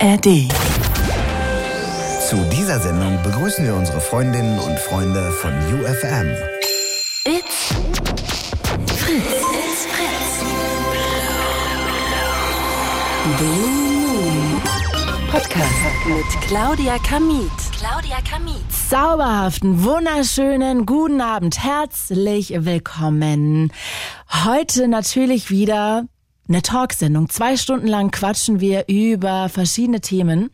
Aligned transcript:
ARD. 0.00 0.48
Zu 2.28 2.36
dieser 2.52 2.78
Sendung 2.78 3.20
begrüßen 3.22 3.64
wir 3.64 3.74
unsere 3.74 4.00
Freundinnen 4.00 4.58
und 4.60 4.78
Freunde 4.78 5.32
von 5.32 5.52
UFM. 5.52 6.28
It's 7.24 7.74
Fritz. 8.96 9.24
It's 9.52 9.86
Fritz. 9.86 10.44
Blue 13.38 14.60
Podcast 15.32 16.06
mit 16.06 16.42
Claudia 16.46 16.98
Kamit. 16.98 17.50
Claudia 17.76 18.18
Kamit. 18.30 18.62
Zauberhaften, 18.88 19.82
wunderschönen 19.84 20.86
guten 20.86 21.20
Abend. 21.20 21.64
Herzlich 21.64 22.52
willkommen. 22.56 23.72
Heute 24.44 24.86
natürlich 24.86 25.50
wieder 25.50 26.04
eine 26.48 26.62
Talksendung. 26.62 27.28
Zwei 27.28 27.56
Stunden 27.56 27.86
lang 27.86 28.10
quatschen 28.10 28.60
wir 28.60 28.84
über 28.88 29.48
verschiedene 29.48 30.00
Themen. 30.00 30.50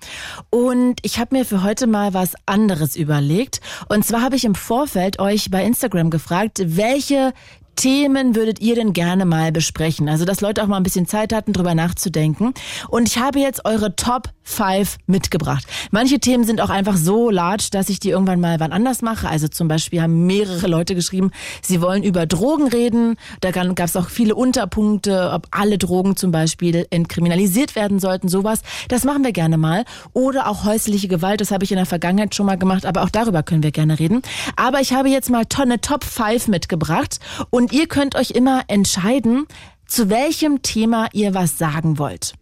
Und 0.50 0.96
ich 1.02 1.18
habe 1.18 1.36
mir 1.36 1.44
für 1.44 1.62
heute 1.62 1.86
mal 1.86 2.14
was 2.14 2.34
anderes 2.46 2.96
überlegt. 2.96 3.60
Und 3.88 4.04
zwar 4.04 4.22
habe 4.22 4.36
ich 4.36 4.44
im 4.44 4.54
Vorfeld 4.54 5.18
euch 5.18 5.50
bei 5.50 5.64
Instagram 5.64 6.10
gefragt, 6.10 6.60
welche 6.64 7.32
Themen 7.74 8.34
würdet 8.34 8.60
ihr 8.60 8.74
denn 8.74 8.92
gerne 8.92 9.24
mal 9.24 9.52
besprechen? 9.52 10.08
Also, 10.08 10.24
dass 10.24 10.40
Leute 10.40 10.62
auch 10.62 10.66
mal 10.66 10.76
ein 10.76 10.82
bisschen 10.82 11.06
Zeit 11.06 11.32
hatten, 11.32 11.52
drüber 11.52 11.74
nachzudenken. 11.74 12.54
Und 12.88 13.08
ich 13.08 13.18
habe 13.18 13.38
jetzt 13.40 13.64
eure 13.64 13.96
Top 13.96 14.30
5 14.44 14.98
mitgebracht. 15.06 15.64
Manche 15.90 16.20
Themen 16.20 16.44
sind 16.44 16.60
auch 16.60 16.70
einfach 16.70 16.96
so 16.96 17.30
large, 17.30 17.68
dass 17.70 17.88
ich 17.88 17.98
die 17.98 18.10
irgendwann 18.10 18.40
mal 18.40 18.60
wann 18.60 18.72
anders 18.72 19.02
mache. 19.02 19.28
Also 19.28 19.48
zum 19.48 19.68
Beispiel 19.68 20.02
haben 20.02 20.26
mehrere 20.26 20.66
Leute 20.66 20.94
geschrieben, 20.94 21.30
sie 21.62 21.80
wollen 21.80 22.02
über 22.02 22.26
Drogen 22.26 22.68
reden. 22.68 23.16
Da 23.40 23.50
gab 23.50 23.80
es 23.80 23.96
auch 23.96 24.08
viele 24.08 24.34
Unterpunkte, 24.34 25.30
ob 25.32 25.48
alle 25.50 25.78
Drogen 25.78 26.16
zum 26.16 26.30
Beispiel 26.30 26.86
entkriminalisiert 26.90 27.74
werden 27.74 27.98
sollten, 27.98 28.28
sowas. 28.28 28.60
Das 28.88 29.04
machen 29.04 29.24
wir 29.24 29.32
gerne 29.32 29.56
mal. 29.56 29.84
Oder 30.12 30.48
auch 30.48 30.64
häusliche 30.64 31.08
Gewalt, 31.08 31.40
das 31.40 31.50
habe 31.50 31.64
ich 31.64 31.72
in 31.72 31.76
der 31.76 31.86
Vergangenheit 31.86 32.34
schon 32.34 32.46
mal 32.46 32.58
gemacht, 32.58 32.84
aber 32.84 33.02
auch 33.02 33.10
darüber 33.10 33.42
können 33.42 33.62
wir 33.62 33.72
gerne 33.72 33.98
reden. 33.98 34.22
Aber 34.56 34.80
ich 34.80 34.92
habe 34.92 35.08
jetzt 35.08 35.30
mal 35.30 35.44
eine 35.58 35.80
Top 35.80 36.04
5 36.04 36.48
mitgebracht 36.48 37.18
und 37.50 37.63
ihr 37.72 37.86
könnt 37.86 38.14
euch 38.16 38.30
immer 38.30 38.64
entscheiden, 38.68 39.46
zu 39.86 40.10
welchem 40.10 40.62
Thema 40.62 41.08
ihr 41.12 41.34
was 41.34 41.58
sagen 41.58 41.98
wollt. 41.98 42.34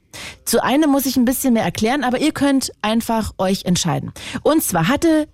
Zu 0.44 0.62
einem 0.62 0.90
muss 0.90 1.06
ich 1.06 1.16
ein 1.16 1.24
bisschen 1.24 1.54
mehr 1.54 1.64
erklären, 1.64 2.04
aber 2.04 2.18
ihr 2.18 2.32
könnt 2.32 2.72
einfach 2.82 3.32
euch 3.38 3.64
entscheiden. 3.64 4.12
Und 4.42 4.62
zwar 4.62 4.88
hatte 4.88 5.28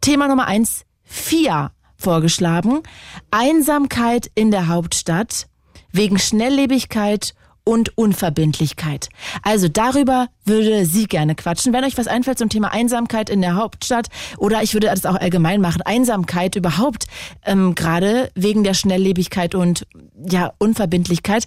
Thema 0.00 0.28
Nummer 0.28 0.46
eins 0.46 0.84
FIA 1.04 1.72
vorgeschlagen. 1.96 2.82
Einsamkeit 3.30 4.30
in 4.34 4.50
der 4.50 4.68
Hauptstadt 4.68 5.46
wegen 5.92 6.18
Schnelllebigkeit 6.18 7.34
und 7.64 7.96
Unverbindlichkeit. 7.96 9.08
Also 9.42 9.68
darüber 9.68 10.28
würde 10.44 10.84
sie 10.86 11.06
gerne 11.06 11.34
quatschen. 11.34 11.72
Wenn 11.72 11.84
euch 11.84 11.96
was 11.98 12.06
einfällt 12.06 12.38
zum 12.38 12.48
Thema 12.48 12.72
Einsamkeit 12.72 13.30
in 13.30 13.40
der 13.40 13.54
Hauptstadt 13.54 14.08
oder 14.38 14.62
ich 14.62 14.74
würde 14.74 14.88
das 14.88 15.06
auch 15.06 15.16
allgemein 15.16 15.60
machen, 15.60 15.82
Einsamkeit 15.82 16.56
überhaupt, 16.56 17.06
ähm, 17.44 17.74
gerade 17.74 18.30
wegen 18.34 18.64
der 18.64 18.74
Schnelllebigkeit 18.74 19.54
und 19.54 19.86
ja 20.28 20.52
Unverbindlichkeit, 20.58 21.46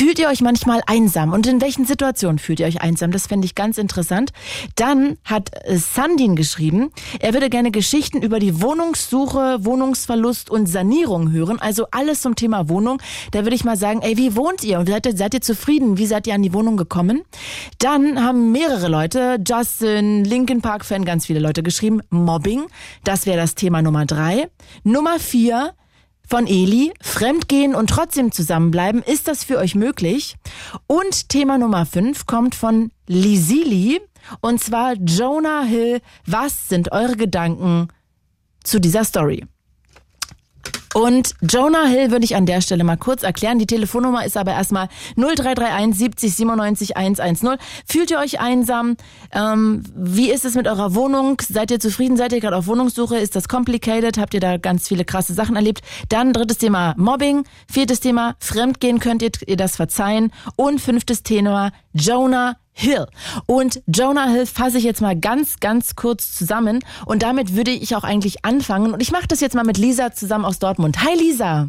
Fühlt 0.00 0.18
ihr 0.18 0.28
euch 0.28 0.40
manchmal 0.40 0.80
einsam? 0.86 1.34
Und 1.34 1.46
in 1.46 1.60
welchen 1.60 1.84
Situationen 1.84 2.38
fühlt 2.38 2.58
ihr 2.58 2.66
euch 2.66 2.80
einsam? 2.80 3.10
Das 3.10 3.26
fände 3.26 3.44
ich 3.44 3.54
ganz 3.54 3.76
interessant. 3.76 4.30
Dann 4.74 5.18
hat 5.24 5.50
äh, 5.66 5.76
Sandin 5.76 6.36
geschrieben, 6.36 6.90
er 7.18 7.34
würde 7.34 7.50
gerne 7.50 7.70
Geschichten 7.70 8.22
über 8.22 8.38
die 8.38 8.62
Wohnungssuche, 8.62 9.62
Wohnungsverlust 9.62 10.48
und 10.48 10.68
Sanierung 10.68 11.32
hören. 11.32 11.60
Also 11.60 11.84
alles 11.90 12.22
zum 12.22 12.34
Thema 12.34 12.70
Wohnung. 12.70 12.96
Da 13.32 13.42
würde 13.42 13.54
ich 13.54 13.64
mal 13.64 13.76
sagen, 13.76 14.00
ey, 14.00 14.16
wie 14.16 14.36
wohnt 14.36 14.64
ihr? 14.64 14.78
Und 14.78 14.88
seid 14.88 15.04
ihr, 15.04 15.14
seid 15.14 15.34
ihr 15.34 15.42
zufrieden? 15.42 15.98
Wie 15.98 16.06
seid 16.06 16.26
ihr 16.26 16.32
an 16.32 16.42
die 16.42 16.54
Wohnung 16.54 16.78
gekommen? 16.78 17.20
Dann 17.76 18.24
haben 18.24 18.52
mehrere 18.52 18.88
Leute, 18.88 19.36
Justin, 19.46 20.24
Linkin 20.24 20.62
Park 20.62 20.86
Fan, 20.86 21.04
ganz 21.04 21.26
viele 21.26 21.40
Leute 21.40 21.62
geschrieben, 21.62 22.00
Mobbing. 22.08 22.64
Das 23.04 23.26
wäre 23.26 23.36
das 23.36 23.54
Thema 23.54 23.82
Nummer 23.82 24.06
drei. 24.06 24.48
Nummer 24.82 25.18
vier, 25.18 25.74
von 26.30 26.46
Eli, 26.46 26.92
Fremdgehen 27.02 27.74
und 27.74 27.90
trotzdem 27.90 28.30
zusammenbleiben, 28.30 29.02
ist 29.02 29.26
das 29.26 29.42
für 29.42 29.58
euch 29.58 29.74
möglich? 29.74 30.36
Und 30.86 31.28
Thema 31.28 31.58
Nummer 31.58 31.84
5 31.84 32.24
kommt 32.24 32.54
von 32.54 32.92
Lisili 33.08 34.00
und 34.40 34.62
zwar 34.62 34.94
Jonah 34.94 35.64
Hill. 35.64 36.00
Was 36.26 36.68
sind 36.68 36.92
eure 36.92 37.16
Gedanken 37.16 37.88
zu 38.62 38.80
dieser 38.80 39.02
Story? 39.04 39.44
Und 40.94 41.34
Jonah 41.40 41.86
Hill 41.86 42.10
würde 42.10 42.24
ich 42.24 42.34
an 42.34 42.46
der 42.46 42.60
Stelle 42.60 42.82
mal 42.82 42.96
kurz 42.96 43.22
erklären. 43.22 43.58
Die 43.58 43.66
Telefonnummer 43.66 44.24
ist 44.24 44.36
aber 44.36 44.52
erstmal 44.52 44.88
0331 45.16 45.96
70 45.96 46.34
97 46.34 46.96
110. 46.96 47.58
Fühlt 47.86 48.10
ihr 48.10 48.18
euch 48.18 48.40
einsam? 48.40 48.96
Ähm, 49.32 49.84
wie 49.94 50.30
ist 50.30 50.44
es 50.44 50.56
mit 50.56 50.66
eurer 50.66 50.94
Wohnung? 50.94 51.40
Seid 51.46 51.70
ihr 51.70 51.78
zufrieden? 51.78 52.16
Seid 52.16 52.32
ihr 52.32 52.40
gerade 52.40 52.56
auf 52.56 52.66
Wohnungssuche? 52.66 53.18
Ist 53.18 53.36
das 53.36 53.48
complicated? 53.48 54.18
Habt 54.18 54.34
ihr 54.34 54.40
da 54.40 54.56
ganz 54.56 54.88
viele 54.88 55.04
krasse 55.04 55.32
Sachen 55.32 55.54
erlebt? 55.54 55.82
Dann 56.08 56.32
drittes 56.32 56.58
Thema 56.58 56.94
Mobbing. 56.96 57.44
Viertes 57.70 58.00
Thema 58.00 58.34
Fremdgehen. 58.40 58.98
Könnt 58.98 59.22
ihr, 59.22 59.30
ihr 59.46 59.56
das 59.56 59.76
verzeihen? 59.76 60.32
Und 60.56 60.80
fünftes 60.80 61.22
Thema 61.22 61.70
Jonah 61.92 62.56
Hill. 62.80 63.06
Und 63.46 63.82
Jonah 63.86 64.28
Hill 64.28 64.46
fasse 64.46 64.78
ich 64.78 64.84
jetzt 64.84 65.00
mal 65.00 65.18
ganz, 65.18 65.60
ganz 65.60 65.96
kurz 65.96 66.34
zusammen. 66.34 66.80
Und 67.04 67.22
damit 67.22 67.54
würde 67.54 67.70
ich 67.70 67.94
auch 67.94 68.04
eigentlich 68.04 68.44
anfangen. 68.44 68.92
Und 68.92 69.00
ich 69.00 69.12
mache 69.12 69.28
das 69.28 69.40
jetzt 69.40 69.54
mal 69.54 69.64
mit 69.64 69.78
Lisa 69.78 70.12
zusammen 70.12 70.44
aus 70.44 70.58
Dortmund. 70.58 71.04
Hi 71.04 71.14
Lisa. 71.14 71.68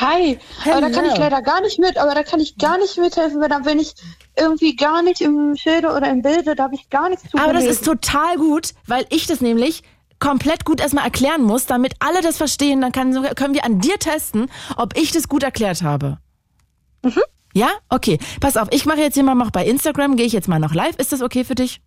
Hi, 0.00 0.38
Hello. 0.62 0.78
aber 0.78 0.88
da 0.88 0.90
kann 0.90 1.04
ich 1.10 1.16
leider 1.16 1.42
gar 1.42 1.60
nicht 1.60 1.78
mit, 1.78 1.96
aber 1.96 2.14
da 2.14 2.24
kann 2.24 2.40
ich 2.40 2.58
gar 2.58 2.76
nicht 2.78 2.98
mithelfen, 2.98 3.40
weil 3.40 3.48
da 3.48 3.60
bin 3.60 3.78
ich 3.78 3.94
irgendwie 4.36 4.74
gar 4.74 5.02
nicht 5.02 5.20
im 5.20 5.54
Schilde 5.54 5.88
oder 5.88 6.10
im 6.10 6.22
Bilde, 6.22 6.56
da 6.56 6.64
habe 6.64 6.74
ich 6.74 6.90
gar 6.90 7.08
nichts 7.08 7.30
zu 7.30 7.38
Aber 7.38 7.52
das 7.52 7.64
ist 7.64 7.84
total 7.84 8.36
gut, 8.36 8.74
weil 8.86 9.06
ich 9.10 9.26
das 9.26 9.40
nämlich 9.40 9.84
komplett 10.18 10.64
gut 10.64 10.80
erstmal 10.80 11.04
erklären 11.04 11.42
muss, 11.42 11.66
damit 11.66 11.94
alle 12.00 12.20
das 12.20 12.36
verstehen. 12.36 12.80
Dann 12.80 12.90
kann, 12.90 13.12
können 13.36 13.54
wir 13.54 13.64
an 13.64 13.78
dir 13.80 13.98
testen, 13.98 14.50
ob 14.76 14.96
ich 14.96 15.12
das 15.12 15.28
gut 15.28 15.44
erklärt 15.44 15.82
habe. 15.82 16.18
Mhm. 17.02 17.22
Ja? 17.56 17.70
Okay. 17.88 18.18
Pass 18.40 18.58
auf, 18.58 18.68
ich 18.70 18.84
mache 18.84 19.00
jetzt 19.00 19.14
hier 19.14 19.22
mal 19.22 19.34
noch 19.34 19.50
bei 19.50 19.64
Instagram, 19.64 20.16
gehe 20.16 20.26
ich 20.26 20.34
jetzt 20.34 20.46
mal 20.46 20.58
noch 20.58 20.74
live. 20.74 20.94
Ist 20.96 21.12
das 21.12 21.22
okay 21.22 21.42
für 21.42 21.54
dich? 21.54 21.80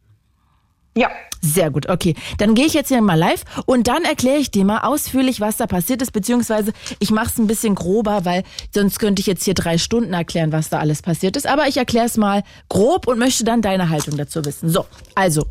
Ja, 0.96 1.10
Sehr 1.42 1.70
gut, 1.70 1.88
okay. 1.88 2.16
Dann 2.40 2.56
gehe 2.56 2.66
ich 2.66 2.74
jetzt 2.74 2.90
hier 2.90 3.02
mal 3.02 3.14
live 3.14 3.46
und 3.66 3.88
dann 3.88 4.04
erkläre 4.04 4.40
ich 4.40 4.52
dir 4.52 4.66
mal 4.66 4.80
ausführlich, 4.80 5.40
was 5.40 5.58
da 5.58 5.68
passiert 5.68 6.02
ist, 6.02 6.12
beziehungsweise 6.12 6.74
ich 7.00 7.12
mache 7.12 7.28
es 7.28 7.38
ein 7.38 7.48
bisschen 7.48 7.76
grober, 7.76 8.26
weil 8.26 8.44
sonst 8.74 9.00
könnte 9.00 9.22
ich 9.22 9.28
jetzt 9.28 9.44
hier 9.46 9.54
drei 9.54 9.78
Stunden 9.78 10.12
erklären, 10.12 10.52
was 10.52 10.70
da 10.70 10.80
alles 10.80 11.02
passiert 11.02 11.38
ist. 11.38 11.48
Aber 11.48 11.68
ich 11.68 11.78
erkläre 11.78 12.08
es 12.08 12.18
mal 12.18 12.44
grob 12.68 13.08
und 13.08 13.20
möchte 13.20 13.44
dann 13.46 13.62
deine 13.62 13.90
Haltung 13.90 14.18
dazu 14.18 14.44
wissen. 14.44 14.70
So, 14.70 14.86
also. 15.16 15.46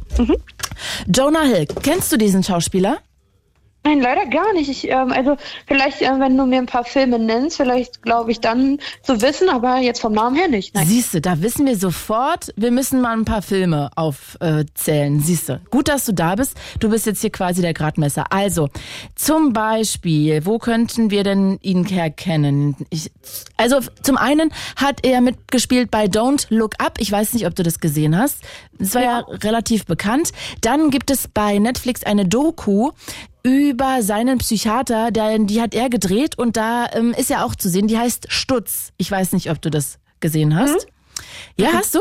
Jonah 1.06 1.44
Hill, 1.44 1.66
kennst 1.82 2.12
du 2.12 2.18
diesen 2.18 2.42
Schauspieler? 2.42 2.98
Nein, 3.88 4.00
leider 4.00 4.26
gar 4.26 4.52
nicht. 4.52 4.68
Ich, 4.68 4.88
ähm, 4.88 5.12
also 5.12 5.36
vielleicht, 5.66 6.02
äh, 6.02 6.10
wenn 6.18 6.36
du 6.36 6.46
mir 6.46 6.58
ein 6.58 6.66
paar 6.66 6.84
Filme 6.84 7.18
nennst, 7.18 7.56
vielleicht 7.56 8.02
glaube 8.02 8.30
ich 8.30 8.40
dann 8.40 8.78
zu 9.02 9.20
wissen, 9.22 9.48
aber 9.48 9.78
jetzt 9.78 10.00
vom 10.00 10.12
Namen 10.12 10.36
her 10.36 10.48
nicht. 10.48 10.74
Nein. 10.74 10.86
Siehst 10.86 11.14
du, 11.14 11.20
da 11.20 11.40
wissen 11.42 11.66
wir 11.66 11.76
sofort, 11.76 12.52
wir 12.56 12.70
müssen 12.70 13.00
mal 13.00 13.16
ein 13.16 13.24
paar 13.24 13.42
Filme 13.42 13.90
aufzählen. 13.96 15.20
Siehst 15.20 15.48
du, 15.48 15.60
gut, 15.70 15.88
dass 15.88 16.04
du 16.04 16.12
da 16.12 16.34
bist. 16.34 16.56
Du 16.80 16.90
bist 16.90 17.06
jetzt 17.06 17.20
hier 17.20 17.30
quasi 17.30 17.62
der 17.62 17.74
Gradmesser. 17.74 18.26
Also, 18.30 18.68
zum 19.14 19.52
Beispiel, 19.52 20.44
wo 20.44 20.58
könnten 20.58 21.10
wir 21.10 21.24
denn 21.24 21.58
ihn 21.62 21.84
herkennen? 21.84 22.76
Ich, 22.90 23.10
also, 23.56 23.80
zum 24.02 24.16
einen 24.16 24.52
hat 24.76 25.04
er 25.04 25.20
mitgespielt 25.20 25.90
bei 25.90 26.04
Don't 26.04 26.46
Look 26.50 26.74
Up. 26.78 26.98
Ich 26.98 27.10
weiß 27.10 27.32
nicht, 27.34 27.46
ob 27.46 27.54
du 27.54 27.62
das 27.62 27.80
gesehen 27.80 28.16
hast. 28.16 28.38
Das 28.78 28.94
war 28.94 29.02
ja, 29.02 29.18
relativ 29.18 29.86
bekannt. 29.86 30.32
Dann 30.60 30.90
gibt 30.90 31.10
es 31.10 31.28
bei 31.28 31.58
Netflix 31.58 32.04
eine 32.04 32.26
Doku 32.26 32.90
über 33.48 34.02
seinen 34.02 34.38
Psychiater, 34.38 35.10
der, 35.10 35.38
die 35.38 35.62
hat 35.62 35.74
er 35.74 35.88
gedreht 35.88 36.38
und 36.38 36.56
da 36.56 36.86
ähm, 36.92 37.14
ist 37.16 37.30
er 37.30 37.44
auch 37.44 37.54
zu 37.54 37.68
sehen. 37.70 37.88
Die 37.88 37.98
heißt 37.98 38.26
Stutz. 38.30 38.92
Ich 38.98 39.10
weiß 39.10 39.32
nicht, 39.32 39.50
ob 39.50 39.62
du 39.62 39.70
das 39.70 39.98
gesehen 40.20 40.54
hast. 40.54 40.86
Ja, 41.56 41.72
hast 41.72 41.94
du? 41.94 42.00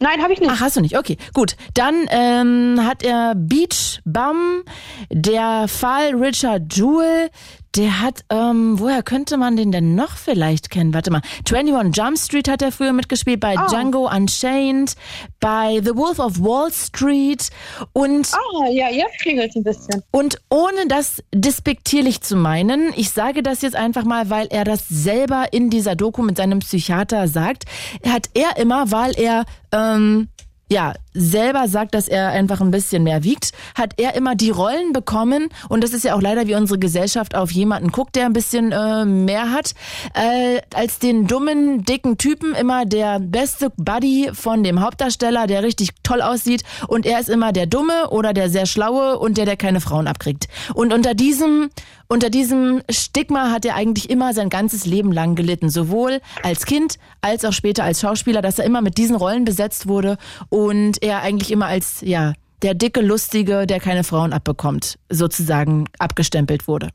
Nein, 0.00 0.22
habe 0.22 0.32
ich 0.32 0.40
nicht. 0.40 0.50
Ach, 0.50 0.60
hast 0.60 0.76
du 0.76 0.80
nicht. 0.80 0.96
Okay, 0.96 1.16
gut. 1.32 1.56
Dann 1.74 2.06
ähm, 2.10 2.80
hat 2.84 3.02
er 3.02 3.34
Beach 3.34 4.00
Bum, 4.04 4.62
der 5.10 5.66
Fall 5.66 6.14
Richard 6.14 6.72
Jewell, 6.74 7.30
der 7.76 8.00
hat, 8.00 8.20
ähm, 8.30 8.78
woher 8.80 9.02
könnte 9.02 9.36
man 9.36 9.56
den 9.56 9.70
denn 9.72 9.94
noch 9.94 10.16
vielleicht 10.16 10.70
kennen? 10.70 10.94
Warte 10.94 11.10
mal. 11.10 11.20
21 11.50 11.94
Jump 11.96 12.18
Street 12.18 12.48
hat 12.48 12.62
er 12.62 12.72
früher 12.72 12.92
mitgespielt, 12.92 13.40
bei 13.40 13.54
Oh. 13.58 13.66
Django 13.68 14.08
Unchained, 14.10 14.94
bei 15.40 15.80
The 15.84 15.94
Wolf 15.96 16.18
of 16.18 16.40
Wall 16.40 16.72
Street 16.72 17.50
und 17.92 18.28
Ah, 18.32 18.68
ja, 18.70 18.88
jetzt 18.90 19.18
klingelt 19.20 19.54
ein 19.54 19.62
bisschen. 19.64 20.02
und 20.10 20.38
ohne 20.50 20.86
das 20.88 21.22
despektierlich 21.34 22.20
zu 22.22 22.36
meinen, 22.36 22.92
ich 22.96 23.10
sage 23.10 23.42
das 23.42 23.62
jetzt 23.62 23.76
einfach 23.76 24.04
mal, 24.04 24.30
weil 24.30 24.46
er 24.50 24.64
das 24.64 24.88
selber 24.88 25.52
in 25.52 25.70
dieser 25.70 25.94
Doku 25.96 26.22
mit 26.22 26.36
seinem 26.36 26.60
Psychiater 26.60 27.28
sagt, 27.28 27.64
hat 28.06 28.30
er 28.34 28.56
immer, 28.56 28.90
weil 28.90 29.12
er 29.18 29.44
ähm, 29.72 30.28
ja, 30.70 30.94
selber 31.14 31.68
sagt, 31.68 31.94
dass 31.94 32.08
er 32.08 32.28
einfach 32.28 32.60
ein 32.60 32.70
bisschen 32.70 33.02
mehr 33.02 33.24
wiegt, 33.24 33.52
hat 33.74 33.94
er 33.96 34.14
immer 34.14 34.34
die 34.34 34.50
Rollen 34.50 34.92
bekommen? 34.92 35.48
Und 35.68 35.82
das 35.82 35.92
ist 35.92 36.04
ja 36.04 36.14
auch 36.14 36.20
leider, 36.20 36.46
wie 36.46 36.54
unsere 36.54 36.78
Gesellschaft 36.78 37.34
auf 37.34 37.50
jemanden 37.50 37.90
guckt, 37.90 38.16
der 38.16 38.26
ein 38.26 38.32
bisschen 38.32 38.72
äh, 38.72 39.04
mehr 39.04 39.50
hat, 39.50 39.74
äh, 40.14 40.60
als 40.74 40.98
den 40.98 41.26
dummen, 41.26 41.84
dicken 41.84 42.18
Typen 42.18 42.54
immer 42.54 42.84
der 42.84 43.18
beste 43.18 43.70
Buddy 43.76 44.30
von 44.32 44.62
dem 44.62 44.80
Hauptdarsteller, 44.80 45.46
der 45.46 45.62
richtig 45.62 45.90
toll 46.02 46.22
aussieht. 46.22 46.62
Und 46.86 47.06
er 47.06 47.18
ist 47.20 47.28
immer 47.28 47.52
der 47.52 47.66
Dumme 47.66 48.10
oder 48.10 48.32
der 48.32 48.50
sehr 48.50 48.66
Schlaue 48.66 49.18
und 49.18 49.38
der, 49.38 49.46
der 49.46 49.56
keine 49.56 49.80
Frauen 49.80 50.06
abkriegt. 50.06 50.48
Und 50.74 50.92
unter 50.92 51.14
diesem 51.14 51.70
unter 52.10 52.30
diesem 52.30 52.80
Stigma 52.88 53.50
hat 53.50 53.66
er 53.66 53.74
eigentlich 53.74 54.08
immer 54.08 54.32
sein 54.32 54.48
ganzes 54.48 54.86
Leben 54.86 55.12
lang 55.12 55.34
gelitten, 55.34 55.68
sowohl 55.68 56.22
als 56.42 56.64
Kind 56.64 56.98
als 57.20 57.44
auch 57.44 57.52
später 57.52 57.84
als 57.84 58.00
Schauspieler, 58.00 58.40
dass 58.40 58.58
er 58.58 58.64
immer 58.64 58.80
mit 58.80 58.96
diesen 58.96 59.14
Rollen 59.14 59.44
besetzt 59.44 59.88
wurde 59.88 60.16
und 60.58 61.00
er 61.04 61.22
eigentlich 61.22 61.52
immer 61.52 61.66
als, 61.66 62.00
ja, 62.00 62.32
der 62.62 62.74
dicke 62.74 63.00
Lustige, 63.00 63.64
der 63.64 63.78
keine 63.78 64.02
Frauen 64.02 64.32
abbekommt, 64.32 64.98
sozusagen 65.08 65.84
abgestempelt 66.00 66.66
wurde. 66.66 66.88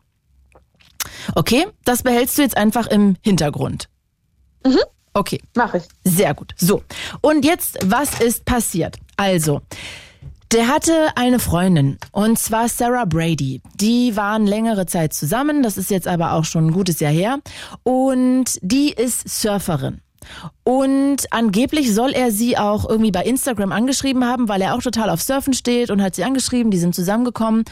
Okay, 1.33 1.67
das 1.85 2.03
behältst 2.03 2.37
du 2.37 2.41
jetzt 2.41 2.57
einfach 2.57 2.87
im 2.87 3.15
Hintergrund. 3.21 3.87
Mhm. 4.65 4.81
Okay. 5.13 5.39
Mach 5.55 5.73
ich. 5.75 5.83
Sehr 6.03 6.33
gut. 6.33 6.53
So. 6.57 6.83
Und 7.21 7.45
jetzt, 7.45 7.77
was 7.85 8.19
ist 8.19 8.43
passiert? 8.43 8.97
Also, 9.15 9.61
der 10.51 10.67
hatte 10.67 11.15
eine 11.15 11.39
Freundin 11.39 11.99
und 12.11 12.37
zwar 12.37 12.67
Sarah 12.67 13.05
Brady. 13.05 13.61
Die 13.75 14.17
waren 14.17 14.45
längere 14.45 14.87
Zeit 14.87 15.13
zusammen, 15.13 15.63
das 15.63 15.77
ist 15.77 15.89
jetzt 15.89 16.07
aber 16.07 16.33
auch 16.33 16.43
schon 16.43 16.67
ein 16.67 16.73
gutes 16.73 16.99
Jahr 16.99 17.13
her. 17.13 17.39
Und 17.83 18.59
die 18.61 18.91
ist 18.91 19.29
Surferin. 19.29 20.01
Und 20.63 21.31
angeblich 21.31 21.93
soll 21.93 22.11
er 22.11 22.31
sie 22.31 22.57
auch 22.57 22.87
irgendwie 22.89 23.11
bei 23.11 23.23
Instagram 23.23 23.71
angeschrieben 23.71 24.25
haben, 24.25 24.49
weil 24.49 24.61
er 24.61 24.75
auch 24.75 24.81
total 24.81 25.09
auf 25.09 25.21
Surfen 25.21 25.53
steht 25.53 25.91
und 25.91 26.01
hat 26.01 26.15
sie 26.15 26.23
angeschrieben, 26.23 26.71
die 26.71 26.77
sind 26.77 26.95
zusammengekommen. 26.95 27.63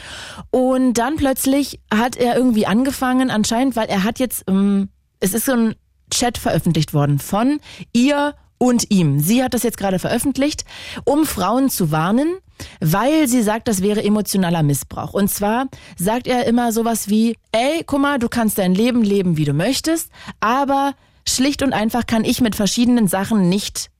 Und 0.50 0.94
dann 0.94 1.16
plötzlich 1.16 1.80
hat 1.92 2.16
er 2.16 2.36
irgendwie 2.36 2.66
angefangen, 2.66 3.30
anscheinend, 3.30 3.76
weil 3.76 3.88
er 3.88 4.04
hat 4.04 4.18
jetzt, 4.18 4.44
ähm, 4.48 4.88
es 5.20 5.34
ist 5.34 5.46
so 5.46 5.52
ein 5.52 5.74
Chat 6.12 6.38
veröffentlicht 6.38 6.92
worden 6.94 7.18
von 7.18 7.60
ihr 7.92 8.34
und 8.58 8.90
ihm. 8.90 9.18
Sie 9.18 9.42
hat 9.42 9.54
das 9.54 9.64
jetzt 9.64 9.76
gerade 9.76 9.98
veröffentlicht, 9.98 10.64
um 11.04 11.26
Frauen 11.26 11.68
zu 11.68 11.90
warnen, 11.90 12.36
weil 12.80 13.26
sie 13.26 13.42
sagt, 13.42 13.66
das 13.66 13.82
wäre 13.82 14.04
emotionaler 14.04 14.62
Missbrauch. 14.62 15.14
Und 15.14 15.28
zwar 15.28 15.66
sagt 15.98 16.28
er 16.28 16.46
immer 16.46 16.70
sowas 16.70 17.08
wie, 17.08 17.36
ey, 17.50 17.82
guck 17.84 18.00
mal, 18.00 18.20
du 18.20 18.28
kannst 18.28 18.58
dein 18.58 18.72
Leben 18.72 19.02
leben, 19.02 19.36
wie 19.36 19.44
du 19.44 19.52
möchtest, 19.52 20.10
aber 20.38 20.94
schlicht 21.26 21.62
und 21.62 21.72
einfach 21.72 22.06
kann 22.06 22.24
ich 22.24 22.40
mit 22.40 22.54
verschiedenen 22.54 23.08
Sachen 23.08 23.48
nicht 23.48 23.90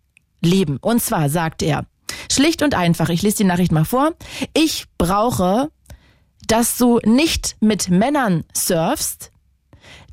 leben. 0.41 0.79
Und 0.81 1.03
zwar 1.03 1.29
sagt 1.29 1.63
er, 1.63 1.87
schlicht 2.31 2.63
und 2.63 2.75
einfach, 2.75 3.09
ich 3.09 3.23
lese 3.23 3.39
die 3.39 3.45
Nachricht 3.45 3.73
mal 3.73 3.85
vor, 3.85 4.13
ich 4.55 4.87
brauche, 4.99 5.71
dass 6.47 6.77
du 6.77 6.99
nicht 7.05 7.57
mit 7.61 7.89
Männern 7.89 8.45
surfst, 8.53 9.31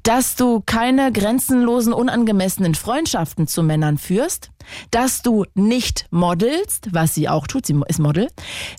dass 0.04 0.36
du 0.36 0.62
keine 0.66 1.12
grenzenlosen, 1.12 1.94
unangemessenen 1.94 2.76
Freundschaften 2.76 3.48
zu 3.48 3.64
Männern 3.64 3.98
führst, 3.98 4.50
dass 4.92 5.22
du 5.22 5.46
nicht 5.56 6.06
modelst, 6.12 6.90
was 6.94 7.14
sie 7.14 7.28
auch 7.28 7.48
tut, 7.48 7.66
sie 7.66 7.80
ist 7.88 8.00
Model, 8.00 8.28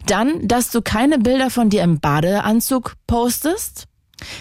dann, 0.06 0.47
dass 0.47 0.71
du 0.71 0.81
keine 0.81 1.19
Bilder 1.19 1.50
von 1.50 1.69
dir 1.69 1.83
im 1.83 2.00
Badeanzug 2.00 2.94
postest, 3.06 3.87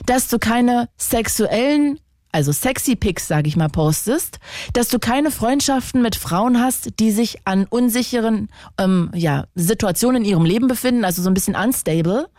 dass 0.06 0.30
du 0.30 0.40
keine 0.40 0.90
sexuellen 0.98 2.00
also 2.32 2.52
sexy 2.52 2.96
Pics, 2.96 3.28
sag 3.28 3.48
ich 3.48 3.56
mal, 3.56 3.70
postest, 3.70 4.40
dass 4.74 4.90
du 4.90 5.00
keine 5.00 5.32
Freundschaften 5.32 6.02
mit 6.02 6.16
Frauen 6.16 6.62
hast, 6.62 7.00
die 7.00 7.12
sich 7.12 7.40
an 7.46 7.66
unsicheren 7.70 8.50
ähm, 8.78 9.12
ja, 9.14 9.46
Situationen 9.56 10.24
in 10.24 10.30
ihrem 10.30 10.46
Leben 10.46 10.68
befinden, 10.68 11.06
also 11.06 11.22
so 11.22 11.30
ein 11.30 11.34
bisschen 11.34 11.56
unstable, 11.56 12.30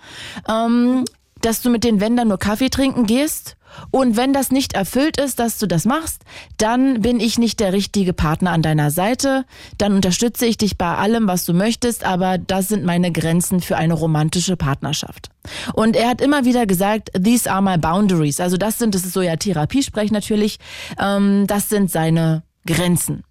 ähm, 0.48 1.04
dass 1.40 1.62
du 1.62 1.70
mit 1.70 1.84
den 1.84 2.00
Wendern 2.00 2.28
nur 2.28 2.38
Kaffee 2.38 2.68
trinken 2.68 3.06
gehst 3.06 3.56
und 3.90 4.16
wenn 4.16 4.32
das 4.32 4.50
nicht 4.50 4.74
erfüllt 4.74 5.18
ist, 5.18 5.38
dass 5.38 5.58
du 5.58 5.66
das 5.66 5.84
machst, 5.84 6.22
dann 6.56 7.02
bin 7.02 7.20
ich 7.20 7.38
nicht 7.38 7.60
der 7.60 7.72
richtige 7.72 8.12
Partner 8.12 8.52
an 8.52 8.62
deiner 8.62 8.90
Seite. 8.90 9.44
Dann 9.78 9.94
unterstütze 9.94 10.46
ich 10.46 10.58
dich 10.58 10.78
bei 10.78 10.94
allem, 10.94 11.26
was 11.26 11.44
du 11.44 11.52
möchtest, 11.52 12.04
aber 12.04 12.38
das 12.38 12.68
sind 12.68 12.84
meine 12.84 13.12
Grenzen 13.12 13.60
für 13.60 13.76
eine 13.76 13.94
romantische 13.94 14.56
Partnerschaft. 14.56 15.30
Und 15.72 15.96
er 15.96 16.08
hat 16.08 16.20
immer 16.20 16.44
wieder 16.44 16.66
gesagt, 16.66 17.10
these 17.22 17.50
are 17.50 17.62
my 17.62 17.78
boundaries. 17.78 18.40
Also 18.40 18.56
das 18.56 18.78
sind, 18.78 18.94
das 18.94 19.04
ist 19.04 19.12
so 19.12 19.22
ja 19.22 19.36
Therapiesprech 19.36 20.10
natürlich, 20.10 20.58
ähm, 20.98 21.46
das 21.46 21.68
sind 21.68 21.90
seine 21.90 22.42
Grenzen. 22.66 23.22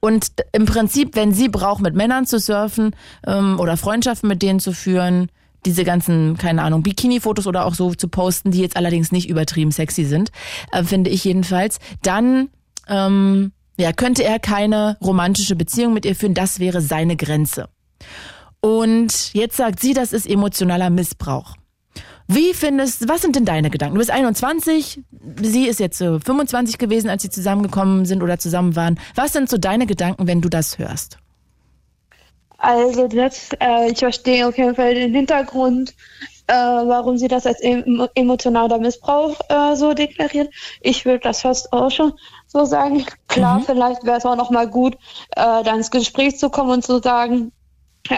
Und 0.00 0.32
im 0.52 0.66
Prinzip, 0.66 1.16
wenn 1.16 1.32
sie 1.32 1.48
braucht, 1.48 1.80
mit 1.80 1.94
Männern 1.94 2.26
zu 2.26 2.38
surfen 2.38 2.94
ähm, 3.26 3.58
oder 3.58 3.78
Freundschaften 3.78 4.28
mit 4.28 4.42
denen 4.42 4.60
zu 4.60 4.72
führen, 4.72 5.30
diese 5.66 5.84
ganzen, 5.84 6.36
keine 6.36 6.62
Ahnung, 6.62 6.82
Bikini-Fotos 6.82 7.46
oder 7.46 7.64
auch 7.66 7.74
so 7.74 7.94
zu 7.94 8.08
posten, 8.08 8.50
die 8.50 8.60
jetzt 8.60 8.76
allerdings 8.76 9.12
nicht 9.12 9.28
übertrieben 9.28 9.70
sexy 9.70 10.04
sind, 10.04 10.30
äh, 10.72 10.84
finde 10.84 11.10
ich 11.10 11.24
jedenfalls, 11.24 11.78
dann 12.02 12.48
ähm, 12.88 13.52
ja, 13.76 13.92
könnte 13.92 14.24
er 14.24 14.38
keine 14.38 14.96
romantische 15.00 15.56
Beziehung 15.56 15.94
mit 15.94 16.04
ihr 16.04 16.14
führen. 16.14 16.34
Das 16.34 16.60
wäre 16.60 16.80
seine 16.80 17.16
Grenze. 17.16 17.68
Und 18.60 19.34
jetzt 19.34 19.56
sagt 19.56 19.80
sie, 19.80 19.92
das 19.92 20.12
ist 20.12 20.26
emotionaler 20.28 20.90
Missbrauch. 20.90 21.56
Wie 22.26 22.54
findest, 22.54 23.08
was 23.08 23.20
sind 23.20 23.36
denn 23.36 23.44
deine 23.44 23.68
Gedanken? 23.68 23.96
Du 23.96 23.98
bist 23.98 24.10
21, 24.10 25.02
sie 25.42 25.66
ist 25.66 25.78
jetzt 25.78 25.98
so 25.98 26.18
25 26.18 26.78
gewesen, 26.78 27.10
als 27.10 27.22
sie 27.22 27.28
zusammengekommen 27.28 28.06
sind 28.06 28.22
oder 28.22 28.38
zusammen 28.38 28.76
waren. 28.76 28.98
Was 29.14 29.34
sind 29.34 29.50
so 29.50 29.58
deine 29.58 29.86
Gedanken, 29.86 30.26
wenn 30.26 30.40
du 30.40 30.48
das 30.48 30.78
hörst? 30.78 31.18
Also 32.64 33.08
das, 33.08 33.50
äh, 33.60 33.92
ich 33.92 33.98
verstehe 33.98 34.48
auf 34.48 34.56
jeden 34.56 34.74
Fall 34.74 34.94
den 34.94 35.14
Hintergrund, 35.14 35.94
äh, 36.46 36.54
warum 36.54 37.18
sie 37.18 37.28
das 37.28 37.46
als 37.46 37.60
em 37.60 38.08
emotionaler 38.14 38.78
Missbrauch 38.78 39.38
äh, 39.50 39.76
so 39.76 39.92
deklarieren. 39.92 40.48
Ich 40.80 41.04
würde 41.04 41.20
das 41.20 41.42
fast 41.42 41.70
auch 41.74 41.90
schon 41.90 42.14
so 42.46 42.64
sagen. 42.64 43.04
Klar, 43.28 43.58
mhm. 43.58 43.64
vielleicht 43.64 44.04
wäre 44.04 44.16
es 44.16 44.24
auch 44.24 44.36
noch 44.36 44.50
mal 44.50 44.66
gut, 44.66 44.94
äh, 45.36 45.62
dann 45.62 45.76
ins 45.76 45.90
Gespräch 45.90 46.38
zu 46.38 46.48
kommen 46.48 46.70
und 46.70 46.84
zu 46.84 47.02
sagen, 47.02 47.52
äh, 48.08 48.16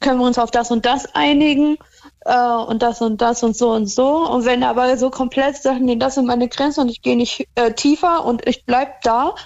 können 0.00 0.18
wir 0.18 0.26
uns 0.26 0.40
auf 0.40 0.50
das 0.50 0.72
und 0.72 0.84
das 0.84 1.14
einigen 1.14 1.78
äh, 2.24 2.56
und 2.66 2.82
das 2.82 3.00
und 3.00 3.22
das 3.22 3.44
und 3.44 3.56
so 3.56 3.70
und 3.70 3.86
so. 3.86 4.28
Und 4.28 4.44
wenn 4.44 4.64
aber 4.64 4.96
so 4.96 5.08
komplett 5.10 5.56
sagen, 5.56 5.84
nee, 5.84 5.94
das 5.94 6.16
sind 6.16 6.26
meine 6.26 6.48
Grenzen 6.48 6.80
und 6.80 6.88
ich 6.88 7.00
gehe 7.00 7.16
nicht 7.16 7.46
tiefer 7.76 8.24
und 8.24 8.44
ich 8.48 8.64
bleib 8.64 9.02
da, 9.02 9.36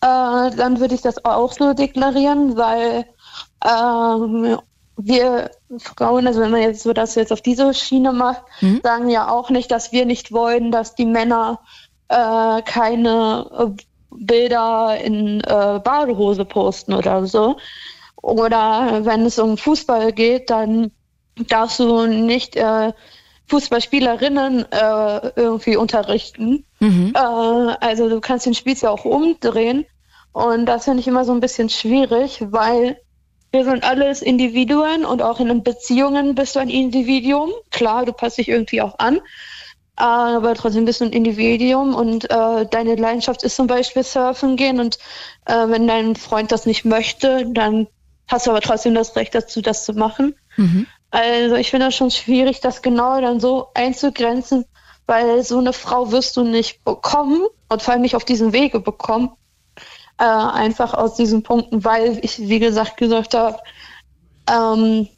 dann 0.00 0.78
würde 0.78 0.94
ich 0.94 1.00
das 1.00 1.24
auch 1.24 1.52
so 1.52 1.72
deklarieren, 1.72 2.56
weil 2.56 3.06
ähm, 3.64 4.58
wir 4.96 5.50
Frauen, 5.78 6.26
also 6.26 6.40
wenn 6.40 6.50
man 6.50 6.62
jetzt 6.62 6.82
so 6.82 6.92
das 6.92 7.14
jetzt 7.14 7.32
auf 7.32 7.42
diese 7.42 7.72
Schiene 7.74 8.12
macht, 8.12 8.42
mhm. 8.60 8.80
sagen 8.82 9.10
ja 9.10 9.28
auch 9.30 9.50
nicht, 9.50 9.70
dass 9.70 9.92
wir 9.92 10.06
nicht 10.06 10.32
wollen, 10.32 10.70
dass 10.70 10.94
die 10.94 11.06
Männer 11.06 11.60
äh, 12.08 12.62
keine 12.62 13.46
äh, 13.58 13.82
Bilder 14.10 14.98
in 15.02 15.40
äh, 15.40 15.80
Badehose 15.82 16.44
posten 16.44 16.94
oder 16.94 17.26
so. 17.26 17.56
Oder 18.22 19.04
wenn 19.04 19.26
es 19.26 19.38
um 19.38 19.58
Fußball 19.58 20.12
geht, 20.12 20.50
dann 20.50 20.90
darfst 21.48 21.78
du 21.78 22.06
nicht 22.06 22.56
äh, 22.56 22.92
Fußballspielerinnen 23.48 24.72
äh, 24.72 25.30
irgendwie 25.36 25.76
unterrichten. 25.76 26.64
Mhm. 26.80 27.12
Äh, 27.14 27.18
also 27.18 28.08
du 28.08 28.20
kannst 28.20 28.46
den 28.46 28.54
Spiel 28.54 28.76
ja 28.76 28.90
auch 28.90 29.04
umdrehen. 29.04 29.84
Und 30.32 30.66
das 30.66 30.84
finde 30.84 31.00
ich 31.00 31.08
immer 31.08 31.24
so 31.24 31.32
ein 31.32 31.40
bisschen 31.40 31.68
schwierig, 31.68 32.44
weil 32.50 32.98
wir 33.56 33.64
sind 33.64 33.84
alles 33.84 34.20
Individuen 34.20 35.06
und 35.06 35.22
auch 35.22 35.40
in 35.40 35.62
Beziehungen 35.62 36.34
bist 36.34 36.56
du 36.56 36.60
ein 36.60 36.68
Individuum. 36.68 37.50
Klar, 37.70 38.04
du 38.04 38.12
passt 38.12 38.36
dich 38.36 38.48
irgendwie 38.48 38.82
auch 38.82 38.98
an, 38.98 39.20
aber 39.96 40.54
trotzdem 40.54 40.84
bist 40.84 41.00
du 41.00 41.06
ein 41.06 41.12
Individuum 41.12 41.94
und 41.94 42.30
äh, 42.30 42.66
deine 42.66 42.96
Leidenschaft 42.96 43.42
ist 43.42 43.56
zum 43.56 43.66
Beispiel 43.66 44.02
Surfen 44.02 44.56
gehen 44.56 44.78
und 44.78 44.98
äh, 45.46 45.68
wenn 45.68 45.86
dein 45.88 46.16
Freund 46.16 46.52
das 46.52 46.66
nicht 46.66 46.84
möchte, 46.84 47.46
dann 47.50 47.86
hast 48.28 48.46
du 48.46 48.50
aber 48.50 48.60
trotzdem 48.60 48.94
das 48.94 49.16
Recht 49.16 49.34
dazu, 49.34 49.62
das 49.62 49.86
zu 49.86 49.94
machen. 49.94 50.36
Mhm. 50.56 50.86
Also 51.10 51.54
ich 51.54 51.70
finde 51.70 51.86
das 51.86 51.94
schon 51.94 52.10
schwierig, 52.10 52.60
das 52.60 52.82
genau 52.82 53.18
dann 53.22 53.40
so 53.40 53.68
einzugrenzen, 53.72 54.66
weil 55.06 55.42
so 55.44 55.58
eine 55.58 55.72
Frau 55.72 56.12
wirst 56.12 56.36
du 56.36 56.42
nicht 56.42 56.84
bekommen 56.84 57.46
und 57.70 57.80
vor 57.80 57.94
allem 57.94 58.02
nicht 58.02 58.16
auf 58.16 58.24
diesem 58.24 58.52
Wege 58.52 58.80
bekommen. 58.80 59.30
Äh, 60.18 60.24
einfach 60.24 60.94
aus 60.94 61.14
diesen 61.14 61.42
Punkten, 61.42 61.84
weil 61.84 62.18
ich, 62.22 62.38
wie 62.38 62.58
gesagt, 62.58 62.96
gesagt 62.96 63.34
habe, 63.34 63.58
ähm, 64.50 65.08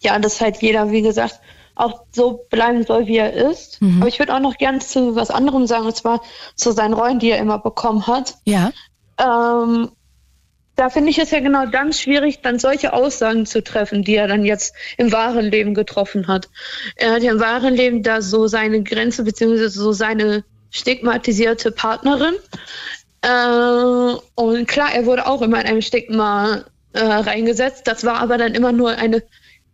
ja, 0.00 0.18
dass 0.18 0.40
halt 0.40 0.60
jeder, 0.60 0.90
wie 0.90 1.00
gesagt, 1.02 1.40
auch 1.74 2.04
so 2.12 2.44
bleiben 2.50 2.84
soll, 2.84 3.06
wie 3.06 3.16
er 3.16 3.32
ist. 3.32 3.80
Mhm. 3.80 4.00
Aber 4.00 4.08
ich 4.08 4.18
würde 4.18 4.34
auch 4.34 4.40
noch 4.40 4.58
gerne 4.58 4.80
zu 4.80 5.16
was 5.16 5.30
anderem 5.30 5.66
sagen, 5.66 5.86
und 5.86 5.96
zwar 5.96 6.22
zu 6.56 6.72
seinen 6.72 6.92
Rollen, 6.92 7.20
die 7.20 7.30
er 7.30 7.38
immer 7.38 7.58
bekommen 7.58 8.06
hat. 8.06 8.34
Ja. 8.44 8.72
Ähm, 9.18 9.90
da 10.76 10.90
finde 10.90 11.10
ich 11.10 11.18
es 11.18 11.30
ja 11.30 11.40
genau 11.40 11.66
dann 11.66 11.92
schwierig, 11.92 12.40
dann 12.42 12.58
solche 12.58 12.92
Aussagen 12.92 13.46
zu 13.46 13.64
treffen, 13.64 14.04
die 14.04 14.14
er 14.14 14.28
dann 14.28 14.44
jetzt 14.44 14.74
im 14.96 15.10
wahren 15.10 15.46
Leben 15.46 15.74
getroffen 15.74 16.28
hat. 16.28 16.48
Er 16.96 17.12
hat 17.12 17.22
ja 17.22 17.32
im 17.32 17.40
wahren 17.40 17.74
Leben 17.74 18.02
da 18.02 18.20
so 18.20 18.46
seine 18.46 18.82
Grenze, 18.82 19.24
beziehungsweise 19.24 19.70
so 19.70 19.92
seine 19.92 20.44
stigmatisierte 20.70 21.72
Partnerin. 21.72 22.34
Äh, 23.22 24.16
und 24.34 24.68
klar, 24.68 24.92
er 24.94 25.06
wurde 25.06 25.26
auch 25.26 25.42
immer 25.42 25.60
in 25.60 25.66
einem 25.66 25.82
Stigma 25.82 26.64
äh, 26.92 27.00
reingesetzt. 27.00 27.86
Das 27.86 28.04
war 28.04 28.20
aber 28.20 28.38
dann 28.38 28.54
immer 28.54 28.72
nur 28.72 28.90
eine 28.90 29.22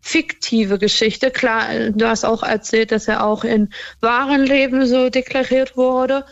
fiktive 0.01 0.79
Geschichte. 0.79 1.31
Klar, 1.31 1.91
du 1.91 2.07
hast 2.07 2.25
auch 2.25 2.43
erzählt, 2.43 2.93
dass 2.93 3.09
er 3.09 3.25
auch 3.25 3.45
in 3.45 3.71
wahren 4.01 4.45
Leben 4.45 4.87
so 4.87 5.09
deklariert 5.09 5.77
wurde. 5.77 6.25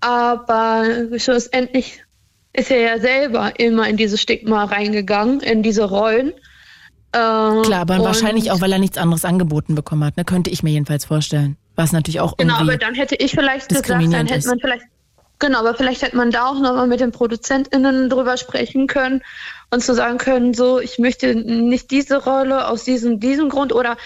Aber 0.00 0.84
schlussendlich 1.16 2.02
ist 2.52 2.70
er 2.70 2.80
ja 2.80 2.98
selber 2.98 3.58
immer 3.58 3.88
in 3.88 3.96
dieses 3.96 4.20
Stigma 4.20 4.64
reingegangen, 4.64 5.40
in 5.40 5.62
diese 5.62 5.84
Rollen. 5.84 6.32
Äh, 7.12 7.62
Klar, 7.62 7.80
aber 7.80 7.98
wahrscheinlich 7.98 8.50
auch, 8.50 8.60
weil 8.60 8.72
er 8.72 8.78
nichts 8.78 8.96
anderes 8.96 9.24
angeboten 9.24 9.74
bekommen 9.74 10.04
hat. 10.04 10.16
Ne? 10.16 10.24
Könnte 10.24 10.50
ich 10.50 10.62
mir 10.62 10.70
jedenfalls 10.70 11.04
vorstellen. 11.04 11.56
Was 11.74 11.92
natürlich 11.92 12.20
auch 12.20 12.36
Genau, 12.36 12.56
aber 12.56 12.76
dann 12.76 12.94
hätte 12.94 13.16
ich 13.16 13.32
vielleicht 13.32 13.68
gesagt, 13.68 13.88
dann 13.88 14.26
hätte 14.26 14.48
man 14.48 14.58
vielleicht 14.60 14.84
Genau, 15.40 15.60
aber 15.60 15.74
vielleicht 15.74 16.02
hätte 16.02 16.16
man 16.16 16.30
da 16.30 16.46
auch 16.46 16.60
nochmal 16.60 16.86
mit 16.86 17.00
den 17.00 17.12
ProduzentInnen 17.12 18.10
drüber 18.10 18.36
sprechen 18.36 18.86
können 18.86 19.22
und 19.70 19.82
zu 19.82 19.94
sagen 19.94 20.18
können, 20.18 20.52
so, 20.52 20.78
ich 20.78 20.98
möchte 20.98 21.34
nicht 21.34 21.90
diese 21.90 22.22
Rolle 22.22 22.68
aus 22.68 22.84
diesem, 22.84 23.20
diesem 23.20 23.48
Grund 23.48 23.72
oder 23.72 23.96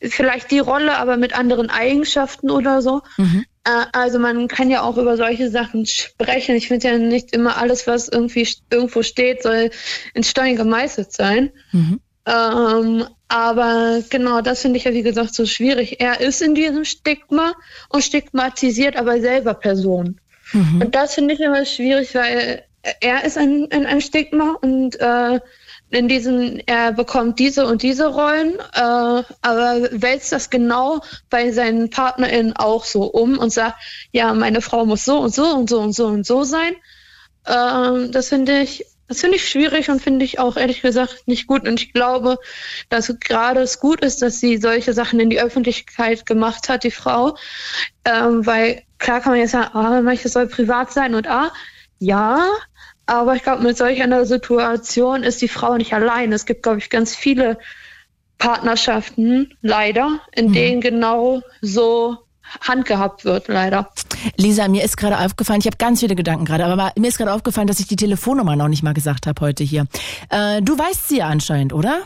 vielleicht 0.00 0.50
die 0.50 0.58
Rolle, 0.58 0.98
aber 0.98 1.16
mit 1.16 1.36
anderen 1.36 1.70
Eigenschaften 1.70 2.50
oder 2.50 2.82
so. 2.82 3.00
Mhm. 3.16 3.46
Äh, 3.64 3.86
also 3.92 4.18
man 4.18 4.48
kann 4.48 4.68
ja 4.68 4.82
auch 4.82 4.98
über 4.98 5.16
solche 5.16 5.50
Sachen 5.50 5.86
sprechen. 5.86 6.56
Ich 6.56 6.68
finde 6.68 6.88
ja 6.88 6.98
nicht 6.98 7.34
immer 7.34 7.56
alles, 7.56 7.86
was 7.86 8.08
irgendwie 8.08 8.46
irgendwo 8.70 9.02
steht, 9.02 9.42
soll 9.42 9.70
in 10.12 10.24
Stein 10.24 10.56
gemeißelt 10.56 11.10
sein. 11.10 11.52
Mhm. 11.72 12.00
Ähm, 12.26 13.06
aber 13.28 14.02
genau, 14.10 14.42
das 14.42 14.60
finde 14.60 14.76
ich 14.76 14.84
ja 14.84 14.92
wie 14.92 15.02
gesagt 15.02 15.34
so 15.34 15.46
schwierig. 15.46 16.00
Er 16.00 16.20
ist 16.20 16.42
in 16.42 16.54
diesem 16.54 16.84
Stigma 16.84 17.54
und 17.88 18.04
stigmatisiert 18.04 18.96
aber 18.96 19.20
selber 19.20 19.54
Personen. 19.54 20.20
Mhm. 20.52 20.82
Und 20.82 20.94
das 20.94 21.14
finde 21.14 21.34
ich 21.34 21.40
immer 21.40 21.64
schwierig, 21.64 22.14
weil 22.14 22.64
er 23.00 23.24
ist 23.24 23.38
ein, 23.38 23.68
ein, 23.70 23.86
ein 23.86 24.00
Stigma 24.00 24.56
und 24.60 24.98
äh, 25.00 25.40
in 25.90 26.08
diesem, 26.08 26.60
er 26.66 26.92
bekommt 26.92 27.38
diese 27.38 27.66
und 27.66 27.82
diese 27.82 28.06
Rollen, 28.06 28.54
äh, 28.58 29.22
aber 29.42 29.88
wälzt 29.92 30.32
das 30.32 30.50
genau 30.50 31.02
bei 31.28 31.52
seinen 31.52 31.90
PartnerInnen 31.90 32.56
auch 32.56 32.84
so 32.84 33.04
um 33.04 33.38
und 33.38 33.52
sagt, 33.52 33.76
ja, 34.10 34.32
meine 34.32 34.62
Frau 34.62 34.86
muss 34.86 35.04
so 35.04 35.18
und 35.18 35.34
so 35.34 35.44
und 35.44 35.68
so 35.68 35.80
und 35.80 35.92
so 35.92 36.06
und 36.06 36.26
so 36.26 36.44
sein. 36.44 36.74
Äh, 37.44 38.08
das 38.10 38.30
finde 38.30 38.62
ich, 38.62 38.86
das 39.06 39.20
finde 39.20 39.36
ich 39.36 39.48
schwierig 39.48 39.90
und 39.90 40.00
finde 40.00 40.24
ich 40.24 40.38
auch 40.38 40.56
ehrlich 40.56 40.80
gesagt 40.80 41.28
nicht 41.28 41.46
gut. 41.46 41.68
Und 41.68 41.80
ich 41.80 41.92
glaube, 41.92 42.38
dass 42.88 43.14
gerade 43.20 43.60
es 43.60 43.78
gut 43.78 44.00
ist, 44.00 44.22
dass 44.22 44.40
sie 44.40 44.56
solche 44.56 44.94
Sachen 44.94 45.20
in 45.20 45.28
die 45.28 45.40
Öffentlichkeit 45.40 46.24
gemacht 46.24 46.70
hat, 46.70 46.84
die 46.84 46.90
Frau, 46.90 47.36
ähm, 48.06 48.46
weil 48.46 48.82
klar 49.02 49.20
kann 49.20 49.32
man 49.32 49.40
jetzt 49.40 49.50
sagen, 49.50 49.74
ah, 49.74 50.00
manches 50.00 50.32
soll 50.32 50.46
privat 50.46 50.92
sein 50.92 51.14
und 51.14 51.28
ah, 51.28 51.52
ja, 51.98 52.46
aber 53.06 53.34
ich 53.34 53.42
glaube, 53.42 53.62
mit 53.62 53.76
solch 53.76 54.00
einer 54.02 54.24
Situation 54.24 55.22
ist 55.22 55.42
die 55.42 55.48
Frau 55.48 55.76
nicht 55.76 55.92
allein. 55.92 56.32
Es 56.32 56.46
gibt, 56.46 56.62
glaube 56.62 56.78
ich, 56.78 56.88
ganz 56.88 57.14
viele 57.14 57.58
Partnerschaften, 58.38 59.54
leider, 59.60 60.20
in 60.32 60.48
mhm. 60.48 60.52
denen 60.52 60.80
genau 60.80 61.42
so 61.60 62.16
handgehabt 62.60 63.24
wird, 63.24 63.48
leider. 63.48 63.90
Lisa, 64.36 64.68
mir 64.68 64.84
ist 64.84 64.96
gerade 64.96 65.18
aufgefallen, 65.18 65.60
ich 65.60 65.66
habe 65.66 65.76
ganz 65.78 66.00
viele 66.00 66.14
Gedanken 66.14 66.44
gerade, 66.44 66.64
aber 66.64 66.92
mir 66.96 67.08
ist 67.08 67.18
gerade 67.18 67.32
aufgefallen, 67.32 67.66
dass 67.66 67.80
ich 67.80 67.86
die 67.86 67.96
Telefonnummer 67.96 68.56
noch 68.56 68.68
nicht 68.68 68.82
mal 68.82 68.94
gesagt 68.94 69.26
habe 69.26 69.40
heute 69.40 69.64
hier. 69.64 69.86
Äh, 70.28 70.62
du 70.62 70.78
weißt 70.78 71.08
sie 71.08 71.18
ja 71.18 71.28
anscheinend, 71.28 71.72
oder? 71.72 72.02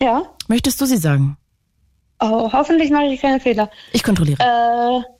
Ja. 0.00 0.22
Möchtest 0.48 0.80
du 0.80 0.86
sie 0.86 0.98
sagen? 0.98 1.36
Oh, 2.20 2.52
hoffentlich 2.52 2.90
mache 2.90 3.06
ich 3.06 3.20
keine 3.20 3.40
Fehler. 3.40 3.70
Ich 3.92 4.02
kontrolliere. 4.02 4.42
Äh, 4.42 5.15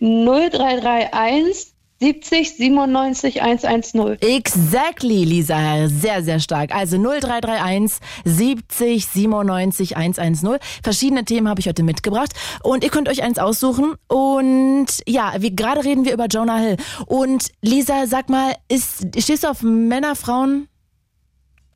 0331 0.00 1.74
70 2.00 2.56
97 2.56 3.42
110. 3.42 4.16
Exactly, 4.22 5.24
Lisa. 5.24 5.86
Sehr, 5.88 6.22
sehr 6.22 6.40
stark. 6.40 6.74
Also 6.74 6.96
0331 6.96 7.98
70 8.24 9.06
97 9.06 9.96
110. 9.98 10.58
Verschiedene 10.82 11.26
Themen 11.26 11.46
habe 11.48 11.60
ich 11.60 11.68
heute 11.68 11.82
mitgebracht. 11.82 12.32
Und 12.62 12.84
ihr 12.84 12.90
könnt 12.90 13.10
euch 13.10 13.22
eins 13.22 13.38
aussuchen. 13.38 13.96
Und 14.08 14.86
ja, 15.06 15.34
wie 15.40 15.54
gerade 15.54 15.84
reden 15.84 16.06
wir 16.06 16.14
über 16.14 16.26
Jonah 16.26 16.56
Hill. 16.56 16.76
Und 17.04 17.50
Lisa, 17.60 18.06
sag 18.06 18.30
mal, 18.30 18.54
ist, 18.68 19.06
stehst 19.18 19.44
du 19.44 19.48
auf 19.48 19.62
Männer, 19.62 20.16
Frauen? 20.16 20.69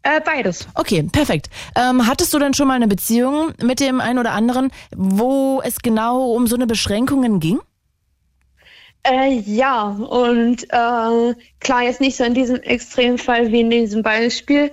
Äh, 0.05 0.21
beides. 0.21 0.69
Okay, 0.75 1.03
perfekt. 1.11 1.49
Ähm, 1.75 2.07
hattest 2.07 2.33
du 2.35 2.39
denn 2.39 2.53
schon 2.53 2.69
mal 2.69 2.75
eine 2.75 2.89
Beziehung 2.89 3.53
mit 3.63 3.81
dem 3.81 4.03
einen 4.03 4.19
oder 4.19 4.33
anderen, 4.33 4.71
wo 4.95 5.63
es 5.65 5.79
genau 5.81 6.33
um 6.33 6.47
so 6.47 6.57
eine 6.57 6.67
Beschränkungen 6.67 7.41
ging? 7.41 7.59
Äh, 9.03 9.41
ja, 9.47 9.85
und 9.89 10.65
äh, 10.65 11.35
klar, 11.61 11.83
jetzt 11.83 12.03
nicht 12.03 12.17
so 12.17 12.25
in 12.25 12.35
diesem 12.35 12.57
Extremfall 12.57 13.51
wie 13.51 13.61
in 13.61 13.71
diesem 13.71 14.03
Beispiel, 14.03 14.73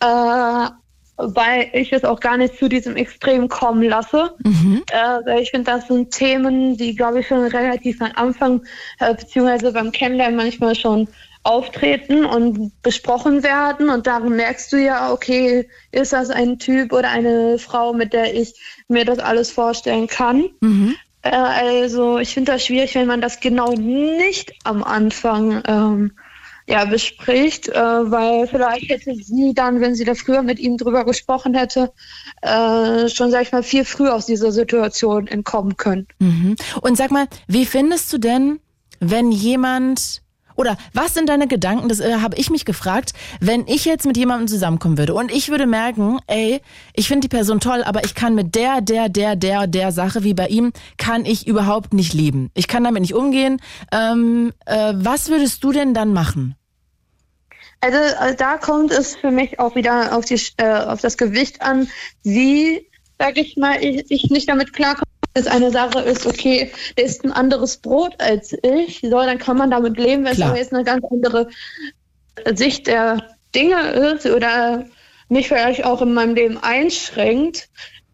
äh, 0.00 0.68
weil 1.16 1.70
ich 1.72 1.92
es 1.92 2.04
auch 2.04 2.20
gar 2.20 2.36
nicht 2.36 2.58
zu 2.58 2.68
diesem 2.68 2.94
Extrem 2.96 3.48
kommen 3.48 3.82
lasse. 3.82 4.34
Mhm. 4.44 4.82
Äh, 4.90 5.26
weil 5.26 5.42
ich 5.42 5.50
finde, 5.50 5.70
das 5.70 5.88
sind 5.88 6.10
Themen, 6.10 6.76
die, 6.76 6.94
glaube 6.94 7.20
ich, 7.20 7.26
schon 7.26 7.44
relativ 7.46 8.02
am 8.02 8.12
Anfang, 8.14 8.62
äh, 9.00 9.14
beziehungsweise 9.14 9.72
beim 9.72 9.92
Kennenlernen 9.92 10.36
manchmal 10.36 10.74
schon 10.74 11.08
auftreten 11.42 12.24
und 12.24 12.72
besprochen 12.82 13.42
werden. 13.42 13.88
Und 13.90 14.06
darin 14.06 14.36
merkst 14.36 14.72
du 14.72 14.76
ja, 14.76 15.12
okay, 15.12 15.68
ist 15.92 16.12
das 16.12 16.30
ein 16.30 16.58
Typ 16.58 16.92
oder 16.92 17.10
eine 17.10 17.58
Frau, 17.58 17.92
mit 17.92 18.12
der 18.12 18.34
ich 18.34 18.54
mir 18.88 19.04
das 19.04 19.18
alles 19.18 19.50
vorstellen 19.50 20.06
kann. 20.06 20.50
Mhm. 20.60 20.96
Äh, 21.22 21.30
also 21.30 22.18
ich 22.18 22.34
finde 22.34 22.52
das 22.52 22.64
schwierig, 22.64 22.94
wenn 22.94 23.06
man 23.06 23.20
das 23.20 23.40
genau 23.40 23.72
nicht 23.72 24.52
am 24.64 24.82
Anfang 24.84 25.62
ähm, 25.66 26.12
ja, 26.68 26.84
bespricht, 26.84 27.68
äh, 27.68 27.74
weil 27.74 28.46
vielleicht 28.46 28.90
hätte 28.90 29.14
sie 29.14 29.54
dann, 29.54 29.80
wenn 29.80 29.94
sie 29.94 30.04
da 30.04 30.14
früher 30.14 30.42
mit 30.42 30.58
ihm 30.58 30.76
drüber 30.76 31.06
gesprochen 31.06 31.54
hätte, 31.54 31.92
äh, 32.42 33.08
schon, 33.08 33.30
sag 33.30 33.42
ich 33.42 33.52
mal, 33.52 33.62
viel 33.62 33.86
früher 33.86 34.14
aus 34.14 34.26
dieser 34.26 34.52
Situation 34.52 35.26
entkommen 35.26 35.78
können. 35.78 36.06
Mhm. 36.18 36.56
Und 36.82 36.98
sag 36.98 37.10
mal, 37.10 37.26
wie 37.46 37.64
findest 37.64 38.12
du 38.12 38.18
denn, 38.18 38.60
wenn 39.00 39.32
jemand 39.32 40.20
oder 40.58 40.76
was 40.92 41.14
sind 41.14 41.28
deine 41.28 41.46
Gedanken? 41.46 41.88
Das 41.88 42.00
äh, 42.00 42.16
habe 42.20 42.36
ich 42.36 42.50
mich 42.50 42.64
gefragt, 42.64 43.12
wenn 43.40 43.66
ich 43.68 43.84
jetzt 43.84 44.06
mit 44.06 44.16
jemandem 44.16 44.48
zusammenkommen 44.48 44.98
würde 44.98 45.14
und 45.14 45.32
ich 45.32 45.50
würde 45.50 45.66
merken, 45.66 46.18
ey, 46.26 46.60
ich 46.94 47.06
finde 47.06 47.28
die 47.28 47.34
Person 47.34 47.60
toll, 47.60 47.84
aber 47.84 48.04
ich 48.04 48.16
kann 48.16 48.34
mit 48.34 48.56
der, 48.56 48.80
der, 48.80 49.08
der, 49.08 49.36
der, 49.36 49.68
der 49.68 49.92
Sache 49.92 50.24
wie 50.24 50.34
bei 50.34 50.48
ihm, 50.48 50.72
kann 50.96 51.24
ich 51.24 51.46
überhaupt 51.46 51.94
nicht 51.94 52.12
leben. 52.12 52.50
Ich 52.54 52.66
kann 52.66 52.82
damit 52.82 53.02
nicht 53.02 53.14
umgehen. 53.14 53.62
Ähm, 53.92 54.52
äh, 54.66 54.94
was 54.96 55.28
würdest 55.28 55.62
du 55.62 55.70
denn 55.70 55.94
dann 55.94 56.12
machen? 56.12 56.56
Also, 57.80 57.98
also 58.18 58.34
da 58.36 58.58
kommt 58.58 58.90
es 58.90 59.14
für 59.14 59.30
mich 59.30 59.60
auch 59.60 59.76
wieder 59.76 60.16
auf, 60.16 60.24
die, 60.24 60.40
äh, 60.56 60.72
auf 60.72 61.00
das 61.00 61.16
Gewicht 61.16 61.62
an, 61.62 61.88
wie, 62.24 62.84
sag 63.20 63.38
ich 63.38 63.56
mal, 63.56 63.80
ich, 63.80 64.10
ich 64.10 64.30
nicht 64.30 64.48
damit 64.48 64.72
klarkomme 64.72 65.04
es 65.38 65.46
eine 65.46 65.70
Sache 65.70 66.00
ist, 66.00 66.26
okay, 66.26 66.70
der 66.96 67.04
isst 67.04 67.24
ein 67.24 67.32
anderes 67.32 67.78
Brot 67.78 68.14
als 68.18 68.54
ich, 68.62 69.00
so, 69.00 69.10
dann 69.10 69.38
kann 69.38 69.56
man 69.56 69.70
damit 69.70 69.96
leben, 69.96 70.24
wenn 70.24 70.34
Klar. 70.34 70.52
es 70.52 70.58
jetzt 70.58 70.74
eine 70.74 70.84
ganz 70.84 71.04
andere 71.10 71.48
Sicht 72.54 72.86
der 72.86 73.36
Dinge 73.54 73.90
ist 73.90 74.26
oder 74.26 74.84
mich 75.28 75.48
vielleicht 75.48 75.84
auch 75.84 76.02
in 76.02 76.14
meinem 76.14 76.34
Leben 76.34 76.58
einschränkt, 76.58 77.68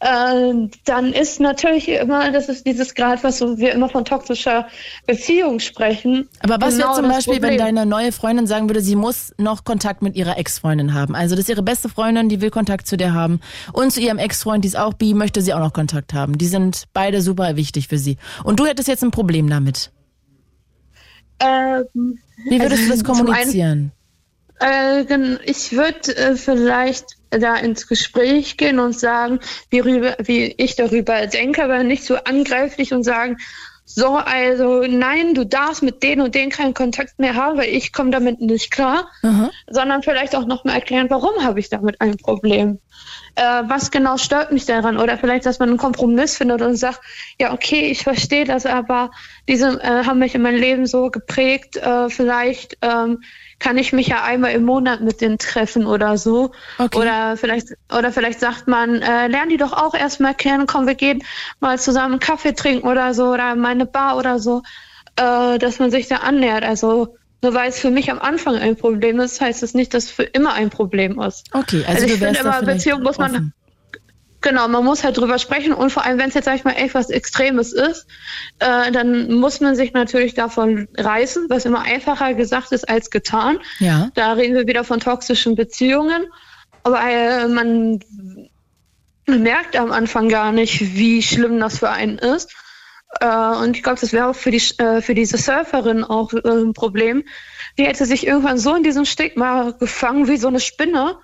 dann 0.04 1.14
ist 1.14 1.40
natürlich 1.40 1.88
immer, 1.88 2.30
das 2.30 2.50
ist 2.50 2.66
dieses 2.66 2.94
Grad, 2.94 3.24
was 3.24 3.40
wir 3.40 3.72
immer 3.72 3.88
von 3.88 4.04
toxischer 4.04 4.68
Beziehung 5.06 5.60
sprechen. 5.60 6.28
Aber 6.40 6.60
was 6.60 6.74
genau 6.74 6.88
wäre 6.88 6.96
zum 6.96 7.08
Beispiel, 7.08 7.34
Problem. 7.34 7.52
wenn 7.52 7.58
deine 7.58 7.86
neue 7.86 8.12
Freundin 8.12 8.46
sagen 8.46 8.68
würde, 8.68 8.82
sie 8.82 8.96
muss 8.96 9.32
noch 9.38 9.64
Kontakt 9.64 10.02
mit 10.02 10.14
ihrer 10.14 10.36
Ex-Freundin 10.36 10.92
haben? 10.92 11.14
Also 11.14 11.36
das 11.36 11.44
ist 11.44 11.48
ihre 11.48 11.62
beste 11.62 11.88
Freundin, 11.88 12.28
die 12.28 12.42
will 12.42 12.50
Kontakt 12.50 12.86
zu 12.86 12.98
dir 12.98 13.14
haben. 13.14 13.40
Und 13.72 13.92
zu 13.92 14.00
ihrem 14.00 14.18
Ex-Freund, 14.18 14.62
die 14.64 14.68
ist 14.68 14.78
auch 14.78 14.92
bi, 14.92 15.14
möchte 15.14 15.40
sie 15.40 15.54
auch 15.54 15.60
noch 15.60 15.72
Kontakt 15.72 16.12
haben. 16.12 16.36
Die 16.36 16.48
sind 16.48 16.84
beide 16.92 17.22
super 17.22 17.56
wichtig 17.56 17.88
für 17.88 17.98
sie. 17.98 18.18
Und 18.42 18.60
du 18.60 18.66
hättest 18.66 18.88
jetzt 18.88 19.02
ein 19.02 19.10
Problem 19.10 19.48
damit. 19.48 19.90
Ähm, 21.40 22.18
Wie 22.48 22.60
würdest 22.60 22.82
also, 22.82 22.84
du 22.84 22.90
das 22.90 23.04
kommunizieren? 23.04 23.92
Einen, 24.58 25.36
äh, 25.38 25.38
ich 25.44 25.72
würde 25.72 26.14
äh, 26.14 26.36
vielleicht 26.36 27.16
da 27.38 27.56
ins 27.56 27.86
Gespräch 27.86 28.56
gehen 28.56 28.78
und 28.78 28.98
sagen, 28.98 29.40
wie, 29.70 29.80
rüber, 29.80 30.16
wie 30.18 30.54
ich 30.56 30.76
darüber 30.76 31.26
denke, 31.26 31.64
aber 31.64 31.82
nicht 31.82 32.04
so 32.04 32.16
angreiflich 32.16 32.92
und 32.92 33.02
sagen, 33.02 33.38
so, 33.86 34.16
also 34.16 34.82
nein, 34.88 35.34
du 35.34 35.44
darfst 35.44 35.82
mit 35.82 36.02
denen 36.02 36.22
und 36.22 36.34
denen 36.34 36.50
keinen 36.50 36.72
Kontakt 36.72 37.18
mehr 37.18 37.34
haben, 37.34 37.58
weil 37.58 37.68
ich 37.68 37.92
komme 37.92 38.10
damit 38.10 38.40
nicht 38.40 38.70
klar, 38.70 39.08
mhm. 39.22 39.50
sondern 39.68 40.02
vielleicht 40.02 40.34
auch 40.34 40.46
noch 40.46 40.64
mal 40.64 40.74
erklären, 40.74 41.10
warum 41.10 41.44
habe 41.44 41.60
ich 41.60 41.68
damit 41.68 42.00
ein 42.00 42.16
Problem. 42.16 42.78
Äh, 43.36 43.62
was 43.66 43.90
genau 43.90 44.16
stört 44.16 44.52
mich 44.52 44.64
daran? 44.64 44.96
Oder 44.96 45.18
vielleicht, 45.18 45.44
dass 45.44 45.58
man 45.58 45.68
einen 45.68 45.78
Kompromiss 45.78 46.36
findet 46.38 46.62
und 46.62 46.76
sagt, 46.76 47.00
ja, 47.38 47.52
okay, 47.52 47.90
ich 47.90 48.02
verstehe 48.02 48.44
das, 48.44 48.64
aber 48.64 49.10
diese 49.48 49.82
äh, 49.82 50.04
haben 50.04 50.18
mich 50.18 50.34
in 50.34 50.42
meinem 50.42 50.60
Leben 50.60 50.86
so 50.86 51.10
geprägt, 51.10 51.76
äh, 51.76 52.08
vielleicht 52.08 52.78
ähm, 52.80 53.22
kann 53.64 53.78
ich 53.78 53.92
mich 53.94 54.08
ja 54.08 54.22
einmal 54.22 54.52
im 54.52 54.64
Monat 54.64 55.00
mit 55.00 55.22
denen 55.22 55.38
treffen 55.38 55.86
oder 55.86 56.18
so. 56.18 56.52
Okay. 56.78 56.98
Oder 56.98 57.36
vielleicht, 57.38 57.68
oder 57.96 58.12
vielleicht 58.12 58.38
sagt 58.40 58.68
man, 58.68 59.00
äh, 59.00 59.26
lernen 59.28 59.48
die 59.48 59.56
doch 59.56 59.72
auch 59.72 59.94
erstmal 59.94 60.34
kennen, 60.34 60.66
komm, 60.66 60.86
wir 60.86 60.94
gehen 60.94 61.22
mal 61.60 61.78
zusammen 61.78 62.18
Kaffee 62.18 62.52
trinken 62.52 62.86
oder 62.86 63.14
so 63.14 63.32
oder 63.32 63.54
meine 63.56 63.86
Bar 63.86 64.18
oder 64.18 64.38
so, 64.38 64.62
äh, 65.16 65.56
dass 65.58 65.78
man 65.78 65.90
sich 65.90 66.08
da 66.08 66.16
annähert. 66.16 66.62
Also 66.64 67.16
Nur 67.42 67.52
weil 67.54 67.68
es 67.68 67.78
für 67.78 67.90
mich 67.90 68.10
am 68.10 68.18
Anfang 68.20 68.56
ein 68.56 68.74
Problem 68.76 69.20
ist, 69.20 69.40
heißt 69.40 69.62
es 69.62 69.74
nicht, 69.74 69.92
dass 69.92 70.04
es 70.04 70.10
für 70.10 70.22
immer 70.24 70.54
ein 70.54 70.70
Problem 70.70 71.20
ist. 71.20 71.44
Okay, 71.52 71.84
also, 71.86 72.02
Also 72.02 72.06
ich 72.06 72.12
finde 72.20 72.40
immer, 72.40 72.62
Beziehung 72.62 73.02
muss 73.02 73.18
man- 73.18 73.32
offen. 73.32 73.52
Genau, 74.44 74.68
man 74.68 74.84
muss 74.84 75.04
halt 75.04 75.16
drüber 75.16 75.38
sprechen 75.38 75.72
und 75.72 75.88
vor 75.88 76.04
allem, 76.04 76.18
wenn 76.18 76.28
es 76.28 76.34
jetzt, 76.34 76.44
sag 76.44 76.56
ich 76.56 76.64
mal, 76.64 76.72
echt 76.72 76.94
was 76.94 77.08
Extremes 77.08 77.72
ist, 77.72 78.06
äh, 78.58 78.92
dann 78.92 79.32
muss 79.32 79.60
man 79.60 79.74
sich 79.74 79.94
natürlich 79.94 80.34
davon 80.34 80.86
reißen, 80.98 81.46
was 81.48 81.64
immer 81.64 81.80
einfacher 81.80 82.34
gesagt 82.34 82.70
ist 82.72 82.86
als 82.86 83.08
getan. 83.08 83.58
Ja. 83.78 84.10
Da 84.12 84.34
reden 84.34 84.54
wir 84.54 84.66
wieder 84.66 84.84
von 84.84 85.00
toxischen 85.00 85.54
Beziehungen. 85.54 86.26
Aber 86.82 87.00
äh, 87.00 87.48
man 87.48 88.00
merkt 89.26 89.76
am 89.76 89.90
Anfang 89.90 90.28
gar 90.28 90.52
nicht, 90.52 90.94
wie 90.94 91.22
schlimm 91.22 91.58
das 91.58 91.78
für 91.78 91.88
einen 91.88 92.18
ist. 92.18 92.54
Äh, 93.20 93.26
und 93.26 93.78
ich 93.78 93.82
glaube, 93.82 93.98
das 93.98 94.12
wäre 94.12 94.26
auch 94.26 94.36
für, 94.36 94.50
die, 94.50 94.62
äh, 94.76 95.00
für 95.00 95.14
diese 95.14 95.38
Surferin 95.38 96.04
auch 96.04 96.34
äh, 96.34 96.46
ein 96.46 96.74
Problem. 96.74 97.24
Die 97.78 97.86
hätte 97.86 98.04
sich 98.04 98.26
irgendwann 98.26 98.58
so 98.58 98.74
in 98.74 98.82
diesem 98.82 99.06
Stigma 99.06 99.70
gefangen 99.70 100.28
wie 100.28 100.36
so 100.36 100.48
eine 100.48 100.60
Spinne 100.60 101.16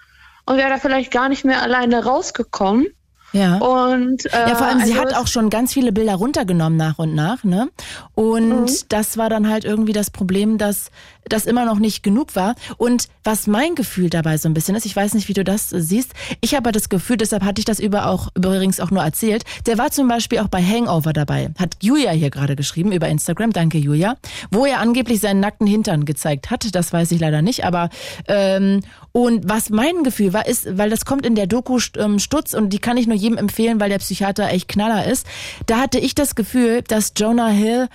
und 0.47 0.57
wäre 0.57 0.71
da 0.71 0.79
vielleicht 0.79 1.11
gar 1.13 1.29
nicht 1.29 1.45
mehr 1.45 1.61
alleine 1.61 2.03
rausgekommen. 2.03 2.87
Ja. 3.33 3.59
Und, 3.59 4.27
äh, 4.27 4.49
Ja, 4.49 4.55
vor 4.57 4.67
allem, 4.67 4.81
sie 4.81 4.93
also 4.93 5.01
hat 5.01 5.13
es- 5.13 5.17
auch 5.19 5.27
schon 5.27 5.51
ganz 5.51 5.73
viele 5.73 5.93
Bilder 5.93 6.15
runtergenommen 6.17 6.77
nach 6.77 6.99
und 6.99 7.15
nach, 7.15 7.45
ne? 7.45 7.69
Und 8.15 8.63
Mhm. 8.63 8.77
das 8.89 9.17
war 9.19 9.29
dann 9.31 9.49
halt 9.49 9.65
irgendwie 9.65 9.93
das 9.93 10.11
Problem, 10.11 10.59
dass 10.59 10.91
das 11.29 11.47
immer 11.47 11.65
noch 11.65 11.79
nicht 11.79 12.03
genug 12.03 12.37
war. 12.37 12.55
Und 12.77 13.09
was 13.25 13.47
mein 13.47 13.75
Gefühl 13.75 14.11
dabei 14.11 14.37
so 14.39 14.49
ein 14.49 14.55
bisschen 14.55 14.75
ist, 14.75 14.87
ich 14.87 14.97
weiß 14.97 15.15
nicht, 15.15 15.29
wie 15.29 15.35
du 15.35 15.45
das 15.45 15.73
äh, 15.73 15.81
siehst, 15.81 16.13
ich 16.41 16.55
habe 16.55 16.73
das 16.73 16.89
Gefühl, 16.89 17.17
deshalb 17.17 17.45
hatte 17.45 17.61
ich 17.61 17.65
das 17.65 17.81
über 17.81 18.07
auch, 18.07 18.29
übrigens 18.35 18.81
auch 18.81 18.91
nur 18.91 19.03
erzählt, 19.03 19.45
der 19.67 19.79
war 19.79 19.91
zum 19.91 20.09
Beispiel 20.09 20.39
auch 20.39 20.49
bei 20.49 20.63
Hangover 20.63 21.13
dabei, 21.13 21.51
hat 21.59 21.77
Julia 21.81 22.11
hier 22.13 22.31
gerade 22.31 22.57
geschrieben 22.57 22.93
über 22.93 23.09
Instagram, 23.09 23.53
danke 23.53 23.79
Julia, 23.79 24.17
wo 24.51 24.67
er 24.67 24.81
angeblich 24.81 25.21
seinen 25.21 25.41
nackten 25.41 25.67
Hintern 25.67 26.05
gezeigt 26.05 26.51
hat, 26.51 26.75
das 26.75 26.93
weiß 26.93 27.13
ich 27.13 27.21
leider 27.21 27.43
nicht, 27.43 27.65
aber 27.65 27.91
ähm, 28.29 28.81
und 29.13 29.49
was 29.49 29.71
mein 29.71 30.05
Gefühl 30.05 30.33
war, 30.33 30.47
ist, 30.47 30.79
weil 30.79 30.91
das 30.91 31.05
kommt 31.05 31.27
in 31.27 31.35
der 31.35 31.47
Doku 31.47 31.79
ähm, 31.99 32.19
Stutz 32.19 32.55
und 32.55 32.71
die 32.71 32.79
kann 32.79 32.97
ich 32.97 33.07
nur 33.07 33.17
jedem 33.17 33.39
empfehlen, 33.39 33.81
weil 33.81 33.91
der 33.91 33.99
Psychiater 33.99 34.49
echt 34.49 34.69
Knaller 34.69 35.07
ist. 35.07 35.27
Da 35.67 35.81
hatte 35.81 35.99
ich 35.99 36.15
das 36.15 36.35
Gefühl, 36.35 36.83
dass 36.83 37.13
Jonah 37.17 37.49
Hill 37.49 37.89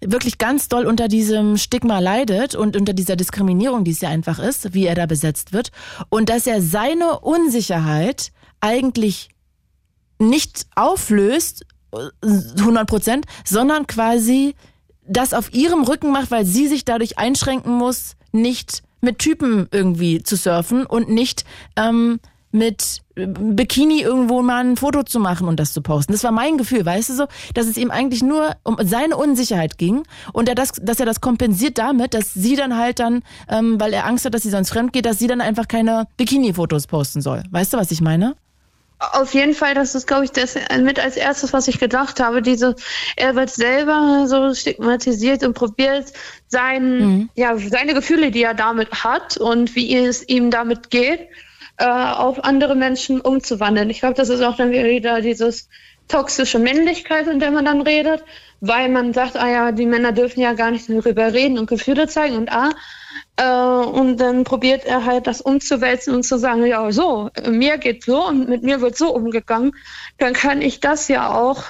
wirklich 0.00 0.38
ganz 0.38 0.68
doll 0.68 0.86
unter 0.86 1.08
diesem 1.08 1.56
Stigma 1.56 1.98
leidet 1.98 2.54
und 2.54 2.76
unter 2.76 2.92
dieser 2.92 3.16
Diskriminierung, 3.16 3.84
die 3.84 3.90
es 3.90 4.00
ja 4.00 4.08
einfach 4.08 4.38
ist, 4.38 4.74
wie 4.74 4.86
er 4.86 4.94
da 4.94 5.06
besetzt 5.06 5.52
wird. 5.52 5.70
Und 6.08 6.28
dass 6.28 6.46
er 6.46 6.62
seine 6.62 7.20
Unsicherheit 7.20 8.32
eigentlich 8.60 9.28
nicht 10.18 10.66
auflöst, 10.74 11.66
äh, 11.92 12.28
100 12.58 12.88
Prozent, 12.88 13.26
sondern 13.44 13.86
quasi 13.86 14.54
das 15.06 15.34
auf 15.34 15.52
ihrem 15.52 15.82
Rücken 15.82 16.12
macht, 16.12 16.30
weil 16.30 16.44
sie 16.44 16.68
sich 16.68 16.84
dadurch 16.84 17.18
einschränken 17.18 17.72
muss, 17.72 18.16
nicht 18.32 18.82
mit 19.00 19.18
Typen 19.18 19.66
irgendwie 19.72 20.22
zu 20.22 20.36
surfen 20.36 20.86
und 20.86 21.08
nicht 21.08 21.44
ähm, 21.76 22.20
mit 22.52 23.02
Bikini 23.14 24.00
irgendwo 24.00 24.42
mal 24.42 24.64
ein 24.64 24.76
Foto 24.76 25.02
zu 25.02 25.20
machen 25.20 25.46
und 25.46 25.60
das 25.60 25.72
zu 25.72 25.82
posten. 25.82 26.12
Das 26.12 26.24
war 26.24 26.32
mein 26.32 26.58
Gefühl, 26.58 26.84
weißt 26.84 27.10
du 27.10 27.14
so, 27.14 27.26
dass 27.54 27.66
es 27.66 27.76
ihm 27.76 27.90
eigentlich 27.90 28.22
nur 28.22 28.56
um 28.64 28.76
seine 28.80 29.16
Unsicherheit 29.16 29.78
ging 29.78 30.02
und 30.32 30.48
er 30.48 30.54
das, 30.54 30.72
dass 30.72 31.00
er 31.00 31.06
das 31.06 31.20
kompensiert 31.20 31.78
damit, 31.78 32.14
dass 32.14 32.34
sie 32.34 32.56
dann 32.56 32.76
halt 32.76 32.98
dann, 32.98 33.22
ähm, 33.48 33.80
weil 33.80 33.92
er 33.92 34.06
Angst 34.06 34.24
hat, 34.24 34.34
dass 34.34 34.42
sie 34.42 34.50
sonst 34.50 34.70
fremd 34.70 34.92
geht, 34.92 35.06
dass 35.06 35.18
sie 35.18 35.26
dann 35.26 35.40
einfach 35.40 35.68
keine 35.68 36.06
Bikini-Fotos 36.16 36.86
posten 36.86 37.20
soll. 37.20 37.42
Weißt 37.50 37.72
du, 37.72 37.78
was 37.78 37.90
ich 37.90 38.00
meine? 38.00 38.34
Auf 39.12 39.32
jeden 39.32 39.54
Fall, 39.54 39.74
das 39.74 39.94
ist, 39.94 40.06
glaube 40.06 40.26
ich, 40.26 40.30
das 40.30 40.56
mit 40.78 41.02
als 41.02 41.16
erstes, 41.16 41.54
was 41.54 41.68
ich 41.68 41.78
gedacht 41.78 42.20
habe. 42.20 42.42
Diese, 42.42 42.76
er 43.16 43.34
wird 43.34 43.48
selber 43.48 44.26
so 44.26 44.52
stigmatisiert 44.52 45.42
und 45.42 45.54
probiert, 45.54 46.12
sein, 46.48 47.30
ja, 47.34 47.56
seine 47.56 47.94
Gefühle, 47.94 48.30
die 48.30 48.42
er 48.42 48.52
damit 48.52 49.02
hat 49.02 49.38
und 49.38 49.74
wie 49.74 49.96
es 49.96 50.28
ihm 50.28 50.50
damit 50.50 50.90
geht, 50.90 51.28
äh, 51.80 51.84
auf 51.84 52.44
andere 52.44 52.74
Menschen 52.76 53.20
umzuwandeln. 53.20 53.88
Ich 53.88 54.00
glaube, 54.00 54.14
das 54.14 54.28
ist 54.28 54.42
auch 54.42 54.56
dann 54.56 54.70
wieder 54.70 55.22
dieses 55.22 55.68
toxische 56.08 56.58
Männlichkeit, 56.58 57.26
in 57.26 57.40
der 57.40 57.50
man 57.50 57.64
dann 57.64 57.80
redet, 57.80 58.22
weil 58.60 58.90
man 58.90 59.14
sagt, 59.14 59.36
ah 59.36 59.48
ja, 59.48 59.72
die 59.72 59.86
Männer 59.86 60.12
dürfen 60.12 60.40
ja 60.40 60.52
gar 60.52 60.70
nicht 60.70 60.90
darüber 60.90 61.32
reden 61.32 61.58
und 61.58 61.70
Gefühle 61.70 62.06
zeigen 62.06 62.36
und 62.36 62.52
ah, 62.52 62.70
äh, 63.36 63.88
und 63.88 64.18
dann 64.18 64.44
probiert 64.44 64.84
er 64.84 65.06
halt 65.06 65.26
das 65.26 65.40
umzuwälzen 65.40 66.14
und 66.14 66.24
zu 66.24 66.38
sagen, 66.38 66.66
ja, 66.66 66.92
so, 66.92 67.30
mir 67.48 67.78
geht 67.78 68.04
so 68.04 68.26
und 68.26 68.48
mit 68.48 68.62
mir 68.62 68.82
wird 68.82 68.98
so 68.98 69.14
umgegangen. 69.14 69.72
Dann 70.18 70.34
kann 70.34 70.60
ich 70.60 70.80
das 70.80 71.08
ja 71.08 71.32
auch 71.32 71.64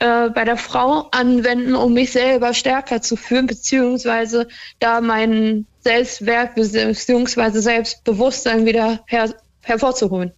äh, 0.00 0.30
bei 0.30 0.44
der 0.44 0.56
Frau 0.56 1.08
anwenden, 1.12 1.76
um 1.76 1.92
mich 1.92 2.10
selber 2.10 2.54
stärker 2.54 3.02
zu 3.02 3.14
fühlen, 3.14 3.46
beziehungsweise 3.46 4.48
da 4.80 5.00
meinen 5.00 5.68
Selbstwert 5.80 6.54
beziehungsweise 6.56 7.60
Selbstbewusstsein 7.60 8.66
wieder 8.66 9.00
her 9.06 9.32
hervorzuholen. 9.62 10.32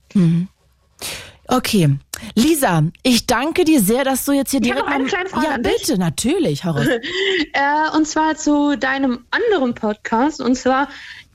Okay. 1.47 1.99
Lisa, 2.35 2.83
ich 3.03 3.27
danke 3.27 3.65
dir 3.65 3.81
sehr, 3.81 4.05
dass 4.05 4.25
du 4.25 4.33
jetzt 4.33 4.51
hier 4.51 4.61
Ich 4.61 4.67
direkt 4.69 4.83
habe 4.87 4.91
noch 4.91 4.97
eine 5.01 5.09
kleine 5.09 5.29
Frage 5.29 5.47
Ja, 5.47 5.57
bitte, 5.59 5.99
natürlich, 5.99 6.65
heraus. 6.65 6.87
Äh, 7.53 7.97
und 7.97 8.07
zwar 8.09 8.35
zu 8.37 8.77
deinem 8.77 9.27
anderen 9.31 9.75
Podcast. 9.75 10.41
Und 10.41 10.57
zwar, 10.57 10.89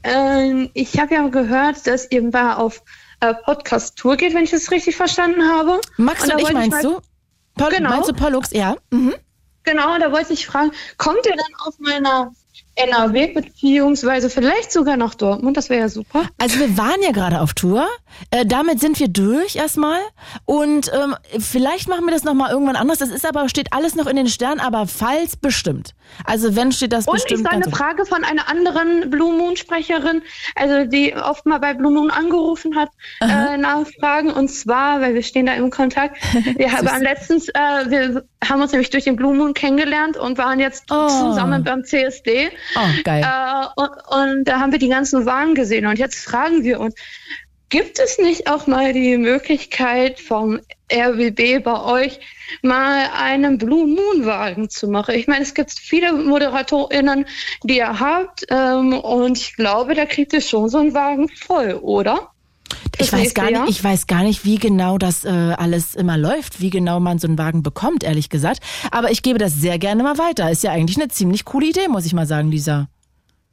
äh, 0.04 0.68
ich 0.74 1.00
habe 1.00 1.14
ja 1.14 1.28
gehört, 1.28 1.86
dass 1.88 2.10
ihr 2.12 2.24
mal 2.24 2.56
auf 2.56 2.82
äh, 3.22 3.34
Podcast-Tour 3.34 4.18
geht, 4.18 4.34
wenn 4.34 4.44
ich 4.44 4.52
das 4.52 4.72
richtig 4.72 4.96
verstanden 4.96 5.44
habe. 5.44 5.80
Max 5.98 6.24
und, 6.24 6.32
da 6.32 6.38
ich 6.38 6.52
meinst 6.54 6.72
mal- 6.72 6.82
du? 6.84 7.00
Paul, 7.56 7.72
Genau. 7.72 7.90
Meinst 7.90 8.10
du 8.10 8.14
Pollux? 8.14 8.52
Ja. 8.52 8.78
Mhm. 8.90 9.14
Genau, 9.64 9.98
da 10.00 10.12
wollte 10.12 10.34
ich 10.34 10.48
fragen, 10.48 10.72
kommt 10.98 11.26
ihr 11.26 11.36
dann 11.36 11.68
auf 11.68 11.78
meiner 11.80 12.32
NRW, 12.80 13.34
beziehungsweise 13.34 14.30
vielleicht 14.30 14.72
sogar 14.72 14.98
nach 14.98 15.16
Dortmund? 15.16 15.58
Das 15.58 15.70
wäre 15.70 15.82
ja 15.82 15.90
super. 15.90 16.24
Also 16.38 16.60
wir 16.60 16.78
waren 16.78 17.02
ja 17.02 17.12
gerade 17.12 17.42
auf 17.42 17.54
Tour. 17.54 17.88
Äh, 18.32 18.46
damit 18.46 18.80
sind 18.80 19.00
wir 19.00 19.08
durch 19.08 19.56
erstmal. 19.56 20.00
Und 20.46 20.92
ähm, 20.94 21.16
vielleicht 21.40 21.88
machen 21.88 22.06
wir 22.06 22.12
das 22.12 22.24
nochmal 22.24 22.52
irgendwann 22.52 22.76
anders. 22.76 23.00
Das 23.00 23.10
ist 23.10 23.26
aber, 23.26 23.50
steht 23.50 23.74
alles 23.74 23.96
noch 23.96 24.08
in 24.08 24.16
den 24.16 24.28
Sternen, 24.28 24.60
aber 24.60 24.88
falls 24.88 25.36
bestimmt. 25.36 25.94
Also 26.26 26.56
wenn 26.56 26.72
steht 26.72 26.94
das 26.94 27.08
Und 27.08 27.18
ich 27.18 27.24
bestimmt 27.24 27.44
soll 27.44 27.54
eine 27.54 27.64
ganz 27.66 27.78
Frage 27.78 28.06
von 28.06 28.24
einer 28.24 28.50
anderen 28.50 29.10
Blue 29.10 29.38
Moon 29.38 29.56
Sprecherin, 29.56 30.22
also 30.56 30.86
die 30.86 31.16
oft 31.16 31.46
mal 31.46 31.60
bei 31.60 31.74
Blue 31.74 31.92
Moon 31.92 32.12
angerufen 32.12 32.76
hat, 32.76 32.90
äh, 33.22 33.58
nachfragen. 33.58 34.32
Und 34.32 34.50
zwar, 34.50 35.02
weil 35.02 35.14
wir 35.14 35.24
stehen 35.24 35.46
da 35.46 35.54
im 35.54 35.70
Kontakt. 35.70 36.18
Wir 36.56 36.72
haben 36.74 37.02
letztens, 37.02 37.50
äh, 37.50 37.90
wir 37.90 38.26
haben 38.44 38.62
uns 38.62 38.72
nämlich 38.72 38.90
durch 38.90 39.04
den 39.04 39.16
Blue 39.16 39.36
Moon 39.36 39.54
kennengelernt 39.54 40.18
und 40.18 40.38
waren 40.38 40.60
jetzt 40.60 40.86
Oh. 40.90 41.08
zusammen 41.08 41.64
beim 41.64 41.84
CSD. 41.84 42.50
Oh, 42.76 43.02
geil. 43.04 43.24
Äh, 43.24 43.66
und, 43.82 43.90
und 44.08 44.44
da 44.46 44.60
haben 44.60 44.72
wir 44.72 44.80
die 44.80 44.88
ganzen 44.90 45.26
Wagen 45.26 45.56
gesehen. 45.56 45.86
Und 45.86 46.00
jetzt 46.00 46.24
fragen 46.24 46.64
wir 46.64 46.80
uns, 46.80 46.96
gibt 47.68 48.00
es 48.00 48.18
nicht 48.18 48.50
auch 48.50 48.66
mal 48.66 48.94
die 48.94 49.18
Möglichkeit 49.18 50.20
vom 50.20 50.60
RWB 50.92 51.60
bei 51.64 51.82
euch 51.84 52.20
mal 52.64 53.10
einen 53.16 53.58
Blue 53.60 53.86
Moon 53.86 54.26
Wagen 54.26 54.70
zu 54.70 54.88
machen? 54.88 55.16
Ich 55.16 55.28
meine, 55.28 55.44
es 55.44 55.54
gibt 55.54 55.72
viele 55.72 56.14
ModeratorInnen, 56.14 57.26
die 57.64 57.78
ihr 57.78 58.00
habt. 58.00 58.46
Ähm, 58.50 58.94
und 58.94 59.38
ich 59.38 59.56
glaube, 59.56 59.94
da 59.96 60.06
kriegt 60.06 60.34
ihr 60.34 60.42
schon 60.42 60.70
so 60.70 60.78
einen 60.80 60.94
Wagen 60.94 61.30
voll, 61.30 61.74
oder? 61.74 62.32
Ich 62.94 63.08
das 63.08 63.14
weiß 63.14 63.20
nächste 63.20 63.42
gar 63.42 63.50
Jahr? 63.52 63.66
nicht, 63.66 63.78
ich 63.78 63.84
weiß 63.84 64.08
gar 64.08 64.24
nicht, 64.24 64.46
wie 64.46 64.58
genau 64.58 64.98
das 64.98 65.26
äh, 65.26 65.30
alles 65.30 65.96
immer 65.96 66.18
läuft, 66.18 66.60
wie 66.62 66.70
genau 66.70 67.00
man 67.00 67.20
so 67.20 67.28
einen 67.28 67.38
Wagen 67.38 67.64
bekommt, 67.64 68.04
ehrlich 68.04 68.30
gesagt. 68.30 68.60
Aber 68.92 69.12
ich 69.12 69.22
gebe 69.24 69.40
das 69.40 69.56
sehr 69.56 69.80
gerne 69.80 70.04
mal 70.04 70.18
weiter. 70.18 70.50
Ist 70.52 70.64
ja 70.64 70.72
eigentlich 70.72 70.98
eine 70.98 71.08
ziemlich 71.10 71.46
coole 71.46 71.68
Idee, 71.68 71.88
muss 71.88 72.06
ich 72.06 72.14
mal 72.14 72.26
sagen, 72.28 72.52
Lisa. 72.52 72.88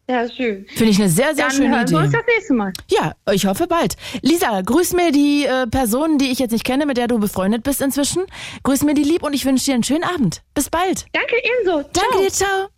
Ja, 0.09 0.29
schön. 0.31 0.67
Finde 0.69 0.93
ich 0.93 1.01
eine 1.01 1.09
sehr, 1.09 1.35
sehr 1.35 1.49
Dann 1.49 1.57
schöne 1.57 1.77
hören 1.79 1.91
wir 1.91 1.99
uns 1.99 2.09
Idee. 2.11 2.17
das 2.19 2.27
nächste 2.37 2.55
Mal. 2.55 2.73
Ja, 2.89 3.13
ich 3.33 3.45
hoffe 3.47 3.67
bald. 3.67 3.97
Lisa, 4.23 4.61
grüß 4.61 4.93
mir 4.93 5.11
die 5.11 5.47
äh, 5.47 5.67
Person, 5.67 6.19
die 6.19 6.31
ich 6.31 6.39
jetzt 6.39 6.53
nicht 6.53 6.65
kenne, 6.65 6.87
mit 6.87 6.97
der 6.97 7.09
du 7.09 7.19
befreundet 7.19 7.65
bist 7.65 7.81
inzwischen. 7.83 8.23
Grüß 8.63 8.85
mir 8.85 8.95
die 8.95 9.03
lieb 9.03 9.25
und 9.25 9.33
ich 9.33 9.45
wünsche 9.45 9.65
dir 9.65 9.75
einen 9.75 9.83
schönen 9.83 10.05
Abend. 10.05 10.43
Bis 10.55 10.71
bald. 10.71 11.07
Danke 11.13 11.35
ebenso. 11.43 11.83
Danke 11.93 12.09
Ciao. 12.13 12.23
dir, 12.23 12.31
ciao. 12.31 12.69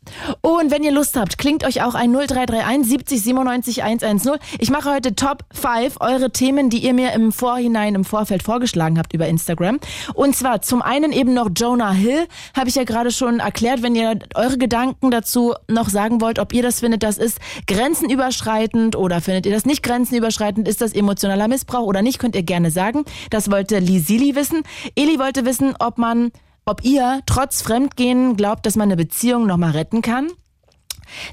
Und 0.40 0.70
wenn 0.70 0.82
ihr 0.82 0.92
Lust 0.92 1.16
habt, 1.16 1.38
klingt 1.38 1.64
euch 1.64 1.82
auch 1.82 1.94
ein 1.94 2.12
0331 2.12 2.88
70 2.88 3.22
97 3.22 3.82
110. 3.82 4.38
Ich 4.58 4.70
mache 4.70 4.90
heute 4.90 5.14
Top 5.14 5.44
5 5.52 5.96
eure 6.00 6.30
Themen, 6.30 6.70
die 6.70 6.78
ihr 6.78 6.94
mir 6.94 7.12
im 7.12 7.32
Vorhinein, 7.32 7.94
im 7.94 8.04
Vorfeld 8.04 8.42
vorgeschlagen 8.42 8.98
habt 8.98 9.12
über 9.14 9.26
Instagram. 9.26 9.78
Und 10.14 10.36
zwar 10.36 10.62
zum 10.62 10.82
einen 10.82 11.12
eben 11.12 11.34
noch 11.34 11.48
Jonah 11.54 11.92
Hill, 11.92 12.26
habe 12.56 12.68
ich 12.68 12.74
ja 12.74 12.84
gerade 12.84 13.10
schon 13.10 13.40
erklärt. 13.40 13.82
Wenn 13.82 13.94
ihr 13.94 14.18
eure 14.34 14.58
Gedanken 14.58 15.10
dazu 15.10 15.54
noch 15.68 15.88
sagen 15.88 16.20
wollt, 16.20 16.38
ob 16.38 16.52
ihr 16.52 16.62
das 16.62 16.80
findet, 16.80 17.02
das 17.02 17.18
ist 17.18 17.38
grenzenüberschreitend 17.66 18.96
oder 18.96 19.20
findet 19.20 19.46
ihr 19.46 19.52
das 19.52 19.66
nicht 19.66 19.82
grenzenüberschreitend, 19.82 20.68
ist 20.68 20.80
das 20.80 20.92
emotionaler 20.92 21.48
Missbrauch 21.48 21.86
oder 21.86 22.02
nicht, 22.02 22.18
könnt 22.18 22.34
ihr 22.34 22.42
gerne 22.42 22.70
sagen. 22.70 23.04
Das 23.30 23.50
wollte 23.50 23.78
Lisili 23.78 24.34
wissen. 24.34 24.62
Eli 24.94 25.18
wollte 25.18 25.44
wissen, 25.44 25.74
ob 25.78 25.98
man 25.98 26.32
ob 26.68 26.84
ihr 26.84 27.20
trotz 27.24 27.62
Fremdgehen 27.62 28.36
glaubt, 28.36 28.66
dass 28.66 28.76
man 28.76 28.88
eine 28.88 28.96
Beziehung 28.96 29.46
nochmal 29.46 29.70
retten 29.70 30.02
kann. 30.02 30.28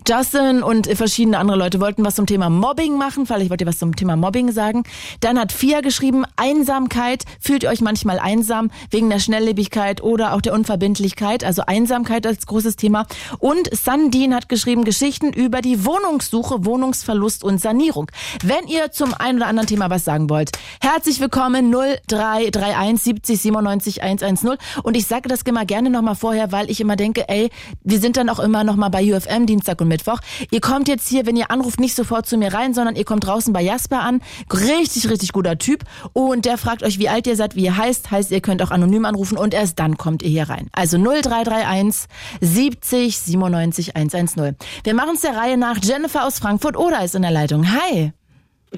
Justin 0.07 0.63
und 0.63 0.88
verschiedene 0.88 1.38
andere 1.38 1.57
Leute 1.57 1.79
wollten 1.79 2.03
was 2.05 2.15
zum 2.15 2.25
Thema 2.25 2.49
Mobbing 2.49 2.97
machen. 2.97 3.25
Vielleicht 3.25 3.49
wollt 3.49 3.61
ihr 3.61 3.67
was 3.67 3.79
zum 3.79 3.95
Thema 3.95 4.15
Mobbing 4.15 4.51
sagen. 4.51 4.83
Dann 5.19 5.39
hat 5.39 5.51
Fia 5.51 5.81
geschrieben, 5.81 6.25
Einsamkeit. 6.35 7.23
Fühlt 7.39 7.63
ihr 7.63 7.69
euch 7.69 7.81
manchmal 7.81 8.19
einsam 8.19 8.71
wegen 8.91 9.09
der 9.09 9.19
Schnelllebigkeit 9.19 10.01
oder 10.03 10.33
auch 10.33 10.41
der 10.41 10.53
Unverbindlichkeit? 10.53 11.43
Also 11.43 11.63
Einsamkeit 11.65 12.25
als 12.27 12.45
großes 12.45 12.75
Thema. 12.75 13.05
Und 13.39 13.69
Sandin 13.75 14.33
hat 14.33 14.49
geschrieben, 14.49 14.83
Geschichten 14.83 15.33
über 15.33 15.61
die 15.61 15.85
Wohnungssuche, 15.85 16.65
Wohnungsverlust 16.65 17.43
und 17.43 17.61
Sanierung. 17.61 18.11
Wenn 18.43 18.67
ihr 18.67 18.91
zum 18.91 19.13
einen 19.13 19.39
oder 19.39 19.47
anderen 19.47 19.67
Thema 19.67 19.89
was 19.89 20.05
sagen 20.05 20.29
wollt, 20.29 20.51
herzlich 20.81 21.19
willkommen 21.19 21.71
0331 21.71 23.01
70 23.01 23.41
97 23.41 24.03
110. 24.03 24.57
Und 24.83 24.97
ich 24.97 25.07
sage 25.07 25.29
das 25.29 25.41
immer 25.43 25.65
gerne 25.65 25.89
nochmal 25.89 26.15
vorher, 26.15 26.51
weil 26.51 26.69
ich 26.69 26.81
immer 26.81 26.95
denke, 26.95 27.27
ey, 27.29 27.49
wir 27.83 27.99
sind 27.99 28.17
dann 28.17 28.29
auch 28.29 28.39
immer 28.39 28.63
nochmal 28.63 28.89
bei 28.89 29.13
UFM 29.13 29.45
Dienstag 29.65 29.82
und 29.82 29.88
Mittwoch. 29.88 30.19
Ihr 30.51 30.62
kommt 30.62 30.88
jetzt 30.88 31.10
hier, 31.10 31.25
wenn 31.25 31.36
ihr 31.36 31.49
anruft, 31.49 31.80
nicht 31.80 31.95
sofort 31.95 32.28
zu 32.28 32.38
mir 32.38 32.54
rein, 32.54 32.75
sondern 32.75 32.95
ihr 32.95 33.04
kommt 33.04 33.25
draußen 33.25 33.51
bei 33.51 33.63
Jasper 33.63 34.01
an. 34.01 34.21
Richtig, 34.54 35.10
richtig 35.10 35.32
guter 35.32 35.58
Typ. 35.58 35.84
Und 36.13 36.45
der 36.45 36.60
fragt 36.60 36.84
euch, 36.84 36.99
wie 36.99 37.10
alt 37.10 37.25
ihr 37.25 37.36
seid, 37.36 37.56
wie 37.56 37.63
ihr 37.63 37.75
heißt. 37.75 38.12
Heißt, 38.12 38.30
ihr 38.30 38.41
könnt 38.41 38.62
auch 38.62 38.69
anonym 38.69 39.06
anrufen 39.06 39.39
und 39.39 39.56
erst 39.56 39.80
dann 39.80 39.97
kommt 39.97 40.21
ihr 40.21 40.30
hier 40.30 40.49
rein. 40.49 40.67
Also 40.71 40.99
0331 40.99 42.08
70 42.41 43.17
97 43.17 43.95
110. 43.95 44.56
Wir 44.84 44.93
machen 44.93 45.15
es 45.15 45.21
der 45.21 45.36
Reihe 45.36 45.58
nach. 45.58 45.78
Jennifer 45.82 46.25
aus 46.25 46.38
Frankfurt 46.38 46.78
oder 46.78 47.04
ist 47.04 47.15
in 47.15 47.23
der 47.23 47.32
Leitung. 47.32 47.65
Hi. 47.67 48.13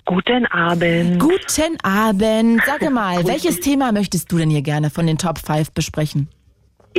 Guten 0.06 0.46
Abend. 0.46 1.20
Guten 1.20 1.78
Abend. 1.84 2.62
Sag 2.66 2.90
mal, 2.94 3.26
welches 3.28 3.60
Thema 3.60 3.92
möchtest 3.92 4.32
du 4.32 4.38
denn 4.38 4.50
hier 4.50 4.62
gerne 4.62 4.90
von 4.90 5.06
den 5.06 5.18
Top 5.18 5.40
5 5.40 5.72
besprechen? 5.72 6.30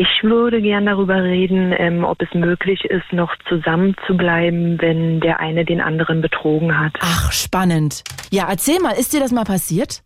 Ich 0.00 0.22
würde 0.22 0.62
gerne 0.62 0.92
darüber 0.92 1.24
reden, 1.24 1.74
ähm, 1.76 2.04
ob 2.04 2.22
es 2.22 2.32
möglich 2.32 2.84
ist, 2.84 3.12
noch 3.12 3.34
zusammen 3.48 3.96
zu 4.06 4.16
bleiben, 4.16 4.80
wenn 4.80 5.18
der 5.18 5.40
eine 5.40 5.64
den 5.64 5.80
anderen 5.80 6.20
betrogen 6.20 6.78
hat. 6.78 6.92
Ach, 7.00 7.32
spannend. 7.32 8.04
Ja, 8.30 8.46
erzähl 8.48 8.78
mal, 8.78 8.92
ist 8.92 9.12
dir 9.12 9.18
das 9.18 9.32
mal 9.32 9.42
passiert? 9.42 10.04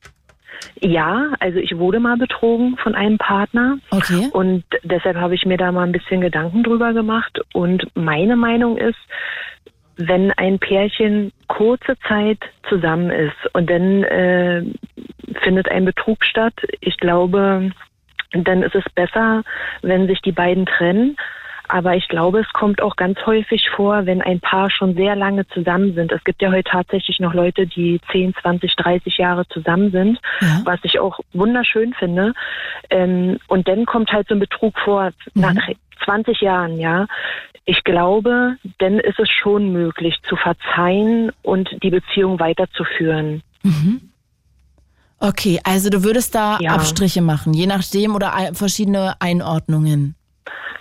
Ja, 0.81 1.35
also 1.40 1.59
ich 1.59 1.76
wurde 1.76 2.00
mal 2.00 2.16
betrogen 2.16 2.78
von 2.83 2.94
einem 2.94 3.18
Partner. 3.18 3.76
Okay. 3.90 4.31
Und 4.33 4.64
deshalb 4.83 5.18
habe 5.18 5.35
ich 5.35 5.44
mir 5.44 5.59
da 5.59 5.70
mal 5.72 5.83
ein 5.83 5.92
bisschen 5.92 6.22
Gedanken 6.22 6.62
drüber 6.62 6.94
gemacht. 6.94 7.38
Und 7.52 7.87
meine 7.94 8.37
Meinung 8.37 8.78
ist, 8.78 8.96
wenn 9.96 10.31
ein 10.33 10.59
Pärchen 10.59 11.33
kurze 11.48 11.98
Zeit 12.09 12.38
zusammen 12.66 13.11
ist 13.11 13.55
und 13.55 13.68
dann 13.68 14.05
äh, 14.05 14.64
findet 15.42 15.68
ein 15.68 15.85
Betrug 15.85 16.24
statt, 16.24 16.55
ich 16.81 16.96
glaube, 16.96 17.72
dann 18.35 18.62
ist 18.62 18.75
es 18.75 18.85
besser, 18.95 19.42
wenn 19.83 20.07
sich 20.07 20.21
die 20.23 20.33
beiden 20.33 20.66
trennen. 20.66 21.16
Aber 21.68 21.95
ich 21.97 22.09
glaube, 22.09 22.40
es 22.40 22.53
kommt 22.53 22.83
auch 22.83 22.97
ganz 22.97 23.18
häufig 23.25 23.71
vor, 23.71 24.05
wenn 24.05 24.21
ein 24.21 24.40
Paar 24.40 24.68
schon 24.71 24.95
sehr 24.95 25.16
lange 25.16 25.47
zusammen 25.49 25.95
sind. 25.95 26.12
Es 26.12 26.23
gibt 26.25 26.42
ja 26.42 26.51
heute 26.51 26.68
tatsächlich 26.71 27.18
noch 27.18 27.33
Leute, 27.33 27.66
die 27.66 27.99
10, 28.11 28.35
20, 28.42 28.77
30 28.77 29.16
Jahre 29.16 29.47
zusammen 29.49 29.90
sind, 29.90 30.18
Ja. 30.40 30.61
was 30.64 30.81
ich 30.83 30.99
auch 30.99 31.21
wunderschön 31.33 31.95
finde. 31.95 32.35
Ähm, 32.90 33.38
und 33.49 33.68
dann 33.68 33.87
kommt 33.87 34.12
halt 34.12 34.29
so 34.29 34.35
ein 34.35 34.40
Betrug 34.40 34.79
vor 34.81 35.11
nach 35.35 35.55
20 36.05 36.40
Jahren, 36.42 36.79
ja. 36.79 37.07
Ich 37.64 37.85
glaube, 37.85 38.57
dann 38.79 38.99
ist 38.99 39.21
es 39.21 39.31
schon 39.31 39.73
möglich 39.73 40.16
zu 40.29 40.35
verzeihen 40.37 41.31
und 41.42 41.71
die 41.83 41.90
Beziehung 41.90 42.38
weiterzuführen. 42.40 43.40
Okay, 45.22 45.61
also 45.62 45.88
du 45.88 46.02
würdest 46.02 46.35
da 46.35 46.58
Ja. 46.58 46.72
Abstriche 46.72 47.22
machen, 47.22 47.54
je 47.54 47.66
nachdem 47.66 48.16
oder 48.16 48.32
verschiedene 48.54 49.14
Einordnungen. 49.20 50.16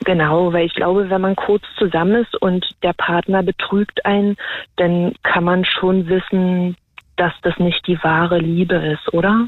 Genau, 0.04 0.51
weil 0.51 0.65
ich 0.65 0.73
glaube, 0.73 1.12
wenn 1.12 1.21
man 1.21 1.36
kurz 1.36 1.62
zusammen 1.77 2.23
ist 2.23 2.41
und 2.41 2.65
der 2.82 2.93
Partner 2.93 3.43
betrügt 3.43 4.04
einen, 4.04 4.36
dann 4.77 5.13
kann 5.21 5.43
man 5.43 5.63
schon 5.63 6.08
wissen, 6.08 6.75
dass 7.17 7.34
das 7.43 7.56
nicht 7.60 7.86
die 7.86 7.99
wahre 8.01 8.39
Liebe 8.39 8.73
ist, 8.75 9.13
oder? 9.13 9.47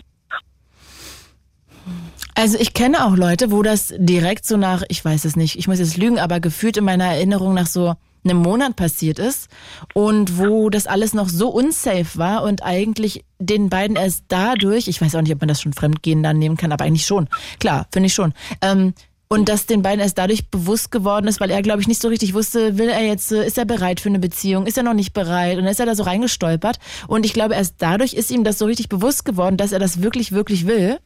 Also 2.35 2.59
ich 2.59 2.75
kenne 2.75 3.03
auch 3.03 3.17
Leute, 3.17 3.51
wo 3.51 3.63
das 3.63 3.95
direkt 3.97 4.45
so 4.45 4.57
nach, 4.57 4.83
ich 4.89 5.03
weiß 5.03 5.25
es 5.25 5.35
nicht, 5.35 5.57
ich 5.57 5.67
muss 5.67 5.79
jetzt 5.79 5.97
lügen, 5.97 6.19
aber 6.19 6.39
gefühlt 6.39 6.77
in 6.77 6.85
meiner 6.85 7.05
Erinnerung 7.05 7.55
nach 7.55 7.65
so 7.65 7.95
einem 8.23 8.39
Monat 8.39 8.75
passiert 8.75 9.19
ist 9.19 9.49
und 9.93 10.37
wo 10.37 10.69
das 10.69 10.87
alles 10.87 11.13
noch 11.13 11.29
so 11.29 11.49
unsafe 11.49 12.17
war 12.17 12.43
und 12.43 12.63
eigentlich 12.63 13.25
den 13.39 13.69
beiden 13.69 13.95
erst 13.95 14.25
dadurch, 14.29 14.87
ich 14.87 15.01
weiß 15.01 15.15
auch 15.15 15.21
nicht, 15.21 15.33
ob 15.33 15.41
man 15.41 15.47
das 15.47 15.61
schon 15.61 15.73
Fremdgehen 15.73 16.23
dann 16.23 16.39
nehmen 16.39 16.57
kann, 16.57 16.71
aber 16.71 16.85
eigentlich 16.85 17.05
schon. 17.05 17.27
Klar, 17.59 17.87
finde 17.91 18.07
ich 18.07 18.13
schon. 18.13 18.33
Ähm, 18.61 18.93
und 19.33 19.49
dass 19.49 19.65
den 19.65 19.81
beiden 19.81 19.99
erst 19.99 20.19
dadurch 20.19 20.51
bewusst 20.51 20.91
geworden 20.91 21.27
ist, 21.27 21.39
weil 21.39 21.49
er, 21.49 21.63
glaube 21.63 21.81
ich, 21.81 21.87
nicht 21.87 21.99
so 21.99 22.07
richtig 22.07 22.35
wusste, 22.35 22.77
will 22.77 22.89
er 22.89 23.03
jetzt, 23.03 23.31
äh, 23.31 23.43
ist 23.43 23.57
er 23.57 23.65
bereit 23.65 23.99
für 23.99 24.09
eine 24.09 24.19
Beziehung, 24.19 24.67
ist 24.67 24.77
er 24.77 24.83
noch 24.83 24.93
nicht 24.93 25.13
bereit 25.13 25.57
und 25.57 25.63
dann 25.63 25.71
ist 25.71 25.79
er 25.79 25.87
da 25.87 25.95
so 25.95 26.03
reingestolpert. 26.03 26.77
Und 27.07 27.25
ich 27.25 27.33
glaube, 27.33 27.55
erst 27.55 27.75
dadurch 27.79 28.13
ist 28.13 28.29
ihm 28.29 28.43
das 28.43 28.59
so 28.59 28.65
richtig 28.65 28.89
bewusst 28.89 29.25
geworden, 29.25 29.57
dass 29.57 29.71
er 29.71 29.79
das 29.79 30.03
wirklich, 30.03 30.33
wirklich 30.33 30.67
will, 30.67 30.99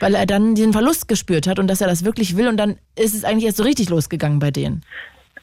weil 0.00 0.14
er 0.14 0.24
dann 0.24 0.54
diesen 0.54 0.72
Verlust 0.72 1.08
gespürt 1.08 1.46
hat 1.46 1.58
und 1.58 1.66
dass 1.66 1.82
er 1.82 1.86
das 1.86 2.04
wirklich 2.04 2.38
will 2.38 2.48
und 2.48 2.56
dann 2.56 2.78
ist 2.96 3.14
es 3.14 3.22
eigentlich 3.22 3.44
erst 3.44 3.58
so 3.58 3.64
richtig 3.64 3.90
losgegangen 3.90 4.38
bei 4.38 4.50
denen. 4.50 4.82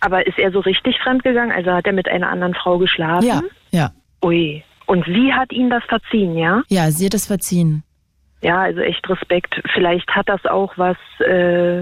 Aber 0.01 0.25
ist 0.27 0.37
er 0.37 0.51
so 0.51 0.59
richtig 0.59 0.97
fremdgegangen? 0.99 1.55
Also 1.55 1.71
hat 1.71 1.85
er 1.87 1.93
mit 1.93 2.07
einer 2.09 2.29
anderen 2.29 2.53
Frau 2.55 2.77
geschlafen? 2.77 3.25
Ja, 3.27 3.41
ja, 3.71 3.91
Ui. 4.23 4.63
Und 4.85 5.05
sie 5.05 5.33
hat 5.33 5.51
ihn 5.51 5.69
das 5.69 5.83
verziehen, 5.85 6.37
ja? 6.37 6.63
ja, 6.67 6.91
sie 6.91 7.05
hat 7.05 7.13
es 7.13 7.27
verziehen. 7.27 7.83
Ja, 8.41 8.61
also 8.61 8.81
echt 8.81 9.07
Respekt. 9.09 9.61
Vielleicht 9.73 10.09
hat 10.09 10.27
das 10.27 10.45
auch 10.45 10.77
was 10.77 10.97
äh, 11.19 11.81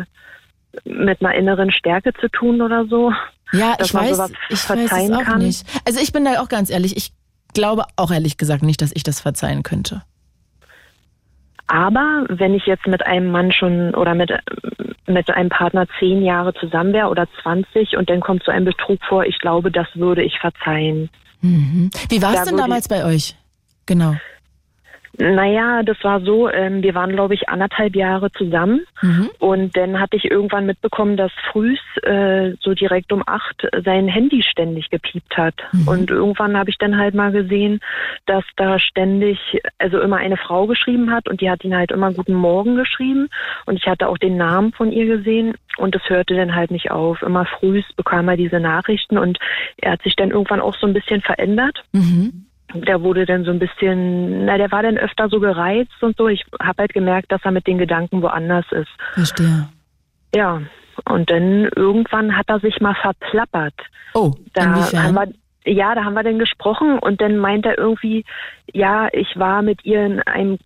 mit 0.84 1.21
einer 1.21 1.34
inneren 1.34 1.71
Stärke 1.71 2.13
zu 2.13 2.29
tun 2.29 2.62
oder 2.62 2.86
so. 2.86 3.12
Ja, 3.51 3.75
Dass 3.77 3.88
ich 3.88 3.93
man 3.93 4.03
weiß, 4.03 4.17
sowas 4.17 4.32
ich 4.49 4.51
weiß 4.51 4.65
verzeihen 4.65 5.13
es 5.13 5.17
auch 5.17 5.23
kann? 5.23 5.39
nicht. 5.39 5.65
Also 5.86 5.99
ich 6.01 6.12
bin 6.12 6.25
da 6.25 6.41
auch 6.41 6.49
ganz 6.49 6.69
ehrlich, 6.69 6.95
ich 6.97 7.13
glaube 7.53 7.86
auch 7.95 8.12
ehrlich 8.12 8.38
gesagt 8.38 8.62
nicht, 8.62 8.82
dass 8.82 8.91
ich 8.93 9.03
das 9.03 9.21
verzeihen 9.21 9.63
könnte. 9.63 10.03
Aber 11.69 12.25
wenn 12.29 12.55
ich 12.55 12.65
jetzt 12.65 12.88
mit 12.88 13.05
einem 13.05 13.29
Mann 13.29 13.51
schon 13.51 13.93
oder 13.93 14.15
mit, 14.15 14.32
mit 15.05 15.29
einem 15.29 15.49
Partner 15.49 15.86
zehn 15.99 16.23
Jahre 16.23 16.51
zusammen 16.55 16.93
wäre 16.93 17.10
oder 17.10 17.27
20 17.43 17.95
und 17.95 18.10
dann 18.10 18.21
kommt 18.21 18.43
so 18.43 18.51
ein 18.51 18.65
Betrug 18.65 18.99
vor, 19.08 19.23
ich 19.25 19.38
glaube, 19.38 19.71
das 19.71 19.88
würde 19.93 20.23
ich 20.23 20.39
verzeihen. 20.39 21.12
Mhm. 21.41 21.91
Wie 22.10 22.21
war 22.23 22.32
es 22.32 22.39
Da 22.39 22.45
denn 22.45 22.58
damals 22.58 22.88
bei 22.88 23.05
euch? 23.05 23.36
Genau. 23.86 24.15
Naja, 25.21 25.84
das 25.84 25.97
war 26.01 26.21
so, 26.21 26.49
ähm, 26.49 26.82
wir 26.82 26.95
waren, 26.95 27.12
glaube 27.12 27.34
ich, 27.34 27.49
anderthalb 27.49 27.93
Jahre 27.93 28.32
zusammen 28.32 28.86
Mhm. 29.01 29.29
und 29.39 29.75
dann 29.75 29.99
hatte 29.99 30.15
ich 30.15 30.32
irgendwann 30.32 30.65
mitbekommen, 30.65 31.17
dass 31.17 31.32
frühs 31.51 31.79
äh, 32.03 32.53
so 32.62 32.73
direkt 32.73 33.12
um 33.12 33.21
acht 33.27 33.67
sein 33.84 34.08
Handy 34.08 34.41
ständig 34.43 34.89
gepiept 34.89 35.36
hat. 35.38 35.55
Und 35.86 36.10
irgendwann 36.10 36.58
habe 36.58 36.69
ich 36.69 36.77
dann 36.77 36.97
halt 36.97 37.15
mal 37.15 37.34
gesehen, 37.34 37.82
dass 38.27 38.45
da 38.55 38.79
ständig, 38.79 39.38
also 39.77 39.99
immer 39.99 40.17
eine 40.17 40.38
Frau 40.38 40.67
geschrieben 40.67 41.12
hat 41.12 41.27
und 41.27 41.41
die 41.41 41.49
hat 41.49 41.65
ihn 41.65 41.75
halt 41.75 41.91
immer 41.91 42.13
Guten 42.13 42.34
Morgen 42.34 42.77
geschrieben 42.77 43.27
und 43.65 43.75
ich 43.75 43.88
hatte 43.88 44.08
auch 44.08 44.17
den 44.17 44.38
Namen 44.38 44.71
von 44.71 44.91
ihr 44.91 45.05
gesehen 45.05 45.55
und 45.77 45.95
es 45.95 46.10
hörte 46.10 46.36
dann 46.36 46.55
halt 46.55 46.71
nicht 46.71 46.91
auf. 46.91 47.21
Immer 47.23 47.45
frühs 47.45 47.86
bekam 47.97 48.29
er 48.29 48.38
diese 48.38 48.62
Nachrichten 48.62 49.17
und 49.17 49.38
er 49.77 49.91
hat 49.93 50.01
sich 50.03 50.15
dann 50.15 50.32
irgendwann 50.32 50.62
auch 50.62 50.77
so 50.77 50.88
ein 50.88 50.93
bisschen 50.93 51.21
verändert 51.21 51.84
Mhm. 51.91 52.45
Der 52.73 53.01
wurde 53.01 53.25
dann 53.25 53.43
so 53.45 53.51
ein 53.51 53.60
bisschen, 53.60 54.45
na, 54.45 54.58
der 54.58 54.71
war 54.71 54.84
dann 54.84 54.97
öfter 54.97 55.29
so 55.29 55.39
gereizt 55.39 56.01
und 56.01 56.15
so. 56.17 56.27
Ich 56.27 56.45
habe 56.62 56.84
halt 56.84 56.93
gemerkt, 56.93 57.32
dass 57.32 57.41
er 57.43 57.51
mit 57.51 57.67
den 57.67 57.77
Gedanken 57.77 58.21
woanders 58.21 58.65
ist. 58.71 58.89
Verstehe. 59.13 59.67
Ja. 60.36 60.62
Und 61.05 61.32
dann 61.32 61.69
irgendwann 61.75 62.36
hat 62.36 62.49
er 62.49 62.60
sich 62.60 62.79
mal 62.82 62.95
verplappert. 62.95 63.73
Oh, 64.13 64.34
Da 64.53 64.63
inwiefern? 64.65 65.03
haben 65.03 65.15
wir, 65.65 65.73
ja, 65.73 65.95
da 65.95 66.03
haben 66.03 66.13
wir 66.13 66.23
dann 66.23 66.39
gesprochen 66.39 66.99
und 66.99 67.21
dann 67.21 67.38
meint 67.38 67.65
er 67.65 67.77
irgendwie, 67.77 68.25
ja, 68.73 69.08
ich 69.13 69.38
war 69.38 69.62
mit 69.62 69.86
ihr 69.86 70.05
in 70.05 70.19
einem 70.21 70.58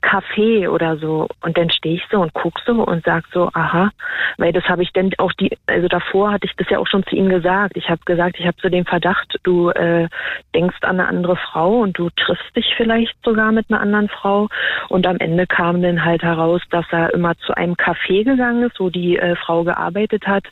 Café 0.00 0.68
oder 0.68 0.96
so. 0.98 1.28
Und 1.40 1.56
dann 1.56 1.70
stehe 1.70 1.96
ich 1.96 2.02
so 2.10 2.20
und 2.20 2.32
guck 2.34 2.58
so 2.66 2.72
und 2.84 3.04
sag 3.04 3.24
so, 3.32 3.50
aha, 3.52 3.90
weil 4.36 4.52
das 4.52 4.64
habe 4.64 4.82
ich 4.82 4.92
dann 4.92 5.10
auch 5.18 5.32
die, 5.34 5.56
also 5.66 5.88
davor 5.88 6.32
hatte 6.32 6.46
ich 6.46 6.54
das 6.56 6.68
ja 6.70 6.78
auch 6.78 6.86
schon 6.86 7.04
zu 7.04 7.16
ihm 7.16 7.28
gesagt. 7.28 7.76
Ich 7.76 7.88
habe 7.88 8.00
gesagt, 8.04 8.36
ich 8.38 8.46
habe 8.46 8.56
so 8.62 8.68
den 8.68 8.84
Verdacht, 8.84 9.38
du 9.42 9.70
äh, 9.70 10.08
denkst 10.54 10.78
an 10.82 11.00
eine 11.00 11.08
andere 11.08 11.36
Frau 11.36 11.80
und 11.80 11.98
du 11.98 12.10
triffst 12.10 12.54
dich 12.56 12.74
vielleicht 12.76 13.16
sogar 13.24 13.52
mit 13.52 13.66
einer 13.70 13.80
anderen 13.80 14.08
Frau. 14.08 14.48
Und 14.88 15.06
am 15.06 15.16
Ende 15.18 15.46
kam 15.46 15.82
dann 15.82 16.04
halt 16.04 16.22
heraus, 16.22 16.62
dass 16.70 16.86
er 16.90 17.12
immer 17.14 17.36
zu 17.38 17.56
einem 17.56 17.74
Café 17.74 18.24
gegangen 18.24 18.64
ist, 18.64 18.78
wo 18.80 18.90
die 18.90 19.18
äh, 19.18 19.36
Frau 19.36 19.64
gearbeitet 19.64 20.26
hat. 20.26 20.44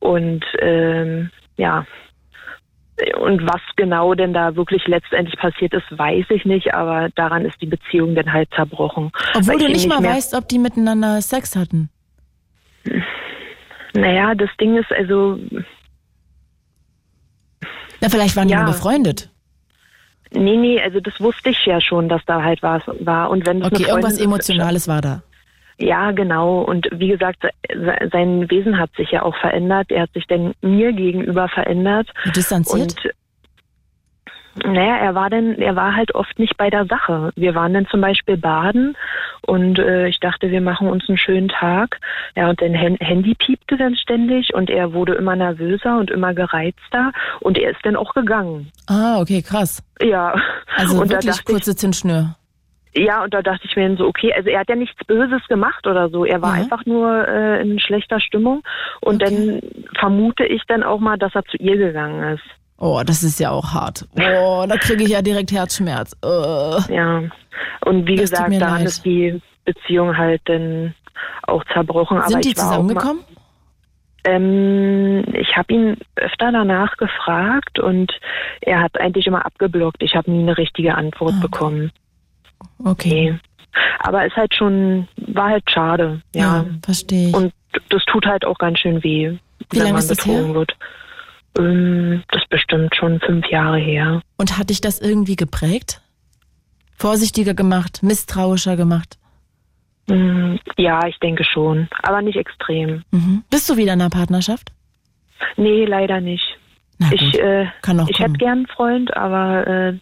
Und 0.00 0.44
ähm, 0.58 1.30
ja, 1.56 1.84
und 3.20 3.42
was 3.46 3.60
genau 3.76 4.14
denn 4.14 4.32
da 4.32 4.54
wirklich 4.54 4.86
letztendlich 4.86 5.36
passiert 5.38 5.72
ist, 5.74 5.84
weiß 5.90 6.26
ich 6.30 6.44
nicht, 6.44 6.74
aber 6.74 7.08
daran 7.14 7.44
ist 7.44 7.60
die 7.60 7.66
Beziehung 7.66 8.14
dann 8.14 8.32
halt 8.32 8.48
zerbrochen. 8.54 9.10
Obwohl 9.34 9.58
du 9.58 9.66
ich 9.66 9.72
nicht 9.72 9.82
ihn 9.84 9.88
mal 9.88 10.02
weißt, 10.04 10.34
ob 10.34 10.46
die 10.48 10.58
miteinander 10.58 11.20
Sex 11.22 11.56
hatten. 11.56 11.88
Naja, 13.94 14.34
das 14.34 14.50
Ding 14.60 14.76
ist 14.76 14.90
also, 14.92 15.38
Na, 18.00 18.08
vielleicht 18.08 18.36
waren 18.36 18.48
die 18.48 18.52
Ja. 18.54 18.62
nur 18.64 18.72
befreundet. 18.72 19.30
nee, 20.32 20.56
nee, 20.56 20.80
also 20.80 21.00
das 21.00 21.20
wusste 21.20 21.50
ich 21.50 21.64
ja 21.66 21.80
schon, 21.80 22.08
dass 22.08 22.24
da 22.26 22.42
halt 22.42 22.62
was 22.62 22.82
war. 23.00 23.30
Und 23.30 23.46
wenn 23.46 23.60
das 23.60 23.72
Okay, 23.72 23.84
irgendwas 23.88 24.18
Emotionales 24.18 24.88
war 24.88 25.00
da. 25.00 25.22
Ja, 25.82 26.12
genau. 26.12 26.60
Und 26.62 26.88
wie 26.92 27.08
gesagt, 27.08 27.42
se- 27.42 28.08
sein 28.12 28.48
Wesen 28.50 28.78
hat 28.78 28.90
sich 28.96 29.10
ja 29.10 29.22
auch 29.22 29.36
verändert. 29.36 29.90
Er 29.90 30.02
hat 30.02 30.12
sich 30.12 30.26
dann 30.26 30.54
mir 30.62 30.92
gegenüber 30.92 31.48
verändert. 31.48 32.08
Distanziert? 32.36 33.04
Und 33.04 33.12
naja, 34.66 34.98
er 34.98 35.14
war 35.14 35.30
dann, 35.30 35.54
er 35.56 35.76
war 35.76 35.96
halt 35.96 36.14
oft 36.14 36.38
nicht 36.38 36.58
bei 36.58 36.68
der 36.68 36.84
Sache. 36.84 37.30
Wir 37.36 37.54
waren 37.54 37.72
dann 37.72 37.86
zum 37.86 38.02
Beispiel 38.02 38.36
baden 38.36 38.94
und 39.46 39.78
äh, 39.78 40.08
ich 40.08 40.20
dachte, 40.20 40.50
wir 40.50 40.60
machen 40.60 40.88
uns 40.88 41.08
einen 41.08 41.16
schönen 41.16 41.48
Tag. 41.48 41.98
Ja, 42.36 42.50
und 42.50 42.60
dann 42.60 42.74
Hen- 42.74 42.98
Handy 43.00 43.34
piepte 43.34 43.78
dann 43.78 43.96
ständig 43.96 44.52
und 44.52 44.68
er 44.68 44.92
wurde 44.92 45.14
immer 45.14 45.36
nervöser 45.36 45.96
und 45.98 46.10
immer 46.10 46.34
gereizter 46.34 47.12
und 47.40 47.56
er 47.56 47.70
ist 47.70 47.80
dann 47.84 47.96
auch 47.96 48.12
gegangen. 48.12 48.70
ah, 48.88 49.20
okay, 49.20 49.40
krass. 49.40 49.82
Ja. 50.02 50.34
Also 50.76 51.00
und 51.00 51.10
wirklich 51.10 51.44
kurze 51.46 51.74
Zündschnür. 51.74 52.36
Ja, 52.94 53.22
und 53.24 53.32
da 53.34 53.42
dachte 53.42 53.66
ich 53.66 53.74
mir 53.76 53.88
dann 53.88 53.96
so, 53.96 54.06
okay, 54.06 54.32
also 54.34 54.48
er 54.50 54.60
hat 54.60 54.68
ja 54.68 54.76
nichts 54.76 55.02
Böses 55.06 55.40
gemacht 55.48 55.86
oder 55.86 56.08
so. 56.10 56.24
Er 56.24 56.42
war 56.42 56.56
Ja. 56.56 56.62
einfach 56.62 56.84
nur 56.86 57.26
äh, 57.26 57.60
in 57.62 57.78
schlechter 57.80 58.20
Stimmung. 58.20 58.62
Und 59.00 59.22
Okay. 59.22 59.34
dann 59.34 59.60
vermute 59.98 60.44
ich 60.44 60.62
dann 60.68 60.82
auch 60.82 61.00
mal, 61.00 61.16
dass 61.18 61.34
er 61.34 61.44
zu 61.46 61.56
ihr 61.56 61.76
gegangen 61.76 62.34
ist. 62.34 62.44
Oh, 62.78 63.00
das 63.06 63.22
ist 63.22 63.38
ja 63.40 63.50
auch 63.50 63.72
hart. 63.72 64.06
Oh, 64.16 64.64
da 64.68 64.76
kriege 64.76 65.04
ich 65.04 65.10
ja 65.10 65.22
direkt 65.22 65.52
Herzschmerz. 65.52 66.16
Äh. 66.24 66.94
Ja. 66.94 67.22
Und 67.84 68.06
wie 68.08 68.16
Das 68.16 68.30
gesagt, 68.30 68.52
leid. 68.54 68.84
ist 68.84 69.04
die 69.04 69.40
Beziehung 69.64 70.16
halt 70.16 70.42
dann 70.46 70.94
auch 71.44 71.62
zerbrochen. 71.72 72.18
Aber 72.18 72.26
Sind 72.28 72.44
die 72.44 72.50
ich 72.50 72.56
war 72.58 72.64
zusammengekommen? 72.64 73.22
Ähm, 74.24 75.24
ich 75.32 75.56
habe 75.56 75.72
ihn 75.72 75.96
öfter 76.16 76.52
danach 76.52 76.96
gefragt 76.96 77.78
und 77.80 78.12
er 78.60 78.80
hat 78.80 78.98
eigentlich 79.00 79.26
immer 79.26 79.44
abgeblockt. 79.44 80.02
Ich 80.02 80.14
habe 80.14 80.30
nie 80.30 80.42
eine 80.42 80.56
richtige 80.58 80.94
Antwort 80.94 81.34
Ah. 81.38 81.42
bekommen. 81.42 81.90
Okay. 82.84 83.32
Nee. 83.32 83.38
Aber 84.00 84.26
ist 84.26 84.36
halt 84.36 84.54
schon, 84.54 85.08
war 85.16 85.48
halt 85.50 85.70
schade. 85.70 86.20
Ja, 86.34 86.40
ja. 86.40 86.66
verstehe 86.82 87.28
ich. 87.28 87.34
Und 87.34 87.52
das 87.88 88.04
tut 88.06 88.26
halt 88.26 88.44
auch 88.44 88.58
ganz 88.58 88.80
schön 88.80 89.02
weh, 89.02 89.30
Wie 89.30 89.38
wenn 89.72 89.78
lange 89.84 89.92
man 89.94 90.06
betrogen 90.06 90.54
wird. 90.54 90.76
Ähm, 91.58 92.22
das 92.30 92.42
ist 92.42 92.48
bestimmt 92.50 92.94
schon 92.94 93.20
fünf 93.20 93.46
Jahre 93.50 93.78
her. 93.78 94.20
Und 94.36 94.58
hat 94.58 94.70
dich 94.70 94.80
das 94.80 95.00
irgendwie 95.00 95.36
geprägt? 95.36 96.00
Vorsichtiger 96.96 97.54
gemacht, 97.54 98.02
misstrauischer 98.02 98.76
gemacht? 98.76 99.18
Mm, 100.08 100.56
Ja, 100.76 101.06
ich 101.06 101.18
denke 101.18 101.44
schon. 101.44 101.88
Aber 102.02 102.22
nicht 102.22 102.36
extrem. 102.36 103.04
Mhm. 103.10 103.44
Bist 103.50 103.68
du 103.70 103.76
wieder 103.76 103.94
in 103.94 104.00
einer 104.00 104.10
Partnerschaft? 104.10 104.72
Nee, 105.56 105.84
leider 105.84 106.20
nicht. 106.20 106.58
Na 107.02 107.12
Ich, 107.12 107.38
äh, 107.38 107.64
ich 108.08 108.18
hätte 108.18 108.32
gern 108.32 108.58
einen 108.58 108.66
Freund, 108.66 109.16
aber 109.16 109.66
äh, 109.66 109.98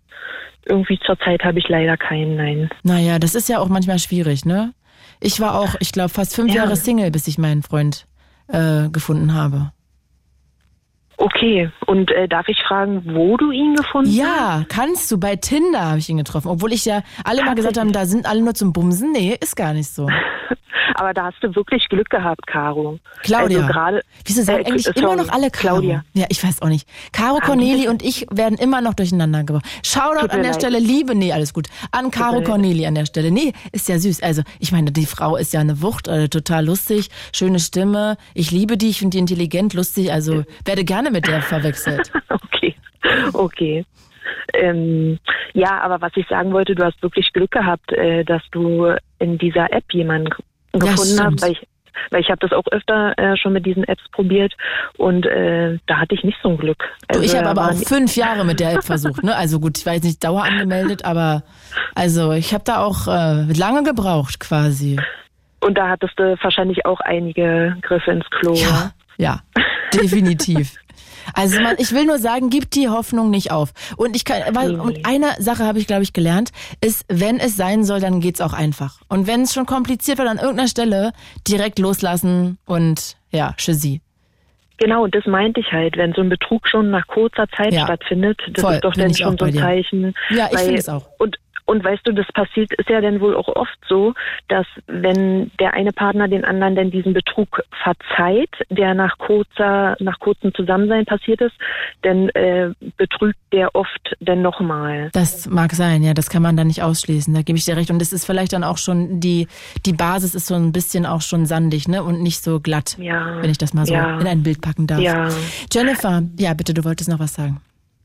irgendwie 0.67 0.99
zurzeit 1.05 1.43
habe 1.43 1.59
ich 1.59 1.69
leider 1.69 1.97
keinen, 1.97 2.37
nein. 2.37 2.71
Naja, 2.83 3.19
das 3.19 3.35
ist 3.35 3.49
ja 3.49 3.59
auch 3.59 3.69
manchmal 3.69 3.99
schwierig, 3.99 4.45
ne? 4.45 4.75
Ich 5.21 5.41
war 5.41 5.59
auch, 5.59 5.75
ich 5.81 5.93
glaube, 5.93 6.11
fast 6.11 6.35
fünf 6.35 6.53
Ja. 6.55 6.63
Jahre 6.63 6.77
Single, 6.77 7.11
bis 7.11 7.27
ich 7.27 7.39
meinen 7.39 7.63
Freund 7.63 8.07
äh, 8.49 8.89
gefunden 8.91 9.35
habe. 9.35 9.73
Okay, 11.23 11.71
und 11.85 12.11
äh, 12.13 12.27
darf 12.29 12.49
ich 12.49 12.59
fragen, 12.63 13.03
wo 13.05 13.37
du 13.37 13.51
ihn 13.51 13.75
gefunden 13.75 14.09
hast? 14.09 14.17
Ja, 14.17 14.65
kannst 14.71 15.13
du. 15.13 15.21
Bei 15.21 15.37
Tinder 15.37 15.91
habe 15.91 15.99
ich 15.99 16.09
ihn 16.09 16.17
getroffen. 16.17 16.49
Obwohl 16.49 16.73
ich 16.73 16.87
ja 16.87 17.03
alle 17.25 17.45
mal 17.45 17.55
gesagt 17.55 17.79
haben, 17.79 17.93
da 17.93 18.07
sind 18.07 18.25
alle 18.25 18.41
nur 18.41 18.55
zum 18.55 18.73
Bumsen. 18.73 19.13
Nee, 19.13 19.37
ist 19.39 19.55
gar 19.55 19.75
nicht 19.75 19.91
so. 19.91 20.09
Aber 20.95 21.15
da 21.15 21.25
hast 21.27 21.37
du 21.43 21.55
wirklich 21.55 21.89
Glück 21.89 22.11
gehabt, 22.11 22.47
Caro. 22.47 22.99
Claudia. 23.23 23.61
Also 23.61 23.73
gerade. 23.73 24.03
Wieso 24.25 24.43
sagen 24.43 24.65
äh, 24.65 24.69
eigentlich 24.69 24.85
sorry, 24.85 24.99
immer 24.99 25.17
noch 25.17 25.29
alle 25.31 25.51
Caro? 25.51 25.77
Claudia. 25.77 26.05
Ja, 26.15 26.27
ich 26.29 26.43
weiß 26.43 26.63
auch 26.63 26.69
nicht. 26.69 26.89
Caro, 27.13 27.39
Corneli 27.39 27.89
und 27.89 28.03
ich 28.03 28.27
werden 28.31 28.59
immer 28.59 28.81
noch 28.81 28.95
durcheinander 28.95 29.45
gebracht. 29.45 29.67
Shoutout 29.85 30.31
an 30.31 30.43
der 30.43 30.53
leid. 30.53 30.55
Stelle, 30.57 30.79
Liebe, 30.79 31.15
nee, 31.15 31.33
alles 31.33 31.55
gut. 31.55 31.69
An 31.91 32.11
Caro. 32.11 32.43
Corneli 32.43 32.87
an 32.87 32.95
der 32.95 33.07
Stelle. 33.07 33.31
Nee, 33.31 33.53
ist 33.73 33.89
ja 33.89 33.99
süß. 33.99 34.23
Also, 34.23 34.43
ich 34.59 34.73
meine, 34.73 34.93
die 34.93 35.07
Frau 35.07 35.37
ist 35.37 35.53
ja 35.53 35.61
eine 35.61 35.83
Wucht, 35.83 36.09
äh, 36.09 36.29
total 36.29 36.67
lustig, 36.67 37.11
schöne 37.33 37.61
Stimme. 37.61 38.17
Ich 38.35 38.51
liebe 38.51 38.77
die, 38.77 38.91
ich 38.91 38.99
finde 38.99 39.17
die 39.17 39.21
intelligent, 39.21 39.75
lustig, 39.75 40.13
also 40.13 40.45
werde 40.65 40.85
gerne 40.85 41.10
mit 41.11 41.27
der 41.27 41.43
verwechselt. 41.43 42.11
Okay, 42.29 42.75
okay. 43.33 43.85
Ähm, 44.53 45.19
ja, 45.55 45.81
aber 45.81 46.01
was 46.01 46.13
ich 46.17 46.27
sagen 46.29 46.53
wollte, 46.53 46.75
du 46.75 46.85
hast 46.85 47.03
wirklich 47.03 47.33
Glück 47.33 47.51
gehabt, 47.53 47.93
äh, 47.93 48.25
dass 48.25 48.43
du 48.53 48.93
in 49.19 49.39
dieser 49.39 49.73
App 49.73 49.85
jemanden 49.93 50.29
gefunden 50.73 51.23
hast, 51.23 51.43
weil 51.43 51.53
ich, 51.53 51.67
weil 52.11 52.21
ich 52.21 52.29
habe 52.29 52.41
das 52.41 52.53
auch 52.53 52.67
öfter 52.71 53.17
äh, 53.19 53.37
schon 53.37 53.53
mit 53.55 53.65
diesen 53.65 53.85
Apps 53.85 54.03
probiert 54.13 54.53
und 54.99 55.25
äh, 55.27 55.79
da 55.87 55.99
hatte 55.99 56.15
ich 56.15 56.23
nicht 56.23 56.39
so 56.43 56.51
ein 56.51 56.59
Glück. 56.59 56.83
Du, 57.09 57.21
ich 57.21 57.35
Also, 57.35 57.39
habe 57.39 57.49
aber 57.61 57.71
auch 57.71 57.77
fünf 57.89 58.15
Jahre 58.17 58.45
mit 58.45 58.61
der 58.61 58.75
App 58.75 58.85
versucht, 58.85 59.23
ne? 59.23 59.35
Also 59.35 59.59
gut, 59.59 59.79
ich 59.79 59.87
war 59.87 59.95
jetzt 59.95 60.05
nicht 60.05 60.23
dauer 60.23 60.45
angemeldet, 60.45 61.05
aber 61.05 61.43
also 61.95 62.33
ich 62.33 62.53
habe 62.53 62.65
da 62.65 62.83
auch 62.83 63.07
äh, 63.07 63.51
lange 63.57 63.83
gebraucht 63.85 64.39
quasi. 64.41 64.99
Und 65.61 65.77
da 65.79 65.89
hattest 65.89 66.19
du 66.19 66.37
wahrscheinlich 66.43 66.85
auch 66.87 67.01
einige 67.01 67.77
Griffe 67.83 68.11
ins 68.11 68.29
Klo. 68.31 68.55
Ja, 68.55 68.93
ja, 69.17 69.41
definitiv. 69.95 70.75
Also 71.35 71.61
man, 71.61 71.77
ich 71.79 71.93
will 71.93 72.05
nur 72.05 72.19
sagen, 72.19 72.51
gib 72.51 72.71
die 72.71 72.89
Hoffnung 72.89 73.31
nicht 73.31 73.51
auf. 73.51 73.73
Und 73.97 74.17
ich 74.17 74.25
kann, 74.25 74.43
weil, 74.55 74.79
und 74.79 75.07
eine 75.07 75.35
Sache 75.39 75.65
habe 75.65 75.79
ich, 75.79 75.87
glaube 75.87 76.03
ich, 76.03 76.13
gelernt, 76.13 76.51
ist, 76.81 77.05
wenn 77.09 77.39
es 77.39 77.57
sein 77.57 77.85
soll, 77.85 78.01
dann 78.01 78.21
geht's 78.21 78.41
auch 78.41 78.53
einfach. 78.53 79.01
Und 79.09 79.27
wenn 79.27 79.43
es 79.43 79.55
schon 79.55 79.67
kompliziert 79.67 80.19
wird 80.19 80.29
an 80.29 80.39
irgendeiner 80.39 80.69
Stelle, 80.69 81.13
direkt 81.47 81.79
loslassen 81.79 82.59
und 82.67 83.17
ja, 83.31 83.55
Chizzy. 83.57 84.01
Genau, 84.79 85.05
und 85.05 85.15
das 85.15 85.27
meinte 85.27 85.61
ich 85.61 85.73
halt, 85.73 85.99
wenn 85.99 86.15
so 86.15 86.23
ein 86.23 86.31
Betrug 86.31 86.67
schon 86.67 86.91
nach 86.91 87.07
kurzer 87.07 87.47
Zeit 87.51 87.73
Ja, 87.73 87.85
stattfindet, 87.85 88.41
das 88.53 88.63
voll, 88.65 88.75
ist 88.75 88.85
doch 88.85 88.95
dann 88.95 89.15
schon 89.15 89.37
so 89.37 89.45
ein. 89.45 89.55
Zeichen. 89.55 90.15
Ja, 90.31 90.49
ich 90.51 90.59
finde 90.59 90.79
es 90.79 90.89
auch. 90.89 91.07
Und 91.19 91.37
und 91.71 91.85
weißt 91.85 92.07
du, 92.07 92.13
das 92.13 92.27
passiert 92.33 92.73
ist 92.75 92.89
ja 92.91 93.01
dann 93.01 93.21
wohl 93.21 93.37
auch 93.37 93.49
oft 93.49 93.79
so, 93.89 94.13
dass 94.49 94.67
wenn 94.89 95.51
der 95.61 95.73
eine 95.75 95.93
Partner 95.93 96.27
den 96.27 96.45
anderen 96.45 96.75
dann 96.75 96.91
diesen 96.91 97.13
Betrug 97.15 97.63
verzeiht, 97.83 98.51
der 98.71 98.95
nach 98.95 99.19
kurzer, 99.19 99.97
nach 100.01 100.19
kurzem 100.19 100.53
Zusammensein 100.55 101.05
passiert 101.05 101.41
ist, 101.41 101.55
dann 102.03 102.29
äh, 102.31 102.71
betrügt 102.97 103.39
der 103.53 103.75
oft 103.75 104.17
dann 104.21 104.43
nochmal. 104.43 105.11
Das 105.13 105.49
mag 105.49 105.73
sein, 105.73 106.03
ja, 106.03 106.13
das 106.13 106.29
kann 106.29 106.43
man 106.43 106.57
da 106.57 106.65
nicht 106.65 106.83
ausschließen, 106.83 107.33
da 107.35 107.43
gebe 107.43 107.57
ich 107.57 107.65
dir 107.65 107.77
recht. 107.77 107.91
Und 107.91 108.03
es 108.03 108.13
ist 108.13 108.25
vielleicht 108.27 108.53
dann 108.53 108.65
auch 108.65 108.79
schon, 108.79 109.21
die, 109.21 109.47
die 109.87 109.93
Basis 109.93 110.35
ist 110.35 110.47
so 110.49 110.55
ein 110.57 110.73
bisschen 110.73 111.07
auch 111.07 111.23
schon 111.23 111.47
sandig, 111.47 111.87
ne? 111.89 112.03
Und 112.03 112.21
nicht 112.23 112.43
so 112.43 112.59
glatt, 112.61 112.97
Ja. 112.99 113.41
wenn 113.41 113.51
ich 113.51 113.59
das 113.59 113.75
mal 113.75 113.87
so 113.87 113.95
Ja. 113.95 114.19
in 114.19 114.27
ein 114.27 114.43
Bild 114.43 114.61
packen 114.61 114.87
darf. 114.89 115.01
Ja. 115.01 115.29
Jennifer, 115.73 116.23
ja, 116.39 116.53
bitte, 116.55 116.75
du 116.75 116.85
wolltest 116.85 117.09
noch 117.09 117.21
was 117.21 117.35
sagen. 117.35 117.61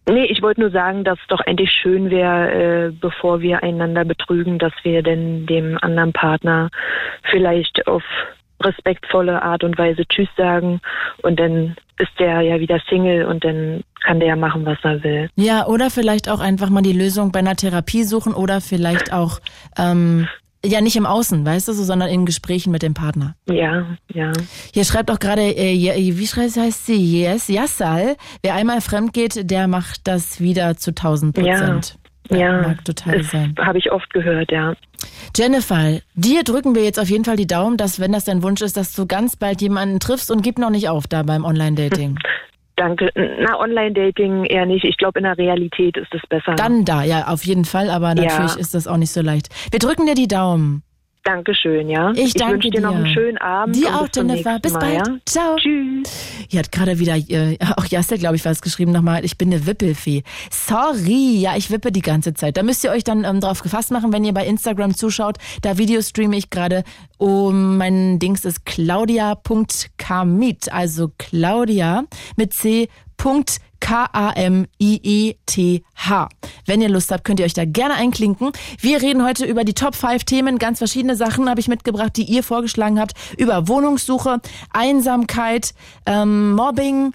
Nee, 0.08 0.26
ich 0.26 0.41
wollte 0.41 0.62
nur 0.62 0.70
sagen, 0.70 1.04
dass 1.04 1.18
es 1.20 1.28
doch 1.28 1.41
eigentlich 1.41 1.72
schön 1.72 2.12
wäre, 2.12 2.52
äh, 2.52 2.91
bevor 2.91 3.41
wir 3.41 3.63
einander 3.63 4.06
betrügen, 4.06 4.60
dass 4.60 4.74
wir 4.84 5.02
denn 5.02 5.48
dem 5.48 5.78
anderen 5.82 6.13
Partner 6.13 6.70
vielleicht 7.32 7.88
auf 7.88 8.04
respektvolle 8.62 9.41
Art 9.41 9.63
und 9.63 9.78
Weise 9.78 10.06
Tschüss 10.08 10.30
sagen 10.38 10.80
und 11.24 11.39
dann 11.39 11.76
ist 11.98 12.12
der 12.20 12.41
ja 12.41 12.60
wieder 12.60 12.80
Single 12.89 13.26
und 13.26 13.44
dann 13.44 13.84
kann 14.04 14.20
der 14.20 14.30
ja 14.30 14.36
machen, 14.36 14.65
was 14.65 14.78
er 14.84 15.04
will. 15.04 15.30
Ja, 15.36 15.65
oder 15.65 15.89
vielleicht 15.89 16.30
auch 16.30 16.39
einfach 16.39 16.70
mal 16.70 16.82
die 16.82 16.94
Lösung 16.94 17.32
bei 17.32 17.39
einer 17.39 17.56
Therapie 17.56 18.04
suchen 18.04 18.34
oder 18.34 18.62
vielleicht 18.62 19.13
auch, 19.13 19.39
ähm, 19.78 20.28
ja, 20.65 20.82
nicht 20.82 20.95
im 20.95 21.06
Außen, 21.06 21.45
weißt 21.45 21.67
du, 21.67 21.73
so, 21.73 21.84
sondern 21.84 22.10
in 22.10 22.25
Gesprächen 22.25 22.71
mit 22.71 22.82
dem 22.82 22.93
Partner. 22.93 23.36
Ja, 23.49 23.86
ja. 24.13 24.32
Hier 24.73 24.86
schreibt 24.86 25.12
auch 25.12 25.19
gerade, 25.19 25.41
äh, 25.41 26.17
wie 26.17 26.28
schreibt, 26.28 26.58
heißt 26.58 26.86
sie? 26.86 27.21
Yes, 27.21 27.47
Yassal. 27.47 28.15
Wer 28.41 28.56
einmal 28.56 28.82
fremd 28.82 29.13
geht, 29.13 29.49
der 29.49 29.67
macht 29.67 30.01
das 30.08 30.39
wieder 30.39 30.78
zu 30.78 30.91
1000 30.91 31.36
Prozent. 31.36 31.97
Ja, 32.30 32.62
Mag 32.63 32.84
total 32.84 33.19
das 33.19 33.32
sein. 33.32 33.56
habe 33.60 33.78
ich 33.78 33.91
oft 33.91 34.12
gehört, 34.12 34.51
ja. 34.51 34.73
Jennifer, 35.36 35.99
dir 36.15 36.43
drücken 36.43 36.73
wir 36.73 36.84
jetzt 36.84 36.99
auf 36.99 37.10
jeden 37.10 37.23
Fall 37.23 37.36
die 37.36 37.45
Daumen, 37.45 37.78
dass, 37.78 37.99
wenn 37.99 38.12
das 38.12 38.25
dein 38.25 38.41
Wunsch 38.41 38.62
ist, 38.62 38.78
dass 38.78 38.93
du 38.93 39.06
ganz 39.06 39.36
bald 39.36 39.62
jemanden 39.62 39.99
triffst 39.99 40.32
und 40.32 40.41
gib 40.41 40.58
noch 40.58 40.71
nicht 40.71 40.89
auf 40.89 41.06
da 41.08 41.23
beim 41.23 41.45
Online-Dating. 41.45 42.17
Danke. 42.78 43.10
Na, 43.16 43.60
Online-Dating 43.60 44.46
eher 44.46 44.66
nicht. 44.66 44.84
Ich 44.84 44.98
glaube, 44.98 45.20
in 45.20 45.24
der 45.24 45.38
Realität 45.38 45.96
ist 45.98 46.14
es 46.14 46.22
besser. 46.28 46.56
Dann 46.56 46.84
da, 46.86 47.04
ja, 47.04 47.28
auf 47.28 47.46
jeden 47.46 47.64
Fall, 47.66 47.90
aber 47.90 48.16
natürlich 48.16 48.54
Ja. 48.54 48.60
ist 48.60 48.74
das 48.74 48.88
auch 48.88 48.98
nicht 48.98 49.12
so 49.12 49.22
leicht. 49.22 49.48
Wir 49.72 49.80
drücken 49.80 50.06
dir 50.06 50.16
die 50.16 50.28
Daumen. 50.28 50.84
Dankeschön, 51.26 51.90
ja. 51.90 52.12
Ich 52.12 52.36
danke 52.36 52.54
wünsche 52.54 52.70
dir 52.70 52.82
noch 52.82 52.92
dir. 52.92 52.98
einen 52.98 53.08
schönen 53.08 53.40
Abend. 53.40 53.76
Dir 53.76 53.96
auch, 53.96 54.08
bis 54.08 54.16
Jennifer. 54.16 54.60
Bis 54.60 54.74
Mal, 54.74 54.80
bald. 54.80 55.08
Ja? 55.08 55.18
Ciao. 55.26 55.56
Tschüss. 55.56 56.08
Hier 56.50 56.60
hat 56.60 56.72
gerade 56.72 57.00
wieder, 57.00 57.16
äh, 57.16 57.58
auch 57.78 57.88
Jassel, 57.88 58.20
glaube 58.20 58.36
ich, 58.36 58.46
was 58.46 58.62
geschrieben 58.62 58.92
nochmal, 58.92 59.26
ich 59.26 59.36
bin 59.36 59.52
eine 59.52 59.66
Wippelfee. 59.66 60.22
Sorry, 60.52 61.40
ja, 61.40 61.58
ich 61.58 61.72
wippe 61.72 61.92
die 61.92 62.04
ganze 62.04 62.36
Zeit. 62.36 62.58
Da 62.58 62.64
müsst 62.64 62.84
ihr 62.84 62.92
euch 62.92 63.04
dann 63.04 63.24
ähm, 63.24 63.42
drauf 63.42 63.64
gefasst 63.64 63.90
machen, 63.90 64.14
wenn 64.14 64.24
ihr 64.24 64.36
bei 64.36 64.46
Instagram 64.46 64.94
zuschaut. 64.94 65.38
Da 65.64 65.80
videostreame 65.80 66.38
ich 66.38 66.52
gerade. 66.52 66.84
Um, 67.18 67.78
mein 67.78 68.20
Dings 68.20 68.46
ist 68.46 68.68
claudia.kamit, 68.68 70.72
also 70.72 71.12
Claudia 71.18 72.04
mit 72.36 72.54
C. 72.54 72.88
K-A-M-I-E-T-H. 73.86 74.19
Wenn 76.65 76.82
ihr 76.82 76.89
Lust 76.89 77.12
habt, 77.12 77.24
könnt 77.24 77.39
ihr 77.39 77.45
euch 77.45 77.54
da 77.54 77.65
gerne 77.65 77.93
einklinken. 77.93 78.52
Wir 78.80 79.00
reden 79.00 79.24
heute 79.24 79.45
über 79.45 79.63
die 79.63 79.76
Top 79.76 79.93
5 79.93 80.24
Themen. 80.24 80.58
Ganz 80.58 80.80
verschiedene 80.80 81.15
Sachen 81.15 81.48
habe 81.48 81.60
ich 81.60 81.67
mitgebracht, 81.67 82.13
die 82.15 82.24
ihr 82.24 82.41
vorgeschlagen 82.41 83.00
habt. 83.00 83.13
Über 83.38 83.67
Wohnungssuche, 83.67 84.41
Einsamkeit, 84.74 85.76
ähm, 86.08 86.54
Mobbing, 86.54 87.12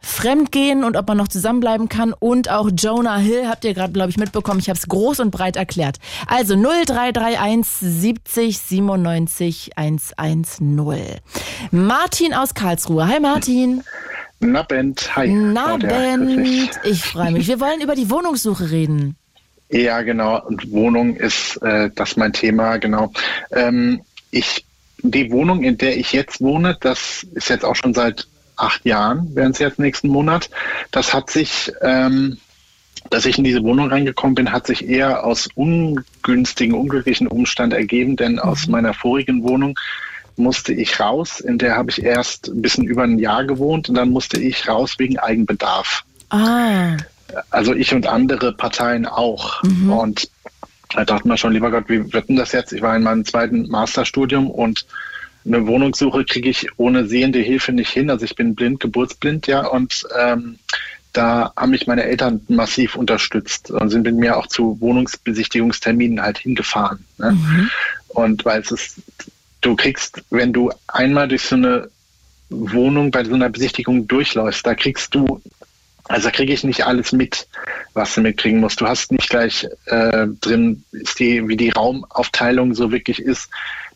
Fremdgehen 0.00 0.84
und 0.84 0.98
ob 0.98 1.08
man 1.08 1.16
noch 1.16 1.28
zusammenbleiben 1.28 1.88
kann. 1.88 2.12
Und 2.12 2.50
auch 2.50 2.68
Jonah 2.76 3.16
Hill 3.16 3.48
habt 3.48 3.64
ihr 3.64 3.72
gerade, 3.72 3.94
glaube 3.94 4.10
ich, 4.10 4.18
mitbekommen. 4.18 4.60
Ich 4.60 4.68
habe 4.68 4.78
es 4.78 4.88
groß 4.88 5.20
und 5.20 5.30
breit 5.30 5.56
erklärt. 5.56 5.96
Also 6.26 6.56
0331 6.56 7.64
70 7.66 8.58
97 8.58 9.70
110. 9.76 11.20
Martin 11.70 12.34
aus 12.34 12.52
Karlsruhe. 12.52 13.08
Hi 13.08 13.18
Martin. 13.18 13.82
Na 14.42 14.62
Bent, 14.62 15.16
hi. 15.16 15.28
Na 15.28 15.78
Claudia, 15.78 16.16
grüß 16.16 16.36
Ben, 16.36 16.44
dich. 16.44 16.70
ich 16.84 17.04
freue 17.04 17.30
mich. 17.30 17.46
Wir 17.46 17.60
wollen 17.60 17.80
über 17.80 17.94
die 17.94 18.10
Wohnungssuche 18.10 18.70
reden. 18.70 19.16
Ja, 19.70 20.02
genau. 20.02 20.44
Und 20.44 20.70
Wohnung 20.72 21.16
ist 21.16 21.56
äh, 21.62 21.90
das 21.94 22.16
mein 22.16 22.32
Thema, 22.32 22.76
genau. 22.76 23.12
Ähm, 23.52 24.02
ich, 24.30 24.66
die 24.98 25.30
Wohnung, 25.30 25.62
in 25.62 25.78
der 25.78 25.96
ich 25.96 26.12
jetzt 26.12 26.40
wohne, 26.40 26.76
das 26.80 27.24
ist 27.34 27.48
jetzt 27.48 27.64
auch 27.64 27.76
schon 27.76 27.94
seit 27.94 28.26
acht 28.56 28.84
Jahren, 28.84 29.34
werden 29.34 29.52
es 29.52 29.60
jetzt 29.60 29.78
nächsten 29.78 30.08
Monat. 30.08 30.50
Das 30.90 31.14
hat 31.14 31.30
sich, 31.30 31.72
ähm, 31.80 32.36
dass 33.10 33.24
ich 33.24 33.38
in 33.38 33.44
diese 33.44 33.62
Wohnung 33.62 33.88
reingekommen 33.88 34.34
bin, 34.34 34.52
hat 34.52 34.66
sich 34.66 34.88
eher 34.88 35.24
aus 35.24 35.48
ungünstigen, 35.54 36.74
unglücklichen 36.74 37.28
Umstand 37.28 37.72
ergeben, 37.72 38.16
denn 38.16 38.38
aus 38.40 38.66
meiner 38.66 38.92
vorigen 38.92 39.42
Wohnung 39.44 39.78
musste 40.36 40.72
ich 40.72 40.98
raus. 41.00 41.40
In 41.40 41.58
der 41.58 41.76
habe 41.76 41.90
ich 41.90 42.02
erst 42.02 42.48
ein 42.48 42.62
bisschen 42.62 42.84
über 42.84 43.02
ein 43.02 43.18
Jahr 43.18 43.44
gewohnt 43.44 43.88
und 43.88 43.94
dann 43.96 44.10
musste 44.10 44.40
ich 44.40 44.68
raus 44.68 44.94
wegen 44.98 45.18
Eigenbedarf. 45.18 46.04
Ah, 46.30 46.96
Also 47.50 47.74
ich 47.74 47.94
und 47.94 48.06
andere 48.06 48.52
Parteien 48.52 49.06
auch. 49.06 49.62
Und 49.90 50.28
da 50.94 51.04
dachte 51.04 51.26
man 51.28 51.38
schon, 51.38 51.52
lieber 51.52 51.70
Gott, 51.70 51.88
wie 51.88 52.12
wird 52.12 52.28
denn 52.28 52.36
das 52.36 52.52
jetzt? 52.52 52.72
Ich 52.72 52.82
war 52.82 52.94
in 52.96 53.02
meinem 53.02 53.24
zweiten 53.24 53.68
Masterstudium 53.68 54.50
und 54.50 54.86
eine 55.44 55.66
Wohnungssuche 55.66 56.24
kriege 56.24 56.50
ich 56.50 56.68
ohne 56.76 57.06
sehende 57.06 57.40
Hilfe 57.40 57.72
nicht 57.72 57.90
hin. 57.90 58.10
Also 58.10 58.24
ich 58.24 58.36
bin 58.36 58.54
blind, 58.54 58.80
geburtsblind, 58.80 59.46
ja. 59.46 59.66
Und 59.66 60.04
ähm, 60.18 60.58
da 61.12 61.52
haben 61.56 61.70
mich 61.70 61.86
meine 61.86 62.04
Eltern 62.04 62.40
massiv 62.48 62.94
unterstützt 62.96 63.70
und 63.70 63.90
sind 63.90 64.02
mit 64.04 64.14
mir 64.14 64.36
auch 64.36 64.46
zu 64.46 64.80
Wohnungsbesichtigungsterminen 64.80 66.22
halt 66.22 66.38
hingefahren. 66.38 67.04
Ne? 67.18 67.36
Und 68.08 68.44
weil 68.44 68.60
es 68.60 68.70
ist, 68.70 68.96
du 69.62 69.74
kriegst, 69.76 70.22
wenn 70.30 70.52
du 70.52 70.70
einmal 70.88 71.28
durch 71.28 71.42
so 71.42 71.56
eine 71.56 71.88
Wohnung 72.50 73.10
bei 73.10 73.24
so 73.24 73.34
einer 73.34 73.48
Besichtigung 73.48 74.06
durchläufst, 74.06 74.66
da 74.66 74.74
kriegst 74.74 75.14
du 75.14 75.40
also 76.08 76.28
da 76.28 76.32
kriege 76.32 76.52
ich 76.52 76.64
nicht 76.64 76.84
alles 76.84 77.12
mit, 77.12 77.46
was 77.94 78.14
du 78.14 78.20
mitkriegen 78.20 78.60
musst. 78.60 78.80
Du 78.80 78.86
hast 78.86 79.12
nicht 79.12 79.30
gleich 79.30 79.66
äh, 79.86 80.26
drin, 80.40 80.84
die, 81.18 81.46
wie 81.48 81.56
die 81.56 81.70
Raumaufteilung 81.70 82.74
so 82.74 82.90
wirklich 82.90 83.20
ist. 83.20 83.48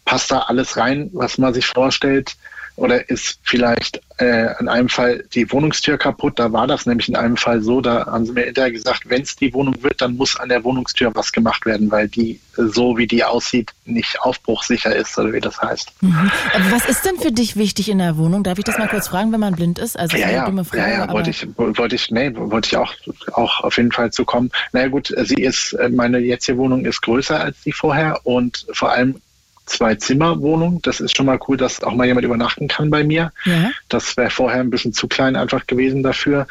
Passt 0.04 0.30
da 0.30 0.40
alles 0.40 0.76
rein, 0.76 1.10
was 1.12 1.36
man 1.38 1.52
sich 1.52 1.66
vorstellt? 1.66 2.36
Oder 2.76 3.08
ist 3.08 3.40
vielleicht 3.42 4.00
äh, 4.18 4.54
in 4.60 4.68
einem 4.68 4.90
Fall 4.90 5.24
die 5.34 5.50
Wohnungstür 5.50 5.96
kaputt? 5.96 6.38
Da 6.38 6.52
war 6.52 6.66
das 6.66 6.84
nämlich 6.84 7.08
in 7.08 7.16
einem 7.16 7.38
Fall 7.38 7.62
so, 7.62 7.80
da 7.80 8.06
haben 8.06 8.26
sie 8.26 8.32
mir 8.32 8.44
hinterher 8.44 8.70
gesagt, 8.70 9.08
wenn 9.08 9.22
es 9.22 9.34
die 9.34 9.52
Wohnung 9.54 9.82
wird, 9.82 10.02
dann 10.02 10.16
muss 10.16 10.36
an 10.36 10.50
der 10.50 10.62
Wohnungstür 10.62 11.14
was 11.14 11.32
gemacht 11.32 11.64
werden, 11.64 11.90
weil 11.90 12.08
die 12.08 12.38
äh, 12.58 12.64
so 12.66 12.98
wie 12.98 13.06
die 13.06 13.24
aussieht, 13.24 13.72
nicht 13.86 14.20
aufbruchsicher 14.20 14.94
ist 14.94 15.18
oder 15.18 15.32
wie 15.32 15.40
das 15.40 15.60
heißt. 15.60 15.92
aber 16.02 16.70
was 16.70 16.86
ist 16.86 17.04
denn 17.06 17.16
für 17.16 17.32
dich 17.32 17.56
wichtig 17.56 17.88
in 17.88 17.98
der 17.98 18.18
Wohnung? 18.18 18.42
Darf 18.42 18.58
ich 18.58 18.64
das 18.64 18.76
mal 18.76 18.88
kurz 18.88 19.08
fragen, 19.08 19.32
wenn 19.32 19.40
man 19.40 19.54
blind 19.54 19.78
ist? 19.78 19.98
Also 19.98 20.16
Ja, 20.18 20.26
eine 20.26 20.36
ja, 20.36 20.44
dumme 20.44 20.64
Frage, 20.66 20.82
ja, 20.82 21.06
ja, 21.06 21.12
wollte 21.12 21.30
ich, 21.30 21.46
wollte 21.56 21.94
ich, 21.94 22.10
nee, 22.10 22.30
wollte 22.34 22.68
ich 22.68 22.76
auch, 22.76 22.92
auch 23.32 23.64
auf 23.64 23.76
jeden 23.78 23.92
Fall 23.92 24.10
zu 24.10 24.26
kommen. 24.26 24.50
Naja 24.72 24.88
gut, 24.88 25.14
sie 25.16 25.42
ist, 25.42 25.72
äh, 25.74 25.88
meine 25.88 26.18
jetzige 26.18 26.58
Wohnung 26.58 26.84
ist 26.84 27.00
größer 27.00 27.40
als 27.40 27.62
die 27.62 27.72
vorher 27.72 28.20
und 28.24 28.66
vor 28.72 28.92
allem 28.92 29.20
zwei 29.66 29.96
Zimmer 29.96 30.40
Wohnung. 30.40 30.80
Das 30.82 31.00
ist 31.00 31.16
schon 31.16 31.26
mal 31.26 31.38
cool, 31.48 31.56
dass 31.56 31.82
auch 31.82 31.94
mal 31.94 32.06
jemand 32.06 32.24
übernachten 32.24 32.68
kann 32.68 32.90
bei 32.90 33.04
mir. 33.04 33.32
Ja. 33.44 33.70
Das 33.88 34.16
wäre 34.16 34.30
vorher 34.30 34.60
ein 34.60 34.70
bisschen 34.70 34.92
zu 34.92 35.08
klein 35.08 35.36
einfach 35.36 35.66
gewesen 35.66 36.02
dafür. 36.02 36.46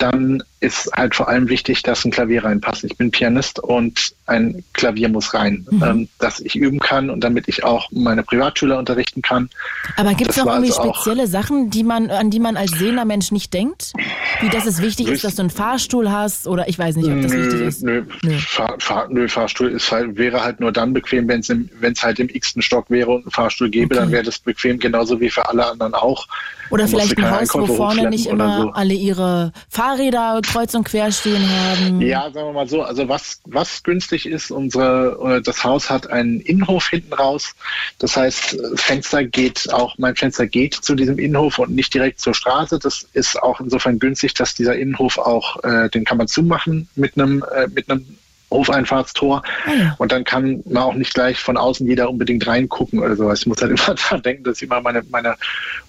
Dann 0.00 0.42
ist 0.60 0.90
halt 0.96 1.14
vor 1.14 1.28
allem 1.28 1.48
wichtig, 1.50 1.82
dass 1.82 2.04
ein 2.06 2.10
Klavier 2.10 2.42
reinpasst. 2.44 2.84
Ich 2.84 2.96
bin 2.96 3.10
Pianist 3.10 3.58
und 3.58 4.14
ein 4.26 4.64
Klavier 4.72 5.10
muss 5.10 5.34
rein, 5.34 5.66
Mhm. 5.70 5.82
ähm, 5.82 6.08
dass 6.18 6.40
ich 6.40 6.56
üben 6.56 6.78
kann 6.78 7.10
und 7.10 7.22
damit 7.22 7.48
ich 7.48 7.64
auch 7.64 7.86
meine 7.92 8.22
Privatschüler 8.22 8.78
unterrichten 8.78 9.20
kann. 9.20 9.50
Aber 9.96 10.14
gibt 10.14 10.30
es 10.30 10.38
war 10.38 10.54
irgendwie 10.54 10.70
also 10.72 10.80
auch- 10.90 10.94
spezielle 11.02 11.26
Sachen, 11.26 11.68
die 11.70 11.84
man, 11.84 12.10
an 12.10 12.30
die 12.30 12.40
man 12.40 12.56
als 12.56 12.70
sehender 12.72 13.04
Mensch 13.04 13.30
nicht 13.30 13.52
denkt? 13.52 13.92
Wie 14.40 14.48
dass 14.48 14.64
es 14.64 14.80
wichtig 14.80 15.08
ist, 15.08 15.22
dass 15.22 15.34
du 15.34 15.42
einen 15.42 15.50
Fahrstuhl 15.50 16.10
hast 16.10 16.46
oder 16.46 16.66
ich 16.66 16.78
weiß 16.78 16.96
nicht, 16.96 17.10
ob 17.10 17.20
das 17.20 17.32
wichtig 17.32 17.60
ist. 17.60 17.82
Nö, 17.82 18.02
Nö. 18.22 18.38
Fahr, 18.38 18.76
Fahr, 18.78 19.06
nö, 19.10 19.28
Fahrstuhl 19.28 19.68
ist 19.70 19.92
halt, 19.92 20.16
wäre 20.16 20.42
halt 20.42 20.60
nur 20.60 20.72
dann 20.72 20.94
bequem, 20.94 21.28
wenn 21.28 21.40
es 21.40 22.02
halt 22.02 22.18
im 22.20 22.28
x-ten 22.30 22.62
Stock 22.62 22.88
wäre 22.88 23.10
und 23.10 23.24
einen 23.24 23.30
Fahrstuhl 23.32 23.68
gäbe, 23.68 23.94
Okay. 23.94 24.04
dann 24.04 24.12
wäre 24.12 24.22
das 24.22 24.38
bequem, 24.38 24.78
genauso 24.78 25.20
wie 25.20 25.28
für 25.28 25.46
alle 25.46 25.66
anderen 25.70 25.92
auch. 25.92 26.26
Oder 26.70 26.88
vielleicht 26.88 27.16
ein 27.16 27.24
keine 27.24 27.40
Haus, 27.40 27.48
wo 27.52 27.66
vorne 27.66 28.08
nicht 28.08 28.26
immer 28.26 28.62
so. 28.62 28.70
alle 28.70 28.94
ihre 28.94 29.52
Fahrräder 29.68 30.40
kreuz 30.42 30.74
und 30.74 30.84
quer 30.84 31.10
stehen 31.12 31.42
haben. 31.48 32.00
Ja, 32.00 32.30
sagen 32.30 32.48
wir 32.48 32.52
mal 32.52 32.68
so, 32.68 32.82
also 32.82 33.08
was, 33.08 33.40
was 33.44 33.82
günstig 33.82 34.26
ist, 34.26 34.50
unsere, 34.50 35.36
äh, 35.38 35.42
das 35.42 35.64
Haus 35.64 35.90
hat 35.90 36.08
einen 36.10 36.40
Innenhof 36.40 36.88
hinten 36.88 37.12
raus. 37.12 37.54
Das 37.98 38.16
heißt, 38.16 38.56
Fenster 38.76 39.24
geht 39.24 39.72
auch, 39.72 39.98
mein 39.98 40.16
Fenster 40.16 40.46
geht 40.46 40.74
zu 40.74 40.94
diesem 40.94 41.18
Innenhof 41.18 41.58
und 41.58 41.74
nicht 41.74 41.92
direkt 41.92 42.20
zur 42.20 42.34
Straße. 42.34 42.78
Das 42.78 43.06
ist 43.12 43.42
auch 43.42 43.60
insofern 43.60 43.98
günstig, 43.98 44.34
dass 44.34 44.54
dieser 44.54 44.76
Innenhof 44.76 45.18
auch, 45.18 45.62
äh, 45.64 45.88
den 45.90 46.04
kann 46.04 46.18
man 46.18 46.28
zumachen 46.28 46.88
mit 46.94 47.18
einem, 47.18 47.44
äh, 47.54 47.66
mit 47.68 47.90
einem 47.90 48.18
Hofeinfahrtstor. 48.50 49.42
Ah 49.66 49.72
ja. 49.72 49.94
Und 49.98 50.12
dann 50.12 50.24
kann 50.24 50.62
man 50.66 50.82
auch 50.82 50.94
nicht 50.94 51.14
gleich 51.14 51.38
von 51.38 51.56
außen 51.56 51.86
jeder 51.86 52.10
unbedingt 52.10 52.46
reingucken 52.46 53.00
oder 53.00 53.16
sowas. 53.16 53.40
Ich 53.40 53.46
muss 53.46 53.60
halt 53.62 53.70
immer 53.80 53.94
daran 53.94 54.22
denken, 54.22 54.44
dass 54.44 54.58
ich 54.58 54.64
immer 54.64 54.80
meine, 54.80 55.02
meine 55.10 55.36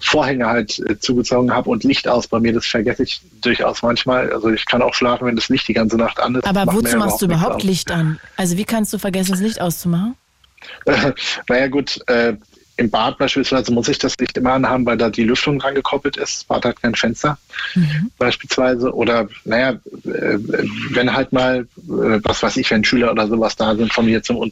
Vorhänge 0.00 0.46
halt 0.46 0.78
äh, 0.78 0.98
zugezogen 0.98 1.52
habe 1.52 1.70
und 1.70 1.84
Licht 1.84 2.08
aus 2.08 2.28
bei 2.28 2.40
mir. 2.40 2.52
Das 2.52 2.66
vergesse 2.66 3.02
ich 3.02 3.20
durchaus 3.40 3.82
manchmal. 3.82 4.32
Also 4.32 4.50
ich 4.50 4.66
kann 4.66 4.82
auch 4.82 4.94
schlafen, 4.94 5.26
wenn 5.26 5.36
das 5.36 5.48
Licht 5.48 5.68
die 5.68 5.74
ganze 5.74 5.96
Nacht 5.96 6.20
an 6.20 6.36
ist. 6.36 6.46
Aber 6.46 6.72
wozu 6.72 6.96
machst 6.96 7.20
du 7.20 7.26
überhaupt. 7.26 7.62
Licht 7.62 7.90
an? 7.90 8.18
Also 8.36 8.56
wie 8.56 8.64
kannst 8.64 8.92
du 8.92 8.98
vergessen, 8.98 9.32
das 9.32 9.40
Licht 9.40 9.60
auszumachen? 9.60 10.16
naja 11.48 11.68
gut, 11.68 12.00
äh, 12.08 12.34
im 12.78 12.90
Bad 12.90 13.18
beispielsweise 13.18 13.70
muss 13.72 13.88
ich 13.88 13.98
das 13.98 14.16
Licht 14.18 14.36
immer 14.38 14.54
anhaben, 14.54 14.86
weil 14.86 14.96
da 14.96 15.10
die 15.10 15.24
Lüftung 15.24 15.58
dran 15.58 15.74
gekoppelt 15.74 16.16
ist. 16.16 16.38
Das 16.38 16.44
Bad 16.44 16.64
hat 16.64 16.80
kein 16.82 16.94
Fenster 16.94 17.36
beispielsweise. 18.18 18.92
Oder 18.94 19.28
naja, 19.44 19.70
äh, 20.04 20.38
wenn 20.90 21.12
halt 21.12 21.32
mal, 21.32 21.66
äh, 21.76 22.20
was 22.22 22.42
weiß 22.42 22.56
ich, 22.56 22.70
wenn 22.70 22.84
Schüler 22.84 23.10
oder 23.12 23.26
sowas 23.28 23.56
da 23.56 23.74
sind, 23.76 23.92
von 23.92 24.06
mir 24.06 24.22
zum 24.22 24.50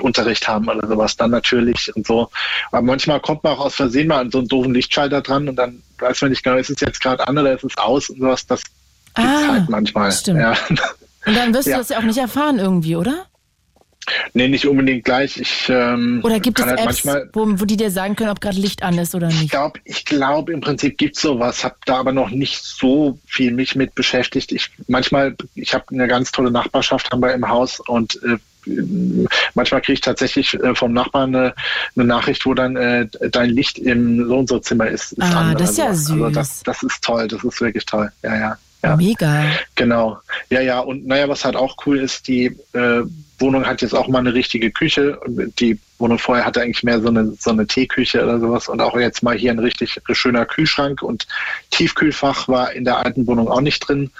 Unterricht 0.00 0.46
haben 0.48 0.68
oder 0.68 0.86
sowas, 0.86 1.16
dann 1.16 1.30
natürlich 1.30 1.94
und 1.94 2.06
so. 2.06 2.30
Aber 2.70 2.82
manchmal 2.82 3.20
kommt 3.20 3.42
man 3.44 3.54
auch 3.54 3.60
aus 3.66 3.74
Versehen 3.74 4.08
mal 4.08 4.18
an 4.20 4.30
so 4.30 4.38
einen 4.38 4.48
doofen 4.48 4.74
Lichtschalter 4.74 5.22
dran 5.22 5.48
und 5.48 5.56
dann 5.56 5.82
weiß 5.98 6.20
man 6.22 6.30
nicht 6.30 6.42
genau, 6.44 6.56
ist 6.56 6.70
es 6.70 6.80
jetzt 6.80 7.00
gerade 7.00 7.26
an 7.26 7.38
oder 7.38 7.54
ist 7.54 7.64
es 7.64 7.76
aus 7.78 8.10
und 8.10 8.20
sowas. 8.20 8.46
Das 8.46 8.62
gibt's 8.62 8.74
Ah, 9.14 9.48
halt 9.52 9.68
manchmal. 9.70 10.12
stimmt. 10.12 10.40
Ja. 10.40 10.54
Und 11.26 11.34
dann 11.36 11.54
wirst 11.54 11.66
du 11.66 11.70
Ja. 11.70 11.78
das 11.78 11.88
ja 11.88 11.98
auch 11.98 12.02
nicht 12.02 12.18
erfahren 12.18 12.58
irgendwie, 12.58 12.96
oder? 12.96 13.24
Nee, 14.34 14.48
nicht 14.48 14.66
unbedingt 14.66 15.04
gleich. 15.04 15.36
Ich, 15.38 15.68
ähm, 15.68 16.20
Oder 16.22 16.40
gibt 16.40 16.58
es 16.58 16.64
halt 16.66 16.78
Apps, 16.78 17.04
manchmal 17.04 17.30
wo, 17.32 17.46
wo 17.60 17.64
die 17.64 17.76
dir 17.76 17.90
sagen 17.90 18.16
können, 18.16 18.30
ob 18.30 18.40
gerade 18.40 18.58
Licht 18.58 18.82
an 18.82 18.98
ist 18.98 19.14
oder 19.14 19.28
Ich 19.28 19.40
nicht? 19.40 19.50
glaube, 19.50 19.80
ich 19.84 20.04
glaube, 20.04 20.52
im 20.52 20.60
Prinzip 20.60 20.98
gibt's 20.98 21.20
sowas, 21.22 21.64
habe 21.64 21.76
da 21.86 21.96
aber 21.96 22.12
noch 22.12 22.30
nicht 22.30 22.62
so 22.62 23.18
viel 23.26 23.52
mich 23.52 23.74
mit 23.74 23.94
beschäftigt. 23.94 24.52
Ich 24.52 24.70
manchmal, 24.88 25.36
ich 25.54 25.74
habe 25.74 25.84
eine 25.90 26.08
ganz 26.08 26.32
tolle 26.32 26.50
Nachbarschaft 26.50 27.10
haben 27.10 27.20
wir 27.20 27.32
im 27.34 27.48
Haus 27.48 27.80
und 27.80 28.20
äh, 28.22 28.36
manchmal 29.54 29.80
kriege 29.80 29.94
ich 29.94 30.00
tatsächlich 30.00 30.54
äh, 30.54 30.74
vom 30.74 30.92
Nachbarn 30.92 31.34
eine, 31.34 31.54
eine 31.94 32.04
Nachricht, 32.04 32.46
wo 32.46 32.54
dann 32.54 32.76
äh, 32.76 33.06
dein 33.30 33.50
Licht 33.50 33.78
im 33.78 34.26
so 34.26 34.36
und 34.38 34.48
so 34.48 34.58
Zimmer 34.58 34.88
ist. 34.88 35.12
ist 35.12 35.22
Ah, 35.22 35.50
an 35.50 35.56
das 35.56 35.70
ist 35.70 35.78
ja 35.78 35.94
sowas. 35.94 36.10
Also 36.10 36.24
süß. 36.26 36.34
das, 36.34 36.62
das 36.64 36.82
ist 36.82 37.02
toll, 37.04 37.28
das 37.28 37.44
ist 37.44 37.60
wirklich 37.60 37.86
toll. 37.86 38.10
Ja, 38.22 38.36
ja. 38.36 38.58
Ja. 38.82 38.96
Mega. 38.96 39.42
Genau. 39.74 40.18
Ja, 40.50 40.60
ja, 40.60 40.78
und 40.80 41.06
naja, 41.06 41.28
was 41.28 41.44
halt 41.44 41.56
auch 41.56 41.76
cool 41.86 41.98
ist, 41.98 42.28
die 42.28 42.56
äh, 42.72 43.02
Wohnung 43.38 43.66
hat 43.66 43.82
jetzt 43.82 43.94
auch 43.94 44.08
mal 44.08 44.20
eine 44.20 44.34
richtige 44.34 44.70
Küche. 44.70 45.18
Die 45.58 45.78
Wohnung 45.98 46.18
vorher 46.18 46.44
hatte 46.44 46.62
eigentlich 46.62 46.82
mehr 46.82 47.00
so 47.00 47.08
eine, 47.08 47.32
so 47.38 47.50
eine 47.50 47.66
Teeküche 47.66 48.22
oder 48.22 48.40
sowas 48.40 48.68
und 48.68 48.80
auch 48.80 48.96
jetzt 48.96 49.22
mal 49.22 49.36
hier 49.36 49.50
ein 49.50 49.58
richtig 49.58 50.00
schöner 50.12 50.46
Kühlschrank 50.46 51.02
und 51.02 51.26
Tiefkühlfach 51.70 52.48
war 52.48 52.72
in 52.72 52.84
der 52.84 52.98
alten 52.98 53.26
Wohnung 53.26 53.48
auch 53.48 53.60
nicht 53.60 53.80
drin. 53.80 54.10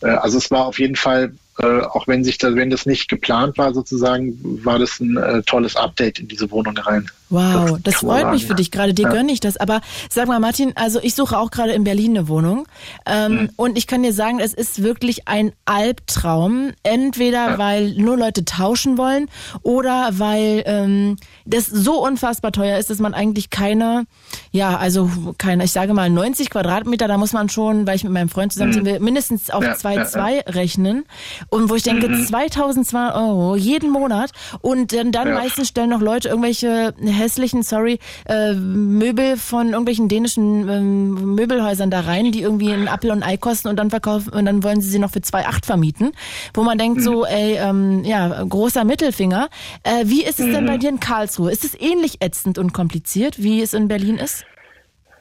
Äh, 0.00 0.08
also 0.08 0.38
es 0.38 0.50
war 0.50 0.66
auf 0.66 0.78
jeden 0.78 0.96
Fall, 0.96 1.34
äh, 1.58 1.80
auch 1.80 2.06
wenn 2.06 2.24
sich 2.24 2.38
das, 2.38 2.54
wenn 2.54 2.70
das 2.70 2.86
nicht 2.86 3.08
geplant 3.08 3.58
war 3.58 3.72
sozusagen, 3.74 4.38
war 4.64 4.78
das 4.78 5.00
ein 5.00 5.16
äh, 5.16 5.42
tolles 5.42 5.76
Update 5.76 6.18
in 6.18 6.28
diese 6.28 6.50
Wohnung 6.50 6.76
rein. 6.76 7.10
Wow, 7.30 7.78
das 7.82 8.02
man 8.02 8.20
freut 8.20 8.32
mich 8.32 8.46
für 8.46 8.54
dich 8.54 8.70
gerade. 8.70 8.94
Dir 8.94 9.08
gönne 9.08 9.32
ich 9.32 9.40
das. 9.40 9.56
Aber 9.56 9.80
sag 10.10 10.28
mal, 10.28 10.38
Martin, 10.40 10.72
also 10.76 11.00
ich 11.02 11.14
suche 11.14 11.38
auch 11.38 11.50
gerade 11.50 11.72
in 11.72 11.82
Berlin 11.84 12.16
eine 12.16 12.28
Wohnung. 12.28 12.66
Ähm, 13.06 13.24
Mhm. 13.34 13.48
Und 13.56 13.78
ich 13.78 13.86
kann 13.86 14.02
dir 14.02 14.12
sagen, 14.12 14.38
es 14.40 14.52
ist 14.54 14.82
wirklich 14.82 15.26
ein 15.26 15.52
Albtraum. 15.64 16.72
Entweder 16.82 17.58
weil 17.58 17.94
nur 17.94 18.16
Leute 18.16 18.44
tauschen 18.44 18.98
wollen 18.98 19.28
oder 19.62 20.10
weil 20.12 20.62
ähm, 20.66 21.16
das 21.46 21.66
so 21.66 22.04
unfassbar 22.04 22.52
teuer 22.52 22.78
ist, 22.78 22.90
dass 22.90 22.98
man 22.98 23.14
eigentlich 23.14 23.50
keine, 23.50 24.04
ja, 24.52 24.76
also 24.76 25.10
keine, 25.38 25.64
ich 25.64 25.72
sage 25.72 25.94
mal 25.94 26.10
90 26.10 26.50
Quadratmeter, 26.50 27.08
da 27.08 27.16
muss 27.18 27.32
man 27.32 27.48
schon, 27.48 27.86
weil 27.86 27.96
ich 27.96 28.04
mit 28.04 28.12
meinem 28.12 28.28
Freund 28.28 28.52
zusammen 28.52 28.72
sind, 28.72 28.84
wir 28.84 29.00
mindestens 29.00 29.50
auf 29.50 29.64
Ja, 29.64 29.72
2,2 29.72 30.34
ja, 30.36 30.40
rechnen. 30.52 31.04
Und 31.48 31.70
wo 31.70 31.74
ich 31.74 31.82
denke, 31.82 32.08
2200 32.24 33.14
Euro 33.16 33.56
jeden 33.56 33.90
Monat 33.90 34.30
und 34.60 34.92
dann, 34.92 35.12
dann 35.12 35.28
Ja. 35.28 35.34
meistens 35.34 35.68
stellen 35.68 35.90
noch 35.90 36.00
Leute 36.00 36.28
irgendwelche 36.28 36.94
hässlichen, 37.14 37.62
sorry, 37.62 37.98
äh, 38.28 38.52
Möbel 38.52 39.36
von 39.36 39.68
irgendwelchen 39.68 40.08
dänischen 40.08 40.68
ähm, 40.68 41.34
Möbelhäusern 41.34 41.90
da 41.90 42.00
rein, 42.00 42.32
die 42.32 42.42
irgendwie 42.42 42.72
ein 42.72 42.88
Apfel 42.88 43.10
und 43.10 43.22
Ei 43.22 43.36
kosten 43.36 43.68
und 43.68 43.76
dann 43.76 43.90
verkaufen 43.90 44.30
und 44.30 44.44
dann 44.46 44.62
wollen 44.62 44.80
sie 44.80 44.90
sie 44.90 44.98
noch 44.98 45.10
für 45.10 45.20
2,8 45.20 45.64
vermieten, 45.64 46.12
wo 46.52 46.62
man 46.62 46.78
denkt 46.78 47.02
so, 47.02 47.24
ey, 47.24 47.56
ähm, 47.56 48.04
ja, 48.04 48.42
großer 48.42 48.84
Mittelfinger. 48.84 49.48
Äh, 49.82 50.04
wie 50.06 50.24
ist 50.24 50.40
es 50.40 50.46
denn 50.46 50.66
bei 50.66 50.78
dir 50.78 50.90
in 50.90 51.00
Karlsruhe? 51.00 51.50
Ist 51.50 51.64
es 51.64 51.74
ähnlich 51.78 52.20
ätzend 52.20 52.58
und 52.58 52.72
kompliziert, 52.72 53.42
wie 53.42 53.62
es 53.62 53.74
in 53.74 53.88
Berlin 53.88 54.18
ist? 54.18 54.44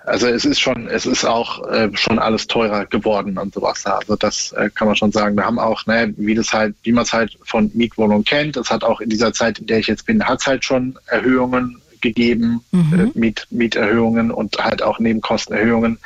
Also 0.05 0.28
es 0.28 0.43
ist 0.43 0.59
schon, 0.59 0.88
es 0.88 1.05
ist 1.05 1.24
auch 1.24 1.65
äh, 1.70 1.89
schon 1.93 2.20
alles 2.20 2.47
teurer 2.47 2.86
geworden 2.86 3.38
und 3.38 3.53
sowas. 3.53 3.84
da. 3.84 3.97
Also 3.97 4.15
das 4.17 4.51
äh, 4.51 4.70
kann 4.70 4.88
man 4.88 4.97
schon 4.97 5.11
sagen. 5.13 5.38
Wir 5.38 5.45
haben 5.45 5.59
auch, 5.59 5.86
ne, 5.86 6.13
wie 6.17 6.36
das 6.36 6.51
halt, 6.51 6.76
wie 6.84 6.91
man 6.91 7.03
es 7.03 7.13
halt 7.13 7.38
von 7.43 7.72
Mietwohnungen 7.74 8.26
kennt, 8.26 8.57
es 8.57 8.70
hat 8.70 8.84
auch 8.84 8.99
in 8.99 9.09
dieser 9.09 9.32
Zeit, 9.32 9.59
in 9.59 9.67
der 9.67 9.80
ich 9.80 9.88
jetzt 9.88 10.05
bin, 10.05 10.24
hat 10.26 10.41
es 10.41 10.47
halt 10.47 10.65
schon 10.65 10.97
Erhöhungen 11.05 11.82
gegeben, 12.04 12.62
äh, 12.72 13.08
Miet, 13.16 13.47
Mieterhöhungen 13.49 14.30
und 14.30 14.58
halt 14.60 14.84
auch 14.84 14.99
Nebenkostenerhöhungen 14.99 15.97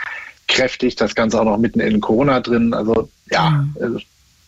kräftig. 0.48 0.96
Das 0.96 1.14
Ganze 1.16 1.42
auch 1.42 1.46
noch 1.46 1.58
mitten 1.58 1.82
in 1.82 2.00
Corona 2.00 2.40
drin. 2.40 2.74
Also 2.74 3.10
ja, 3.30 3.66
äh, 3.76 4.00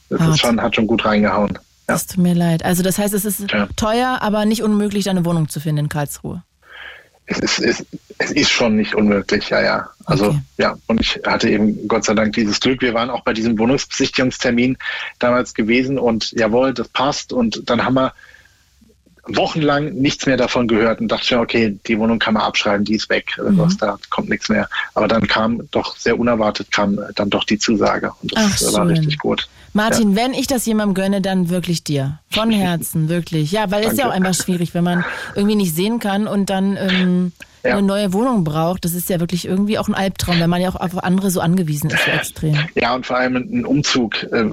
das 0.09 0.19
Hart. 0.21 0.29
ist 0.29 0.39
schon, 0.39 0.61
hat 0.61 0.75
schon 0.75 0.87
gut 0.87 1.03
reingehauen. 1.03 1.51
Ja. 1.55 1.59
Das 1.87 2.07
tut 2.07 2.19
mir 2.23 2.35
leid. 2.35 2.63
Also 2.63 2.83
das 2.83 2.97
heißt, 2.97 3.13
es 3.13 3.25
ist 3.25 3.51
Ja. 3.51 3.67
teuer, 3.75 4.19
aber 4.21 4.45
nicht 4.45 4.63
unmöglich, 4.63 5.09
eine 5.09 5.25
Wohnung 5.25 5.49
zu 5.49 5.59
finden 5.59 5.85
in 5.85 5.89
Karlsruhe. 5.89 6.43
Es 7.31 7.37
ist, 7.39 7.59
es, 7.59 7.85
es 8.17 8.31
ist 8.31 8.49
schon 8.49 8.75
nicht 8.75 8.95
unmöglich, 8.95 9.49
ja, 9.49 9.61
ja. 9.61 9.89
Also 10.05 10.29
Okay. 10.29 10.39
ja, 10.57 10.77
und 10.87 10.99
ich 10.99 11.19
hatte 11.27 11.47
eben 11.49 11.87
Gott 11.87 12.03
sei 12.05 12.15
Dank 12.15 12.33
dieses 12.33 12.59
Glück. 12.59 12.81
Wir 12.81 12.95
waren 12.95 13.11
auch 13.11 13.21
bei 13.23 13.33
diesem 13.33 13.59
Wohnungsbesichtigungstermin 13.59 14.77
damals 15.19 15.53
gewesen 15.53 15.99
und 15.99 16.31
jawohl, 16.31 16.73
das 16.73 16.87
passt. 16.89 17.31
Und 17.33 17.69
dann 17.69 17.83
haben 17.85 17.93
wir 17.95 18.13
wochenlang 19.35 19.93
nichts 19.93 20.25
mehr 20.25 20.37
davon 20.37 20.67
gehört 20.67 20.99
und 21.01 21.07
dachte 21.09 21.35
mir, 21.35 21.41
okay, 21.41 21.77
die 21.87 21.97
Wohnung 21.99 22.19
kann 22.19 22.33
man 22.33 22.43
abschreiben, 22.43 22.85
die 22.85 22.95
ist 22.95 23.09
weg, 23.09 23.27
Mhm. 23.37 23.57
was, 23.57 23.77
da 23.77 23.97
kommt 24.09 24.29
nichts 24.29 24.49
mehr. 24.49 24.67
Aber 24.93 25.07
dann 25.07 25.27
kam 25.27 25.61
doch 25.71 25.95
sehr 25.97 26.19
unerwartet 26.19 26.71
kam 26.71 26.99
dann 27.15 27.29
doch 27.29 27.43
die 27.43 27.59
Zusage 27.59 28.11
und 28.21 28.35
das 28.35 28.67
Ach, 28.67 28.73
war 28.73 28.85
schön. 28.85 28.97
richtig 28.97 29.17
gut. 29.19 29.47
Martin, 29.73 30.15
wenn 30.15 30.33
ich 30.33 30.47
das 30.47 30.65
jemandem 30.65 30.95
gönne, 30.95 31.21
dann 31.21 31.49
wirklich 31.49 31.83
dir. 31.83 32.19
Von 32.31 32.49
Herzen, 32.51 33.07
wirklich. 33.07 33.51
Ja, 33.51 33.69
weil 33.71 33.83
es 33.83 33.93
ist 33.93 33.99
ja 33.99 34.07
auch 34.07 34.13
einfach 34.13 34.33
schwierig, 34.33 34.73
wenn 34.73 34.83
man 34.83 35.05
irgendwie 35.35 35.55
nicht 35.55 35.75
sehen 35.75 35.99
kann 35.99 36.25
und 36.27 36.49
dann 36.49 36.75
ähm, 36.75 37.31
Ja. 37.63 37.73
eine 37.73 37.83
neue 37.83 38.11
Wohnung 38.13 38.43
braucht. 38.43 38.83
Das 38.85 38.93
ist 38.95 39.09
ja 39.09 39.19
wirklich 39.19 39.45
irgendwie 39.45 39.77
auch 39.77 39.87
ein 39.87 39.93
Albtraum, 39.93 40.39
wenn 40.39 40.49
man 40.49 40.61
ja 40.61 40.69
auch 40.69 40.75
auf 40.75 40.97
andere 41.03 41.29
so 41.29 41.39
angewiesen 41.39 41.89
ist, 41.91 42.03
so 42.03 42.09
extrem. 42.11 42.57
Ja, 42.75 42.95
und 42.95 43.05
vor 43.05 43.17
allem 43.17 43.35
ein 43.35 43.65
Umzug 43.65 44.23
äh, 44.23 44.45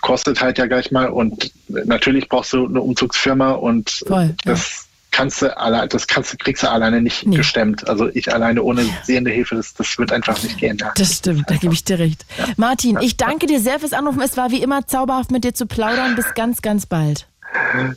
kostet 0.00 0.40
halt 0.40 0.58
ja 0.58 0.66
gleich 0.66 0.90
mal 0.90 1.08
und 1.08 1.52
natürlich 1.68 2.28
brauchst 2.28 2.52
du 2.52 2.66
eine 2.66 2.80
Umzugsfirma 2.80 3.52
und 3.52 4.02
Voll, 4.06 4.34
das 4.44 4.86
kannst 5.10 5.40
du 5.40 5.56
alle, 5.56 5.88
das 5.88 6.06
kannst 6.06 6.32
du, 6.32 6.36
kriegst 6.36 6.62
du 6.62 6.70
alleine 6.70 7.00
nicht 7.00 7.26
Nee. 7.26 7.36
gestemmt. 7.36 7.88
Also 7.88 8.08
ich 8.12 8.32
alleine 8.34 8.62
ohne 8.62 8.84
sehende 9.04 9.30
Hilfe, 9.30 9.56
das, 9.56 9.72
das 9.74 9.96
wird 9.98 10.12
einfach 10.12 10.42
nicht 10.42 10.58
gehen. 10.58 10.76
Ja. 10.78 10.92
Das 10.94 11.14
stimmt, 11.16 11.50
da 11.50 11.56
gebe 11.56 11.72
ich 11.72 11.84
dir 11.84 11.98
recht. 11.98 12.26
Martin, 12.56 12.98
ich 13.00 13.16
danke 13.16 13.46
dir 13.46 13.60
sehr 13.60 13.78
fürs 13.80 13.94
Anrufen. 13.94 14.20
Es 14.20 14.36
war 14.36 14.50
wie 14.50 14.62
immer 14.62 14.86
zauberhaft 14.86 15.30
mit 15.30 15.44
dir 15.44 15.54
zu 15.54 15.66
plaudern. 15.66 16.16
Bis 16.16 16.34
ganz, 16.34 16.60
ganz 16.60 16.84
bald. 16.84 17.26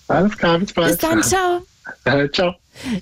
Alles 0.07 0.37
klar, 0.37 0.59
bis 0.59 0.71
bald. 0.73 0.89
Bis 0.89 0.97
dann, 1.09 1.21
ciao. 1.23 1.61
Ciao. 2.33 2.55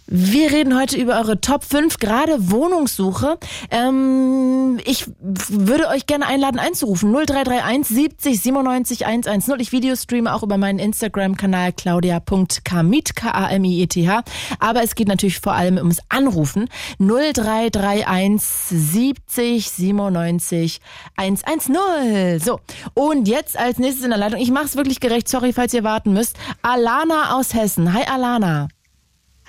Wir 0.07 0.51
reden 0.51 0.77
heute 0.77 0.97
über 0.97 1.17
eure 1.17 1.39
Top 1.41 1.63
5 1.63 1.97
gerade 1.99 2.51
Wohnungssuche. 2.51 3.37
Ähm, 3.71 4.79
ich 4.85 5.05
würde 5.19 5.87
euch 5.87 6.05
gerne 6.05 6.27
einladen 6.27 6.59
einzurufen. 6.59 7.11
0331 7.11 7.87
70 7.87 8.41
97 8.41 9.05
110. 9.05 9.59
Ich 9.59 9.71
Videostreame 9.71 10.33
auch 10.33 10.43
über 10.43 10.57
meinen 10.57 10.79
Instagram-Kanal 10.79 11.73
claudia.kamit, 11.73 13.15
K-A-M-I-E-T-H. 13.15 14.23
Aber 14.59 14.83
es 14.83 14.95
geht 14.95 15.07
natürlich 15.07 15.39
vor 15.39 15.53
allem 15.53 15.77
ums 15.77 15.99
Anrufen. 16.09 16.69
0331 16.99 18.41
70 18.41 19.69
97 19.69 20.79
110. 21.15 22.39
So, 22.39 22.59
und 22.93 23.27
jetzt 23.27 23.57
als 23.57 23.77
nächstes 23.77 24.03
in 24.03 24.09
der 24.09 24.19
Leitung, 24.19 24.39
ich 24.39 24.51
mache 24.51 24.65
es 24.65 24.75
wirklich 24.75 24.99
gerecht, 24.99 25.27
sorry, 25.27 25.53
falls 25.53 25.73
ihr 25.73 25.83
warten 25.83 26.13
müsst, 26.13 26.37
Alana 26.61 27.37
aus 27.37 27.53
Hessen. 27.53 27.93
Hi 27.93 28.03
Alana. 28.03 28.67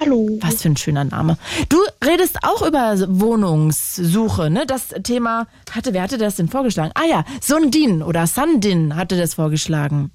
Hallo. 0.01 0.38
Was 0.40 0.62
für 0.62 0.68
ein 0.68 0.76
schöner 0.76 1.05
Name. 1.05 1.36
Du 1.68 1.76
redest 2.05 2.36
auch 2.42 2.62
über 2.66 2.94
Wohnungssuche, 3.09 4.49
ne? 4.51 4.64
Das 4.66 4.88
Thema 5.03 5.46
hatte, 5.72 5.92
wer 5.92 6.03
hatte 6.03 6.18
das 6.18 6.36
denn 6.36 6.49
vorgeschlagen? 6.49 6.92
Ah 6.94 7.05
ja, 7.09 7.24
Sundin 7.40 8.03
oder 8.03 8.26
Sandin 8.26 8.94
hatte 8.96 9.16
das 9.18 9.34
vorgeschlagen. 9.34 10.11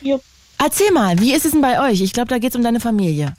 Ja, 0.00 0.18
Erzähl 0.60 0.90
mal, 0.90 1.20
wie 1.20 1.32
ist 1.34 1.44
es 1.44 1.52
denn 1.52 1.60
bei 1.60 1.88
euch? 1.88 2.00
Ich 2.00 2.12
glaube, 2.12 2.28
da 2.30 2.38
geht's 2.38 2.56
um 2.56 2.64
deine 2.64 2.80
Familie. 2.80 3.32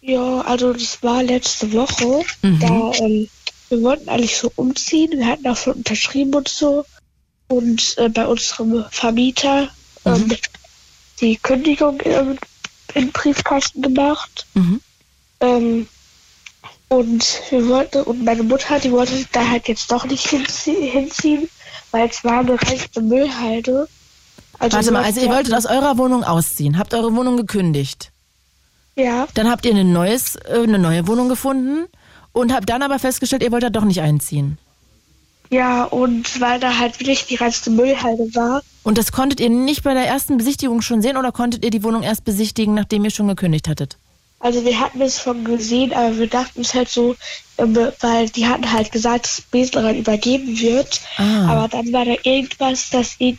ja, 0.00 0.40
also 0.42 0.72
das 0.72 1.02
war 1.02 1.22
letzte 1.22 1.72
Woche. 1.74 2.22
Mhm. 2.42 2.60
Da, 2.60 2.92
ähm, 3.00 3.28
wir 3.68 3.82
wollten 3.82 4.08
eigentlich 4.08 4.36
so 4.38 4.50
umziehen. 4.56 5.10
Wir 5.18 5.26
hatten 5.26 5.46
auch 5.46 5.56
schon 5.56 5.74
unterschrieben 5.74 6.34
und 6.34 6.48
so. 6.48 6.84
Und 7.48 7.94
äh, 7.98 8.08
bei 8.08 8.26
unserem 8.26 8.84
Vermieter 8.90 9.68
ähm, 10.06 10.32
die 11.20 11.36
Kündigung 11.36 12.00
ähm, 12.04 12.38
in 12.96 13.06
den 13.06 13.12
Briefkasten 13.12 13.82
gemacht. 13.82 14.46
Mhm. 14.54 14.80
Ähm, 15.40 15.88
und 16.88 17.42
wir 17.50 17.68
wollten, 17.68 18.02
und 18.02 18.24
meine 18.24 18.42
Mutter, 18.42 18.78
die 18.78 18.90
wollte 18.90 19.12
da 19.32 19.48
halt 19.48 19.68
jetzt 19.68 19.90
doch 19.90 20.04
nicht 20.06 20.26
hinzie 20.28 20.88
hinziehen, 20.88 21.48
weil 21.90 22.08
es 22.08 22.24
war 22.24 22.40
eine 22.40 22.60
rechte 22.60 23.02
Müllhalde. 23.02 23.88
Also 24.58 24.76
Warte 24.76 24.90
mal, 24.92 25.04
also 25.04 25.20
ihr 25.20 25.28
wolltet 25.28 25.52
aus 25.52 25.66
eurer 25.66 25.98
Wohnung 25.98 26.24
ausziehen, 26.24 26.78
habt 26.78 26.94
eure 26.94 27.14
Wohnung 27.14 27.36
gekündigt. 27.36 28.12
Ja, 28.94 29.26
Dann 29.34 29.50
habt 29.50 29.66
ihr 29.66 29.72
eine, 29.72 29.84
neues, 29.84 30.36
äh, 30.36 30.62
eine 30.62 30.78
neue 30.78 31.06
Wohnung 31.06 31.28
gefunden 31.28 31.86
und 32.32 32.54
habt 32.54 32.70
dann 32.70 32.82
aber 32.82 32.98
festgestellt, 32.98 33.42
ihr 33.42 33.52
wollt 33.52 33.62
da 33.62 33.68
doch 33.68 33.84
nicht 33.84 34.00
einziehen. 34.00 34.56
Ja, 35.50 35.84
und 35.84 36.40
weil 36.40 36.60
da 36.60 36.78
halt 36.78 36.98
wirklich 37.00 37.26
die 37.26 37.36
reinste 37.36 37.70
Müllhalde 37.70 38.34
war, 38.34 38.62
Und 38.82 38.98
das 38.98 39.12
konntet 39.12 39.40
ihr 39.40 39.50
nicht 39.50 39.82
bei 39.82 39.94
der 39.94 40.06
ersten 40.06 40.36
Besichtigung 40.36 40.82
schon 40.82 41.02
sehen 41.02 41.16
oder 41.16 41.32
konntet 41.32 41.64
ihr 41.64 41.70
die 41.70 41.82
Wohnung 41.82 42.02
erst 42.02 42.24
besichtigen, 42.24 42.74
nachdem 42.74 43.04
ihr 43.04 43.10
schon 43.10 43.28
gekündigt 43.28 43.68
hattet? 43.68 43.98
Also 44.38 44.64
wir 44.64 44.78
hatten 44.78 45.00
es 45.00 45.22
schon 45.22 45.44
gesehen, 45.44 45.94
aber 45.94 46.18
wir 46.18 46.26
dachten 46.26 46.60
es 46.60 46.74
halt 46.74 46.90
so, 46.90 47.16
ähm, 47.56 47.76
weil 48.00 48.28
die 48.28 48.46
hatten 48.46 48.70
halt 48.70 48.92
gesagt, 48.92 49.24
dass 49.24 49.40
Besenrein 49.40 49.96
übergeben 49.96 50.60
wird. 50.60 51.00
Ah. 51.16 51.48
Aber 51.48 51.68
dann 51.68 51.90
war 51.92 52.04
da 52.04 52.12
irgendwas, 52.22 52.90
dass 52.90 53.16
die 53.16 53.36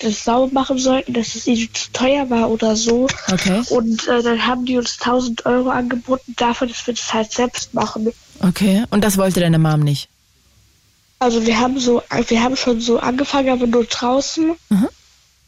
das 0.00 0.24
sauber 0.24 0.52
machen 0.52 0.78
sollten, 0.78 1.12
dass 1.12 1.36
es 1.36 1.46
ihnen 1.46 1.68
zu 1.72 1.92
teuer 1.92 2.28
war 2.30 2.50
oder 2.50 2.74
so. 2.74 3.06
Okay. 3.32 3.62
Und 3.70 4.08
äh, 4.08 4.22
dann 4.22 4.44
haben 4.44 4.66
die 4.66 4.76
uns 4.76 4.98
1000 5.00 5.46
Euro 5.46 5.70
angeboten 5.70 6.34
dafür, 6.36 6.66
dass 6.66 6.84
wir 6.86 6.94
das 6.94 7.14
halt 7.14 7.32
selbst 7.32 7.72
machen. 7.72 8.12
Okay. 8.40 8.84
Und 8.90 9.04
das 9.04 9.18
wollte 9.18 9.38
deine 9.38 9.58
Mom 9.58 9.80
nicht? 9.80 10.08
Also 11.20 11.46
wir 11.46 11.58
haben 11.60 11.78
so, 11.78 12.02
wir 12.28 12.42
haben 12.42 12.56
schon 12.56 12.80
so 12.80 12.98
angefangen, 12.98 13.50
aber 13.50 13.66
nur 13.66 13.84
draußen. 13.84 14.56
Mhm. 14.70 14.88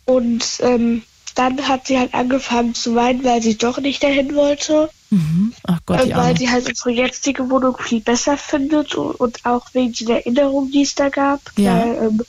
Und 0.05 0.45
ähm, 0.61 1.03
dann 1.35 1.66
hat 1.66 1.87
sie 1.87 1.99
halt 1.99 2.12
angefangen 2.12 2.75
zu 2.75 2.95
weinen, 2.95 3.25
weil 3.25 3.41
sie 3.43 3.57
doch 3.57 3.79
nicht 3.79 4.03
dahin 4.03 4.35
wollte. 4.35 4.91
Mhm. 5.11 5.55
Ach 5.64 5.81
Gott, 5.87 6.01
Äh, 6.01 6.05
die 6.07 6.11
weil 6.11 6.18
Arme. 6.20 6.37
sie 6.39 6.51
halt 6.51 6.68
unsere 6.68 6.91
jetzige 6.91 7.49
Wohnung 7.49 7.77
viel 7.79 8.01
besser 8.01 8.37
findet 8.37 8.95
und, 8.95 9.14
und 9.14 9.45
auch 9.47 9.66
wegen 9.73 9.93
den 9.95 10.11
Erinnerungen, 10.11 10.70
die 10.70 10.83
es 10.83 10.95
da 10.95 11.09
gab. 11.09 11.41
Ja. 11.57 11.79
Weil, 11.81 11.97
ähm, 12.09 12.23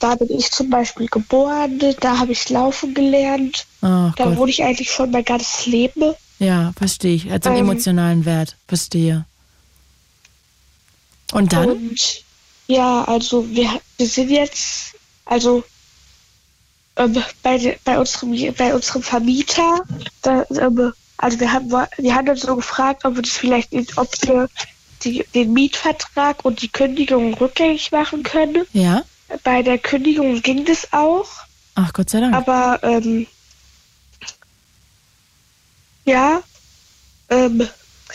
da 0.00 0.14
bin 0.14 0.30
ich 0.30 0.50
zum 0.50 0.70
Beispiel 0.70 1.08
geboren, 1.08 1.78
da 2.00 2.18
habe 2.18 2.32
ich 2.32 2.48
laufen 2.48 2.94
gelernt. 2.94 3.66
Ach 3.82 4.14
Da 4.14 4.24
Gott. 4.24 4.36
wohne 4.38 4.50
ich 4.50 4.62
eigentlich 4.64 4.90
schon 4.90 5.10
mein 5.10 5.24
ganzes 5.24 5.66
Leben. 5.66 6.14
Ja, 6.38 6.72
verstehe 6.76 7.14
ich. 7.16 7.28
Hat 7.30 7.44
so 7.44 7.50
einen 7.50 7.58
Ähm. 7.58 7.64
emotionalen 7.64 8.24
Wert. 8.24 8.56
Verstehe. 8.66 9.26
Und 11.32 11.52
dann? 11.52 11.68
Und 11.68 12.24
ja, 12.68 13.04
also 13.04 13.48
wir, 13.48 13.80
wir 13.96 14.06
sind 14.06 14.30
jetzt, 14.30 14.94
also 15.24 15.64
ähm, 16.96 17.22
bei, 17.42 17.78
bei, 17.84 17.98
unserem, 17.98 18.54
bei 18.54 18.74
unserem 18.74 19.02
Vermieter, 19.02 19.82
da, 20.22 20.44
ähm, 20.50 20.92
also 21.16 21.40
wir 21.40 21.52
haben, 21.52 21.70
wir 21.70 22.14
haben 22.14 22.28
uns 22.28 22.42
so 22.42 22.54
gefragt, 22.54 23.04
ob 23.04 23.16
wir 23.16 23.22
das 23.22 23.32
vielleicht, 23.32 23.72
ob 23.96 24.08
wir 24.22 24.48
die, 25.02 25.24
den 25.34 25.52
Mietvertrag 25.52 26.44
und 26.44 26.60
die 26.62 26.68
Kündigung 26.68 27.34
rückgängig 27.34 27.90
machen 27.90 28.22
können. 28.22 28.66
Ja? 28.72 29.02
Bei 29.44 29.62
der 29.62 29.78
Kündigung 29.78 30.42
ging 30.42 30.64
das 30.64 30.92
auch, 30.92 31.26
Ach 31.74 31.92
Gott 31.92 32.10
sei 32.10 32.20
Dank. 32.20 32.34
aber 32.34 32.80
ähm, 32.82 33.26
ja, 36.04 36.42
ähm, 37.30 37.68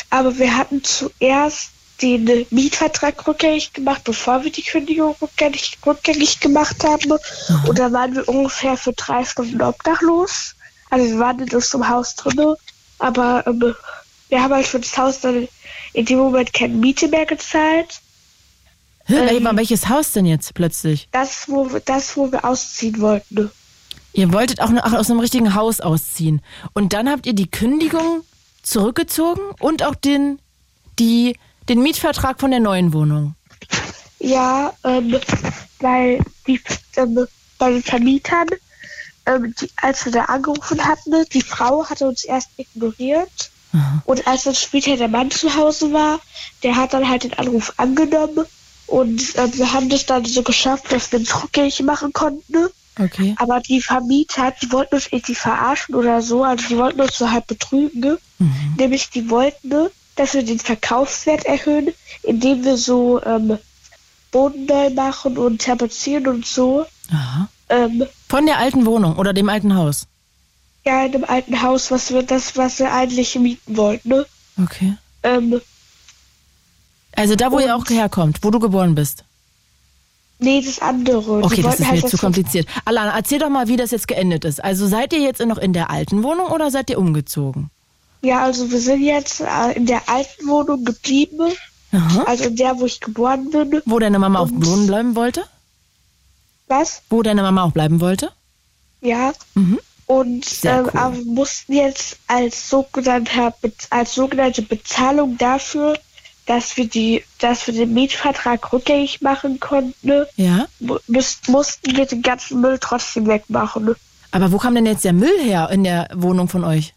aber 0.09 0.37
wir 0.37 0.55
hatten 0.55 0.83
zuerst 0.83 1.69
den 2.03 2.45
Mietvertrag 2.49 3.25
rückgängig 3.27 3.73
gemacht, 3.73 4.01
bevor 4.03 4.43
wir 4.43 4.51
die 4.51 4.61
Kündigung 4.63 5.15
rückgängig, 5.21 5.77
rückgängig 5.85 6.39
gemacht 6.39 6.83
haben. 6.83 7.11
Und 7.67 7.79
da 7.79 7.91
waren 7.91 8.15
wir 8.15 8.27
ungefähr 8.27 8.75
für 8.77 8.93
drei 8.93 9.23
Stunden 9.23 9.61
obdachlos. 9.61 10.55
Also 10.89 11.05
wir 11.07 11.19
waren 11.19 11.39
in 11.39 11.49
unserem 11.55 11.87
Haus 11.89 12.15
drin, 12.15 12.55
aber 12.99 13.43
ähm, 13.47 13.73
wir 14.29 14.41
haben 14.43 14.53
halt 14.53 14.67
für 14.67 14.79
das 14.79 14.97
Haus 14.97 15.21
dann 15.21 15.47
in 15.93 16.05
dem 16.05 16.17
Moment 16.19 16.53
keine 16.53 16.73
Miete 16.75 17.07
mehr 17.07 17.25
gezahlt. 17.25 17.99
Hä, 19.05 19.15
Ähm. 19.15 19.45
wel- 19.47 19.57
welches 19.57 19.89
Haus 19.89 20.11
denn 20.11 20.25
jetzt 20.25 20.53
plötzlich? 20.53 21.07
Das, 21.11 21.45
wo 21.49 21.71
wir, 21.71 21.79
das, 21.79 22.15
wo 22.15 22.31
wir 22.31 22.45
ausziehen 22.45 22.99
wollten. 23.01 23.49
Ihr 24.13 24.31
wolltet 24.31 24.61
auch 24.61 24.69
noch 24.69 24.93
aus 24.93 25.09
einem 25.09 25.19
richtigen 25.19 25.55
Haus 25.55 25.79
ausziehen. 25.81 26.41
Und 26.73 26.93
dann 26.93 27.09
habt 27.09 27.25
ihr 27.25 27.33
die 27.33 27.49
Kündigung 27.49 28.21
zurückgezogen 28.61 29.41
und 29.59 29.83
auch 29.83 29.95
den, 29.95 30.39
die, 30.99 31.35
den 31.69 31.81
Mietvertrag 31.81 32.39
von 32.39 32.51
der 32.51 32.59
neuen 32.59 32.93
Wohnung. 32.93 33.35
Ja, 34.19 34.73
ähm, 34.83 35.19
weil 35.79 36.19
die 36.47 36.61
ähm, 36.95 37.27
bei 37.57 37.71
den 37.71 37.83
Vermietern, 37.83 38.47
ähm, 39.25 39.53
die, 39.59 39.69
als 39.77 40.05
wir 40.05 40.11
da 40.11 40.25
angerufen 40.25 40.83
hatten, 40.85 41.11
die 41.33 41.41
Frau 41.41 41.89
hatte 41.89 42.07
uns 42.07 42.23
erst 42.23 42.49
ignoriert. 42.57 43.51
Und 44.05 44.27
als 44.27 44.43
dann 44.43 44.53
später 44.53 44.97
der 44.97 45.07
Mann 45.07 45.31
zu 45.31 45.55
Hause 45.55 45.91
war, 45.91 46.19
der 46.61 46.75
hat 46.75 46.93
dann 46.93 47.09
halt 47.09 47.23
den 47.23 47.33
Anruf 47.33 47.73
angenommen. 47.77 48.45
Und 48.85 49.35
ähm, 49.35 49.57
wir 49.57 49.73
haben 49.73 49.89
das 49.89 50.05
dann 50.05 50.25
so 50.25 50.43
geschafft, 50.43 50.91
dass 50.91 51.11
wir 51.11 51.19
es 51.19 51.43
rückgängig 51.43 51.81
machen 51.81 52.13
konnten. 52.13 52.67
Okay. 52.99 53.33
Aber 53.39 53.59
die 53.59 53.81
Vermieter, 53.81 54.53
die 54.61 54.71
wollten 54.71 54.95
uns 54.95 55.07
irgendwie 55.07 55.33
verarschen 55.33 55.95
oder 55.95 56.21
so. 56.21 56.43
Also 56.43 56.67
die 56.67 56.77
wollten 56.77 57.01
uns 57.01 57.17
so 57.17 57.31
halt 57.31 57.47
betrügen. 57.47 58.01
ne? 58.01 58.19
Nämlich 58.77 59.09
die 59.09 59.29
wollten, 59.31 59.89
dass 60.15 60.33
wir 60.33 60.43
den 60.43 60.59
Verkaufswert 60.59 61.45
erhöhen, 61.45 61.89
indem 62.23 62.63
wir 62.63 62.77
so 62.77 63.21
ähm, 63.23 63.57
Boden 64.31 64.65
neu 64.65 64.89
machen 64.91 65.37
und 65.37 65.61
tapezieren 65.61 66.27
und 66.27 66.45
so. 66.45 66.85
Aha. 67.11 67.47
Ähm, 67.69 68.05
Von 68.29 68.45
der 68.45 68.57
alten 68.59 68.85
Wohnung 68.85 69.15
oder 69.17 69.33
dem 69.33 69.49
alten 69.49 69.75
Haus. 69.75 70.07
ja, 70.85 71.05
in 71.05 71.13
einem 71.15 71.23
alten 71.25 71.61
Haus, 71.61 71.91
was 71.91 72.11
wir 72.13 72.23
das, 72.23 72.55
was 72.57 72.79
wir 72.79 72.91
eigentlich 72.93 73.35
mieten 73.39 73.77
wollten. 73.77 74.09
Ne? 74.09 74.25
Okay. 74.61 74.95
Ähm, 75.23 75.61
Also 77.15 77.35
da, 77.35 77.51
wo 77.51 77.59
ihr 77.59 77.75
auch 77.75 77.87
herkommt, 77.89 78.39
wo 78.41 78.51
du 78.51 78.59
geboren 78.59 78.95
bist. 78.95 79.23
nee, 80.39 80.61
das 80.61 80.79
andere. 80.79 81.43
Okay, 81.43 81.61
das 81.61 81.79
ist 81.79 81.87
halt, 81.89 82.03
mir 82.03 82.09
zu 82.09 82.17
kompliziert. 82.17 82.67
Alana, 82.85 83.15
erzähl 83.15 83.39
doch 83.39 83.49
mal, 83.49 83.67
wie 83.67 83.77
das 83.77 83.91
jetzt 83.91 84.07
geendet 84.07 84.45
ist. 84.45 84.63
Also 84.63 84.87
seid 84.87 85.13
ihr 85.13 85.19
jetzt 85.19 85.39
noch 85.45 85.57
in 85.57 85.73
der 85.73 85.89
alten 85.89 86.23
Wohnung 86.23 86.47
oder 86.47 86.69
seid 86.71 86.89
ihr 86.89 86.97
umgezogen? 86.99 87.69
Ja, 88.23 88.43
also 88.43 88.71
wir 88.71 88.79
sind 88.79 89.01
jetzt 89.01 89.41
äh, 89.41 89.71
in 89.73 89.85
der 89.85 90.07
alten 90.09 90.47
Wohnung 90.47 90.85
geblieben. 90.85 91.51
Aha. 91.91 92.23
Also 92.23 92.45
in 92.45 92.55
der, 92.55 92.79
wo 92.79 92.85
ich 92.85 92.99
geboren 92.99 93.49
bin. 93.51 93.81
Wo 93.85 93.99
deine 93.99 94.17
Mama 94.17 94.39
auf 94.39 94.47
dem 94.49 94.57
Und- 94.57 94.63
Boden 94.65 94.87
bleiben 94.87 95.15
wollte? 95.15 95.43
Was? 96.67 97.01
Wo 97.09 97.21
deine 97.21 97.41
Mama 97.43 97.63
auch 97.63 97.71
bleiben 97.71 97.99
wollte? 97.99 98.31
Ja. 99.01 99.33
Mhm. 99.53 99.79
Und 100.05 100.45
ähm, 100.63 100.85
cool. 100.85 100.91
aber 100.99 101.15
wir 101.17 101.25
mussten 101.25 101.73
jetzt 101.73 102.17
als 102.27 102.69
sogenannter 102.69 103.53
Be- 103.61 103.71
als 103.89 104.15
sogenannte 104.15 104.61
Bezahlung 104.61 105.37
dafür, 105.37 105.97
dass 106.45 106.75
wir 106.77 106.87
die, 106.87 107.23
dass 107.39 107.67
wir 107.67 107.73
den 107.73 107.93
Mietvertrag 107.93 108.73
rückgängig 108.73 109.21
machen 109.21 109.59
konnten, 109.59 110.25
Ja. 110.35 110.65
mussten 110.79 111.95
wir 111.95 112.05
den 112.05 112.21
ganzen 112.21 112.59
Müll 112.61 112.77
trotzdem 112.79 113.27
wegmachen. 113.27 113.95
Aber 114.31 114.51
wo 114.51 114.57
kam 114.57 114.75
denn 114.75 114.85
jetzt 114.85 115.05
der 115.05 115.13
Müll 115.13 115.39
her 115.41 115.69
in 115.71 115.83
der 115.83 116.09
Wohnung 116.13 116.47
von 116.49 116.63
euch? 116.63 116.93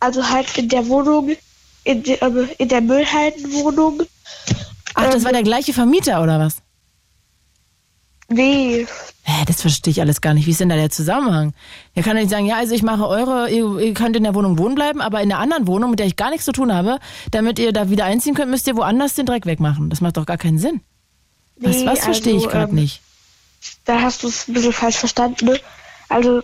Also 0.00 0.28
halt 0.28 0.56
in 0.58 0.68
der 0.68 0.86
Wohnung, 0.88 1.30
in, 1.84 2.02
de, 2.02 2.18
ähm, 2.22 2.48
in 2.58 2.68
der 2.68 2.80
Müllhaldenwohnung. 2.80 4.02
Ach, 4.94 5.04
das 5.04 5.16
Ähm, 5.16 5.24
war 5.24 5.32
der 5.32 5.42
gleiche 5.42 5.72
Vermieter 5.72 6.22
oder 6.22 6.38
was? 6.40 6.56
Nee, 8.28 8.86
Hä, 9.22 9.44
das 9.46 9.60
verstehe 9.60 9.90
ich 9.90 10.00
alles 10.00 10.20
gar 10.20 10.34
nicht. 10.34 10.46
Wie 10.46 10.50
ist 10.52 10.60
denn 10.60 10.68
da 10.68 10.76
der 10.76 10.90
Zusammenhang? 10.90 11.52
Er 11.94 12.02
kann 12.02 12.16
nicht 12.16 12.30
sagen, 12.30 12.46
ja, 12.46 12.56
also 12.56 12.74
ich 12.74 12.82
mache 12.82 13.06
eure, 13.06 13.50
ihr, 13.50 13.78
ihr 13.78 13.94
könnt 13.94 14.16
in 14.16 14.22
der 14.24 14.34
Wohnung 14.34 14.56
wohnen 14.58 14.74
bleiben, 14.74 15.00
aber 15.00 15.20
in 15.20 15.28
der 15.28 15.38
anderen 15.38 15.66
Wohnung, 15.66 15.90
mit 15.90 15.98
der 15.98 16.06
ich 16.06 16.16
gar 16.16 16.30
nichts 16.30 16.44
zu 16.46 16.52
tun 16.52 16.72
habe, 16.72 16.98
damit 17.30 17.58
ihr 17.58 17.72
da 17.72 17.90
wieder 17.90 18.04
einziehen 18.06 18.34
könnt, 18.34 18.50
müsst 18.50 18.66
ihr 18.66 18.76
woanders 18.76 19.14
den 19.14 19.26
Dreck 19.26 19.46
wegmachen. 19.46 19.90
Das 19.90 20.00
macht 20.00 20.16
doch 20.16 20.26
gar 20.26 20.38
keinen 20.38 20.58
Sinn. 20.58 20.80
Was, 21.58 21.76
Nee, 21.76 21.86
was 21.86 22.00
verstehe 22.00 22.34
also, 22.34 22.46
ich 22.46 22.50
gerade 22.52 22.70
ähm, 22.70 22.76
nicht? 22.76 23.02
da 23.84 24.00
hast 24.00 24.22
du 24.22 24.28
es 24.28 24.48
ein 24.48 24.54
bisschen 24.54 24.72
falsch 24.72 24.96
verstanden. 24.96 25.44
Ne? 25.46 25.60
Also 26.08 26.40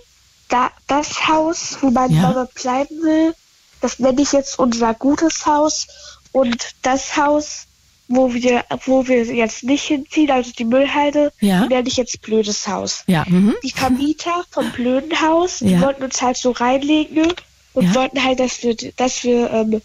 da, 0.49 0.71
das 0.87 1.27
Haus, 1.29 1.79
wo 1.81 1.91
meine 1.91 2.15
Ja. 2.15 2.23
Mama 2.23 2.47
bleiben 2.55 2.95
will, 3.03 3.35
das 3.81 3.99
nenne 3.99 4.23
ich 4.23 4.33
jetzt 4.33 4.59
unser 4.59 4.95
gutes 4.95 5.47
Haus. 5.47 5.87
Und 6.33 6.57
das 6.83 7.17
Haus, 7.17 7.67
wo 8.09 8.33
wir, 8.35 8.65
wo 8.85 9.07
wir 9.09 9.25
jetzt 9.25 9.65
nicht 9.65 9.85
hinziehen, 9.85 10.31
also 10.31 10.51
die 10.53 10.65
Müllhalde, 10.65 11.33
Ja. 11.41 11.63
die 11.63 11.69
nenne 11.69 11.89
ich 11.89 11.97
jetzt 11.97 12.21
blödes 12.23 12.67
Haus. 12.69 13.05
Ja, 13.07 13.25
mhm. 13.27 13.55
Die 13.63 13.71
Vermieter 13.73 14.45
vom 14.51 14.71
blöden 14.73 15.21
Haus, 15.21 15.59
die 15.61 15.71
Ja. 15.73 15.81
wollten 15.81 16.03
uns 16.05 16.21
halt 16.23 16.37
so 16.37 16.51
reinlegen 16.53 17.33
und 17.73 17.95
wollten 17.95 18.23
halt, 18.23 18.39
dass 18.41 18.63
wir, 18.63 18.77
dass 18.97 19.25
wir 19.25 19.51
ähm, 19.51 19.83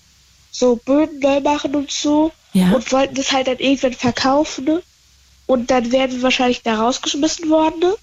so 0.51 0.75
Böden 0.75 1.19
neu 1.19 1.39
machen 1.39 1.75
und 1.75 1.91
so 1.91 2.31
und 2.53 2.91
wollten 2.91 3.15
das 3.15 3.31
halt 3.31 3.47
dann 3.47 3.57
irgendwann 3.57 3.93
verkaufen. 3.93 4.65
Ne? 4.65 4.83
Und 5.47 5.71
dann 5.71 5.91
wären 5.91 6.11
wir 6.11 6.21
wahrscheinlich 6.21 6.61
da 6.63 6.75
rausgeschmissen 6.75 7.49
worden. 7.49 7.79
Ne? 7.79 7.95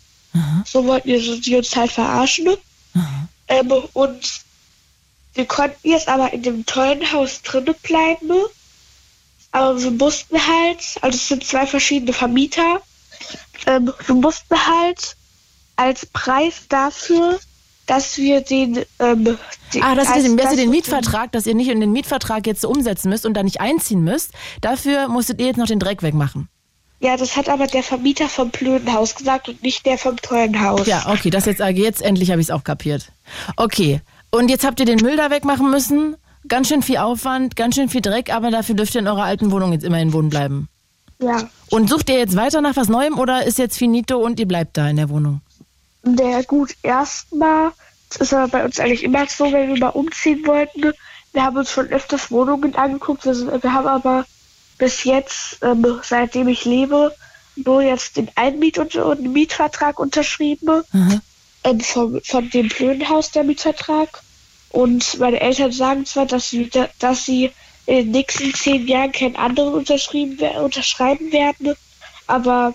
So 0.66 0.84
wollten 0.86 1.09
die 1.43 1.57
uns 1.57 1.76
halt 1.76 1.93
verarschen. 1.93 2.47
Ne? 2.47 2.59
Ähm, 3.49 3.70
und 3.93 4.20
wir 5.34 5.46
konnten 5.46 5.88
jetzt 5.88 6.08
aber 6.08 6.32
in 6.32 6.42
dem 6.42 6.66
tollen 6.66 7.12
Haus 7.12 7.42
drinnen 7.42 7.74
bleiben. 7.82 8.30
Aber 9.50 9.82
wir 9.82 9.90
mussten 9.92 10.36
halt, 10.46 10.78
also 11.00 11.16
es 11.16 11.28
sind 11.28 11.44
zwei 11.44 11.66
verschiedene 11.66 12.12
Vermieter, 12.12 12.82
ähm, 13.66 13.92
wir 14.06 14.14
mussten 14.14 14.66
halt 14.66 15.16
als 15.76 16.06
Preis 16.06 16.66
dafür, 16.68 17.38
dass 17.86 18.18
wir 18.18 18.42
den, 18.42 18.84
ähm, 18.98 19.38
den 19.72 19.82
Ah, 19.82 19.94
dass 19.94 20.14
ihr 20.14 20.22
den, 20.22 20.36
dass 20.36 20.50
ihr 20.50 20.58
den 20.58 20.70
Mietvertrag, 20.70 21.32
dass 21.32 21.46
ihr 21.46 21.54
nicht 21.54 21.68
in 21.68 21.80
den 21.80 21.92
Mietvertrag 21.92 22.46
jetzt 22.46 22.60
so 22.60 22.68
umsetzen 22.68 23.08
müsst 23.08 23.24
und 23.24 23.34
da 23.34 23.42
nicht 23.42 23.60
einziehen 23.60 24.04
müsst, 24.04 24.32
dafür 24.60 25.08
musstet 25.08 25.40
ihr 25.40 25.46
jetzt 25.46 25.56
noch 25.56 25.66
den 25.66 25.78
Dreck 25.78 26.02
wegmachen. 26.02 26.48
Ja, 27.00 27.16
das 27.16 27.36
hat 27.36 27.48
aber 27.48 27.68
der 27.68 27.82
Vermieter 27.82 28.28
vom 28.28 28.50
blöden 28.50 28.92
Haus 28.92 29.14
gesagt 29.14 29.48
und 29.48 29.62
nicht 29.62 29.86
der 29.86 29.98
vom 29.98 30.16
tollen 30.16 30.60
Haus. 30.60 30.86
Ja, 30.86 31.06
okay, 31.08 31.30
das 31.30 31.46
jetzt, 31.46 31.60
jetzt 31.60 32.02
endlich 32.02 32.30
habe 32.30 32.40
ich 32.40 32.48
es 32.48 32.50
auch 32.50 32.64
kapiert. 32.64 33.12
Okay, 33.56 34.00
und 34.30 34.48
jetzt 34.48 34.64
habt 34.66 34.80
ihr 34.80 34.86
den 34.86 35.00
Müll 35.00 35.16
da 35.16 35.30
wegmachen 35.30 35.70
müssen. 35.70 36.16
Ganz 36.46 36.68
schön 36.68 36.82
viel 36.82 36.98
Aufwand, 36.98 37.56
ganz 37.56 37.74
schön 37.74 37.88
viel 37.88 38.00
Dreck, 38.00 38.32
aber 38.32 38.50
dafür 38.50 38.74
dürft 38.74 38.94
ihr 38.94 39.00
in 39.00 39.08
eurer 39.08 39.24
alten 39.24 39.50
Wohnung 39.50 39.72
jetzt 39.72 39.84
immerhin 39.84 40.12
wohnen 40.12 40.30
bleiben. 40.30 40.68
ja. 41.18 41.48
Und 41.70 41.90
sucht 41.90 42.08
ihr 42.08 42.18
jetzt 42.18 42.36
weiter 42.36 42.60
nach 42.62 42.76
was 42.76 42.88
Neuem 42.88 43.18
oder 43.18 43.44
ist 43.44 43.58
jetzt 43.58 43.76
finito 43.76 44.16
und 44.16 44.40
ihr 44.40 44.48
bleibt 44.48 44.76
da 44.76 44.88
in 44.88 44.96
der 44.96 45.10
Wohnung? 45.10 45.42
Der 46.02 46.42
gut, 46.44 46.74
erstmal, 46.82 47.72
das 48.08 48.20
ist 48.22 48.32
aber 48.32 48.48
bei 48.48 48.64
uns 48.64 48.80
eigentlich 48.80 49.04
immer 49.04 49.26
so, 49.26 49.52
wenn 49.52 49.68
wir 49.68 49.78
mal 49.78 49.88
umziehen 49.88 50.46
wollten. 50.46 50.92
Wir 51.32 51.44
haben 51.44 51.56
uns 51.58 51.70
schon 51.70 51.88
öfters 51.88 52.30
Wohnungen 52.30 52.74
angeguckt. 52.76 53.26
Wir, 53.26 53.34
sind, 53.34 53.62
wir 53.62 53.72
haben 53.72 53.86
aber 53.86 54.24
bis 54.78 55.04
jetzt, 55.04 55.58
ähm, 55.62 55.84
seitdem 56.02 56.48
ich 56.48 56.64
lebe, 56.64 57.14
nur 57.56 57.82
jetzt 57.82 58.16
den 58.16 58.30
Einmiet- 58.36 58.78
und, 58.78 58.94
und 58.94 59.18
den 59.22 59.32
Mietvertrag 59.32 59.98
unterschrieben. 59.98 60.82
Ähm, 61.70 61.80
von, 61.80 62.20
von 62.24 62.50
dem 62.50 62.68
blöden 62.68 63.08
Haus 63.08 63.30
der 63.30 63.44
Mietvertrag. 63.44 64.22
Und 64.70 65.18
meine 65.18 65.40
Eltern 65.40 65.72
sagen 65.72 66.06
zwar, 66.06 66.26
dass 66.26 66.50
sie, 66.50 66.70
dass 66.98 67.24
sie 67.24 67.50
in 67.86 67.96
den 67.96 68.10
nächsten 68.10 68.52
zehn 68.54 68.86
Jahren 68.86 69.12
keinen 69.12 69.36
anderen 69.36 69.72
unterschrieben, 69.72 70.38
unterschreiben 70.62 71.32
werden, 71.32 71.74
aber 72.26 72.74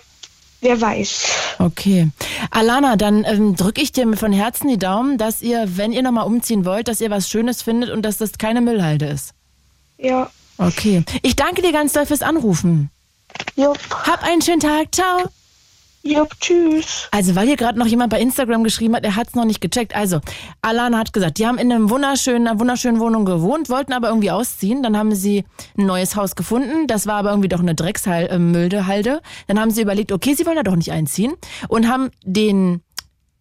wer 0.61 0.81
weiß. 0.81 1.25
Okay. 1.59 2.09
Alana, 2.49 2.95
dann 2.95 3.23
ähm, 3.25 3.55
drücke 3.55 3.81
ich 3.81 3.91
dir 3.91 4.11
von 4.17 4.31
Herzen 4.31 4.69
die 4.69 4.79
Daumen, 4.79 5.19
dass 5.19 5.43
ihr, 5.43 5.77
wenn 5.77 5.93
ihr 5.93 6.01
nochmal 6.01 6.25
umziehen 6.25 6.65
wollt, 6.65 6.87
dass 6.87 6.99
ihr 6.99 7.11
was 7.11 7.29
Schönes 7.29 7.61
findet 7.61 7.91
und 7.91 8.01
dass 8.01 8.17
das 8.17 8.39
keine 8.39 8.61
Müllhalde 8.61 9.05
ist. 9.05 9.33
Ja, 9.99 10.31
Okay. 10.57 11.03
Ich 11.21 11.35
danke 11.35 11.61
dir 11.61 11.71
ganz 11.71 11.93
doll 11.93 12.05
fürs 12.05 12.21
Anrufen. 12.21 12.89
jupp, 13.55 13.79
Hab 13.89 14.23
einen 14.23 14.41
schönen 14.41 14.59
Tag. 14.59 14.93
Ciao. 14.93 15.29
Jupp, 16.03 16.39
tschüss. 16.39 17.07
Also, 17.11 17.35
weil 17.35 17.47
hier 17.47 17.55
gerade 17.55 17.79
noch 17.79 17.87
jemand 17.87 18.11
bei 18.11 18.19
Instagram 18.19 18.63
geschrieben 18.63 18.95
hat, 18.95 19.03
er 19.03 19.15
hat 19.15 19.29
es 19.29 19.35
noch 19.35 19.45
nicht 19.45 19.61
gecheckt. 19.61 19.95
Also, 19.95 20.19
Alana 20.61 20.99
hat 20.99 21.13
gesagt, 21.13 21.37
die 21.39 21.47
haben 21.47 21.57
in 21.57 21.71
einem 21.71 21.89
wunderschönen, 21.89 22.47
einer 22.47 22.59
wunderschönen 22.59 22.99
Wohnung 22.99 23.25
gewohnt, 23.25 23.69
wollten 23.69 23.93
aber 23.93 24.09
irgendwie 24.09 24.31
ausziehen. 24.31 24.83
Dann 24.83 24.97
haben 24.97 25.15
sie 25.15 25.45
ein 25.77 25.85
neues 25.85 26.15
Haus 26.15 26.35
gefunden. 26.35 26.87
Das 26.87 27.07
war 27.07 27.15
aber 27.15 27.29
irgendwie 27.29 27.49
doch 27.49 27.61
eine 27.61 27.75
Drecksmüldehalde. 27.75 29.21
Dann 29.47 29.59
haben 29.59 29.71
sie 29.71 29.81
überlegt, 29.81 30.11
okay, 30.11 30.33
sie 30.33 30.45
wollen 30.45 30.57
da 30.57 30.63
doch 30.63 30.75
nicht 30.75 30.91
einziehen 30.91 31.33
und 31.69 31.87
haben 31.87 32.09
den 32.23 32.81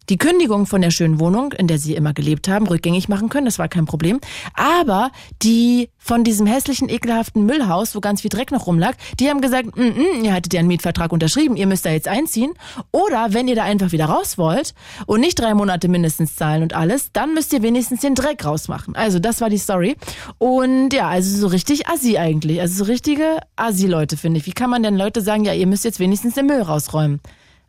die 0.09 0.17
Kündigung 0.17 0.65
von 0.65 0.81
der 0.81 0.91
schönen 0.91 1.19
Wohnung, 1.19 1.53
in 1.53 1.67
der 1.67 1.77
sie 1.77 1.95
immer 1.95 2.13
gelebt 2.13 2.47
haben, 2.47 2.67
rückgängig 2.67 3.09
machen 3.09 3.29
können. 3.29 3.45
Das 3.45 3.59
war 3.59 3.67
kein 3.67 3.85
Problem. 3.85 4.19
Aber 4.53 5.11
die 5.41 5.89
von 5.97 6.23
diesem 6.23 6.45
hässlichen, 6.45 6.89
ekelhaften 6.89 7.45
Müllhaus, 7.45 7.95
wo 7.95 8.01
ganz 8.01 8.21
viel 8.21 8.29
Dreck 8.29 8.51
noch 8.51 8.67
rumlag, 8.67 8.95
die 9.19 9.29
haben 9.29 9.41
gesagt, 9.41 9.77
mm 9.77 9.81
-mm, 9.81 10.23
ihr 10.23 10.33
hattet 10.33 10.53
ja 10.53 10.59
einen 10.59 10.67
Mietvertrag 10.67 11.11
unterschrieben, 11.13 11.55
ihr 11.55 11.67
müsst 11.67 11.85
da 11.85 11.91
jetzt 11.91 12.07
einziehen. 12.07 12.53
Oder 12.91 13.27
wenn 13.33 13.47
ihr 13.47 13.55
da 13.55 13.63
einfach 13.63 13.91
wieder 13.91 14.05
raus 14.05 14.37
wollt 14.37 14.73
und 15.05 15.21
nicht 15.21 15.39
drei 15.39 15.53
Monate 15.53 15.87
mindestens 15.87 16.35
zahlen 16.35 16.63
und 16.63 16.73
alles, 16.73 17.11
dann 17.13 17.33
müsst 17.33 17.53
ihr 17.53 17.61
wenigstens 17.61 18.01
den 18.01 18.15
Dreck 18.15 18.43
rausmachen. 18.45 18.95
Also 18.95 19.19
das 19.19 19.41
war 19.41 19.49
die 19.49 19.57
Story. 19.57 19.95
Und 20.37 20.93
ja, 20.93 21.07
also 21.07 21.37
so 21.37 21.47
richtig 21.47 21.87
assi 21.87 22.17
eigentlich. 22.17 22.59
Also 22.59 22.83
so 22.83 22.91
richtige 22.91 23.37
Assi-Leute, 23.55 24.17
finde 24.17 24.39
ich. 24.39 24.45
Wie 24.45 24.53
kann 24.53 24.69
man 24.69 24.83
denn 24.83 24.95
Leute 24.95 25.21
sagen, 25.21 25.45
ja, 25.45 25.53
ihr 25.53 25.67
müsst 25.67 25.85
jetzt 25.85 25.99
wenigstens 25.99 26.35
den 26.35 26.47
Müll 26.47 26.61
rausräumen? 26.61 27.21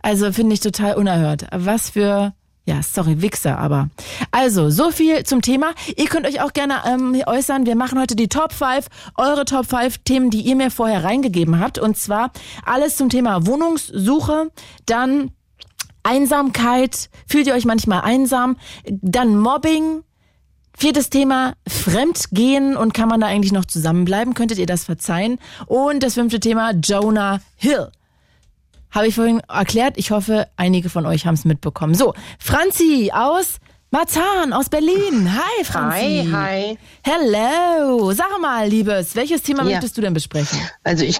Also 0.04 0.30
finde 0.32 0.52
ich 0.52 0.60
total 0.60 0.96
unerhört. 0.96 1.46
Was 1.50 1.88
für 1.88 2.34
Ja, 2.66 2.82
sorry, 2.82 3.22
Wichser, 3.22 3.58
aber. 3.58 3.88
Also, 4.30 4.68
so 4.68 4.90
viel 4.90 5.24
zum 5.24 5.40
Thema. 5.40 5.72
Ihr 5.96 6.04
könnt 6.06 6.26
euch 6.26 6.42
auch 6.42 6.52
gerne 6.52 6.82
ähm, 6.86 7.22
äußern. 7.26 7.64
Wir 7.64 7.74
machen 7.74 7.98
heute 7.98 8.14
die 8.14 8.28
Top 8.28 8.52
5, 8.52 8.86
eure 9.16 9.46
Top 9.46 9.64
5 9.64 9.98
Themen, 10.04 10.28
die 10.28 10.42
ihr 10.42 10.56
mir 10.56 10.70
vorher 10.70 11.04
reingegeben 11.04 11.58
habt. 11.58 11.78
Und 11.78 11.96
zwar 11.96 12.32
alles 12.66 12.96
zum 12.96 13.08
Thema 13.08 13.46
Wohnungssuche, 13.46 14.50
dann 14.84 15.30
Einsamkeit, 16.02 17.08
fühlt 17.26 17.46
ihr 17.46 17.54
euch 17.54 17.64
manchmal 17.64 18.02
einsam, 18.02 18.58
dann 18.86 19.38
Mobbing, 19.38 20.02
Viertes 20.76 21.08
Thema, 21.08 21.54
Fremdgehen 21.68 22.76
und 22.76 22.92
kann 22.92 23.08
man 23.08 23.20
da 23.20 23.28
eigentlich 23.28 23.52
noch 23.52 23.64
zusammenbleiben? 23.64 24.34
Könntet 24.34 24.58
ihr 24.58 24.66
das 24.66 24.84
verzeihen? 24.84 25.38
Und 25.66 26.02
das 26.02 26.14
fünfte 26.14 26.40
Thema, 26.40 26.72
Jonah 26.72 27.40
Hill. 27.56 27.90
Habe 28.94 29.08
ich 29.08 29.14
vorhin 29.16 29.40
erklärt. 29.48 29.94
Ich 29.96 30.10
hoffe, 30.12 30.46
einige 30.56 30.88
von 30.88 31.04
euch 31.06 31.26
haben 31.26 31.34
es 31.34 31.44
mitbekommen. 31.44 31.94
So, 31.94 32.14
Franzi 32.38 33.10
aus 33.12 33.56
Marzahn 33.90 34.52
aus 34.52 34.68
Berlin. 34.68 35.32
Hi, 35.34 35.64
Franzi. 35.64 36.28
Hi, 36.32 36.32
hi. 36.32 36.78
Hello. 37.02 38.12
Sag 38.12 38.28
mal, 38.40 38.68
Liebes, 38.68 39.16
welches 39.16 39.42
Thema 39.42 39.64
Ja. 39.64 39.70
möchtest 39.72 39.96
du 39.96 40.00
denn 40.00 40.14
besprechen? 40.14 40.58
Also 40.84 41.04
ich 41.04 41.18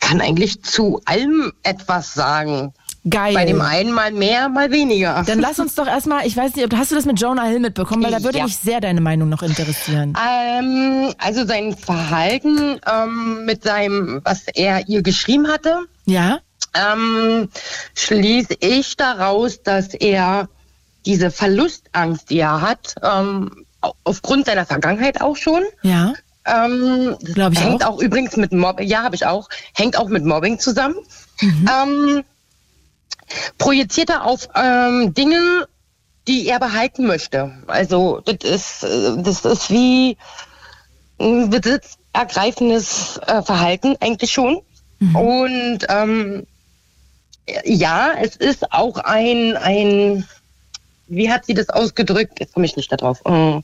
kann 0.00 0.20
eigentlich 0.20 0.62
zu 0.62 1.00
allem 1.04 1.52
etwas 1.62 2.12
sagen. 2.14 2.72
Geil. 3.08 3.34
Bei 3.34 3.44
dem 3.44 3.60
einen 3.60 3.90
mal 3.92 4.12
mehr, 4.12 4.48
mal 4.48 4.70
weniger. 4.70 5.24
Dann 5.26 5.40
lass 5.40 5.58
uns 5.58 5.74
doch 5.74 5.88
erstmal, 5.88 6.24
ich 6.24 6.36
weiß 6.36 6.54
nicht, 6.54 6.64
ob 6.64 6.76
hast 6.76 6.92
du 6.92 6.94
das 6.94 7.04
mit 7.04 7.20
Jonah 7.20 7.44
Hill 7.46 7.58
mitbekommen, 7.58 8.04
weil 8.04 8.12
da 8.12 8.22
würde 8.22 8.38
Ja. 8.38 8.44
mich 8.44 8.56
sehr 8.56 8.80
deine 8.80 9.00
Meinung 9.00 9.28
noch 9.28 9.42
interessieren. 9.42 10.16
ähm, 10.24 11.12
also 11.18 11.44
sein 11.44 11.76
Verhalten 11.76 12.78
ähm, 12.88 13.44
mit 13.44 13.64
seinem, 13.64 14.20
was 14.24 14.44
er 14.54 14.88
ihr 14.88 15.02
geschrieben 15.02 15.48
hatte, 15.48 15.80
Ja? 16.04 16.38
Ähm, 16.74 17.48
schließe 17.94 18.54
ich 18.60 18.96
daraus, 18.96 19.62
dass 19.62 19.94
er 19.94 20.48
diese 21.06 21.30
Verlustangst, 21.30 22.30
die 22.30 22.38
er 22.38 22.60
hat, 22.60 22.94
ähm, 23.02 23.64
au- 23.80 23.94
aufgrund 24.04 24.46
seiner 24.46 24.66
Vergangenheit 24.66 25.20
auch 25.20 25.36
schon, 25.36 25.62
Ja? 25.82 26.14
Ähm, 26.44 27.16
das 27.20 27.34
Glaub 27.34 27.52
ich 27.52 27.60
hängt 27.60 27.84
auch. 27.84 27.94
auch. 27.98 28.00
übrigens 28.02 28.36
mit 28.36 28.52
Mobbing, 28.52 28.88
ja, 28.88 29.02
habe 29.04 29.14
ich 29.14 29.24
auch, 29.26 29.48
hängt 29.74 29.96
auch 29.96 30.08
mit 30.08 30.24
Mobbing 30.24 30.58
zusammen. 30.58 30.96
Ähm, 31.40 32.24
projiziert 33.58 34.10
er 34.10 34.24
auf 34.24 34.48
ähm, 34.54 35.14
Dinge, 35.14 35.66
die 36.28 36.46
er 36.48 36.58
behalten 36.58 37.06
möchte. 37.06 37.52
Also 37.68 38.20
das 38.24 38.36
ist, 38.48 38.82
äh, 38.84 39.22
das 39.22 39.44
ist 39.44 39.70
wie 39.70 40.16
ein 41.20 41.50
besitzergreifendes 41.50 43.18
äh, 43.26 43.42
Verhalten 43.42 43.96
eigentlich 44.00 44.32
schon. 44.32 44.60
Und 45.14 45.80
ähm, 45.88 46.46
ja, 47.64 48.12
es 48.20 48.36
ist 48.36 48.72
auch 48.72 48.98
ein, 48.98 49.56
ein, 49.56 50.26
wie 51.08 51.30
hat 51.30 51.46
sie 51.46 51.54
das 51.54 51.68
ausgedrückt? 51.68 52.40
Jetzt 52.40 52.54
komme 52.54 52.66
ich 52.66 52.76
nicht 52.76 52.92
darauf. 52.92 53.20
Ähm, 53.24 53.62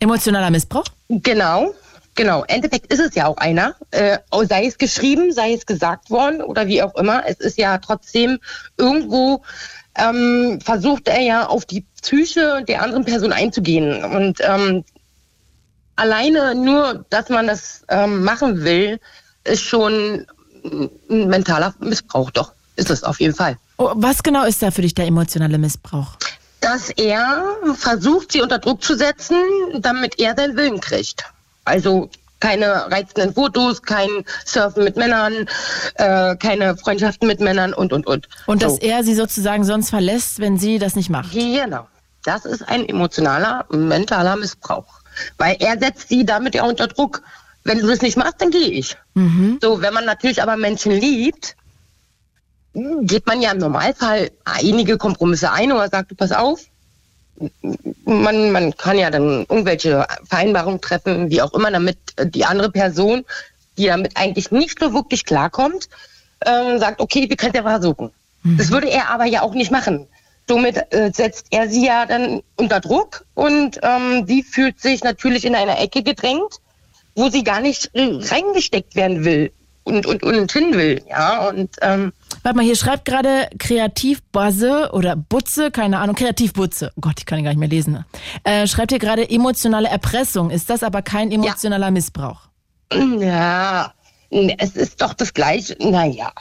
Emotionaler 0.00 0.50
Missbrauch? 0.50 0.84
Genau, 1.08 1.74
genau. 2.14 2.40
Im 2.40 2.56
Endeffekt 2.56 2.92
ist 2.92 3.00
es 3.00 3.14
ja 3.14 3.26
auch 3.26 3.38
einer. 3.38 3.74
Äh, 3.90 4.18
sei 4.42 4.66
es 4.66 4.76
geschrieben, 4.76 5.32
sei 5.32 5.54
es 5.54 5.64
gesagt 5.64 6.10
worden 6.10 6.42
oder 6.42 6.66
wie 6.66 6.82
auch 6.82 6.94
immer. 6.96 7.24
Es 7.26 7.40
ist 7.40 7.56
ja 7.56 7.78
trotzdem 7.78 8.38
irgendwo 8.76 9.42
ähm, 9.96 10.60
versucht 10.60 11.08
er 11.08 11.20
ja 11.20 11.46
auf 11.46 11.64
die 11.64 11.84
Psyche 12.02 12.64
der 12.66 12.82
anderen 12.82 13.04
Person 13.04 13.32
einzugehen. 13.32 14.04
Und 14.04 14.38
ähm, 14.40 14.84
alleine 15.96 16.54
nur, 16.54 17.04
dass 17.10 17.28
man 17.28 17.46
das 17.46 17.84
ähm, 17.88 18.24
machen 18.24 18.64
will, 18.64 19.00
ist 19.44 19.62
schon 19.62 20.26
ein 20.64 21.28
mentaler 21.28 21.74
Missbrauch. 21.78 22.30
Doch, 22.30 22.52
ist 22.76 22.90
es 22.90 23.04
auf 23.04 23.20
jeden 23.20 23.34
Fall. 23.34 23.56
Oh, 23.76 23.92
was 23.94 24.22
genau 24.22 24.44
ist 24.44 24.62
da 24.62 24.70
für 24.70 24.82
dich 24.82 24.94
der 24.94 25.06
emotionale 25.06 25.58
Missbrauch? 25.58 26.16
dass 26.64 26.88
er 26.90 27.44
versucht, 27.74 28.32
sie 28.32 28.40
unter 28.40 28.58
Druck 28.58 28.82
zu 28.82 28.96
setzen, 28.96 29.36
damit 29.80 30.18
er 30.18 30.34
seinen 30.34 30.56
Willen 30.56 30.80
kriegt. 30.80 31.24
Also 31.66 32.08
keine 32.40 32.90
reizenden 32.90 33.34
Fotos, 33.34 33.82
kein 33.82 34.08
Surfen 34.46 34.84
mit 34.84 34.96
Männern, 34.96 35.46
äh, 35.96 36.36
keine 36.36 36.76
Freundschaften 36.76 37.28
mit 37.28 37.40
Männern 37.40 37.74
und, 37.74 37.92
und, 37.92 38.06
und. 38.06 38.28
Und 38.46 38.62
so. 38.62 38.68
dass 38.68 38.78
er 38.78 39.04
sie 39.04 39.14
sozusagen 39.14 39.64
sonst 39.64 39.90
verlässt, 39.90 40.40
wenn 40.40 40.58
sie 40.58 40.78
das 40.78 40.96
nicht 40.96 41.10
macht. 41.10 41.32
Genau. 41.32 41.86
Das 42.24 42.46
ist 42.46 42.66
ein 42.66 42.88
emotionaler, 42.88 43.66
mentaler 43.70 44.36
Missbrauch. 44.36 45.00
Weil 45.36 45.56
er 45.60 45.78
setzt 45.78 46.08
sie 46.08 46.24
damit 46.24 46.54
ja 46.54 46.64
unter 46.64 46.86
Druck. 46.86 47.22
Wenn 47.64 47.78
du 47.78 47.86
das 47.86 48.02
nicht 48.02 48.16
machst, 48.16 48.36
dann 48.38 48.50
gehe 48.50 48.68
ich. 48.68 48.96
So, 49.60 49.80
wenn 49.80 49.94
man 49.94 50.04
natürlich 50.04 50.42
aber 50.42 50.56
Menschen 50.56 50.92
liebt, 50.92 51.56
geht 52.74 53.26
man 53.26 53.40
ja 53.40 53.52
im 53.52 53.58
Normalfall 53.58 54.30
einige 54.44 54.98
Kompromisse 54.98 55.50
ein 55.50 55.72
oder 55.72 55.88
sagt, 55.88 56.10
du 56.10 56.14
pass 56.14 56.32
auf. 56.32 56.60
Man, 58.04 58.52
man 58.52 58.76
kann 58.76 58.98
ja 58.98 59.10
dann 59.10 59.46
irgendwelche 59.48 60.06
Vereinbarungen 60.24 60.80
treffen, 60.80 61.30
wie 61.30 61.42
auch 61.42 61.52
immer, 61.54 61.70
damit 61.70 61.98
die 62.22 62.44
andere 62.44 62.70
Person, 62.70 63.24
die 63.76 63.86
damit 63.86 64.16
eigentlich 64.16 64.50
nicht 64.50 64.78
so 64.78 64.92
wirklich 64.92 65.24
klarkommt, 65.24 65.88
ähm, 66.44 66.78
sagt, 66.78 67.00
okay, 67.00 67.28
wir 67.28 67.36
können 67.36 67.54
ja 67.54 67.62
versuchen. 67.62 68.10
Das 68.58 68.70
würde 68.70 68.90
er 68.90 69.08
aber 69.08 69.24
ja 69.24 69.40
auch 69.42 69.54
nicht 69.54 69.70
machen. 69.70 70.06
Somit 70.46 70.76
äh, 70.92 71.10
setzt 71.14 71.46
er 71.50 71.68
sie 71.70 71.86
ja 71.86 72.04
dann 72.04 72.42
unter 72.56 72.80
Druck 72.80 73.24
und 73.32 73.80
ähm, 73.82 74.26
sie 74.26 74.42
fühlt 74.42 74.78
sich 74.80 75.02
natürlich 75.02 75.46
in 75.46 75.54
eine 75.54 75.78
Ecke 75.78 76.02
gedrängt, 76.02 76.60
wo 77.14 77.28
sie 77.28 77.44
gar 77.44 77.60
nicht 77.60 77.90
reingesteckt 77.94 78.94
werden 78.96 79.24
will 79.24 79.52
und, 79.84 80.06
und, 80.06 80.22
und 80.22 80.52
hin 80.52 80.74
will. 80.74 81.02
Ja, 81.08 81.48
und 81.48 81.70
ähm, 81.82 82.12
Warte 82.42 82.56
mal, 82.56 82.64
hier 82.64 82.76
schreibt 82.76 83.04
gerade 83.04 83.48
Kreativbuzze 83.58 84.90
oder 84.92 85.16
Butze, 85.16 85.70
keine 85.70 85.98
Ahnung, 85.98 86.16
Kreativbutze. 86.16 86.92
Oh 86.96 87.00
Gott, 87.00 87.14
ich 87.18 87.26
kann 87.26 87.38
ihn 87.38 87.44
gar 87.44 87.50
nicht 87.52 87.60
mehr 87.60 87.68
lesen. 87.68 87.92
ne? 87.94 88.04
Äh, 88.44 88.66
schreibt 88.66 88.90
hier 88.90 88.98
gerade 88.98 89.28
emotionale 89.28 89.88
Erpressung. 89.88 90.50
Ist 90.50 90.68
das 90.70 90.82
aber 90.82 91.02
kein 91.02 91.30
emotionaler 91.30 91.90
Missbrauch? 91.90 92.48
ja, 92.92 93.92
es 94.58 94.76
ist 94.76 95.00
doch 95.00 95.14
das 95.14 95.32
Gleiche. 95.32 95.76
Naja, 95.80 96.32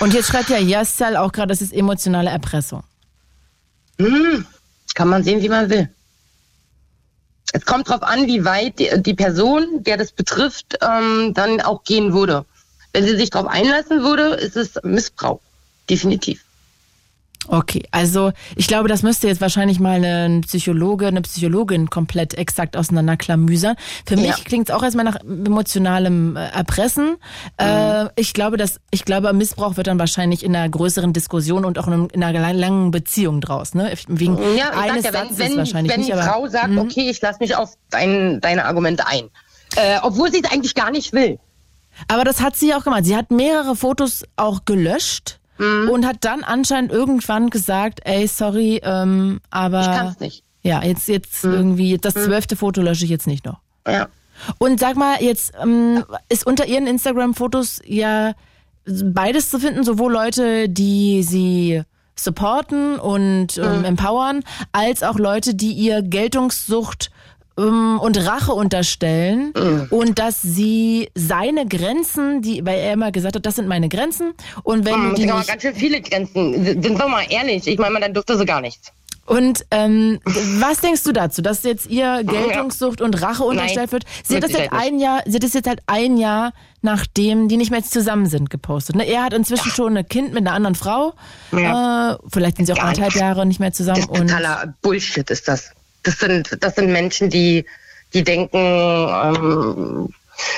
Und 0.00 0.14
jetzt 0.14 0.28
schreibt 0.28 0.48
ja 0.48 0.58
Yassal 0.58 1.16
auch 1.16 1.32
gerade, 1.32 1.48
das 1.48 1.60
ist 1.60 1.72
emotionale 1.72 2.30
Erpressung. 2.30 2.82
kann 4.94 5.08
man 5.08 5.22
sehen, 5.22 5.42
wie 5.42 5.48
man 5.48 5.68
will. 5.70 5.88
Es 7.56 7.64
kommt 7.64 7.88
darauf 7.88 8.02
an, 8.02 8.26
wie 8.26 8.44
weit 8.44 9.06
die, 9.06 9.14
Person, 9.14 9.82
der 9.82 9.96
das 9.96 10.12
betrifft, 10.12 10.78
ähm, 10.82 11.32
dann 11.32 11.62
auch 11.62 11.84
gehen 11.84 12.12
würde. 12.12 12.44
Wenn 12.92 13.06
sie 13.06 13.16
sich 13.16 13.30
darauf 13.30 13.48
einlassen 13.50 14.02
würde, 14.02 14.34
ist 14.34 14.58
es 14.58 14.74
Missbrauch. 14.82 15.40
Definitiv. 15.88 16.44
Okay, 17.48 17.82
also 17.90 18.32
ich 18.56 18.66
glaube, 18.66 18.88
das 18.88 19.02
müsste 19.02 19.28
jetzt 19.28 19.40
wahrscheinlich 19.40 19.78
mal 19.80 20.04
ein 20.04 20.40
Psychologe, 20.42 21.06
eine 21.06 21.22
Psychologin 21.22 21.90
komplett 21.90 22.34
exakt 22.34 22.76
auseinanderklamüsern. 22.76 23.76
Für 24.06 24.16
mich 24.16 24.26
Ja. 24.26 24.34
klingt 24.44 24.68
es 24.68 24.74
auch 24.74 24.82
erstmal 24.82 25.04
nach 25.04 25.16
emotionalem 25.24 26.36
äh, 26.36 26.48
Erpressen. 26.48 27.16
Äh, 27.58 28.06
ich 28.16 28.32
glaube, 28.32 28.56
dass 28.56 28.80
ich 28.90 29.04
glaube, 29.04 29.32
Missbrauch 29.32 29.76
wird 29.76 29.86
dann 29.86 29.98
wahrscheinlich 29.98 30.44
in 30.44 30.54
einer 30.54 30.68
größeren 30.68 31.12
Diskussion 31.12 31.64
und 31.64 31.78
auch 31.78 31.86
in 31.88 32.22
einer 32.22 32.52
langen 32.52 32.90
Beziehung 32.90 33.40
draus. 33.40 33.74
Ne? 33.74 33.92
Wegen 34.08 34.38
Ja, 34.56 34.70
eines 34.70 35.04
ja, 35.04 35.12
Satzes 35.12 35.38
wenn, 35.38 35.50
wenn, 35.52 35.58
wahrscheinlich 35.58 35.92
wenn 35.92 36.00
nicht. 36.00 36.08
die 36.10 36.14
aber, 36.14 36.22
Mhm. 36.22 36.26
Frau 36.28 36.48
sagt, 36.48 36.76
okay, 36.78 37.10
ich 37.10 37.20
lasse 37.20 37.38
mich 37.40 37.54
auf 37.56 37.74
dein, 37.90 38.40
deine 38.40 38.64
Argumente 38.64 39.06
ein. 39.06 39.30
Äh, 39.76 39.98
obwohl 40.02 40.30
sie 40.32 40.40
es 40.44 40.50
eigentlich 40.50 40.74
gar 40.74 40.90
nicht 40.90 41.12
will. 41.12 41.38
Aber 42.08 42.24
das 42.24 42.40
hat 42.40 42.56
sie 42.56 42.74
auch 42.74 42.84
gemacht. 42.84 43.04
Sie 43.04 43.16
hat 43.16 43.30
mehrere 43.30 43.74
Fotos 43.74 44.24
auch 44.36 44.64
gelöscht 44.64 45.38
Mhm. 45.58 45.88
und 45.90 46.06
hat 46.06 46.18
dann 46.20 46.42
anscheinend 46.44 46.92
irgendwann 46.92 47.50
gesagt, 47.50 48.00
ey, 48.04 48.26
sorry, 48.26 48.80
ähm, 48.84 49.40
aber 49.50 49.80
Ich 49.80 49.86
kann's 49.86 50.20
nicht. 50.20 50.44
Mhm. 50.62 50.70
ja, 50.70 50.82
jetzt 50.82 51.08
jetzt 51.08 51.44
irgendwie 51.44 51.98
das 51.98 52.14
zwölfte 52.14 52.56
Foto 52.56 52.82
lösche 52.82 53.04
ich 53.04 53.10
jetzt 53.10 53.26
nicht 53.26 53.44
noch. 53.44 53.60
Ja. 53.86 54.08
Und 54.58 54.80
sag 54.80 54.96
mal, 54.96 55.22
jetzt 55.22 55.54
ähm, 55.62 56.04
ist 56.28 56.46
unter 56.46 56.66
ihren 56.66 56.86
Instagram-Fotos 56.86 57.80
ja 57.86 58.34
beides 58.86 59.50
zu 59.50 59.58
finden, 59.58 59.82
sowohl 59.84 60.12
Leute, 60.12 60.68
die 60.68 61.22
sie 61.22 61.82
supporten 62.14 62.98
und 62.98 63.58
ähm, 63.58 63.84
empowern, 63.84 64.42
als 64.72 65.02
auch 65.02 65.18
Leute, 65.18 65.54
die 65.54 65.72
ihr 65.72 66.02
Geltungssucht 66.02 67.10
und 67.56 68.26
Rache 68.26 68.52
unterstellen 68.52 69.52
und 69.90 70.18
dass 70.18 70.42
sie 70.42 71.08
seine 71.14 71.66
Grenzen, 71.66 72.42
die, 72.42 72.64
weil 72.66 72.78
er 72.78 72.92
immer 72.92 73.12
gesagt 73.12 73.36
hat, 73.36 73.46
das 73.46 73.56
sind 73.56 73.66
meine 73.66 73.88
Grenzen 73.88 74.34
und 74.62 74.84
wenn 74.84 74.94
du 74.94 75.08
Das 75.08 75.14
die 75.14 75.22
sind 75.22 75.36
nicht 75.36 75.48
ganz 75.48 75.62
schön 75.62 75.74
viele 75.74 76.00
Grenzen. 76.02 76.64
Sind 76.64 76.98
wir 76.98 77.08
mal 77.08 77.24
ehrlich. 77.28 77.66
Ich 77.66 77.78
meine, 77.78 77.98
dann 78.00 78.12
dürfte 78.12 78.36
sie 78.36 78.44
gar 78.44 78.60
nichts. 78.60 78.92
Und 79.26 79.66
ähm, 79.72 80.20
was 80.24 80.80
denkst 80.80 81.02
du 81.02 81.12
dazu, 81.12 81.42
dass 81.42 81.64
jetzt 81.64 81.86
ihr 81.86 82.22
Geltungssucht 82.24 83.00
und 83.00 83.20
Rache 83.20 83.42
unterstellt 83.42 83.90
wird? 83.90 84.04
Sie 84.22 84.36
hat 84.36 84.44
das 84.44 84.52
jetzt 84.52 84.60
Sicherheit 84.62 84.86
ein 84.86 84.98
Jahr, 85.00 85.22
sie 85.26 85.34
hat 85.34 85.42
das 85.42 85.52
jetzt 85.52 85.66
halt 85.66 85.80
ein 85.86 86.16
Jahr, 86.16 86.52
nachdem 86.80 87.48
die 87.48 87.56
nicht 87.56 87.72
mehr 87.72 87.82
zusammen 87.82 88.26
sind, 88.26 88.50
gepostet. 88.50 88.94
Ne? 88.94 89.04
Er 89.04 89.24
hat 89.24 89.32
inzwischen 89.32 89.70
schon 89.72 89.96
ein 89.96 90.06
Kind 90.08 90.28
mit 90.32 90.46
einer 90.46 90.52
anderen 90.52 90.76
Frau. 90.76 91.14
Äh, 91.50 92.14
vielleicht 92.32 92.58
sind 92.58 92.66
sie 92.66 92.72
auch 92.74 92.78
anderthalb. 92.78 93.16
Jahre 93.16 93.46
nicht 93.46 93.58
mehr 93.58 93.72
zusammen. 93.72 94.02
Das 94.02 94.10
ist 94.10 94.20
Und 94.20 94.28
totaler 94.28 94.74
Bullshit 94.80 95.28
ist 95.28 95.48
das. 95.48 95.72
Das 96.06 96.20
sind, 96.20 96.56
das 96.60 96.76
sind 96.76 96.92
Menschen, 96.92 97.30
die, 97.30 97.66
die 98.14 98.22
denken, 98.22 98.56
ähm, 98.56 100.14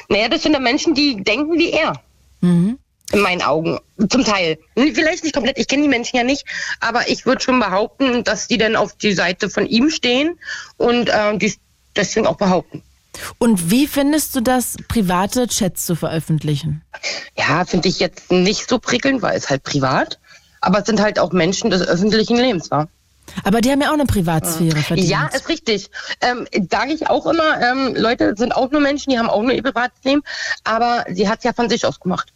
naja, 0.09 0.29
das 0.29 0.43
sind 0.43 0.53
ja 0.53 0.61
Menschen, 0.61 0.95
die 0.95 1.23
denken 1.23 1.59
wie 1.59 1.71
er. 1.71 1.95
In 3.13 3.21
meinen 3.21 3.41
Augen. 3.41 3.79
Zum 4.11 4.25
Teil. 4.25 4.59
Vielleicht 4.77 5.25
nicht 5.25 5.35
komplett, 5.35 5.59
ich 5.59 5.67
kenne 5.67 5.83
die 5.83 5.89
Menschen 5.89 6.17
ja 6.19 6.25
nicht, 6.25 6.45
aber 6.81 7.09
ich 7.09 7.25
würde 7.25 7.41
schon 7.41 7.59
behaupten, 7.59 8.25
dass 8.25 8.47
die 8.47 8.59
dann 8.59 8.77
auf 8.77 8.93
die 8.93 9.15
Seite 9.15 9.49
von 9.49 9.67
ihm 9.67 9.89
stehen 9.89 10.39
und 10.77 11.09
äh, 11.09 11.39
die 11.39 11.55
deswegen 11.97 12.27
auch 12.27 12.37
behaupten. 12.37 12.83
Und 13.39 13.71
wie 13.71 13.87
findest 13.87 14.37
du 14.37 14.43
das, 14.43 14.77
private 14.87 15.49
Chats 15.49 15.87
zu 15.87 15.97
veröffentlichen? 15.97 16.83
Ja, 17.37 17.65
finde 17.65 17.89
ich 17.89 18.01
jetzt 18.01 18.31
nicht 18.31 18.69
so 18.69 18.79
prickelnd, 18.79 19.23
weil 19.23 19.37
es 19.37 19.49
halt 19.49 19.63
privat. 19.63 20.19
Aber 20.61 20.81
es 20.81 20.87
sind 20.87 21.01
halt 21.01 21.19
auch 21.19 21.33
Menschen 21.33 21.71
des 21.71 21.83
öffentlichen 21.83 22.37
Lebens, 22.37 22.71
war. 22.71 22.89
Aber 23.45 23.61
die 23.61 23.71
haben 23.71 23.81
ja 23.81 23.89
auch 23.91 23.95
eine 23.95 24.07
Privatsphäre 24.07 24.77
verdient. 24.79 25.09
Ja, 25.09 25.27
ist 25.33 25.49
richtig. 25.49 25.91
Ähm, 26.21 26.47
Sage 26.71 26.93
ich 26.93 27.09
auch 27.09 27.27
immer, 27.27 27.61
ähm, 27.61 27.95
Leute 27.97 28.35
sind 28.37 28.55
auch 28.55 28.71
nur 28.71 28.81
Menschen, 28.81 29.11
die 29.11 29.19
haben 29.19 29.31
auch 29.31 29.43
nur 29.43 29.53
ihr 29.53 29.63
Privatleben, 29.63 30.23
aber 30.65 31.05
sie 31.13 31.29
hat 31.29 31.39
es 31.39 31.45
ja 31.45 31.53
von 31.53 31.69
sich 31.69 31.87
aus 31.87 32.01
gemacht. 32.01 32.33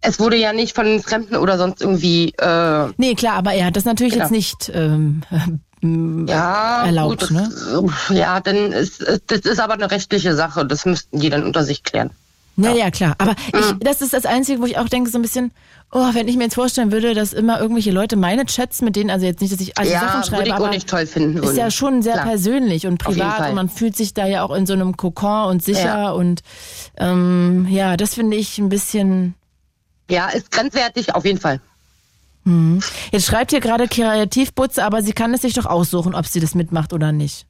Es 0.00 0.20
wurde 0.20 0.36
ja 0.36 0.52
nicht 0.52 0.74
von 0.74 1.02
Fremden 1.02 1.36
oder 1.36 1.56
sonst 1.56 1.80
irgendwie. 1.80 2.34
Äh, 2.38 2.88
nee, 2.98 3.14
klar, 3.14 3.36
aber 3.36 3.52
er 3.54 3.66
hat 3.66 3.76
das 3.76 3.84
natürlich 3.86 4.12
Genau. 4.12 4.24
jetzt 4.24 4.32
nicht 4.32 4.70
ähm, 4.74 5.22
ja, 6.28 6.84
erlaubt, 6.84 7.28
gut, 7.28 7.30
ne? 7.30 7.50
Ja, 8.10 8.40
dann 8.40 8.72
ist 8.72 9.00
das 9.26 9.40
ist 9.40 9.60
aber 9.60 9.74
eine 9.74 9.90
rechtliche 9.90 10.34
Sache. 10.34 10.66
Das 10.66 10.84
müssten 10.84 11.20
die 11.20 11.30
dann 11.30 11.44
unter 11.44 11.64
sich 11.64 11.82
klären. 11.82 12.10
Ja, 12.56 12.72
ja, 12.72 12.90
klar. 12.90 13.14
Aber 13.18 13.34
ich, 13.48 13.78
das 13.80 14.00
ist 14.00 14.12
das 14.12 14.26
Einzige, 14.26 14.60
wo 14.60 14.66
ich 14.66 14.78
auch 14.78 14.88
denke, 14.88 15.10
so 15.10 15.18
ein 15.18 15.22
bisschen, 15.22 15.50
oh, 15.90 16.10
wenn 16.12 16.28
ich 16.28 16.36
mir 16.36 16.44
jetzt 16.44 16.54
vorstellen 16.54 16.92
würde, 16.92 17.14
dass 17.14 17.32
immer 17.32 17.60
irgendwelche 17.60 17.90
Leute 17.90 18.16
meine 18.16 18.46
Chats 18.46 18.80
mit 18.82 18.94
denen, 18.96 19.10
also 19.10 19.26
jetzt 19.26 19.40
nicht, 19.40 19.52
dass 19.52 19.60
ich 19.60 19.76
alle 19.76 19.90
ja, 19.90 20.00
Sachen 20.00 20.14
würde 20.20 20.26
schreibe, 20.28 20.46
ich 20.46 20.52
auch 20.52 20.56
aber 20.58 20.70
nicht 20.70 20.88
toll 20.88 21.06
finden. 21.06 21.42
ist 21.42 21.56
ja 21.56 21.70
schon 21.70 22.02
sehr 22.02 22.14
Klar. 22.14 22.26
persönlich 22.26 22.86
und 22.86 22.98
privat 22.98 23.48
und 23.48 23.56
man 23.56 23.68
fühlt 23.68 23.96
sich 23.96 24.14
da 24.14 24.26
ja 24.26 24.44
auch 24.44 24.54
in 24.54 24.66
so 24.66 24.72
einem 24.72 24.96
Kokon 24.96 25.50
und 25.50 25.64
sicher 25.64 25.84
Ja. 25.84 26.10
und 26.12 26.42
ähm, 26.96 27.66
ja, 27.70 27.96
das 27.96 28.14
finde 28.14 28.36
ich 28.36 28.58
ein 28.58 28.68
bisschen. 28.68 29.34
Ja, 30.08 30.28
ist 30.28 30.50
grenzwertig 30.50 31.14
auf 31.14 31.24
jeden 31.24 31.40
Fall. 31.40 31.60
Jetzt 33.10 33.24
schreibt 33.26 33.52
hier 33.52 33.60
gerade 33.60 33.88
Kreativputze, 33.88 34.84
aber 34.84 35.02
sie 35.02 35.12
kann 35.14 35.32
es 35.32 35.40
sich 35.40 35.54
doch 35.54 35.64
aussuchen, 35.64 36.14
ob 36.14 36.26
sie 36.26 36.40
das 36.40 36.54
mitmacht 36.54 36.92
oder 36.92 37.10
nicht. 37.10 37.46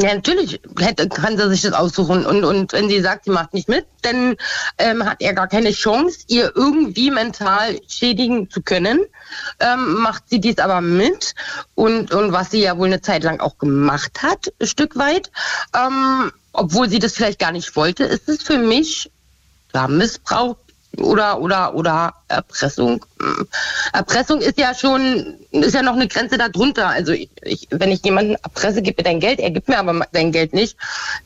Ja, 0.00 0.14
natürlich 0.14 0.60
hätte, 0.78 1.08
kann 1.08 1.36
sie 1.36 1.48
sich 1.48 1.62
das 1.62 1.72
aussuchen. 1.72 2.24
Und, 2.24 2.44
und 2.44 2.72
wenn 2.72 2.88
sie 2.88 3.00
sagt, 3.00 3.24
sie 3.24 3.32
macht 3.32 3.52
nicht 3.52 3.68
mit, 3.68 3.84
dann 4.02 4.36
ähm, 4.78 5.04
hat 5.04 5.16
er 5.20 5.34
gar 5.34 5.48
keine 5.48 5.72
Chance, 5.72 6.20
ihr 6.28 6.52
irgendwie 6.54 7.10
mental 7.10 7.80
schädigen 7.88 8.48
zu 8.48 8.62
können. 8.62 9.00
Ähm, 9.58 9.94
macht 9.94 10.28
sie 10.28 10.40
dies 10.40 10.58
aber 10.58 10.80
mit. 10.80 11.34
Und, 11.74 12.14
und 12.14 12.32
was 12.32 12.52
sie 12.52 12.60
ja 12.60 12.78
wohl 12.78 12.86
eine 12.86 13.00
Zeit 13.00 13.24
lang 13.24 13.40
auch 13.40 13.58
gemacht 13.58 14.22
hat, 14.22 14.52
ein 14.60 14.68
Stück 14.68 14.96
weit, 14.96 15.32
ähm, 15.74 16.30
obwohl 16.52 16.88
sie 16.88 17.00
das 17.00 17.14
vielleicht 17.14 17.40
gar 17.40 17.52
nicht 17.52 17.74
wollte, 17.74 18.04
ist 18.04 18.28
es 18.28 18.42
für 18.42 18.58
mich 18.58 19.10
ja, 19.74 19.88
Missbrauch 19.88 20.56
oder 21.02 21.40
oder 21.40 21.74
oder 21.74 22.14
Erpressung. 22.28 23.04
Hm. 23.20 23.48
Erpressung 23.92 24.40
ist 24.40 24.58
ja 24.58 24.74
schon 24.74 25.38
ist 25.50 25.74
ja 25.74 25.82
noch 25.82 25.94
eine 25.94 26.08
Grenze 26.08 26.38
darunter. 26.38 26.88
Also 26.88 27.12
ich, 27.12 27.30
ich, 27.42 27.68
wenn 27.70 27.90
ich 27.90 28.04
jemanden 28.04 28.34
erpresse, 28.34 28.82
mir 28.98 29.04
dein 29.04 29.20
Geld, 29.20 29.40
er 29.40 29.50
gibt 29.50 29.68
mir 29.68 29.78
aber 29.78 30.06
dein 30.12 30.32
Geld 30.32 30.52
nicht, 30.52 30.76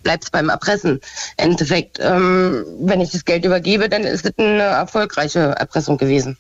bleibt's 0.03 0.31
beim 0.31 0.49
Erpressen. 0.49 1.01
Im 1.37 1.51
Endeffekt, 1.51 1.99
ähm, 2.01 2.65
wenn 2.81 3.01
ich 3.01 3.11
das 3.11 3.25
Geld 3.25 3.45
übergebe, 3.45 3.89
dann 3.89 4.05
ist 4.05 4.25
es 4.25 4.33
eine 4.39 4.63
erfolgreiche 4.63 5.55
Erpressung 5.59 5.99
gewesen. 5.99 6.37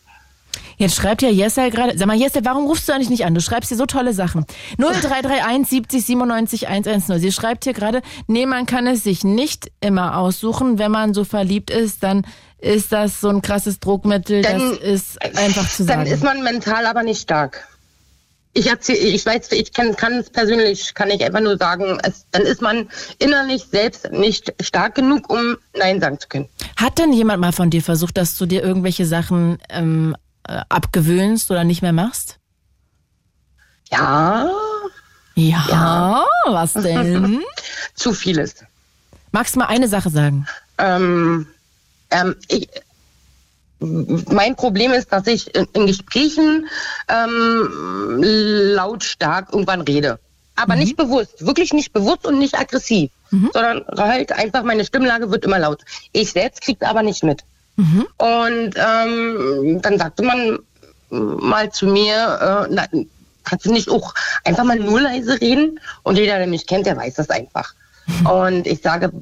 Jetzt 0.77 0.97
schreibt 0.97 1.23
ja 1.23 1.29
Jessel 1.29 1.71
gerade, 1.71 1.97
sag 1.97 2.07
mal 2.07 2.17
Jessel, 2.17 2.45
warum 2.45 2.67
rufst 2.67 2.89
du 2.89 2.93
eigentlich 2.93 3.11
nicht 3.11 3.25
an? 3.25 3.35
Du 3.35 3.41
schreibst 3.41 3.69
hier 3.69 3.77
so 3.77 3.87
tolle 3.87 4.13
Sachen. 4.15 4.45
0331 4.79 5.69
70 5.69 6.05
97 6.07 6.69
110. 6.69 7.19
Sie 7.21 7.33
schreibt 7.33 7.65
hier 7.65 7.73
gerade, 7.73 8.03
nee, 8.27 8.47
man 8.47 8.67
kann 8.67 8.87
es 8.87 9.05
sich 9.05 9.25
nicht 9.25 9.71
immer 9.81 10.17
aussuchen. 10.19 10.79
Wenn 10.79 10.91
man 10.91 11.15
so 11.15 11.25
verliebt 11.25 11.71
ist, 11.71 12.03
dann 12.03 12.27
ist 12.59 12.93
das 12.93 13.21
so 13.21 13.29
ein 13.29 13.43
krasses 13.43 13.81
Druckmittel, 13.81 14.43
Dann- 14.43 14.71
das 14.71 14.79
ist 14.79 15.23
einfach 15.37 15.69
zu 15.69 15.85
Dann 15.85 15.99
sagen. 16.01 16.11
ist 16.11 16.23
man 16.23 16.43
mental 16.43 16.87
aber 16.87 17.03
nicht 17.03 17.21
stark. 17.21 17.67
Ich 18.55 18.67
erzähl, 18.67 18.97
ich 18.97 19.25
weiß, 19.25 19.51
ich 19.53 19.73
kann, 19.73 19.97
kann 19.97 20.13
es 20.19 20.29
persönlich, 20.29 20.93
kann 20.93 21.11
ich 21.11 21.25
einfach 21.25 21.41
nur 21.41 21.57
sagen, 21.57 21.99
es, 22.03 22.27
dann 22.33 22.43
ist 22.43 22.61
man 22.61 22.87
innerlich 23.19 23.65
selbst 23.71 24.13
nicht 24.13 24.53
stark 24.61 24.95
genug, 24.95 25.31
um 25.33 25.57
Nein 25.75 26.01
sagen 26.01 26.21
zu 26.21 26.29
können. 26.29 26.49
Hat 26.77 26.99
denn 26.99 27.15
jemand 27.15 27.41
mal 27.41 27.53
von 27.53 27.71
dir 27.71 27.83
versucht, 27.83 28.19
dass 28.19 28.37
du 28.37 28.45
dir 28.45 28.63
irgendwelche 28.63 29.07
Sachen 29.07 29.57
ähm, 29.71 30.15
äh, 30.15 30.22
abgewöhnst 30.45 31.51
oder 31.51 31.65
nicht 31.65 31.83
mehr 31.83 31.93
machst? 31.93 32.39
Ja, 33.91 34.49
Ja, 35.35 36.25
was 36.47 36.73
denn? 36.75 37.43
zu 37.95 38.13
vieles. 38.13 38.57
Magst 39.31 39.55
du 39.55 39.61
mal 39.61 39.67
eine 39.67 39.89
Sache 39.89 40.11
sagen? 40.11 40.47
Ähm, 40.79 41.47
ähm, 42.11 42.37
ich, 42.49 42.69
mein 43.81 44.57
Problem 44.57 44.93
ist, 44.93 45.13
dass 45.13 45.27
ich 45.27 45.55
in, 45.55 45.67
in 45.73 45.87
Gesprächen 45.87 46.69
ähm, 47.09 48.21
lautstark 48.23 49.49
irgendwann 49.53 49.81
rede. 49.81 50.19
Aber 50.55 50.77
nicht 50.77 50.97
bewusst, 50.97 51.45
wirklich 51.45 51.73
nicht 51.73 51.93
bewusst 51.95 52.27
und 52.27 52.39
nicht 52.39 52.59
aggressiv, 52.59 53.11
sondern 53.55 53.85
halt 53.97 54.33
einfach 54.33 54.63
meine 54.63 54.85
Stimmlage 54.85 55.31
wird 55.31 55.45
immer 55.47 55.59
laut. 55.59 55.83
Ich 56.13 56.33
selbst 56.33 56.61
krieg's 56.61 56.83
aber 56.83 57.03
nicht 57.03 57.25
mit. 57.25 57.43
Und 58.19 58.75
ähm, 58.77 59.81
dann 59.83 59.99
sagte 59.99 60.23
man 60.23 60.59
mal 61.11 61.71
zu 61.71 61.87
mir, 61.87 62.67
äh, 62.69 62.73
na, 62.73 62.87
kannst 63.45 63.67
du 63.67 63.73
nicht 63.73 63.91
auch 63.91 64.15
einfach 64.45 64.65
mal 64.65 64.79
nur 64.79 65.01
leise 65.01 65.41
reden? 65.41 65.81
Und 66.03 66.17
jeder, 66.17 66.39
der 66.39 66.47
mich 66.47 66.67
kennt, 66.67 66.87
der 66.87 66.97
weiß 66.97 67.15
das 67.15 67.31
einfach. 67.31 67.75
Und 68.31 68.67
ich 68.67 68.83
sage, 68.83 69.13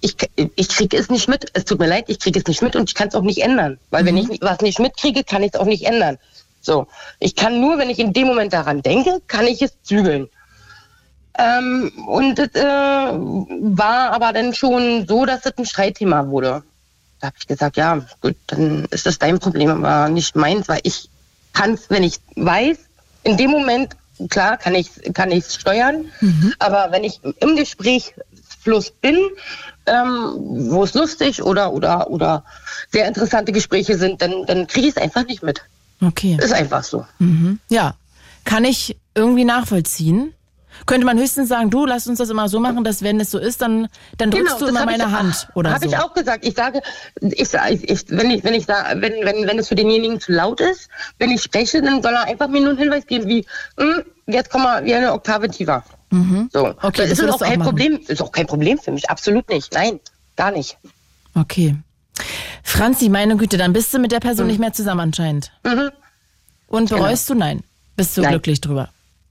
ich, 0.00 0.16
ich 0.56 0.68
kriege 0.68 0.96
es 0.96 1.10
nicht 1.10 1.28
mit. 1.28 1.50
Es 1.52 1.64
tut 1.64 1.78
mir 1.78 1.86
leid, 1.86 2.04
ich 2.08 2.18
kriege 2.18 2.38
es 2.38 2.46
nicht 2.46 2.62
mit 2.62 2.76
und 2.76 2.88
ich 2.88 2.94
kann 2.94 3.08
es 3.08 3.14
auch 3.14 3.22
nicht 3.22 3.42
ändern. 3.42 3.78
Weil 3.90 4.04
wenn 4.06 4.16
ich 4.16 4.40
was 4.40 4.60
nicht 4.60 4.78
mitkriege, 4.78 5.24
kann 5.24 5.42
ich 5.42 5.52
es 5.54 5.60
auch 5.60 5.66
nicht 5.66 5.84
ändern. 5.84 6.18
So, 6.62 6.86
ich 7.18 7.36
kann 7.36 7.60
nur, 7.60 7.78
wenn 7.78 7.90
ich 7.90 7.98
in 7.98 8.12
dem 8.12 8.26
Moment 8.26 8.52
daran 8.52 8.82
denke, 8.82 9.20
kann 9.26 9.46
ich 9.46 9.62
es 9.62 9.82
zügeln. 9.82 10.28
Ähm, 11.38 11.92
und 12.06 12.38
das 12.38 12.48
äh, 12.54 12.64
war 12.64 14.12
aber 14.12 14.32
dann 14.32 14.52
schon 14.52 15.06
so, 15.06 15.24
dass 15.24 15.42
das 15.42 15.56
ein 15.56 15.64
Streitthema 15.64 16.28
wurde. 16.28 16.62
Da 17.20 17.28
habe 17.28 17.36
ich 17.38 17.46
gesagt, 17.46 17.76
ja, 17.76 18.00
gut, 18.20 18.36
dann 18.46 18.86
ist 18.90 19.06
das 19.06 19.18
dein 19.18 19.38
Problem, 19.38 19.70
aber 19.84 20.08
nicht 20.08 20.36
meins, 20.36 20.68
weil 20.68 20.80
ich 20.82 21.08
kann 21.52 21.74
es, 21.74 21.90
wenn 21.90 22.02
ich 22.02 22.18
weiß, 22.36 22.78
in 23.22 23.36
dem 23.36 23.50
Moment, 23.50 23.96
klar, 24.30 24.56
kann 24.56 24.74
ich 24.74 24.90
kann 25.12 25.30
ich's 25.30 25.54
steuern, 25.56 26.06
aber 26.58 26.88
wenn 26.90 27.04
ich 27.04 27.20
im 27.40 27.56
Gesprächsfluss 27.56 28.90
bin, 28.90 29.18
ähm, 29.86 30.34
wo 30.70 30.84
es 30.84 30.94
lustig 30.94 31.42
oder 31.42 31.72
oder 31.72 32.10
oder 32.10 32.44
sehr 32.90 33.06
interessante 33.06 33.52
Gespräche 33.52 33.98
sind, 33.98 34.22
dann, 34.22 34.46
dann 34.46 34.66
kriege 34.66 34.88
ich 34.88 34.96
es 34.96 35.02
einfach 35.02 35.26
nicht 35.26 35.42
mit. 35.42 35.62
Okay. 36.02 36.38
Ist 36.40 36.52
einfach 36.52 36.82
so. 36.82 37.06
Ja, 37.68 37.94
kann 38.44 38.64
ich 38.64 38.96
irgendwie 39.14 39.44
nachvollziehen. 39.44 40.32
Könnte 40.86 41.06
man 41.06 41.18
höchstens 41.18 41.48
sagen, 41.48 41.70
du, 41.70 41.86
lass 41.86 42.06
uns 42.06 42.18
das 42.18 42.30
immer 42.30 42.48
so 42.48 42.60
machen, 42.60 42.84
dass 42.84 43.02
wenn 43.02 43.20
es 43.20 43.30
so 43.30 43.38
ist, 43.38 43.62
dann, 43.62 43.88
dann 44.18 44.30
drückst 44.30 44.60
du 44.60 44.66
Genau, 44.66 44.66
das 44.66 44.70
immer 44.70 44.80
hab 44.80 44.86
meine 44.86 45.04
ich, 45.04 45.10
Hand 45.10 45.48
oder 45.54 45.70
Habe 45.72 45.88
so. 45.88 45.90
ich 45.94 45.98
auch 45.98 46.14
gesagt. 46.14 46.44
Ich 46.44 46.54
sage, 46.54 46.80
ich, 47.20 47.54
ich, 47.54 48.04
wenn 48.08 48.30
ich, 48.30 48.44
wenn 48.44 48.54
ich 48.54 48.66
sag, 48.66 49.00
wenn, 49.00 49.12
wenn, 49.24 49.46
wenn 49.46 49.58
es 49.58 49.68
für 49.68 49.74
denjenigen 49.74 50.20
zu 50.20 50.32
laut 50.32 50.60
ist, 50.60 50.88
wenn 51.18 51.30
ich 51.30 51.42
spreche, 51.42 51.82
dann 51.82 52.02
soll 52.02 52.12
er 52.12 52.24
einfach 52.24 52.48
mir 52.48 52.60
nur 52.60 52.70
einen 52.70 52.78
Hinweis 52.78 53.06
geben, 53.06 53.28
wie, 53.28 53.46
hm, 53.78 54.02
jetzt 54.26 54.50
komm 54.50 54.62
mal 54.62 54.84
wie 54.84 54.94
eine 54.94 55.12
Oktave 55.12 55.48
tiefer. 55.48 55.84
So. 56.10 56.16
Mhm. 56.16 56.48
Okay, 56.52 57.06
das 57.08 57.10
das 57.10 57.18
ist 57.20 57.30
auch 57.30 57.38
du 57.38 57.44
kein 57.44 57.58
machen. 57.58 57.68
Problem. 57.68 58.00
Ist 58.08 58.20
auch 58.22 58.32
kein 58.32 58.46
Problem 58.46 58.78
für 58.78 58.90
mich. 58.90 59.08
Absolut 59.08 59.48
nicht. 59.48 59.72
Nein, 59.72 60.00
gar 60.36 60.50
nicht. 60.50 60.76
Okay. 61.34 61.76
Franzi, 62.64 63.08
meine 63.08 63.36
Güte, 63.36 63.56
dann 63.56 63.72
bist 63.72 63.94
du 63.94 63.98
mit 63.98 64.12
der 64.12 64.20
Person 64.20 64.46
nicht 64.46 64.58
mehr 64.58 64.72
zusammen 64.72 65.00
anscheinend. 65.00 65.52
Mhm. 65.64 65.90
Und 66.66 66.88
bereust 66.88 67.28
du? 67.30 67.34
Nein. 67.34 67.62
Bist 67.96 68.16
du 68.16 68.22
Nein. 68.22 68.30
glücklich 68.32 68.60
drüber? 68.60 68.88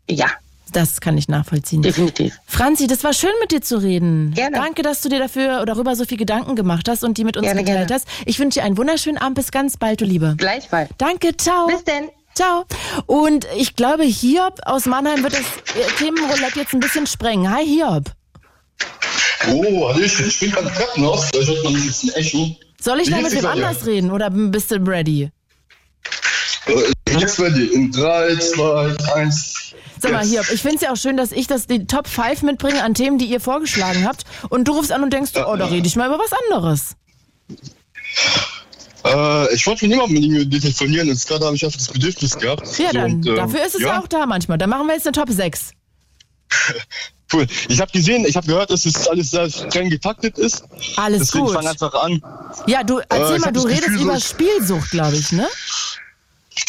Ja, 0.10 0.28
Das 0.72 1.02
kann 1.02 1.18
ich 1.18 1.28
nachvollziehen. 1.28 1.82
definitiv. 1.82 2.38
Franzi, 2.46 2.88
das 2.88 3.04
war 3.04 3.14
schön 3.14 3.32
mit 3.42 3.52
dir 3.52 3.62
zu 3.62 3.78
reden. 3.82 4.32
Gerne. 4.34 4.58
Danke, 4.58 4.82
dass 4.82 5.02
du 5.02 5.10
dir 5.10 5.20
dafür 5.20 5.66
darüber 5.66 5.96
so 5.96 6.06
viel 6.06 6.18
Gedanken 6.18 6.56
gemacht 6.56 6.88
hast 6.90 7.04
und 7.04 7.18
die 7.18 7.24
mit 7.24 7.38
uns 7.38 7.46
Gerne, 7.46 7.64
geteilt 7.64 7.88
gerne. 7.90 8.02
hast. 8.04 8.08
Ich 8.26 8.40
wünsche 8.40 8.60
dir 8.60 8.66
einen 8.66 8.78
wunderschönen 8.78 9.18
Abend. 9.18 9.36
Bis 9.36 9.52
ganz 9.52 9.78
bald, 9.78 10.02
du 10.02 10.06
Liebe. 10.06 10.36
Gleichfalls. 10.38 10.90
Danke, 10.98 11.36
ciao. 11.38 11.68
Bis 11.68 11.84
denn. 11.84 12.10
Ciao. 12.36 12.66
Und 13.06 13.48
ich 13.58 13.76
glaube, 13.76 14.04
Hiob 14.04 14.60
aus 14.66 14.86
Mannheim 14.86 15.24
wird 15.24 15.34
das 15.34 15.42
äh, 15.42 15.90
Themenroulette 15.98 16.60
jetzt 16.60 16.74
ein 16.74 16.80
bisschen 16.80 17.06
sprengen. 17.08 17.52
Hi, 17.54 17.66
Hiob. 17.66 18.06
Oh, 19.52 19.90
Hallöchen, 19.90 20.28
ich 20.28 20.40
bin 20.40 20.52
gerade 20.52 20.70
Krankenhaus, 20.70 21.30
da 21.32 21.40
hört 21.40 21.64
man 21.64 21.76
ein 21.76 21.82
bisschen 21.82 22.14
Echo. 22.14 22.56
Soll 22.82 23.00
ich 23.02 23.08
Wie 23.08 23.14
geht's 23.14 23.24
mit 23.24 23.34
wem 23.34 23.40
Claudia? 23.42 23.68
anders 23.68 23.86
reden 23.86 24.12
oder 24.12 24.30
bist 24.30 24.72
du 24.72 24.76
ready? 24.76 25.32
Äh, 27.10 27.18
Jetzt 27.20 27.40
ready. 27.40 27.66
In 27.68 27.92
3, 27.92 28.36
2, 28.36 28.96
1. 29.16 29.54
Sag 30.02 30.12
mal, 30.12 30.24
Hiob, 30.26 30.50
ich 30.52 30.62
finde 30.62 30.76
es 30.78 30.82
ja 30.82 30.92
auch 30.92 30.98
schön, 30.98 31.18
dass 31.18 31.32
ich 31.32 31.48
das 31.48 31.68
die 31.68 31.86
Top 31.86 32.08
5 32.08 32.44
mitbringe 32.44 32.84
an 32.84 32.94
Themen, 32.94 33.18
die 33.18 33.26
ihr 33.26 33.40
vorgeschlagen 33.42 34.06
habt. 34.08 34.24
Und 34.50 34.68
du 34.68 34.74
rufst 34.74 34.92
an 34.92 35.04
und 35.04 35.12
denkst, 35.12 35.32
oh, 35.36 35.56
da 35.56 35.66
rede 35.66 35.88
ich 35.88 35.96
mal 35.96 36.08
über 36.08 36.20
was 36.20 36.32
anderes. 36.46 36.96
Äh, 39.06 39.54
ich 39.54 39.66
wollte 39.68 39.86
mit 39.88 39.96
niemandem 39.96 40.32
mit 40.32 40.54
dir 40.54 40.62
telefonieren, 40.62 41.08
jetzt 41.08 41.28
gerade 41.28 41.46
habe 41.46 41.56
ich 41.56 41.66
einfach 41.66 41.78
das 41.78 41.88
Bedürfnis 41.90 42.38
gehabt. 42.38 42.66
Ja, 42.78 42.88
So, 42.88 42.94
dann, 42.94 43.14
und, 43.16 43.28
ähm, 43.28 43.36
dafür 43.36 43.66
ist 43.66 43.76
es 43.76 43.82
ja. 43.82 44.00
auch 44.00 44.08
da 44.08 44.26
manchmal. 44.26 44.58
Dann 44.58 44.70
machen 44.70 44.88
wir 44.88 44.94
jetzt 44.94 45.08
eine 45.08 45.14
Top 45.14 45.30
6. 45.30 45.72
Cool. 47.32 47.46
Ich 47.68 47.80
habe 47.80 47.92
gesehen, 47.92 48.26
ich 48.26 48.36
habe 48.36 48.48
gehört, 48.48 48.72
dass 48.72 48.88
es 48.88 49.08
alles 49.08 49.30
sehr 49.30 49.52
streng 49.52 49.92
getaktet 49.92 50.40
ist. 50.40 50.64
Alles 50.96 51.28
Deswegen 51.28 51.46
gut. 51.46 51.54
fang 51.54 51.68
einfach 51.68 51.94
an. 51.94 52.24
Ja, 52.66 52.84
du 52.84 53.02
erzähl 53.08 53.36
ich 53.38 53.46
mal, 53.46 53.52
du 53.52 53.62
das 53.62 53.70
redest 53.70 53.86
Gefühl, 53.86 54.02
über 54.02 54.20
Spielsucht, 54.20 54.90
glaube 54.90 55.16
ich, 55.16 55.32
ne? 55.32 55.48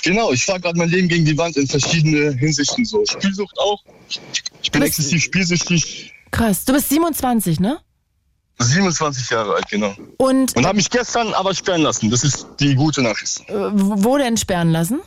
Genau, 0.03 0.33
ich 0.33 0.45
fahre 0.45 0.61
gerade 0.61 0.79
mein 0.79 0.89
Leben 0.89 1.09
gegen 1.09 1.25
die 1.25 1.37
Wand 1.37 1.57
in 1.57 1.67
verschiedene 1.67 2.33
Hinsichten 2.33 2.85
so. 2.85 3.05
Spielsucht 3.07 3.59
auch. 3.59 3.83
Ich 4.63 4.71
bin 4.71 4.83
exzessiv 4.83 5.23
spielsüchtig. 5.23 6.13
Krass. 6.31 6.65
Du 6.65 6.73
bist 6.73 6.89
27, 6.89 7.61
ne? 7.61 7.79
27 8.59 9.31
Jahre 9.31 9.55
alt, 9.55 9.69
genau. 9.71 9.95
Und 10.19 10.55
Und 10.57 10.67
habe 10.67 10.77
mich 10.77 10.91
gestern 10.91 11.33
aber 11.35 11.55
sperren 11.55 11.83
lassen. 11.83 12.11
Das 12.11 12.25
ist 12.25 12.47
die 12.61 12.75
gute 12.75 13.03
Nachricht. 13.03 13.41
äh, 13.49 13.55
wo 13.73 14.19
denn 14.19 14.37
sperren 14.37 14.71
lassen? 14.71 15.01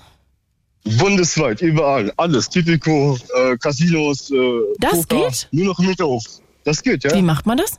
Bundesweit, 0.97 1.61
überall, 1.61 2.11
alles. 2.17 2.49
Tipico, 2.49 3.17
äh, 3.37 3.55
Casinos, 3.57 4.31
äh, 4.31 4.35
Das 4.79 5.05
Poker, 5.05 5.27
geht? 5.29 5.47
Nur 5.51 5.67
noch 5.67 5.79
im 5.79 5.85
Hinterhof. 5.85 6.23
Das 6.65 6.81
geht, 6.81 7.03
ja. 7.03 7.13
Wie 7.13 7.21
macht 7.21 7.45
man 7.45 7.57
das? 7.57 7.71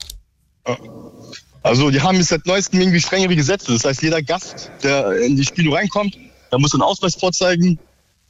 Also 1.62 1.90
die 1.90 2.00
haben 2.00 2.16
jetzt 2.16 2.28
seit 2.28 2.46
neuestem 2.46 2.80
irgendwie 2.80 3.00
strengere 3.00 3.34
Gesetze. 3.36 3.72
Das 3.72 3.84
heißt, 3.84 4.02
jeder 4.02 4.22
Gast, 4.22 4.70
der 4.82 5.12
in 5.22 5.36
die 5.36 5.44
Spiele 5.44 5.74
reinkommt, 5.74 6.16
der 6.54 6.60
muss 6.60 6.72
einen 6.72 6.82
Ausweis 6.82 7.16
vorzeigen. 7.16 7.78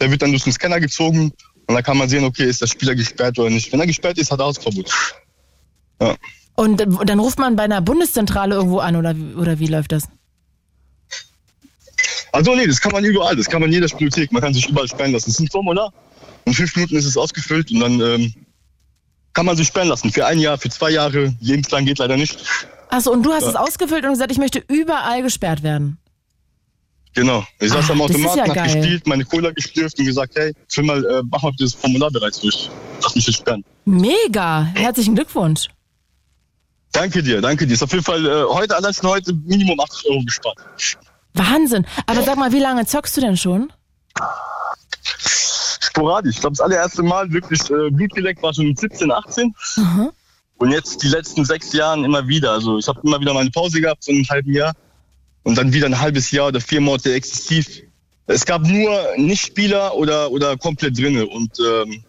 Der 0.00 0.10
wird 0.10 0.22
dann 0.22 0.30
durch 0.30 0.44
den 0.44 0.52
Scanner 0.52 0.80
gezogen 0.80 1.32
und 1.66 1.74
dann 1.74 1.82
kann 1.82 1.98
man 1.98 2.08
sehen, 2.08 2.24
okay, 2.24 2.44
ist 2.44 2.62
der 2.62 2.66
Spieler 2.66 2.94
gesperrt 2.94 3.38
oder 3.38 3.50
nicht. 3.50 3.70
Wenn 3.70 3.80
er 3.80 3.86
gesperrt 3.86 4.16
ist, 4.16 4.30
hat 4.30 4.40
er 4.40 4.46
Hausverbot. 4.46 4.90
Ja. 6.00 6.16
Und 6.56 6.78
dann 6.78 7.18
ruft 7.18 7.38
man 7.38 7.54
bei 7.54 7.64
einer 7.64 7.82
Bundeszentrale 7.82 8.54
irgendwo 8.54 8.78
an 8.78 8.96
oder, 8.96 9.14
oder 9.36 9.58
wie 9.58 9.66
läuft 9.66 9.92
das? 9.92 10.04
Also 12.32 12.54
nee, 12.54 12.66
das 12.66 12.80
kann 12.80 12.92
man 12.92 13.04
überall. 13.04 13.36
Das 13.36 13.46
kann 13.46 13.60
man 13.60 13.68
in 13.68 13.74
jeder 13.74 13.88
Bibliothek. 13.88 14.32
Man 14.32 14.42
kann 14.42 14.54
sich 14.54 14.68
überall 14.68 14.88
sperren 14.88 15.12
lassen. 15.12 15.26
Das 15.26 15.34
ist 15.34 15.40
ein 15.40 15.50
Formular. 15.50 15.92
In 16.46 16.54
fünf 16.54 16.74
Minuten 16.76 16.96
ist 16.96 17.04
es 17.04 17.16
ausgefüllt 17.16 17.70
und 17.70 17.80
dann 17.80 18.00
ähm, 18.00 18.34
kann 19.34 19.44
man 19.44 19.56
sich 19.56 19.66
sperren 19.68 19.88
lassen. 19.88 20.10
Für 20.10 20.26
ein 20.26 20.38
Jahr, 20.38 20.56
für 20.56 20.70
zwei 20.70 20.90
Jahre. 20.90 21.34
Lebenslang 21.40 21.84
geht 21.84 21.98
leider 21.98 22.16
nicht. 22.16 22.38
Achso, 22.88 23.10
und 23.12 23.22
du 23.22 23.32
hast 23.32 23.44
es 23.44 23.56
ausgefüllt 23.56 24.04
und 24.04 24.12
gesagt, 24.12 24.32
ich 24.32 24.38
möchte 24.38 24.62
überall 24.68 25.22
gesperrt 25.22 25.62
werden. 25.62 25.98
Genau. 27.14 27.44
Ich 27.60 27.70
saß 27.70 27.90
am 27.92 28.00
Automaten, 28.02 28.38
ja 28.38 28.46
hab 28.46 28.54
geil. 28.54 28.64
gespielt, 28.64 29.06
meine 29.06 29.24
Cola 29.24 29.50
geschlürft 29.52 29.98
und 29.98 30.04
gesagt, 30.04 30.34
hey, 30.34 30.52
füll 30.68 30.84
mal, 30.84 31.04
äh, 31.04 31.22
mach 31.30 31.42
mal 31.42 31.52
das 31.58 31.72
Formular 31.74 32.10
bereits 32.10 32.40
durch. 32.40 32.68
Lass 33.02 33.14
mich 33.14 33.26
jetzt 33.26 33.36
sperren. 33.36 33.64
Mega. 33.84 34.64
Herzlichen 34.74 35.14
Glückwunsch. 35.14 35.68
Danke 36.90 37.22
dir, 37.22 37.40
danke 37.40 37.66
dir. 37.66 37.74
Ist 37.74 37.82
auf 37.82 37.92
jeden 37.92 38.04
Fall 38.04 38.24
äh, 38.24 38.44
heute, 38.44 38.76
allein 38.76 38.92
schon 38.92 39.10
heute 39.10 39.32
Minimum 39.32 39.78
80 39.80 40.10
Euro 40.10 40.22
gespart. 40.24 40.56
Wahnsinn. 41.34 41.86
Aber 42.06 42.22
sag 42.22 42.36
mal, 42.36 42.52
wie 42.52 42.60
lange 42.60 42.84
zockst 42.86 43.16
du 43.16 43.20
denn 43.20 43.36
schon? 43.36 43.72
Sporadisch. 45.80 46.36
Ich 46.36 46.40
glaube, 46.40 46.56
das 46.56 46.60
allererste 46.64 47.02
Mal 47.02 47.32
wirklich 47.32 47.60
äh, 47.70 47.90
Blut 47.90 48.14
geleckt 48.14 48.42
war 48.42 48.52
schon 48.54 48.68
mit 48.68 48.78
17, 48.78 49.10
18. 49.10 49.54
Und 50.58 50.70
jetzt 50.70 51.02
die 51.02 51.08
letzten 51.08 51.44
sechs 51.44 51.72
Jahren 51.72 52.04
immer 52.04 52.26
wieder. 52.26 52.52
Also 52.52 52.78
ich 52.78 52.86
habe 52.88 53.00
immer 53.04 53.20
wieder 53.20 53.34
mal 53.34 53.40
eine 53.40 53.50
Pause 53.50 53.80
gehabt, 53.80 54.04
so 54.04 54.12
ein 54.12 54.26
halben 54.30 54.52
Jahr. 54.52 54.72
Und 55.44 55.56
dann 55.56 55.72
wieder 55.72 55.86
ein 55.86 56.00
halbes 56.00 56.30
Jahr 56.30 56.48
oder 56.48 56.60
vier 56.60 56.80
Monate 56.80 57.14
exzessiv. 57.14 57.82
Es 58.26 58.44
gab 58.44 58.62
nur 58.66 58.98
Nichtspieler 59.16 59.94
oder, 59.94 60.30
oder 60.30 60.56
komplett 60.56 60.98
drinne. 60.98 61.26
Und 61.26 61.52
ähm, 61.60 62.02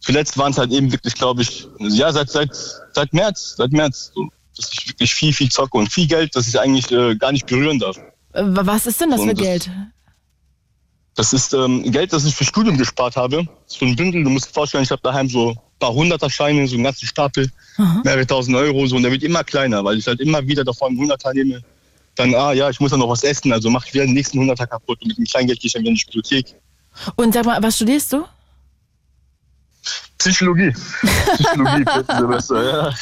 zuletzt 0.00 0.36
waren 0.38 0.52
es 0.52 0.58
halt 0.58 0.72
eben 0.72 0.90
wirklich, 0.90 1.14
glaube 1.14 1.42
ich, 1.42 1.68
ja, 1.78 2.10
seit, 2.12 2.30
seit, 2.30 2.50
seit 2.92 3.12
März, 3.12 3.54
seit 3.58 3.70
März. 3.72 4.10
So, 4.14 4.28
dass 4.56 4.72
ich 4.72 4.88
wirklich 4.88 5.14
viel, 5.14 5.32
viel 5.32 5.50
zocke 5.50 5.76
und 5.76 5.92
viel 5.92 6.06
Geld, 6.06 6.34
das 6.36 6.48
ich 6.48 6.58
eigentlich 6.58 6.90
äh, 6.90 7.14
gar 7.16 7.32
nicht 7.32 7.46
berühren 7.46 7.78
darf. 7.78 7.96
Äh, 8.32 8.42
Was 8.46 8.86
ist 8.86 9.00
denn 9.00 9.10
das 9.10 9.20
Und 9.20 9.28
für 9.28 9.34
das- 9.34 9.44
Geld? 9.44 9.70
Das 11.16 11.32
ist 11.32 11.54
ähm, 11.54 11.88
Geld, 11.92 12.12
das 12.12 12.24
ich 12.24 12.34
für 12.34 12.42
Studium 12.44 12.76
gespart 12.76 13.14
habe. 13.14 13.46
So 13.66 13.86
ein 13.86 13.94
Bündel, 13.94 14.24
du 14.24 14.30
musst 14.30 14.48
dir 14.48 14.52
vorstellen, 14.52 14.82
ich 14.82 14.90
habe 14.90 15.00
daheim 15.02 15.28
so 15.28 15.50
ein 15.50 15.58
paar 15.78 15.92
hunderter 15.94 16.28
Scheine, 16.28 16.66
so 16.66 16.74
einen 16.74 16.82
ganzen 16.82 17.06
Stapel, 17.06 17.48
mehrere 18.02 18.26
tausend 18.26 18.56
Euro, 18.56 18.84
so 18.86 18.96
und 18.96 19.02
der 19.04 19.12
wird 19.12 19.22
immer 19.22 19.44
kleiner, 19.44 19.84
weil 19.84 19.98
ich 19.98 20.06
halt 20.08 20.18
immer 20.20 20.44
wieder 20.48 20.64
davon 20.64 20.96
hunderter 20.98 21.32
nehme. 21.32 21.62
Dann, 22.16 22.34
ah 22.34 22.52
ja, 22.52 22.70
ich 22.70 22.80
muss 22.80 22.90
dann 22.90 23.00
noch 23.00 23.08
was 23.08 23.24
essen, 23.24 23.52
also 23.52 23.70
mache 23.70 23.86
ich 23.88 23.94
wieder 23.94 24.04
den 24.04 24.14
nächsten 24.14 24.38
hunderter 24.38 24.66
kaputt 24.66 25.00
und 25.02 25.08
mit 25.08 25.18
dem 25.18 25.24
Kleingeld 25.24 25.60
gehe 25.60 25.66
ich 25.66 25.72
dann 25.72 25.82
wieder 25.82 25.90
in 25.90 25.96
die 25.96 26.04
Bibliothek. 26.04 26.54
Und 27.16 27.34
sag 27.34 27.44
mal, 27.44 27.62
was 27.62 27.76
studierst 27.76 28.12
du? 28.12 28.24
Psychologie. 30.18 30.72
Psychologie, 31.34 31.84
Semester, 32.18 32.62
ja. 32.62 32.94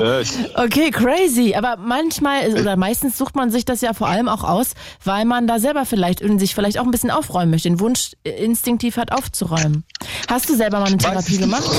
Ja 0.00 0.20
Okay, 0.56 0.90
crazy. 0.90 1.54
Aber 1.54 1.76
manchmal 1.76 2.52
oder 2.54 2.76
meistens 2.76 3.16
sucht 3.16 3.36
man 3.36 3.50
sich 3.50 3.64
das 3.64 3.82
ja 3.82 3.92
vor 3.92 4.08
allem 4.08 4.28
auch 4.28 4.42
aus, 4.42 4.74
weil 5.04 5.26
man 5.26 5.46
da 5.46 5.60
selber 5.60 5.84
vielleicht 5.84 6.20
in 6.20 6.40
sich 6.40 6.54
vielleicht 6.54 6.78
auch 6.78 6.84
ein 6.84 6.90
bisschen 6.90 7.12
aufräumen 7.12 7.50
möchte, 7.52 7.68
den 7.68 7.78
Wunsch 7.78 8.12
äh, 8.24 8.30
instinktiv 8.30 8.96
hat 8.96 9.12
aufzuräumen. 9.12 9.84
Hast 10.28 10.48
du 10.48 10.56
selber 10.56 10.80
mal 10.80 10.86
eine 10.86 10.96
Therapie 10.96 11.38
gemacht? 11.38 11.70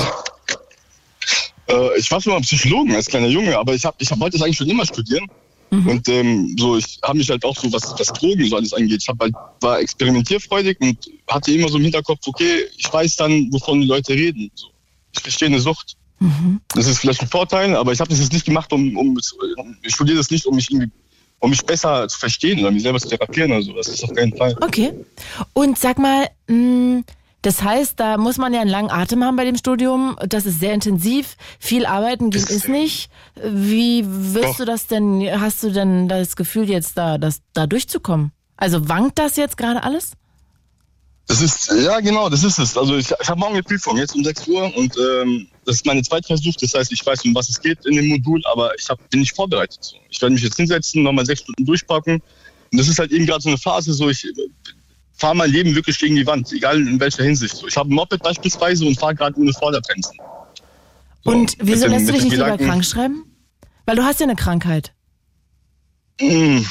Äh, 1.68 1.98
ich 1.98 2.10
war 2.10 2.22
schon 2.22 2.32
mal 2.32 2.40
Psychologen 2.40 2.94
als 2.94 3.06
kleiner 3.06 3.26
Junge, 3.26 3.58
aber 3.58 3.74
ich 3.74 3.84
habe 3.84 3.96
ich 3.98 4.10
hab, 4.10 4.20
wollte 4.20 4.38
das 4.38 4.44
eigentlich 4.44 4.56
schon 4.56 4.70
immer 4.70 4.86
studieren. 4.86 5.26
Und 5.70 6.08
ähm, 6.08 6.54
so, 6.58 6.76
ich 6.76 6.98
habe 7.02 7.18
mich 7.18 7.28
halt 7.28 7.44
auch 7.44 7.56
so, 7.56 7.72
was, 7.72 7.94
was 7.98 8.06
Drogen 8.08 8.48
so 8.48 8.56
alles 8.56 8.72
angeht, 8.72 9.02
ich 9.02 9.08
halt, 9.08 9.34
war 9.60 9.80
experimentierfreudig 9.80 10.80
und 10.80 10.98
hatte 11.28 11.52
immer 11.52 11.68
so 11.68 11.78
im 11.78 11.84
Hinterkopf, 11.84 12.20
okay, 12.26 12.64
ich 12.76 12.92
weiß 12.92 13.16
dann, 13.16 13.52
wovon 13.52 13.80
die 13.80 13.86
Leute 13.86 14.12
reden. 14.12 14.50
So. 14.54 14.68
Ich 15.12 15.20
verstehe 15.20 15.48
eine 15.48 15.60
Sucht. 15.60 15.96
Das 16.74 16.86
ist 16.86 16.98
vielleicht 16.98 17.20
ein 17.20 17.28
Vorteil, 17.28 17.76
aber 17.76 17.92
ich 17.92 18.00
habe 18.00 18.08
das 18.08 18.20
jetzt 18.20 18.32
nicht 18.32 18.46
gemacht, 18.46 18.72
um, 18.72 18.96
um 18.96 19.18
ich 19.82 19.94
studiere 19.94 20.16
das 20.16 20.30
nicht, 20.30 20.46
um 20.46 20.54
mich 20.54 20.70
irgendwie, 20.70 20.90
um 21.40 21.50
mich 21.50 21.62
besser 21.62 22.08
zu 22.08 22.18
verstehen 22.18 22.60
oder 22.60 22.70
mich 22.70 22.82
selber 22.82 22.98
zu 22.98 23.08
therapieren 23.08 23.52
oder 23.52 23.62
so. 23.62 23.72
Das 23.74 23.88
ist 23.88 24.02
auf 24.02 24.14
keinen 24.14 24.34
Fall. 24.34 24.56
Okay. 24.62 24.92
Und 25.52 25.78
sag 25.78 25.98
mal, 25.98 26.28
mh, 26.46 27.02
das 27.46 27.62
heißt, 27.62 28.00
da 28.00 28.16
muss 28.16 28.38
man 28.38 28.52
ja 28.52 28.60
einen 28.60 28.70
langen 28.70 28.90
Atem 28.90 29.22
haben 29.22 29.36
bei 29.36 29.44
dem 29.44 29.56
Studium. 29.56 30.18
Das 30.26 30.46
ist 30.46 30.58
sehr 30.58 30.74
intensiv. 30.74 31.36
Viel 31.60 31.86
arbeiten 31.86 32.30
geht 32.30 32.50
ist 32.50 32.68
nicht. 32.68 33.08
Wie 33.40 34.04
wirst 34.04 34.44
Doch. 34.44 34.56
du 34.56 34.64
das 34.64 34.88
denn, 34.88 35.22
hast 35.40 35.62
du 35.62 35.70
denn 35.70 36.08
das 36.08 36.34
Gefühl 36.34 36.68
jetzt 36.68 36.98
da, 36.98 37.18
das, 37.18 37.42
da 37.52 37.68
durchzukommen? 37.68 38.32
Also 38.56 38.88
wankt 38.88 39.20
das 39.20 39.36
jetzt 39.36 39.56
gerade 39.56 39.84
alles? 39.84 40.14
Das 41.28 41.40
ist, 41.40 41.70
ja 41.84 42.00
genau, 42.00 42.28
das 42.28 42.42
ist 42.42 42.58
es. 42.58 42.76
Also 42.76 42.96
ich, 42.96 43.12
ich 43.12 43.28
habe 43.28 43.38
morgen 43.38 43.54
eine 43.54 43.62
Prüfung, 43.62 43.96
jetzt 43.96 44.16
um 44.16 44.24
6 44.24 44.48
Uhr 44.48 44.76
und 44.76 44.96
ähm, 44.98 45.46
das 45.66 45.76
ist 45.76 45.86
meine 45.86 46.02
Zweitversuch. 46.02 46.54
Das 46.60 46.74
heißt, 46.74 46.90
ich 46.90 47.06
weiß, 47.06 47.24
um 47.26 47.34
was 47.36 47.48
es 47.48 47.60
geht 47.60 47.86
in 47.86 47.94
dem 47.94 48.08
Modul, 48.08 48.42
aber 48.50 48.72
ich 48.76 48.88
hab, 48.88 49.08
bin 49.10 49.20
nicht 49.20 49.36
vorbereitet. 49.36 49.94
Ich 50.10 50.20
werde 50.20 50.34
mich 50.34 50.42
jetzt 50.42 50.56
hinsetzen, 50.56 51.04
nochmal 51.04 51.24
sechs 51.24 51.42
Stunden 51.42 51.64
durchpacken. 51.64 52.20
Und 52.72 52.78
das 52.80 52.88
ist 52.88 52.98
halt 52.98 53.12
eben 53.12 53.24
gerade 53.24 53.40
so 53.40 53.50
eine 53.50 53.58
Phase, 53.58 53.92
so 53.92 54.08
ich 54.08 54.26
fahre 55.16 55.34
mein 55.34 55.50
Leben 55.50 55.74
wirklich 55.74 55.98
gegen 55.98 56.16
die 56.16 56.26
Wand, 56.26 56.52
egal 56.52 56.76
in 56.80 57.00
welcher 57.00 57.22
Hinsicht. 57.24 57.56
So, 57.56 57.66
ich 57.66 57.76
habe 57.76 57.90
ein 57.90 57.94
Moped 57.94 58.22
beispielsweise 58.22 58.84
und 58.86 58.98
fahre 58.98 59.14
gerade 59.14 59.38
ohne 59.38 59.52
Vorderbremsen. 59.52 60.16
So, 61.24 61.30
Und 61.30 61.56
wieso 61.60 61.86
lässt 61.88 62.08
du 62.08 62.12
dich 62.12 62.22
nicht 62.24 62.32
lieber 62.32 62.44
Gedanken, 62.44 62.66
krank 62.66 62.84
schreiben? 62.84 63.24
Weil 63.86 63.96
du 63.96 64.04
hast 64.04 64.20
ja 64.20 64.26
eine 64.26 64.36
Krankheit. 64.36 64.92
mh, 66.20 66.62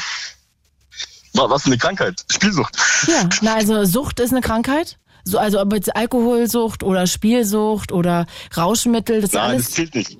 wa- 1.33 1.49
Was 1.49 1.63
für 1.63 1.67
eine 1.67 1.77
Krankheit? 1.77 2.23
Spielsucht. 2.31 2.75
Ja, 3.07 3.27
na 3.41 3.55
also 3.55 3.85
Sucht 3.85 4.19
ist 4.19 4.31
eine 4.31 4.41
Krankheit. 4.41 4.97
So, 5.23 5.39
also 5.39 5.59
ob 5.59 5.73
jetzt 5.73 5.95
Alkoholsucht 5.95 6.83
oder 6.83 7.07
Spielsucht 7.07 7.91
oder 7.91 8.27
Rauschmittel, 8.55 9.21
das 9.21 9.31
ist 9.31 9.33
Nein, 9.33 9.43
das 9.43 9.51
alles. 9.53 9.71
zählt 9.71 9.95
nicht. 9.95 10.17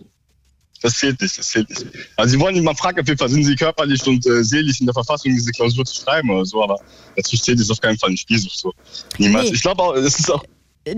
Das 0.86 1.00
zählt 1.00 1.20
nicht, 1.20 1.36
das 1.36 1.50
zählt 1.50 1.68
nicht. 1.68 1.84
Also 2.16 2.34
sie 2.34 2.40
wollen, 2.40 2.64
man 2.64 2.76
fragt 2.76 3.00
auf 3.00 3.08
jeden 3.08 3.18
Fall, 3.18 3.28
sind 3.28 3.44
sie 3.44 3.56
körperlich 3.56 4.06
und 4.06 4.24
äh, 4.28 4.44
seelisch 4.44 4.82
in 4.82 4.86
der 4.86 4.94
Verfassung, 4.94 5.34
diese 5.34 5.52
Klausur 5.52 5.84
zu 5.84 5.96
schreiben 5.96 6.30
oder 6.30 6.46
so, 6.46 6.64
aber 6.64 6.78
dazu 7.16 7.36
zählt 7.36 7.60
es 7.60 7.72
auf 7.72 7.82
keinen 7.82 7.98
Fall 7.98 8.10
eine 8.10 8.18
Spielsucht 8.18 8.56
so. 8.56 8.72
Niemals. 9.18 9.50
Nee. 9.50 9.56
Ich 9.56 9.64
glaube 9.64 9.82
auch, 9.82 9.96
es 9.96 10.20
ist 10.20 10.30
auch, 10.30 10.44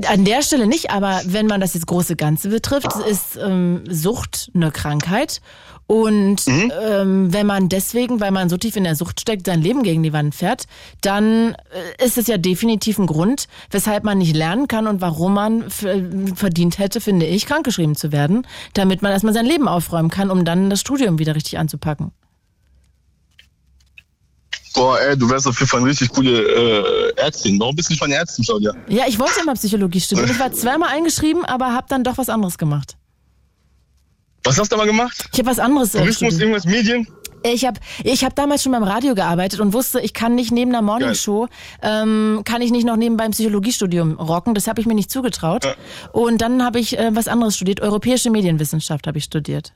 An 0.08 0.26
der 0.26 0.42
Stelle 0.42 0.68
nicht, 0.68 0.90
aber 0.90 1.22
wenn 1.24 1.48
man 1.48 1.62
das 1.62 1.74
jetzt 1.74 1.88
große 1.88 2.18
Ganze 2.18 2.50
betrifft, 2.50 2.90
ist 3.10 3.38
ähm, 3.42 3.86
Sucht 3.90 4.52
eine 4.54 4.72
Krankheit. 4.72 5.40
Und 5.88 6.46
Mhm. 6.48 6.72
ähm, 6.84 7.34
wenn 7.34 7.48
man 7.48 7.70
deswegen, 7.70 8.20
weil 8.20 8.32
man 8.32 8.50
so 8.50 8.58
tief 8.58 8.76
in 8.76 8.84
der 8.84 8.96
Sucht 8.98 9.22
steckt, 9.22 9.46
sein 9.48 9.62
Leben 9.62 9.84
gegen 9.84 10.04
die 10.04 10.12
Wand 10.12 10.36
fährt, 10.36 10.66
dann 11.00 11.56
äh, 12.00 12.06
ist 12.06 12.18
es 12.18 12.28
ja 12.28 12.38
definitiv 12.38 13.00
ein 13.00 13.08
Grund, 13.08 13.48
weshalb 13.72 14.04
man 14.04 14.18
nicht 14.18 14.36
lernen 14.36 14.68
kann 14.68 14.86
und 14.88 15.00
warum 15.00 15.34
man 15.36 15.62
f- 15.64 15.86
verdient 16.36 16.78
hätte, 16.78 17.00
finde 17.00 17.26
ich, 17.26 17.46
krankgeschrieben 17.46 17.96
zu 17.96 18.12
werden, 18.12 18.46
damit 18.74 19.02
man 19.02 19.14
erstmal 19.14 19.34
sein 19.34 19.46
Leben 19.46 19.70
aufräumen 19.70 20.10
kann, 20.10 20.30
um 20.30 20.44
dann 20.44 20.70
das 20.70 20.82
Studium 20.82 21.20
wieder 21.20 21.36
richtig 21.36 21.58
anzupacken. 21.58 22.12
boah, 24.76 25.00
ey, 25.00 25.18
du 25.18 25.30
wärst 25.30 25.48
auf 25.48 25.58
jeden 25.60 25.70
Fall 25.70 25.80
eine 25.80 25.90
richtig 25.90 26.10
coole 26.10 26.32
äh, 26.42 27.14
Ärztin. 27.16 27.60
Warum 27.60 27.76
bist 27.76 27.90
du 27.90 27.94
nicht 27.94 28.00
mal 28.02 28.06
eine 28.08 28.16
Ärztin, 28.16 28.46
Claudia? 28.46 28.74
Ja, 28.90 29.06
ich 29.08 29.18
wollte 29.18 29.40
immer 29.42 29.54
Psychologie 29.56 30.00
studieren. 30.02 30.30
Ich 30.30 30.40
war 30.40 30.52
zweimal 30.52 30.90
eingeschrieben, 30.90 31.46
aber 31.46 31.74
habe 31.74 31.88
dann 31.90 32.04
doch 32.04 32.18
was 32.18 32.30
anderes 32.30 32.58
gemacht. 32.58 32.96
Was 34.48 34.58
hast 34.58 34.72
du 34.72 34.76
aber 34.76 34.86
gemacht? 34.86 35.30
Ich 35.34 35.40
habe 35.40 35.50
was 35.50 35.60
anderes 35.60 35.94
äh, 35.94 36.00
Tourismus, 36.00 36.40
irgendwas, 36.40 36.66
Medien? 36.66 37.08
Ich 37.44 37.66
habe 37.66 37.80
ich 38.04 38.24
hab 38.24 38.36
damals 38.36 38.64
schon 38.64 38.72
beim 38.72 38.84
Radio 38.84 39.14
gearbeitet 39.14 39.60
und 39.60 39.74
wusste, 39.74 40.00
ich 40.00 40.14
kann 40.14 40.36
nicht 40.36 40.52
neben 40.52 40.72
einer 40.72 40.82
Morningshow, 40.82 41.48
ähm, 41.82 42.42
kann 42.46 42.62
ich 42.62 42.72
nicht 42.72 42.86
noch 42.86 42.96
nebenbei 42.96 43.26
ein 43.26 43.32
Psychologiestudium 43.32 44.14
rocken. 44.14 44.56
Das 44.56 44.68
habe 44.68 44.82
ich 44.82 44.88
mir 44.88 44.96
nicht 44.96 45.12
zugetraut. 45.12 45.66
Ja. 45.66 45.76
Und 46.12 46.40
dann 46.42 46.64
habe 46.64 46.80
ich 46.80 46.98
äh, 46.98 47.14
was 47.14 47.28
anderes 47.28 47.56
studiert. 47.56 47.82
Europäische 47.82 48.30
Medienwissenschaft 48.30 49.06
habe 49.06 49.18
ich 49.18 49.26
studiert. 49.26 49.74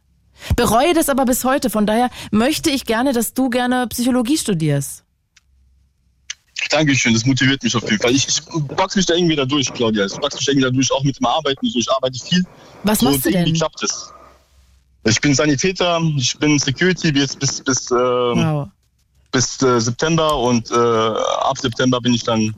Bereue 0.56 0.94
das 0.94 1.10
aber 1.10 1.26
bis 1.26 1.44
heute. 1.44 1.70
Von 1.70 1.86
daher 1.86 2.10
möchte 2.32 2.70
ich 2.70 2.86
gerne, 2.86 3.14
dass 3.14 3.34
du 3.34 3.50
gerne 3.50 3.88
Psychologie 3.88 4.38
studierst. 4.38 5.04
Dankeschön, 6.70 7.14
das 7.14 7.26
motiviert 7.26 7.62
mich 7.64 7.76
auf 7.76 7.84
jeden 7.84 8.02
Fall. 8.02 8.12
Ich, 8.12 8.28
ich 8.28 8.42
box 8.44 8.96
mich 8.96 9.06
da 9.06 9.16
irgendwie 9.16 9.36
da 9.36 9.46
durch, 9.46 9.72
Claudia. 9.74 10.06
Ich 10.06 10.14
box 10.14 10.36
mich 10.36 10.46
da 10.46 10.52
irgendwie 10.52 10.66
da 10.66 10.72
durch, 10.72 10.92
auch 10.92 11.04
mit 11.04 11.18
dem 11.20 11.26
Arbeiten. 11.26 11.68
So. 11.68 11.80
Ich 11.80 11.92
arbeite 11.92 12.18
viel. 12.24 12.44
Was 12.84 13.02
machst 13.02 13.26
du 13.26 13.32
denn? 13.32 13.54
klappt 13.54 13.84
es. 13.84 14.14
Ich 15.04 15.20
bin 15.20 15.34
Sanitäter, 15.34 16.00
ich 16.18 16.38
bin 16.38 16.60
Security 16.60 17.12
bis, 17.12 17.36
bis, 17.36 17.62
bis, 17.64 17.90
ähm, 17.92 17.98
Wow. 17.98 18.68
bis 19.32 19.62
äh, 19.62 19.80
September 19.80 20.38
und 20.38 20.70
äh, 20.72 20.76
ab 20.76 21.58
September 21.58 22.00
bin 22.00 22.14
ich 22.14 22.24
dann 22.24 22.54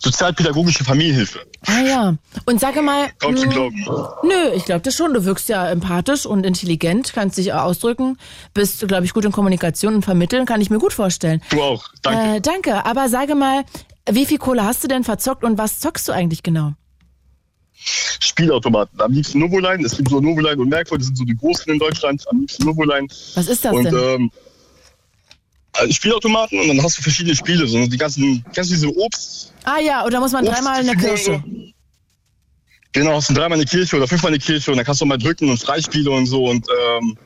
sozialpädagogische 0.00 0.84
Familienhilfe. 0.84 1.40
Ah 1.66 1.80
ja. 1.80 2.14
Und 2.44 2.60
sage 2.60 2.82
mal. 2.82 3.08
Kaum 3.18 3.36
zu 3.36 3.46
mh, 3.46 3.52
glauben. 3.52 3.86
Nö, 4.22 4.50
ich 4.54 4.64
glaube 4.64 4.82
das 4.82 4.94
schon. 4.94 5.12
Du 5.12 5.24
wirkst 5.24 5.48
ja 5.48 5.68
empathisch 5.68 6.24
und 6.26 6.44
intelligent, 6.46 7.12
kannst 7.14 7.36
dich 7.38 7.52
ausdrücken, 7.52 8.16
bist, 8.54 8.86
glaube 8.86 9.06
ich, 9.06 9.12
gut 9.12 9.24
in 9.24 9.32
Kommunikation 9.32 9.94
und 9.96 10.04
vermitteln, 10.04 10.46
kann 10.46 10.60
ich 10.60 10.70
mir 10.70 10.78
gut 10.78 10.92
vorstellen. 10.92 11.42
Du 11.50 11.60
auch, 11.62 11.84
danke. 12.02 12.36
Äh, 12.36 12.40
danke. 12.40 12.84
Aber 12.86 13.08
sage 13.08 13.34
mal, 13.34 13.64
wie 14.08 14.26
viel 14.26 14.38
Kohle 14.38 14.64
hast 14.64 14.84
du 14.84 14.88
denn 14.88 15.02
verzockt 15.04 15.42
und 15.42 15.58
was 15.58 15.80
zockst 15.80 16.06
du 16.06 16.12
eigentlich 16.12 16.42
genau? 16.44 16.74
Spielautomaten. 17.84 19.00
Am 19.00 19.12
liebsten 19.12 19.38
Novoline. 19.38 19.84
Es 19.84 19.96
gibt 19.96 20.10
so 20.10 20.20
Novoline 20.20 20.60
und 20.60 20.68
Merkur, 20.68 20.98
das 20.98 21.06
sind 21.06 21.16
so 21.16 21.24
die 21.24 21.36
großen 21.36 21.72
in 21.72 21.78
Deutschland. 21.78 22.24
Am 22.28 22.40
liebsten 22.40 22.64
Novoline. 22.64 23.06
Was 23.34 23.46
ist 23.48 23.64
das 23.64 23.72
und 23.72 23.84
denn? 23.84 23.94
ähm, 23.96 24.30
also 25.72 25.92
Spielautomaten 25.92 26.58
und 26.60 26.68
dann 26.68 26.82
hast 26.82 26.98
du 26.98 27.02
verschiedene 27.02 27.36
Spiele. 27.36 27.66
So 27.66 27.86
die 27.86 27.96
ganzen, 27.96 28.44
kennst 28.52 28.70
du 28.70 28.74
diese 28.74 28.88
Obst? 28.96 29.52
ah 29.64 29.78
ja, 29.78 30.04
oder 30.04 30.20
muss 30.20 30.32
man 30.32 30.44
Obst- 30.46 30.54
dreimal 30.54 30.80
eine 30.80 30.90
Figuren 30.90 31.08
Kirsche? 31.14 31.42
so? 31.44 31.72
Genau, 32.92 33.12
hast 33.14 33.30
du 33.30 33.34
dreimal 33.34 33.58
eine 33.58 33.66
Kirche 33.66 33.96
oder 33.96 34.08
fünfmal 34.08 34.32
eine 34.32 34.40
Kirche 34.40 34.70
und 34.70 34.76
dann 34.78 34.86
kannst 34.86 35.00
du 35.00 35.06
mal 35.06 35.18
drücken 35.18 35.48
und 35.50 35.58
Freispiele 35.58 36.10
und 36.10 36.26
so 36.26 36.46
und 36.46 36.66
ähm, 36.68 37.16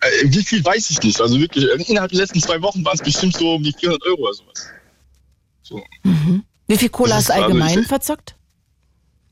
äh, 0.00 0.06
wie 0.26 0.44
viel 0.44 0.64
weiß 0.64 0.90
ich 0.90 1.02
nicht. 1.02 1.20
Also 1.20 1.40
wirklich, 1.40 1.64
äh, 1.64 1.82
innerhalb 1.90 2.10
der 2.12 2.20
letzten 2.20 2.40
zwei 2.40 2.60
Wochen 2.62 2.84
waren 2.84 2.94
es 2.96 3.02
bestimmt 3.02 3.36
so 3.36 3.54
um 3.54 3.62
die 3.62 3.72
400 3.72 4.04
Euro 4.06 4.22
oder 4.22 4.34
sowas. 4.34 4.66
So. 5.62 5.82
Wie 6.68 6.76
viel 6.76 6.90
Das 6.90 7.12
hast 7.12 7.28
du 7.30 7.32
allgemein 7.34 7.84
verzockt? 7.84 8.35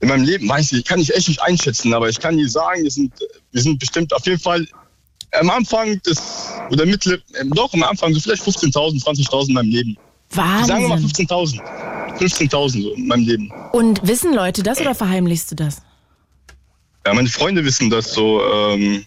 In 0.05 0.11
meinem 0.11 0.25
Leben 0.25 0.47
weiß 0.47 0.73
ich, 0.73 0.85
kann 0.85 1.01
ich 1.01 1.15
echt 1.15 1.29
nicht 1.29 1.41
einschätzen, 1.41 1.95
aber 1.95 2.11
ich 2.11 2.21
kann 2.21 2.37
dir 2.37 2.47
sagen, 2.47 2.83
wir 2.83 2.91
sind, 2.91 3.11
wir 3.53 3.63
sind 3.63 3.79
bestimmt 3.79 4.13
auf 4.13 4.27
jeden 4.27 4.39
Fall 4.39 4.69
am 5.33 5.49
Anfang 5.49 5.99
des, 6.03 6.21
oder 6.71 6.85
mittel, 6.85 7.23
ähm, 7.41 7.51
doch 7.55 7.73
am 7.73 7.83
Anfang 7.85 8.13
so 8.13 8.21
vielleicht 8.21 8.43
15.000, 8.43 9.03
20.000 9.03 9.49
in 9.49 9.55
meinem 9.55 9.71
Leben. 9.71 9.97
Sagen 10.29 10.69
wir 10.83 10.89
mal 10.89 11.03
Wahnsinn. 11.03 11.27
15.000. 11.27 11.61
15.000 12.19 12.83
so 12.83 12.93
in 12.93 13.07
meinem 13.07 13.27
Leben. 13.27 13.51
Und 13.73 14.07
wissen 14.07 14.35
Leute 14.35 14.63
das 14.63 14.79
oder 14.79 14.95
verheimlichst 14.95 15.51
du 15.53 15.55
das? 15.55 15.81
Ja, 17.07 17.15
meine 17.15 17.31
Freunde 17.31 17.65
wissen 17.65 17.89
das 17.89 18.13
so. 18.13 18.43
Ähm, 18.47 19.07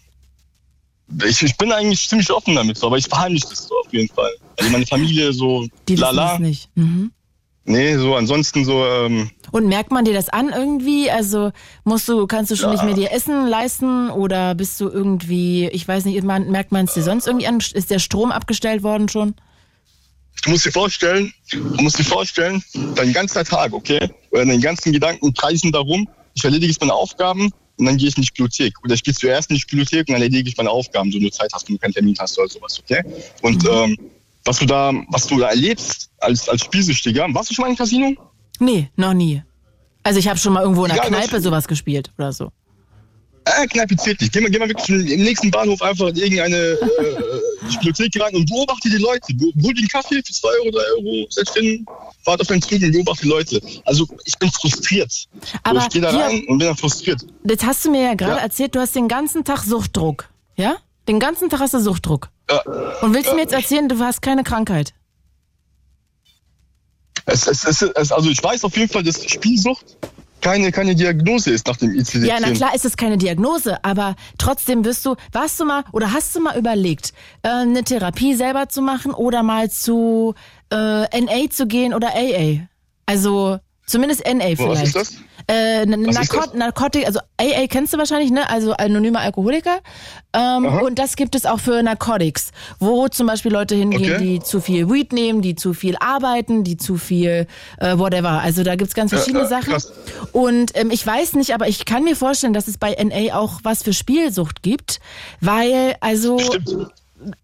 ich, 1.28 1.44
ich 1.44 1.56
bin 1.58 1.72
eigentlich 1.74 2.10
ziemlich 2.10 2.32
offen 2.32 2.56
damit, 2.56 2.80
so, 2.80 2.88
aber 2.88 2.98
ich 2.98 3.06
verheimliche 3.06 3.50
das 3.50 3.68
so 3.68 3.76
auf 3.86 3.94
jeden 3.94 4.12
Fall. 4.12 4.32
Also 4.58 4.72
meine 4.72 4.88
Familie 4.88 5.32
so, 5.32 5.68
Die 5.88 5.94
wissen 5.94 6.02
lala. 6.02 6.32
das 6.32 6.40
nicht. 6.40 6.70
Mhm. 6.74 7.12
Nee, 7.70 7.98
so 7.98 8.16
ansonsten 8.16 8.66
so, 8.66 8.86
ähm, 8.86 9.30
Und 9.52 9.68
merkt 9.68 9.92
man 9.92 10.06
dir 10.06 10.14
das 10.14 10.30
an 10.30 10.50
irgendwie? 10.50 11.12
Also 11.12 11.52
musst 11.84 12.08
du, 12.08 12.26
kannst 12.26 12.50
du 12.50 12.56
schon 12.56 12.72
nicht 12.72 12.84
mehr 12.84 12.94
dir 12.94 13.12
Essen 13.12 13.46
leisten 13.46 14.10
oder 14.10 14.56
bist 14.56 14.80
du 14.80 14.88
irgendwie, 14.88 15.68
ich 15.68 15.88
weiß 15.88 16.06
nicht, 16.06 16.24
merkt 16.24 16.72
man 16.72 16.86
es 16.86 16.94
dir 16.94 17.04
sonst 17.04 17.28
irgendwie 17.28 17.48
an? 17.48 17.60
Ist 17.60 17.92
der 17.92 18.00
Strom 18.00 18.32
abgestellt 18.32 18.84
worden 18.84 19.10
schon? 19.10 19.36
du 20.44 20.52
musst 20.52 20.66
dir 20.66 20.72
vorstellen, 20.72 21.34
du 21.52 21.82
musst 21.82 22.00
dir 22.00 22.04
vorstellen, 22.04 22.64
dein 22.96 23.14
ganzer 23.14 23.44
Tag, 23.44 23.74
okay? 23.74 24.10
Oder 24.32 24.46
deine 24.46 24.60
ganzen 24.60 24.92
Gedanken 24.92 25.34
kreisen 25.34 25.72
darum, 25.72 26.08
ich 26.36 26.44
erledige 26.44 26.72
jetzt 26.72 26.82
meine 26.82 26.94
Aufgaben 26.94 27.52
und 27.78 27.86
dann 27.86 27.98
gehe 27.98 28.08
ich 28.08 28.18
in 28.18 28.24
die 28.24 28.30
Bibliothek. 28.30 28.74
Oder 28.84 28.94
ich 28.94 29.04
gehe 29.04 29.14
zuerst 29.14 29.50
in 29.50 29.58
die 29.58 29.64
Bibliothek 29.64 30.08
und 30.08 30.14
dann 30.14 30.22
erledige 30.22 30.50
ich 30.50 30.58
meine 30.58 30.70
Aufgaben, 30.70 31.12
so 31.12 31.20
nur 31.20 31.32
Zeit 31.32 31.52
hast, 31.54 31.68
wenn 31.68 31.76
du 31.76 31.82
keinen 31.82 31.94
Termin 31.94 32.16
hast 32.20 32.38
oder 32.38 32.48
sowas, 32.48 32.80
okay? 32.80 33.04
Und 33.42 33.64
ähm, 33.70 33.98
was 34.48 34.58
du 34.60 34.66
da, 34.66 34.92
was 35.10 35.28
du 35.28 35.38
da 35.38 35.50
erlebst 35.50 36.10
als, 36.20 36.48
als 36.50 36.62
Spielsüchtiger, 36.64 37.28
warst 37.34 37.50
du 37.50 37.54
schon 37.54 37.64
mal 37.66 37.70
im 37.72 37.76
Casino? 37.78 38.14
Nee, 38.60 38.90
noch 38.96 39.14
nie. 39.14 39.44
Also 40.04 40.20
ich 40.20 40.28
habe 40.28 40.40
schon 40.40 40.54
mal 40.54 40.62
irgendwo 40.64 40.86
in 40.86 40.90
der 40.94 41.06
Egal, 41.06 41.20
Kneipe 41.20 41.42
sowas 41.42 41.68
gespielt 41.68 42.12
oder 42.18 42.32
so. 42.32 42.52
Äh, 43.46 43.68
Kneipe 43.68 43.96
zählt 43.98 44.20
nicht. 44.22 44.34
Geh 44.34 44.42
mal, 44.42 44.50
geh 44.50 44.60
mal 44.60 44.68
wirklich 44.68 44.90
im 44.90 45.24
nächsten 45.24 45.52
Bahnhof 45.52 45.82
einfach 45.82 46.08
in 46.08 46.16
irgendeine 46.18 46.56
äh, 46.58 46.78
Bibliothek 47.72 48.22
rein 48.22 48.36
und 48.36 48.50
beobachte 48.50 48.90
die 48.90 48.98
Leute. 48.98 49.34
Hol 49.40 49.74
dir 49.74 49.80
einen 49.80 49.88
Kaffee 49.88 50.22
für 50.26 50.34
2 50.34 50.48
Euro, 50.48 50.72
3 50.72 50.80
Euro, 50.98 51.28
setz 51.30 51.54
hin, 51.54 51.86
warte 52.26 52.42
auf 52.42 52.48
deinen 52.48 52.62
Zug 52.62 52.72
und 52.82 52.92
beobachte 52.92 53.24
die 53.24 53.30
Leute. 53.30 53.62
Also 53.86 54.06
ich 54.26 54.38
bin 54.38 54.50
frustriert. 54.52 55.28
Aber 55.64 55.80
so, 55.82 55.88
ich 55.88 55.94
gehe 55.94 56.02
da 56.02 56.10
rein 56.10 56.44
und 56.48 56.58
bin 56.58 56.68
dann 56.68 56.76
frustriert. 56.78 57.22
Jetzt 57.44 57.66
hast 57.66 57.86
du 57.86 57.92
mir 57.92 58.02
ja 58.04 58.14
gerade 58.16 58.34
Ja. 58.38 58.44
erzählt, 58.44 58.76
du 58.76 58.80
hast 58.80 58.96
den 58.96 59.08
ganzen 59.08 59.44
Tag 59.46 59.64
Suchtdruck. 59.64 60.30
Ja? 60.58 60.78
Den 61.08 61.20
ganzen 61.20 61.50
Tag 61.50 61.60
hast 61.60 61.74
du 61.74 61.80
Suchtdruck. 61.80 62.30
Ja. 62.50 62.62
Und 63.02 63.14
willst 63.14 63.30
du 63.30 63.36
mir 63.36 63.42
jetzt 63.42 63.54
erzählen, 63.54 63.88
du 63.88 64.00
hast 64.00 64.22
keine 64.22 64.44
Krankheit? 64.44 64.94
Es, 67.26 67.48
es, 67.48 67.66
es, 67.66 67.82
es, 67.82 68.12
also 68.12 68.30
ich 68.30 68.42
weiß 68.42 68.64
auf 68.64 68.76
jeden 68.78 68.92
Fall, 68.92 69.04
dass 69.04 69.24
Spielsucht 69.30 69.98
keine, 70.42 70.72
keine 70.72 70.96
Diagnose 70.96 71.52
ist 71.52 71.68
nach 71.68 71.78
dem 71.78 71.92
ICD-10. 71.92 72.26
Ja, 72.26 72.38
na 72.40 72.52
klar 72.52 72.74
ist 72.74 72.86
es 72.86 72.96
keine 72.96 73.18
Diagnose, 73.18 73.84
aber 73.84 74.16
trotzdem 74.38 74.86
wirst 74.86 75.06
du, 75.06 75.16
warst 75.32 75.60
du 75.60 75.66
mal 75.66 75.84
oder 75.92 76.14
hast 76.14 76.36
du 76.36 76.40
mal 76.42 76.58
überlegt, 76.58 77.12
äh, 77.42 77.50
eine 77.50 77.84
Therapie 77.84 78.34
selber 78.36 78.70
zu 78.70 78.82
machen 78.82 79.12
oder 79.12 79.44
mal 79.44 79.70
zu 79.70 80.36
äh, 80.72 80.76
NA 81.22 81.50
zu 81.50 81.68
gehen 81.68 81.94
oder 81.94 82.10
AA? 82.16 82.68
Also 83.06 83.60
zumindest 83.88 84.26
NA 84.26 84.56
vielleicht. 84.56 84.68
Was 84.68 84.84
ist 84.84 84.96
das? 84.96 85.18
Äh, 85.50 85.86
Narkot? 85.86 86.56
Narkotik, 86.56 87.06
also 87.08 87.20
AA 87.40 87.68
kennst 87.70 87.94
du 87.94 87.98
wahrscheinlich, 87.98 88.32
ne? 88.32 88.50
Also 88.50 88.74
anonymer 88.74 89.22
Alkoholiker. 89.22 89.78
Ähm, 90.34 90.66
und 90.66 91.00
das 91.00 91.16
gibt 91.16 91.36
es 91.36 91.46
auch 91.46 91.60
für 91.62 91.82
Narcotics, 91.82 92.52
wo 92.80 93.08
zum 93.08 93.28
Beispiel 93.28 93.54
Leute 93.54 93.74
hingehen, 93.76 94.16
Okay. 94.16 94.24
die 94.24 94.40
zu 94.42 94.60
viel 94.60 94.90
Weed 94.90 95.14
nehmen, 95.14 95.42
die 95.42 95.56
zu 95.56 95.74
viel 95.74 95.96
arbeiten, 96.02 96.66
die 96.66 96.76
zu 96.76 96.98
viel 96.98 97.48
äh, 97.80 97.98
whatever. 97.98 98.42
Also 98.42 98.64
da 98.64 98.76
gibt's 98.76 98.94
ganz 98.94 99.12
verschiedene 99.14 99.46
äh, 99.46 99.48
Sachen. 99.48 99.72
krass. 99.72 99.94
Und 100.34 100.72
ähm, 100.76 100.92
ich 100.92 101.08
weiß 101.08 101.36
nicht, 101.36 101.54
aber 101.54 101.70
ich 101.70 101.86
kann 101.86 102.04
mir 102.04 102.18
vorstellen, 102.18 102.52
dass 102.54 102.68
es 102.68 102.78
bei 102.78 102.96
NA 103.02 103.34
auch 103.38 103.62
was 103.64 103.84
für 103.84 103.94
Spielsucht 103.94 104.64
gibt, 104.64 105.00
weil 105.40 105.96
also 106.02 106.40
Stimmt. 106.40 106.88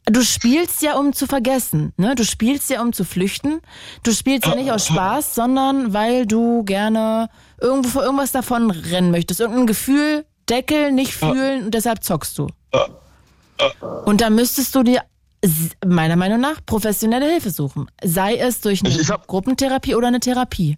du 0.08 0.22
spielst 0.24 0.82
ja 0.82 0.97
um 0.97 1.14
zu 1.14 1.26
vergessen, 1.26 1.93
ne? 1.95 2.16
Du 2.16 2.26
spielst 2.26 2.70
ja 2.70 2.82
um 2.82 2.91
zu 2.91 3.06
flüchten. 3.06 3.62
Du 4.04 4.12
spielst 4.12 4.45
ja 4.45 4.56
nicht 4.56 4.72
aus 4.72 4.88
Spaß, 4.88 5.36
sondern 5.36 5.93
weil 5.93 6.26
du 6.26 6.64
gerne 6.64 7.30
irgendwo 7.64 7.89
vor 7.89 8.03
irgendwas 8.03 8.32
davon 8.32 8.70
rennen 8.70 9.09
möchtest, 9.11 9.39
irgendein 9.39 9.68
Gefühl 9.68 10.26
Deckel 10.49 10.91
nicht 10.91 11.14
fühlen 11.14 11.66
und 11.66 11.74
deshalb 11.74 12.03
zockst 12.03 12.38
du. 12.38 12.47
Und 14.05 14.20
da 14.22 14.30
müsstest 14.30 14.76
du 14.76 14.84
dir 14.84 15.01
meiner 15.86 16.16
Meinung 16.16 16.39
nach 16.41 16.59
professionelle 16.66 17.30
Hilfe 17.30 17.49
suchen, 17.49 17.88
sei 18.03 18.36
es 18.38 18.59
durch 18.61 18.84
eine 18.84 18.93
hab- 19.07 19.28
Gruppentherapie 19.28 19.95
oder 19.95 20.07
eine 20.07 20.20
Therapie. 20.20 20.78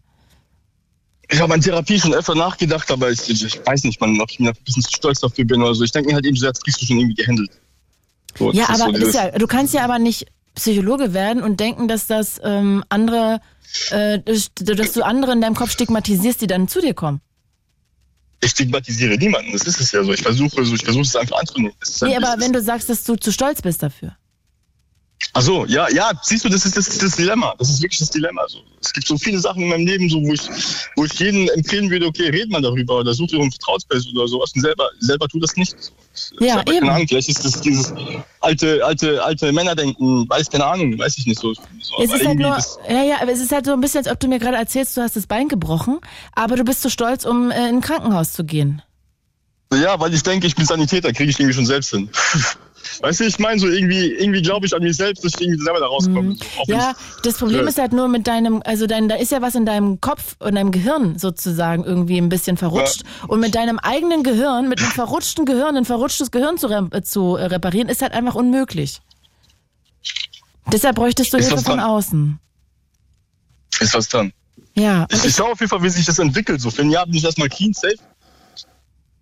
Ich 1.29 1.39
habe 1.41 1.55
an 1.55 1.61
Therapie 1.61 1.99
schon 1.99 2.13
öfter 2.13 2.35
nachgedacht, 2.35 2.91
aber 2.91 3.09
ich, 3.09 3.27
ich, 3.29 3.65
weiß 3.65 3.83
nicht, 3.83 3.99
man, 3.99 4.19
ob 4.21 4.29
ich 4.29 4.39
mir 4.39 4.49
ein 4.49 4.57
bisschen 4.63 4.83
zu 4.83 4.91
stolz 4.91 5.19
dafür 5.21 5.45
bin 5.45 5.61
oder 5.63 5.73
so. 5.73 5.83
Ich 5.83 5.91
denke 5.91 6.09
mir 6.09 6.15
halt 6.15 6.25
eben 6.25 6.37
so, 6.37 6.45
jetzt 6.45 6.63
kriegst 6.63 6.79
du 6.81 6.85
schon 6.85 6.99
irgendwie 6.99 7.15
gehandelt. 7.15 7.49
So, 8.37 8.51
Ja, 8.51 8.69
aber 8.69 8.95
so 8.99 9.09
ja, 9.17 9.31
du 9.31 9.47
kannst 9.47 9.73
ja 9.73 9.83
aber 9.83 9.97
nicht 9.97 10.27
Psychologe 10.55 11.13
werden 11.13 11.43
und 11.43 11.59
denken, 11.59 11.87
dass 11.87 12.07
das 12.07 12.39
ähm, 12.43 12.83
andere, 12.89 13.41
äh, 13.91 14.19
dass 14.19 14.93
du 14.93 15.05
andere 15.05 15.33
in 15.33 15.41
deinem 15.41 15.55
Kopf 15.55 15.71
stigmatisierst, 15.71 16.41
die 16.41 16.47
dann 16.47 16.67
zu 16.67 16.81
dir 16.81 16.93
kommen. 16.93 17.21
ich 18.41 18.51
stigmatisiere 18.51 19.17
niemanden. 19.17 19.51
Das 19.51 19.63
ist 19.63 19.79
es 19.79 19.91
ja 19.91 20.03
so. 20.03 20.13
Ich 20.13 20.21
versuche, 20.21 20.63
so, 20.65 20.75
ich 20.75 20.83
versuche 20.83 21.03
es 21.03 21.15
einfach 21.15 21.39
anzunehmen. 21.39 21.75
Nee, 22.01 22.15
aber 22.15 22.39
wenn 22.39 22.53
du 22.53 22.61
sagst, 22.61 22.89
dass 22.89 23.03
du 23.03 23.15
zu 23.15 23.31
stolz 23.31 23.61
bist 23.61 23.83
dafür. 23.83 24.15
Ach 25.33 25.41
so, 25.41 25.65
ja, 25.65 25.89
ja, 25.89 26.11
siehst 26.21 26.45
du, 26.45 26.49
das 26.49 26.65
ist 26.65 26.77
das, 26.77 26.87
ist 26.87 27.03
das 27.03 27.15
Dilemma. 27.15 27.53
Das 27.57 27.69
ist 27.69 27.81
wirklich 27.81 27.99
das 27.99 28.09
Dilemma. 28.09 28.43
So. 28.47 28.59
Es 28.81 28.93
gibt 28.93 29.07
so 29.07 29.17
viele 29.17 29.39
Sachen 29.39 29.63
in 29.63 29.69
meinem 29.69 29.85
Leben, 29.85 30.09
so, 30.09 30.21
wo, 30.21 30.33
ich, 30.33 30.41
wo 30.95 31.05
ich 31.05 31.13
jedem 31.13 31.49
empfehlen 31.49 31.89
würde, 31.89 32.05
okay, 32.05 32.29
red 32.29 32.49
mal 32.49 32.61
darüber 32.61 32.99
oder 32.99 33.13
such 33.13 33.27
dir 33.27 33.41
eine 33.41 33.49
Vertrauensperson 33.51 34.15
oder 34.15 34.27
sowas 34.27 34.51
und 34.55 34.61
selber, 34.61 34.89
selber 34.99 35.27
tu 35.27 35.39
das 35.39 35.55
nicht. 35.55 35.75
So. 36.13 36.45
Ja, 36.45 36.61
eben. 36.61 36.79
Keine 36.79 36.91
Ahnung, 36.91 37.07
vielleicht 37.07 37.29
ist 37.29 37.43
das 37.43 37.59
dieses 37.61 37.93
alte, 38.41 38.85
alte, 38.85 39.23
alte 39.23 39.51
Männerdenken, 39.51 40.29
weiß 40.29 40.49
keine 40.49 40.65
Ahnung, 40.65 40.97
weiß 40.97 41.17
ich 41.17 41.25
nicht 41.25 41.39
so. 41.39 41.53
so 41.53 41.63
Es 42.01 42.13
ist 42.13 42.25
halt 42.25 42.39
nur, 42.39 42.57
ja, 42.89 43.03
ja, 43.03 43.21
aber 43.21 43.31
es 43.31 43.41
ist 43.41 43.51
halt 43.51 43.65
so 43.65 43.73
ein 43.73 43.81
bisschen, 43.81 43.99
als 43.99 44.07
ob 44.07 44.19
du 44.19 44.27
mir 44.27 44.39
gerade 44.39 44.57
erzählst, 44.57 44.95
du 44.95 45.01
hast 45.01 45.15
das 45.15 45.27
Bein 45.27 45.47
gebrochen, 45.47 45.99
aber 46.33 46.55
du 46.55 46.63
bist 46.63 46.81
zu 46.81 46.89
stolz, 46.89 47.25
um 47.25 47.51
äh, 47.51 47.69
in 47.69 47.75
ein 47.75 47.81
Krankenhaus 47.81 48.33
zu 48.33 48.45
gehen. 48.45 48.81
Ja, 49.73 49.99
weil 49.99 50.13
ich 50.13 50.23
denke, 50.23 50.47
ich 50.47 50.55
bin 50.55 50.65
Sanitäter, 50.65 51.11
kriege 51.11 51.29
ich 51.29 51.39
irgendwie 51.39 51.55
schon 51.55 51.65
selbst 51.65 51.89
hin. 51.89 52.09
Weißt 53.01 53.19
du, 53.19 53.23
ich 53.25 53.39
meine, 53.39 53.59
so 53.59 53.67
irgendwie, 53.67 54.11
irgendwie 54.13 54.41
glaube 54.41 54.65
ich 54.65 54.73
an 54.75 54.81
mich 54.83 54.95
selbst, 54.95 55.23
dass 55.25 55.33
ich 55.35 55.41
irgendwie 55.41 55.63
selber 55.63 55.79
da 55.79 55.87
rauskomme. 55.87 56.35
So, 56.35 56.43
Mhm. 56.45 56.73
Ja, 56.73 56.93
das 57.23 57.37
Problem 57.37 57.61
Ja. 57.63 57.67
ist 57.67 57.77
halt 57.77 57.93
nur 57.93 58.07
mit 58.07 58.27
deinem, 58.27 58.61
also 58.65 58.87
dein, 58.87 59.09
da 59.09 59.15
ist 59.15 59.31
ja 59.31 59.41
was 59.41 59.55
in 59.55 59.65
deinem 59.65 59.99
Kopf 60.01 60.35
und 60.39 60.55
deinem 60.55 60.71
Gehirn 60.71 61.17
sozusagen 61.19 61.83
irgendwie 61.83 62.17
ein 62.17 62.29
bisschen 62.29 62.57
verrutscht. 62.57 63.03
Und 63.27 63.39
mit 63.39 63.55
deinem 63.55 63.79
eigenen 63.79 64.23
Gehirn, 64.23 64.69
mit 64.69 64.79
einem 64.81 64.91
verrutschten 64.91 65.45
Gehirn, 65.45 65.75
ein 65.77 65.85
verrutschtes 65.85 66.31
Gehirn 66.31 66.57
zu, 66.57 66.67
re 66.67 67.03
zu 67.03 67.35
äh, 67.35 67.45
reparieren, 67.45 67.89
ist 67.89 68.01
halt 68.01 68.13
einfach 68.13 68.35
unmöglich. 68.35 69.01
Deshalb 70.71 70.95
bräuchtest 70.95 71.33
du 71.33 71.37
Ist 71.37 71.49
Hilfe 71.49 71.63
von 71.63 71.79
außen. 71.79 72.39
Ist 73.79 73.93
was 73.93 74.07
dran. 74.07 74.31
Ja. 74.73 75.05
Ich, 75.11 75.25
ich 75.25 75.35
schaue 75.35 75.51
auf 75.51 75.59
jeden 75.59 75.69
Fall, 75.69 75.83
wie 75.83 75.89
sich 75.89 76.05
das 76.05 76.19
entwickelt. 76.19 76.61
So 76.61 76.69
für 76.71 76.81
ein 76.81 76.89
Jahr 76.89 77.05
bin 77.05 77.15
ich 77.15 77.23
erstmal 77.23 77.49
clean, 77.49 77.73
safe. 77.73 77.95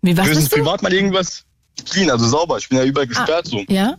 Wie 0.01 0.15
was 0.17 0.27
Höchstens 0.27 0.49
du? 0.49 0.55
privat 0.57 0.81
mal 0.81 0.93
irgendwas 0.93 1.43
clean, 1.89 2.09
also 2.09 2.27
sauber. 2.27 2.57
Ich 2.57 2.69
bin 2.69 2.77
ja 2.77 2.83
überall 2.85 3.07
gesperrt 3.07 3.47
so. 3.47 3.59
Ja? 3.69 3.95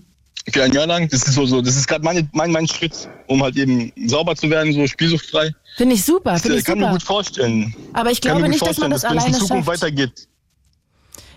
Für 0.53 0.63
ein 0.63 0.73
Jahr 0.73 0.87
lang. 0.87 1.09
Das 1.09 1.23
ist 1.27 1.35
so, 1.35 1.47
so 1.47 1.63
das 1.63 1.77
ist 1.77 1.87
gerade 1.89 2.05
mein, 2.05 2.29
mein, 2.33 2.51
mein 2.51 2.69
Schritt, 2.69 3.09
um 3.29 3.43
halt 3.43 3.57
eben 3.57 3.93
sauber 4.07 4.37
zu 4.37 4.51
werden, 4.51 4.73
so 4.73 4.87
spielsuchtfrei. 4.87 5.51
Finde 5.77 5.95
ich 5.95 6.05
super, 6.05 6.37
finde 6.39 6.57
Ich 6.57 6.61
ich 6.61 6.65
kann 6.67 6.79
mir 6.79 6.85
super. 6.85 6.93
gut 6.95 7.03
vorstellen. 7.03 7.75
Aber 7.95 8.11
ich 8.11 8.21
kann 8.21 8.33
glaube 8.33 8.43
mir 8.43 8.49
nicht, 8.51 8.67
dass 8.67 8.79
man 8.79 8.91
das 8.91 9.03
dass 9.03 9.11
wenn 9.11 9.17
es 9.19 9.25
alleine 9.25 9.37
in 9.39 9.43
Zukunft 9.43 9.67
schafft. 9.69 9.83
weitergeht. 9.83 10.29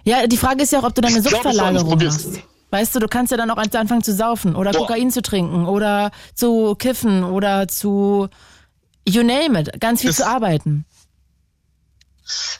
Ja, 0.04 0.28
die 0.28 0.38
Frage 0.38 0.64
ist 0.64 0.72
ja 0.72 0.80
auch, 0.80 0.84
ob 0.84 0.96
du 0.96 1.02
deine 1.02 1.20
Ich 1.20 1.26
ich 1.26 1.30
Suchtverlagerung 1.32 2.00
hast. 2.06 2.40
Weißt 2.70 2.94
du, 2.96 3.00
du 3.00 3.08
kannst 3.08 3.32
ja 3.32 3.38
dann 3.38 3.50
auch 3.50 3.58
anfangen 3.58 4.04
zu 4.04 4.14
saufen 4.14 4.56
oder 4.56 4.72
Boah. 4.72 4.88
Kokain 4.88 5.10
zu 5.10 5.22
trinken 5.22 5.66
oder 5.66 6.12
zu 6.36 6.76
kiffen 6.76 7.24
oder 7.24 7.68
zu 7.70 8.28
you 9.08 9.24
name 9.24 9.62
it, 9.62 9.80
ganz 9.80 10.02
viel 10.02 10.10
Das- 10.10 10.18
zu 10.18 10.28
arbeiten. 10.28 10.86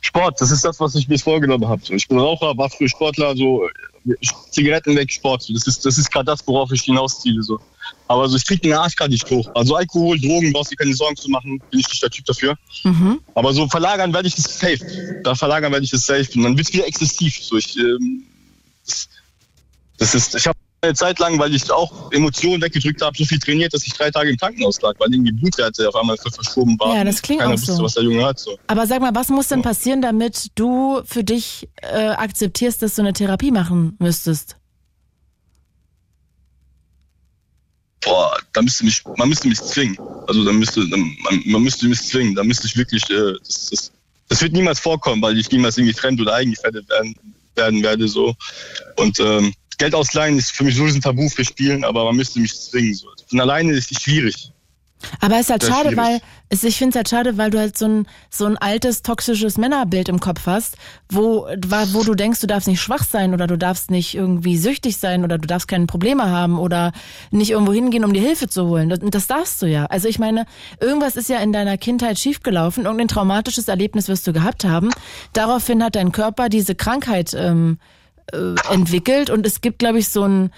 Sport, 0.02 0.40
das 0.40 0.52
ist 0.52 0.64
das, 0.64 0.80
was 0.80 0.96
ich 0.96 1.08
mir 1.08 1.20
vorgenommen 1.20 1.68
habe. 1.68 1.82
Ich 1.90 2.08
bin 2.08 2.20
Raucher, 2.20 2.58
war 2.58 2.70
früher 2.70 2.90
Sportler, 2.90 3.36
so 3.36 3.68
Zigaretten 4.52 4.96
weg, 4.96 5.12
Sport. 5.12 5.50
Das 5.54 5.68
ist, 5.68 5.86
das 5.86 5.98
ist 5.98 6.12
gerade 6.12 6.26
das, 6.26 6.46
worauf 6.48 6.72
ich 6.72 6.84
hinausziele. 6.84 7.44
So. 7.44 7.60
Aber 8.08 8.28
so, 8.30 8.38
ich 8.38 8.46
krieg 8.46 8.62
den 8.62 8.74
Arsch 8.74 8.96
gerade 8.96 9.12
nicht 9.12 9.30
hoch. 9.30 9.50
Also 9.54 9.76
Alkohol, 9.76 10.20
Drogen, 10.20 10.54
brauchst 10.54 10.72
du 10.72 10.76
dir 10.76 10.84
keine 10.84 10.96
Sorgen 10.96 11.18
zu 11.18 11.30
machen, 11.30 11.62
bin 11.70 11.80
ich 11.80 11.88
nicht 11.90 12.02
der 12.02 12.10
Typ 12.10 12.26
dafür. 12.26 12.56
Mhm. 12.84 13.20
Aber 13.36 13.54
so 13.54 13.68
verlagern 13.68 14.14
werde 14.14 14.28
ich 14.28 14.36
das 14.36 14.60
safe. 14.60 15.22
Da 15.24 15.36
verlagern 15.36 15.72
werde 15.72 15.84
ich 15.84 15.92
das 15.92 16.06
safe. 16.06 16.28
Und 16.36 16.44
dann 16.44 16.58
wird 16.58 16.68
es 16.68 16.74
wieder 16.74 16.88
exzessiv. 16.88 17.38
So, 17.44 17.58
ich, 17.58 17.78
ähm, 17.78 18.24
das, 18.86 19.10
das 19.98 20.16
ist, 20.16 20.36
ich 20.36 20.48
habe 20.48 20.57
eine 20.82 20.94
Zeit 20.94 21.20
lang, 21.20 21.40
weil 21.40 21.54
ich 21.54 21.72
auch 21.72 22.12
Emotionen 22.12 22.62
weggedrückt 22.62 23.02
habe, 23.02 23.18
so 23.18 23.26
viel 23.26 23.40
trainiert, 23.40 23.74
dass 23.74 23.86
ich 23.86 23.94
drei 23.94 24.12
Tage 24.12 24.30
im 24.30 24.38
Krankenhaus 24.38 24.80
lag, 24.82 24.94
weil 25.00 25.12
irgendwie 25.12 25.32
Blutwerte 25.32 25.88
auf 25.90 25.96
einmal 25.96 26.18
verschoben 26.18 26.80
waren. 26.80 26.96
Ja, 26.96 27.04
das 27.04 27.22
klingt 27.22 27.42
Keiner 27.42 27.54
auch 27.54 27.58
wusste, 27.58 27.74
so. 27.74 27.84
was 27.84 27.96
der 27.96 28.04
Junge 28.04 28.26
hat. 28.26 28.40
So. 28.40 28.58
Aber 28.68 28.86
sag 28.86 29.02
mal, 29.02 29.16
was 29.16 29.30
muss 29.30 29.48
denn 29.48 29.62
passieren, 29.62 30.02
damit 30.02 30.52
du 30.56 31.02
für 31.06 31.24
dich 31.24 31.68
äh, 31.82 32.10
akzeptierst, 32.10 32.82
dass 32.82 32.96
du 32.96 33.02
eine 33.02 33.14
Therapie 33.14 33.52
machen 33.52 33.96
müsstest? 34.00 34.58
boah, 38.08 38.38
da 38.54 38.62
müsste 38.62 38.86
mich, 38.86 39.04
man 39.18 39.30
müsste 39.30 39.48
mich 39.48 39.62
zwingen. 39.62 39.98
Also 40.28 40.44
da 40.44 40.52
müsste, 40.52 40.82
man, 40.82 41.44
man 41.46 41.62
müsste 41.62 41.88
mich 41.88 42.02
zwingen. 42.02 42.36
Da 42.36 42.44
müsste 42.44 42.68
ich 42.68 42.78
wirklich, 42.78 43.10
äh, 43.10 43.34
das, 43.46 43.70
das, 43.70 43.92
das 44.30 44.42
wird 44.42 44.54
niemals 44.54 44.80
vorkommen, 44.80 45.22
weil 45.22 45.38
ich 45.38 45.52
niemals 45.52 45.78
irgendwie 45.78 45.94
fremd 45.94 46.20
oder 46.22 46.36
eingefettet 46.36 46.90
werden, 46.90 47.16
werden 47.56 47.84
werde 47.84 48.08
so. 48.08 48.36
Und 48.98 49.20
ähm, 49.20 49.54
Geld 49.78 49.94
ausleihen 49.94 50.38
ist 50.38 50.52
für 50.52 50.64
mich 50.64 50.76
sowieso 50.76 50.98
ein 50.98 51.02
Tabu 51.02 51.30
für 51.30 51.46
Spielen, 51.46 51.84
aber 51.84 52.06
man 52.06 52.16
müsste 52.16 52.40
mich 52.40 52.60
zwingen. 52.60 52.94
So. 52.94 53.08
Von 53.30 53.40
alleine 53.40 53.74
ist 53.74 53.92
es 53.92 54.02
schwierig. 54.02 54.52
Aber 55.22 55.36
es 55.36 55.42
ist 55.42 55.50
halt 55.52 55.62
Sehr 55.62 55.72
schade, 55.72 55.90
schwierig. 55.90 55.98
weil 56.06 56.22
es, 56.50 56.64
ich 56.64 56.78
finde 56.78 56.92
es 56.92 56.96
halt 56.96 57.10
schade, 57.10 57.38
weil 57.38 57.52
du 57.52 57.60
halt 57.60 57.78
so 57.78 57.86
ein 57.86 58.08
so 58.32 58.46
ein 58.46 58.58
altes 58.58 59.04
toxisches 59.04 59.58
Männerbild 59.58 60.10
im 60.10 60.20
Kopf 60.20 60.48
hast, 60.48 60.76
wo 61.10 61.48
wo 61.92 62.04
du 62.04 62.16
denkst, 62.16 62.40
du 62.40 62.48
darfst 62.48 62.68
nicht 62.68 62.82
schwach 62.82 63.04
sein 63.04 63.34
oder 63.36 63.46
du 63.46 63.58
darfst 63.58 63.92
nicht 63.92 64.16
irgendwie 64.16 64.58
süchtig 64.58 64.98
sein 64.98 65.24
oder 65.24 65.38
du 65.38 65.48
darfst 65.48 65.68
keine 65.68 65.86
Probleme 65.86 66.32
haben 66.32 66.58
oder 66.58 66.94
nicht 67.30 67.52
irgendwo 67.52 67.74
hingehen, 67.74 68.06
um 68.06 68.14
dir 68.14 68.22
Hilfe 68.22 68.48
zu 68.50 68.66
holen. 68.68 68.90
Das, 68.90 69.00
das 69.04 69.28
darfst 69.28 69.62
du 69.62 69.68
ja. 69.68 69.86
Also 69.86 70.08
ich 70.08 70.18
meine, 70.18 70.46
irgendwas 70.82 71.16
ist 71.16 71.30
ja 71.30 71.38
in 71.40 71.54
deiner 71.54 71.78
Kindheit 71.78 72.18
schiefgelaufen, 72.18 72.86
irgendein 72.86 73.08
traumatisches 73.08 73.68
Erlebnis 73.68 74.08
wirst 74.08 74.26
du 74.26 74.34
gehabt 74.34 74.66
haben. 74.66 74.90
Daraufhin 75.34 75.84
hat 75.84 75.96
dein 75.96 76.12
Körper 76.12 76.50
diese 76.50 76.74
Krankheit 76.74 77.36
ähm, 77.36 77.78
äh, 78.34 78.56
entwickelt 78.74 79.30
und 79.30 79.46
es 79.46 79.62
gibt, 79.62 79.80
glaube 79.80 80.00
ich, 80.00 80.10
so 80.10 80.24
ein 80.24 80.52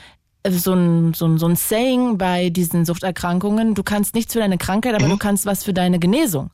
so 0.47 0.73
ein, 0.73 1.13
so, 1.13 1.25
ein, 1.25 1.37
so 1.37 1.47
ein 1.47 1.57
Saying 1.57 2.17
bei 2.17 2.49
diesen 2.49 2.85
Suchterkrankungen, 2.85 3.75
du 3.75 3.83
kannst 3.83 4.15
nichts 4.15 4.33
für 4.33 4.39
deine 4.39 4.57
Krankheit, 4.57 4.95
aber 4.95 5.07
du 5.07 5.17
kannst 5.17 5.45
was 5.45 5.65
für 5.65 5.73
deine 5.73 5.99
Genesung. 5.99 6.49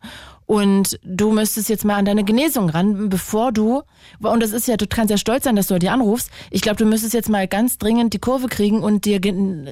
Und 0.47 0.99
du 1.03 1.31
müsstest 1.31 1.69
jetzt 1.69 1.85
mal 1.85 1.95
an 1.95 2.05
deine 2.05 2.23
Genesung 2.23 2.69
ran, 2.69 3.09
bevor 3.09 3.51
du, 3.51 3.81
und 4.19 4.43
das 4.43 4.51
ist 4.51 4.67
ja, 4.67 4.77
du 4.77 4.85
kannst 4.85 5.09
ja 5.09 5.17
stolz 5.17 5.43
sein, 5.45 5.55
dass 5.55 5.67
du 5.67 5.79
dir 5.79 5.91
anrufst. 5.91 6.29
Ich 6.51 6.61
glaube, 6.61 6.77
du 6.77 6.85
müsstest 6.85 7.15
jetzt 7.15 7.29
mal 7.29 7.47
ganz 7.47 7.79
dringend 7.79 8.13
die 8.13 8.19
Kurve 8.19 8.47
kriegen 8.47 8.83
und 8.83 9.05
dir 9.05 9.19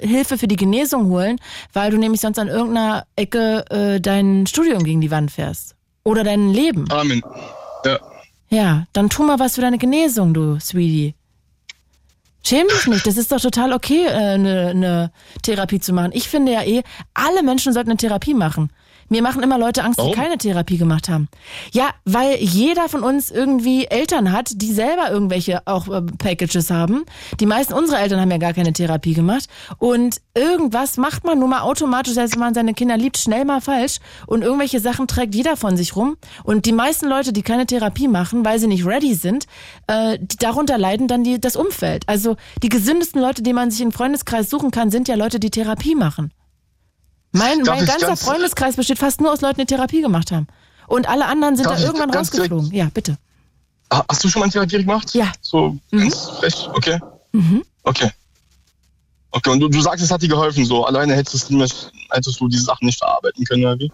Hilfe 0.02 0.38
für 0.38 0.48
die 0.48 0.56
Genesung 0.56 1.10
holen, 1.10 1.38
weil 1.74 1.92
du 1.92 1.98
nämlich 1.98 2.22
sonst 2.22 2.40
an 2.40 2.48
irgendeiner 2.48 3.06
Ecke 3.16 3.66
äh, 3.70 4.02
dein 4.02 4.48
Studium 4.48 4.84
gegen 4.84 5.02
die 5.02 5.12
Wand 5.12 5.32
fährst. 5.32 5.76
Oder 6.04 6.24
dein 6.24 6.50
Leben. 6.50 6.86
Amen. 6.92 7.22
Ja. 7.86 8.00
Ja, 8.50 8.86
dann 8.94 9.10
tu 9.10 9.24
mal 9.24 9.40
was 9.40 9.56
für 9.56 9.62
deine 9.62 9.78
Genesung, 9.78 10.34
du 10.34 10.60
Sweetie. 10.60 11.16
Schäm 12.46 12.68
dich 12.68 12.88
nicht, 12.88 13.08
das 13.08 13.18
ist 13.18 13.32
doch 13.32 13.40
total 13.40 13.72
okay, 13.74 14.06
eine 14.08 14.34
äh, 14.34 14.38
ne- 14.38 14.76
ne 14.76 15.12
Therapie 15.44 15.80
zu 15.80 15.94
machen. 15.94 16.12
Ich 16.14 16.28
finde 16.28 16.52
ja 16.52 16.64
eh, 16.64 16.84
alle 17.14 17.42
Menschen 17.44 17.72
sollten 17.74 17.90
eine 17.92 17.98
Therapie 17.98 18.34
machen. 18.34 18.70
Mir 19.14 19.22
machen 19.22 19.44
immer 19.44 19.60
Leute 19.60 19.84
Angst, 19.84 20.00
die 20.00 20.06
Warum? 20.06 20.16
keine 20.16 20.40
Therapie 20.40 20.80
gemacht 20.80 21.08
haben. 21.08 21.28
Ja, 21.72 21.92
weil 22.04 22.38
jeder 22.38 22.90
von 22.90 23.04
uns 23.04 23.30
irgendwie 23.30 23.86
Eltern 23.86 24.32
hat, 24.32 24.54
die 24.56 24.74
selber 24.74 25.12
irgendwelche 25.12 25.62
auch 25.68 25.88
äh, 25.88 26.02
Packages 26.02 26.72
haben. 26.72 27.06
Die 27.40 27.46
meisten 27.46 27.74
unserer 27.74 28.00
Eltern 28.00 28.20
haben 28.20 28.32
ja 28.32 28.40
gar 28.40 28.54
keine 28.54 28.74
Therapie 28.74 29.14
gemacht. 29.14 29.46
Und 29.78 30.20
irgendwas 30.34 30.98
macht 30.98 31.26
man 31.26 31.38
nun 31.38 31.52
mal 31.52 31.62
automatisch, 31.62 32.16
selbst 32.16 32.34
wenn 32.34 32.40
man 32.40 32.56
seine 32.56 32.74
Kinder 32.74 32.98
liebt, 32.98 33.20
schnell 33.20 33.46
mal 33.46 33.62
falsch. 33.62 34.00
Und 34.26 34.42
irgendwelche 34.42 34.80
Sachen 34.80 35.08
trägt 35.08 35.36
jeder 35.36 35.58
von 35.58 35.78
sich 35.78 35.96
rum. 35.96 36.18
Und 36.44 36.66
die 36.66 36.74
meisten 36.74 37.08
Leute, 37.08 37.34
die 37.34 37.44
keine 37.44 37.68
Therapie 37.68 38.08
machen, 38.08 38.44
weil 38.44 38.58
sie 38.58 38.66
nicht 38.66 38.84
ready 38.84 39.14
sind, 39.14 39.46
äh, 39.86 40.18
die, 40.20 40.38
darunter 40.38 40.80
leiden 40.80 41.08
dann 41.08 41.24
die, 41.24 41.40
das 41.40 41.56
Umfeld. 41.56 42.02
Also 42.10 42.36
die 42.64 42.70
gesündesten 42.70 43.22
Leute, 43.22 43.44
die 43.44 43.54
man 43.54 43.70
sich 43.70 43.82
im 43.82 43.92
Freundeskreis 43.92 44.50
suchen 44.50 44.72
kann, 44.72 44.90
sind 44.90 45.08
ja 45.08 45.14
Leute, 45.14 45.40
die 45.40 45.52
Therapie 45.52 45.94
machen. 45.94 46.32
Mein, 47.34 47.60
mein 47.64 47.86
ganzer 47.86 48.08
ganz- 48.08 48.24
Freundeskreis 48.24 48.76
besteht 48.76 49.00
fast 49.00 49.20
nur 49.20 49.32
aus 49.34 49.42
Leuten, 49.42 49.60
die 49.60 49.66
Therapie 49.66 50.02
gemacht 50.02 50.32
haben. 50.32 50.48
Und 50.88 51.08
alle 51.10 51.26
anderen 51.26 51.56
sind 51.56 51.66
da 51.68 51.78
irgendwann 51.80 52.10
rausgeflogen. 52.12 52.72
Ja, 52.74 52.90
bitte. 52.94 53.18
Hast 53.92 54.24
du 54.24 54.30
schon 54.30 54.40
mal 54.42 54.50
Therapie 54.50 54.78
gemacht? 54.78 55.14
Ja. 55.14 55.32
So 55.42 55.78
ganz 55.92 56.30
frech? 56.30 56.68
Okay. 56.74 57.00
Mhm. 57.32 57.64
Okay. 57.84 58.10
Okay, 59.32 59.50
und 59.50 59.60
du, 59.60 59.68
du 59.68 59.82
sagst, 59.82 60.04
es 60.04 60.12
hat 60.12 60.22
dir 60.22 60.28
geholfen, 60.30 60.64
so 60.66 60.86
alleine 60.86 61.16
hättest 61.16 61.50
du, 61.50 61.60
hättest 62.12 62.40
du 62.40 62.48
diese 62.48 62.64
Sachen 62.64 62.86
nicht 62.86 63.00
verarbeiten 63.00 63.44
können, 63.46 63.66
oder 63.66 63.80
wie? 63.80 63.92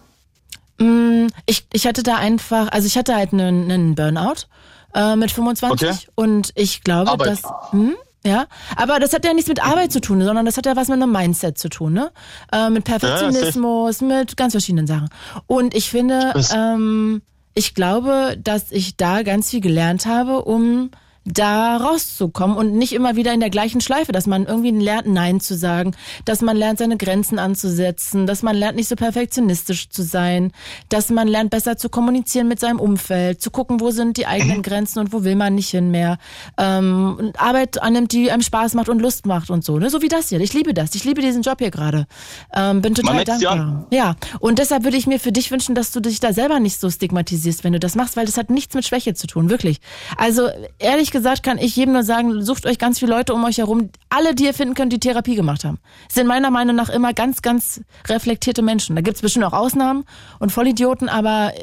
Mm, 0.83 1.27
Ich, 1.45 1.65
ich 1.71 1.87
hatte 1.87 2.03
da 2.03 2.15
einfach, 2.17 2.69
also 2.71 2.87
ich 2.87 2.97
hatte 2.97 3.15
halt 3.15 3.31
einen, 3.31 3.71
einen 3.71 3.95
Burnout 3.95 4.47
äh, 4.93 5.15
mit 5.15 5.31
25 5.31 5.87
Okay. 5.89 5.97
und 6.15 6.51
ich 6.55 6.81
glaube, 6.83 7.11
Arbeit. 7.11 7.27
dass. 7.43 7.43
Hm? 7.71 7.95
Ja, 8.25 8.47
aber 8.75 8.99
das 8.99 9.13
hat 9.13 9.23
ja 9.23 9.33
nichts 9.33 9.47
mit 9.47 9.63
Arbeit 9.63 9.93
zu 9.93 10.01
tun, 10.01 10.21
sondern 10.21 10.45
das 10.45 10.57
hat 10.57 10.65
ja 10.65 10.75
was 10.75 10.89
mit 10.89 11.01
einem 11.01 11.11
Mindset 11.11 11.57
zu 11.57 11.69
tun, 11.69 11.93
ne? 11.93 12.11
Äh, 12.51 12.69
mit 12.69 12.83
Perfektionismus, 12.83 14.01
mit 14.01 14.35
ganz 14.35 14.53
verschiedenen 14.53 14.87
Sachen. 14.87 15.09
Und 15.47 15.73
ich 15.73 15.89
finde, 15.89 16.33
ähm, 16.53 17.21
ich 17.53 17.75
glaube, 17.75 18.37
dass 18.37 18.71
ich 18.71 18.97
da 18.97 19.23
ganz 19.23 19.51
viel 19.51 19.61
gelernt 19.61 20.05
habe, 20.05 20.43
um 20.43 20.91
da 21.33 21.77
rauszukommen 21.77 22.57
und 22.57 22.73
nicht 22.73 22.93
immer 22.93 23.15
wieder 23.15 23.33
in 23.33 23.39
der 23.39 23.49
gleichen 23.49 23.81
Schleife, 23.81 24.11
dass 24.11 24.27
man 24.27 24.45
irgendwie 24.45 24.71
lernt, 24.71 25.07
Nein 25.07 25.39
zu 25.39 25.55
sagen, 25.55 25.95
dass 26.25 26.41
man 26.41 26.57
lernt, 26.57 26.79
seine 26.79 26.97
Grenzen 26.97 27.39
anzusetzen, 27.39 28.25
dass 28.25 28.41
man 28.41 28.55
lernt, 28.55 28.75
nicht 28.75 28.89
so 28.89 28.95
perfektionistisch 28.95 29.89
zu 29.89 30.01
sein, 30.01 30.51
dass 30.89 31.09
man 31.09 31.27
lernt, 31.27 31.51
besser 31.51 31.77
zu 31.77 31.89
kommunizieren 31.89 32.47
mit 32.47 32.59
seinem 32.59 32.79
Umfeld, 32.79 33.41
zu 33.41 33.51
gucken, 33.51 33.79
wo 33.79 33.91
sind 33.91 34.17
die 34.17 34.25
eigenen 34.25 34.61
Grenzen 34.63 34.99
und 34.99 35.13
wo 35.13 35.23
will 35.23 35.35
man 35.35 35.55
nicht 35.55 35.69
hin 35.69 35.91
mehr. 35.91 36.17
Ähm, 36.57 37.15
und 37.19 37.39
Arbeit 37.39 37.81
annimmt, 37.81 38.11
die 38.11 38.31
einem 38.31 38.41
Spaß 38.41 38.73
macht 38.73 38.89
und 38.89 38.99
Lust 38.99 39.25
macht 39.25 39.49
und 39.49 39.63
so, 39.63 39.77
ne? 39.77 39.89
So 39.89 40.01
wie 40.01 40.07
das 40.07 40.29
hier. 40.29 40.39
Ich 40.39 40.53
liebe 40.53 40.73
das. 40.73 40.95
Ich 40.95 41.03
liebe 41.03 41.21
diesen 41.21 41.43
Job 41.43 41.59
hier 41.59 41.71
gerade. 41.71 42.07
Ähm, 42.53 42.81
bin 42.81 42.95
total 42.95 43.23
dankbar. 43.23 43.87
Ja, 43.91 44.15
und 44.39 44.59
deshalb 44.59 44.83
würde 44.83 44.97
ich 44.97 45.07
mir 45.07 45.19
für 45.19 45.31
dich 45.31 45.51
wünschen, 45.51 45.75
dass 45.75 45.91
du 45.91 45.99
dich 45.99 46.19
da 46.19 46.33
selber 46.33 46.59
nicht 46.59 46.79
so 46.79 46.89
stigmatisierst, 46.89 47.63
wenn 47.63 47.73
du 47.73 47.79
das 47.79 47.95
machst, 47.95 48.17
weil 48.17 48.25
das 48.25 48.37
hat 48.37 48.49
nichts 48.49 48.73
mit 48.73 48.85
Schwäche 48.85 49.13
zu 49.13 49.27
tun, 49.27 49.49
wirklich. 49.49 49.79
Also 50.17 50.49
ehrlich 50.79 51.11
gesagt 51.11 51.18
kann 51.43 51.57
ich 51.57 51.75
jedem 51.75 51.93
nur 51.93 52.03
sagen, 52.03 52.41
sucht 52.43 52.65
euch 52.65 52.77
ganz 52.77 52.99
viele 52.99 53.11
Leute 53.11 53.33
um 53.33 53.43
euch 53.43 53.57
herum, 53.57 53.89
alle, 54.09 54.35
die 54.35 54.45
ihr 54.45 54.53
finden 54.53 54.73
könnt, 54.73 54.93
die 54.93 54.99
Therapie 54.99 55.35
gemacht 55.35 55.65
haben. 55.65 55.79
Sind 56.11 56.27
meiner 56.27 56.51
Meinung 56.51 56.75
nach 56.75 56.89
immer 56.89 57.13
ganz, 57.13 57.41
ganz 57.41 57.81
reflektierte 58.07 58.61
Menschen. 58.61 58.95
Da 58.95 59.01
gibt's 59.01 59.21
bestimmt 59.21 59.45
auch 59.45 59.53
Ausnahmen 59.53 60.05
und 60.39 60.51
Vollidioten, 60.51 61.09
aber 61.09 61.53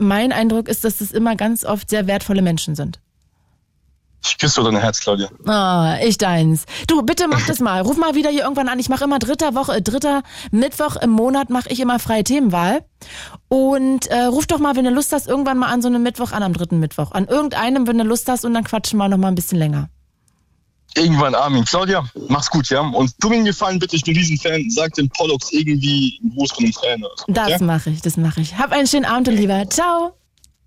mein 0.00 0.32
Eindruck 0.32 0.68
ist, 0.68 0.84
dass 0.84 1.00
es 1.00 1.12
immer 1.12 1.36
ganz 1.36 1.64
oft 1.64 1.90
sehr 1.90 2.06
wertvolle 2.06 2.42
Menschen 2.42 2.74
sind. 2.74 3.00
Ich 4.22 4.36
küsse 4.36 4.62
dein 4.62 4.76
Herz, 4.76 5.00
Claudia. 5.00 5.28
Ah, 5.46 5.96
ich 6.02 6.18
deins. 6.18 6.66
Du, 6.86 7.02
bitte 7.02 7.26
mach 7.26 7.46
das 7.46 7.58
mal. 7.60 7.80
Ruf 7.80 7.96
mal 7.96 8.14
wieder 8.14 8.30
hier 8.30 8.42
irgendwann 8.42 8.68
an. 8.68 8.78
Ich 8.78 8.88
mache 8.88 9.04
immer 9.04 9.18
dritter 9.18 9.54
Woche, 9.54 9.76
äh, 9.76 9.82
dritter 9.82 10.22
Mittwoch 10.50 10.96
im 10.96 11.10
Monat 11.10 11.48
mache 11.48 11.70
ich 11.70 11.80
immer 11.80 11.98
freie 11.98 12.22
Themenwahl. 12.22 12.84
Und 13.48 14.06
äh, 14.08 14.24
ruf 14.24 14.46
doch 14.46 14.58
mal, 14.58 14.76
wenn 14.76 14.84
du 14.84 14.90
Lust 14.90 15.12
hast, 15.12 15.26
irgendwann 15.26 15.58
mal 15.58 15.68
an 15.68 15.80
so 15.80 15.88
einem 15.88 16.02
Mittwoch 16.02 16.32
an, 16.32 16.42
am 16.42 16.52
dritten 16.52 16.80
Mittwoch. 16.80 17.12
An 17.12 17.26
irgendeinem, 17.26 17.86
wenn 17.86 17.98
du 17.98 18.04
Lust 18.04 18.28
hast, 18.28 18.44
und 18.44 18.52
dann 18.52 18.64
quatschen 18.64 18.98
wir 18.98 19.08
noch 19.08 19.16
mal 19.16 19.28
ein 19.28 19.34
bisschen 19.34 19.58
länger. 19.58 19.88
Irgendwann, 20.96 21.34
Armin. 21.34 21.64
Claudia, 21.64 22.04
mach's 22.28 22.50
gut, 22.50 22.68
ja? 22.68 22.80
Und 22.80 23.12
tu 23.20 23.28
mir 23.28 23.36
einen 23.36 23.44
Gefallen, 23.44 23.78
bitte, 23.78 23.96
ich 23.96 24.02
bin 24.02 24.16
Riesenfan. 24.16 24.68
Sag 24.70 24.92
den 24.94 25.08
Pollux 25.08 25.52
irgendwie 25.52 26.18
einen 26.22 26.34
Gruß 26.34 26.52
von 26.52 26.64
oder 26.66 27.10
so. 27.16 27.24
Das 27.28 27.48
ja? 27.48 27.58
mache 27.60 27.90
ich, 27.90 28.02
das 28.02 28.16
mache 28.16 28.40
ich. 28.40 28.58
Hab 28.58 28.72
einen 28.72 28.86
schönen 28.86 29.04
Abend, 29.04 29.28
du 29.28 29.30
Lieber. 29.30 29.68
Ciao. 29.70 30.19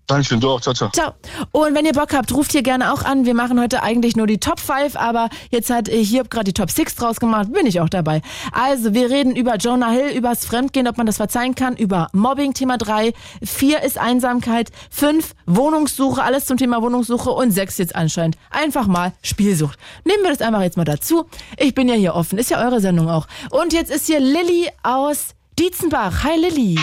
Dankeschön, 0.06 0.38
du 0.38 0.50
auch. 0.50 0.60
Ciao, 0.60 0.74
ciao. 0.74 0.90
Ciao. 0.90 1.14
Und 1.50 1.74
wenn 1.74 1.86
ihr 1.86 1.92
Bock 1.92 2.12
habt, 2.12 2.32
ruft 2.34 2.52
hier 2.52 2.62
gerne 2.62 2.92
auch 2.92 3.04
an. 3.04 3.24
Wir 3.24 3.34
machen 3.34 3.58
heute 3.58 3.82
eigentlich 3.82 4.16
nur 4.16 4.26
die 4.26 4.38
Top 4.38 4.60
5, 4.60 4.96
aber 4.96 5.30
jetzt 5.50 5.70
hat 5.70 5.88
äh, 5.88 6.04
Hiob 6.04 6.28
gerade 6.28 6.44
die 6.44 6.52
Top 6.52 6.70
6 6.70 6.96
draus 6.96 7.20
gemacht. 7.20 7.50
Bin 7.52 7.64
ich 7.64 7.80
auch 7.80 7.88
dabei. 7.88 8.20
Also, 8.52 8.92
wir 8.92 9.08
reden 9.08 9.34
über 9.34 9.56
Jonah 9.56 9.90
Hill, 9.90 10.14
übers 10.14 10.44
Fremdgehen, 10.44 10.88
ob 10.88 10.98
man 10.98 11.06
das 11.06 11.16
verzeihen 11.16 11.54
kann, 11.54 11.74
über 11.76 12.08
Mobbing, 12.12 12.52
Thema 12.52 12.76
3. 12.76 13.14
4 13.42 13.82
ist 13.82 13.96
Einsamkeit. 13.96 14.70
5 14.90 15.34
Wohnungssuche, 15.46 16.22
alles 16.22 16.44
zum 16.44 16.58
Thema 16.58 16.82
Wohnungssuche. 16.82 17.30
Und 17.30 17.52
6 17.52 17.78
jetzt 17.78 17.96
anscheinend 17.96 18.36
einfach 18.50 18.86
mal 18.86 19.12
Spielsucht. 19.22 19.78
Nehmen 20.04 20.22
wir 20.22 20.30
das 20.30 20.42
einfach 20.42 20.60
jetzt 20.60 20.76
mal 20.76 20.84
dazu. 20.84 21.24
Ich 21.56 21.74
bin 21.74 21.88
ja 21.88 21.94
hier 21.94 22.14
offen. 22.14 22.38
Ist 22.38 22.50
ja 22.50 22.62
eure 22.62 22.80
Sendung 22.80 23.08
auch. 23.08 23.26
Und 23.50 23.72
jetzt 23.72 23.90
ist 23.90 24.06
hier 24.06 24.20
Lilly 24.20 24.68
aus 24.82 25.28
Dietzenbach. 25.58 26.24
Hi 26.24 26.36
Lilly. 26.38 26.78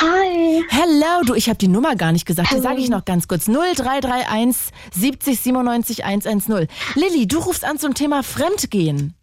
Hi. 0.00 0.62
Hello, 0.68 1.24
du, 1.26 1.34
ich 1.34 1.48
habe 1.48 1.58
die 1.58 1.66
Nummer 1.66 1.96
gar 1.96 2.12
nicht 2.12 2.24
gesagt. 2.24 2.52
Die 2.52 2.60
sage 2.60 2.80
ich 2.80 2.88
noch 2.88 3.04
ganz 3.04 3.26
kurz. 3.26 3.46
0331 3.46 4.72
70 4.94 5.40
97 5.40 6.04
110. 6.04 6.68
Lilly, 6.94 7.26
du 7.26 7.38
rufst 7.38 7.64
an 7.64 7.78
zum 7.78 7.94
Thema 7.94 8.22
Fremdgehen. 8.22 9.14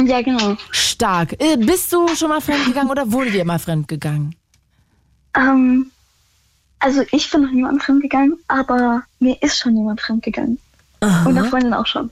Ja, 0.00 0.22
genau. 0.22 0.56
Stark. 0.70 1.34
Äh, 1.40 1.56
bist 1.56 1.92
du 1.92 2.06
schon 2.14 2.28
mal 2.28 2.40
fremdgegangen 2.40 2.90
oder 2.90 3.10
wurde 3.10 3.32
dir 3.32 3.44
mal 3.44 3.58
fremdgegangen? 3.58 4.36
Ähm, 5.36 5.90
also 6.78 7.02
ich 7.10 7.28
bin 7.30 7.42
noch 7.42 7.50
niemand 7.50 7.82
fremdgegangen, 7.82 8.38
aber 8.46 9.02
mir 9.18 9.36
ist 9.42 9.58
schon 9.58 9.76
jemand 9.76 10.00
fremdgegangen. 10.00 10.58
Und 11.00 11.36
eine 11.36 11.44
Freundin 11.46 11.74
auch 11.74 11.86
schon. 11.86 12.10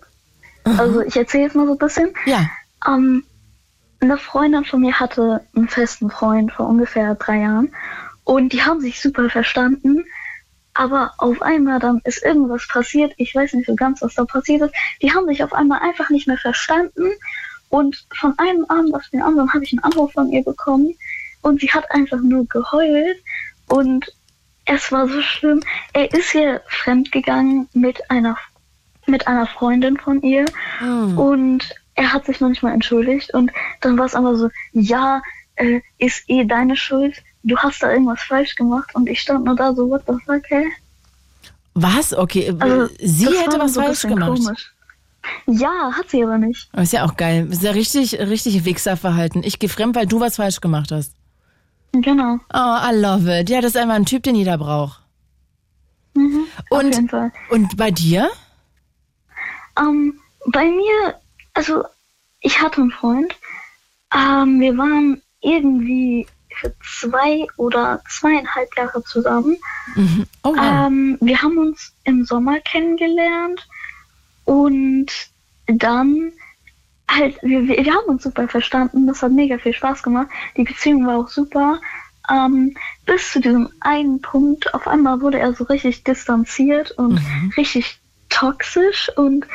Also 0.64 1.02
ich 1.02 1.16
erzähle 1.16 1.44
jetzt 1.44 1.54
mal 1.54 1.66
so 1.66 1.72
ein 1.72 1.78
bisschen. 1.78 2.12
Ja. 2.26 2.50
Ähm, 2.86 3.22
eine 4.00 4.16
Freundin 4.16 4.64
von 4.64 4.80
mir 4.80 4.98
hatte 4.98 5.44
einen 5.54 5.68
festen 5.68 6.10
Freund 6.10 6.52
vor 6.52 6.68
ungefähr 6.68 7.14
drei 7.14 7.40
Jahren 7.40 7.72
und 8.24 8.52
die 8.52 8.62
haben 8.62 8.80
sich 8.80 9.00
super 9.00 9.28
verstanden. 9.28 10.04
Aber 10.72 11.12
auf 11.18 11.42
einmal 11.42 11.80
dann 11.80 12.00
ist 12.04 12.22
irgendwas 12.22 12.66
passiert. 12.68 13.12
Ich 13.16 13.34
weiß 13.34 13.54
nicht 13.54 13.66
so 13.66 13.74
ganz, 13.74 14.02
was 14.02 14.14
da 14.14 14.24
passiert 14.24 14.62
ist. 14.62 14.74
Die 15.02 15.12
haben 15.12 15.26
sich 15.26 15.42
auf 15.42 15.52
einmal 15.52 15.80
einfach 15.80 16.10
nicht 16.10 16.28
mehr 16.28 16.38
verstanden. 16.38 17.10
Und 17.70 18.06
von 18.14 18.38
einem 18.38 18.64
Abend 18.68 18.94
auf 18.94 19.02
den 19.12 19.20
anderen 19.20 19.52
habe 19.52 19.64
ich 19.64 19.72
einen 19.72 19.82
Anruf 19.82 20.12
von 20.12 20.30
ihr 20.30 20.44
bekommen. 20.44 20.94
Und 21.42 21.60
sie 21.60 21.70
hat 21.70 21.90
einfach 21.90 22.20
nur 22.20 22.46
geheult. 22.46 23.16
Und 23.68 24.12
es 24.64 24.92
war 24.92 25.08
so 25.08 25.20
schlimm. 25.22 25.60
Er 25.92 26.12
ist 26.14 26.30
hier 26.30 26.62
fremdgegangen 26.68 27.68
mit 27.72 28.08
einer, 28.10 28.36
mit 29.06 29.26
einer 29.26 29.48
Freundin 29.48 29.96
von 29.98 30.22
ihr. 30.22 30.44
Und 31.16 31.74
er 31.94 32.12
hat 32.12 32.26
sich 32.26 32.40
noch 32.40 32.48
nicht 32.48 32.62
mal 32.62 32.72
entschuldigt. 32.72 33.32
Und 33.34 33.50
dann 33.80 33.98
war 33.98 34.06
es 34.06 34.14
aber 34.14 34.36
so, 34.36 34.48
ja, 34.72 35.22
äh, 35.56 35.80
ist 35.98 36.24
eh 36.28 36.44
deine 36.44 36.76
Schuld. 36.76 37.22
Du 37.42 37.56
hast 37.58 37.82
da 37.82 37.90
irgendwas 37.90 38.20
falsch 38.22 38.54
gemacht. 38.54 38.94
Und 38.94 39.08
ich 39.08 39.20
stand 39.20 39.44
nur 39.44 39.56
da 39.56 39.74
so, 39.74 39.88
what 39.88 40.02
the 40.06 40.14
fuck, 40.24 40.42
hä? 40.48 40.64
Was? 41.74 42.12
Okay, 42.12 42.48
äh, 42.48 42.56
Also, 42.58 42.94
sie 43.00 43.26
hätte 43.26 43.58
was 43.58 43.74
so 43.74 43.80
falsch 43.82 44.02
gemacht. 44.02 44.40
Komisch. 44.42 44.72
Ja, 45.46 45.92
hat 45.96 46.08
sie 46.10 46.22
aber 46.24 46.38
nicht. 46.38 46.68
Das 46.72 46.84
ist 46.84 46.92
ja 46.92 47.04
auch 47.04 47.16
geil. 47.16 47.46
Ist 47.50 47.62
ja 47.62 47.72
richtig, 47.72 48.18
richtig 48.18 48.64
Wichserverhalten. 48.64 49.42
Ich 49.44 49.58
gehe 49.58 49.68
fremd, 49.68 49.94
weil 49.94 50.06
du 50.06 50.18
was 50.20 50.36
falsch 50.36 50.60
gemacht 50.60 50.90
hast. 50.92 51.12
Genau. 51.92 52.38
Oh, 52.52 52.76
I 52.90 52.94
love 52.94 53.40
it. 53.40 53.50
Ja, 53.50 53.60
das 53.60 53.72
ist 53.72 53.76
einfach 53.76 53.96
ein 53.96 54.06
Typ, 54.06 54.22
den 54.22 54.34
jeder 54.34 54.56
braucht. 54.56 55.00
Mhm, 56.14 56.44
auf 56.70 56.78
Und, 56.78 56.94
jeden 56.94 57.08
Fall. 57.08 57.32
und 57.50 57.76
bei 57.76 57.90
dir? 57.90 58.30
Ähm, 59.78 60.18
bei 60.46 60.64
mir, 60.64 61.14
also 61.54 61.84
ich 62.40 62.60
hatte 62.60 62.80
einen 62.80 62.90
Freund. 62.90 63.34
Ähm, 64.14 64.60
wir 64.60 64.76
waren 64.76 65.22
irgendwie 65.40 66.26
für 66.60 66.74
zwei 66.82 67.46
oder 67.56 68.02
zweieinhalb 68.08 68.76
Jahre 68.76 69.02
zusammen. 69.04 69.56
Oh, 70.42 70.54
wow. 70.54 70.86
Ähm, 70.86 71.18
wir 71.20 71.40
haben 71.40 71.58
uns 71.58 71.92
im 72.04 72.24
Sommer 72.24 72.60
kennengelernt 72.60 73.66
und 74.44 75.06
dann 75.66 76.32
halt, 77.08 77.38
wir, 77.42 77.66
wir, 77.66 77.84
wir 77.84 77.94
haben 77.94 78.06
uns 78.06 78.22
super 78.22 78.48
verstanden. 78.48 79.06
Das 79.06 79.22
hat 79.22 79.32
mega 79.32 79.58
viel 79.58 79.72
Spaß 79.72 80.02
gemacht. 80.02 80.28
Die 80.56 80.64
Beziehung 80.64 81.06
war 81.06 81.18
auch 81.18 81.28
super. 81.28 81.80
Ähm, 82.30 82.76
bis 83.06 83.32
zu 83.32 83.40
diesem 83.40 83.70
einen 83.80 84.20
Punkt, 84.20 84.72
auf 84.74 84.86
einmal 84.86 85.20
wurde 85.20 85.38
er 85.38 85.52
so 85.54 85.64
richtig 85.64 86.04
distanziert 86.04 86.92
und 86.92 87.20
richtig 87.56 87.98
toxisch 88.28 89.10
und 89.16 89.46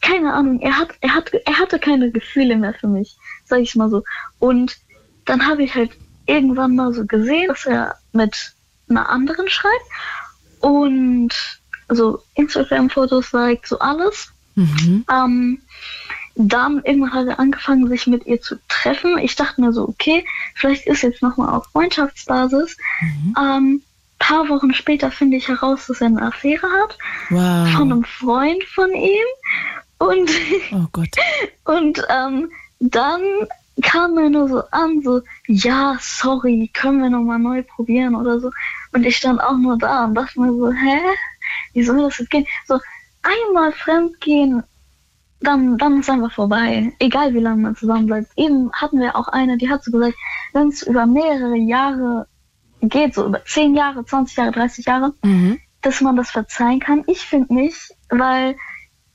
keine 0.00 0.32
Ahnung, 0.32 0.60
er 0.60 0.78
hat, 0.78 0.90
er 1.00 1.14
hat, 1.14 1.32
er 1.32 1.58
hatte 1.58 1.78
keine 1.78 2.10
Gefühle 2.10 2.56
mehr 2.56 2.74
für 2.74 2.88
mich, 2.88 3.16
sag 3.44 3.60
ich 3.60 3.74
mal 3.74 3.90
so. 3.90 4.04
Und 4.38 4.78
dann 5.24 5.46
habe 5.46 5.62
ich 5.62 5.74
halt 5.74 5.90
irgendwann 6.26 6.76
mal 6.76 6.92
so 6.92 7.04
gesehen, 7.06 7.48
dass 7.48 7.66
er 7.66 7.96
mit 8.12 8.54
einer 8.88 9.08
anderen 9.08 9.48
schreibt 9.48 9.84
und 10.60 11.30
so 11.88 12.22
Instagram-Fotos 12.34 13.30
zeigt, 13.30 13.66
so 13.66 13.78
alles. 13.78 14.32
Mhm. 14.54 15.04
Ähm, 15.10 15.62
dann 16.34 16.82
irgendwann 16.84 17.12
hat 17.12 17.26
er 17.26 17.40
angefangen, 17.40 17.88
sich 17.88 18.06
mit 18.06 18.26
ihr 18.26 18.40
zu 18.40 18.56
treffen. 18.68 19.18
Ich 19.18 19.34
dachte 19.34 19.60
mir 19.60 19.72
so, 19.72 19.88
okay, 19.88 20.24
vielleicht 20.54 20.86
ist 20.86 21.02
jetzt 21.02 21.22
nochmal 21.22 21.52
auf 21.52 21.66
Freundschaftsbasis. 21.72 22.76
Ähm, 23.36 23.82
paar 24.18 24.48
Wochen 24.48 24.72
später 24.74 25.10
finde 25.10 25.36
ich 25.36 25.48
heraus, 25.48 25.86
dass 25.86 26.00
er 26.00 26.08
eine 26.08 26.22
Affäre 26.22 26.66
hat 26.82 26.98
von 27.28 27.36
Wow. 27.38 27.80
einem 27.80 28.04
Freund 28.04 28.62
von 28.64 28.90
ihm. 28.92 29.26
Und, 29.98 30.30
Oh 30.72 30.86
Gott. 30.92 31.08
und 31.64 32.02
ähm, 32.08 32.50
dann 32.80 33.20
kam 33.82 34.18
er 34.18 34.28
nur 34.30 34.48
so 34.48 34.62
an, 34.70 35.02
so, 35.02 35.20
ja, 35.46 35.96
sorry, 36.00 36.70
können 36.72 37.02
wir 37.02 37.10
nochmal 37.10 37.38
neu 37.38 37.62
probieren 37.62 38.14
oder 38.14 38.40
so. 38.40 38.50
Und 38.92 39.04
ich 39.04 39.16
stand 39.16 39.40
auch 39.40 39.56
nur 39.56 39.78
da 39.78 40.04
und 40.04 40.14
dachte 40.14 40.40
mir 40.40 40.52
so, 40.52 40.72
hä? 40.72 40.98
Wie 41.72 41.82
soll 41.82 41.98
das 41.98 42.18
jetzt 42.18 42.30
gehen? 42.30 42.46
So, 42.66 42.78
einmal 43.22 43.72
fremdgehen, 43.72 44.62
dann, 45.40 45.78
dann 45.78 46.00
ist 46.00 46.10
einfach 46.10 46.32
vorbei. 46.32 46.92
Egal 46.98 47.34
wie 47.34 47.40
lange 47.40 47.62
man 47.62 47.76
zusammen 47.76 48.06
bleibt. 48.06 48.28
Eben 48.36 48.72
hatten 48.72 48.98
wir 49.00 49.14
auch 49.14 49.28
eine, 49.28 49.56
die 49.56 49.70
hat 49.70 49.84
so 49.84 49.92
gesagt, 49.92 50.16
wenn 50.52 50.68
es 50.68 50.82
über 50.82 51.06
mehrere 51.06 51.56
Jahre 51.56 52.26
geht, 52.80 53.14
so 53.14 53.26
über 53.26 53.44
10 53.44 53.74
Jahre, 53.76 54.04
20 54.04 54.36
Jahre, 54.36 54.52
30 54.52 54.86
Jahre, 54.86 55.14
Mhm. 55.22 55.60
dass 55.82 56.00
man 56.00 56.16
das 56.16 56.30
verzeihen 56.30 56.80
kann. 56.80 57.04
Ich 57.06 57.20
finde 57.20 57.54
nicht, 57.54 57.92
weil 58.08 58.56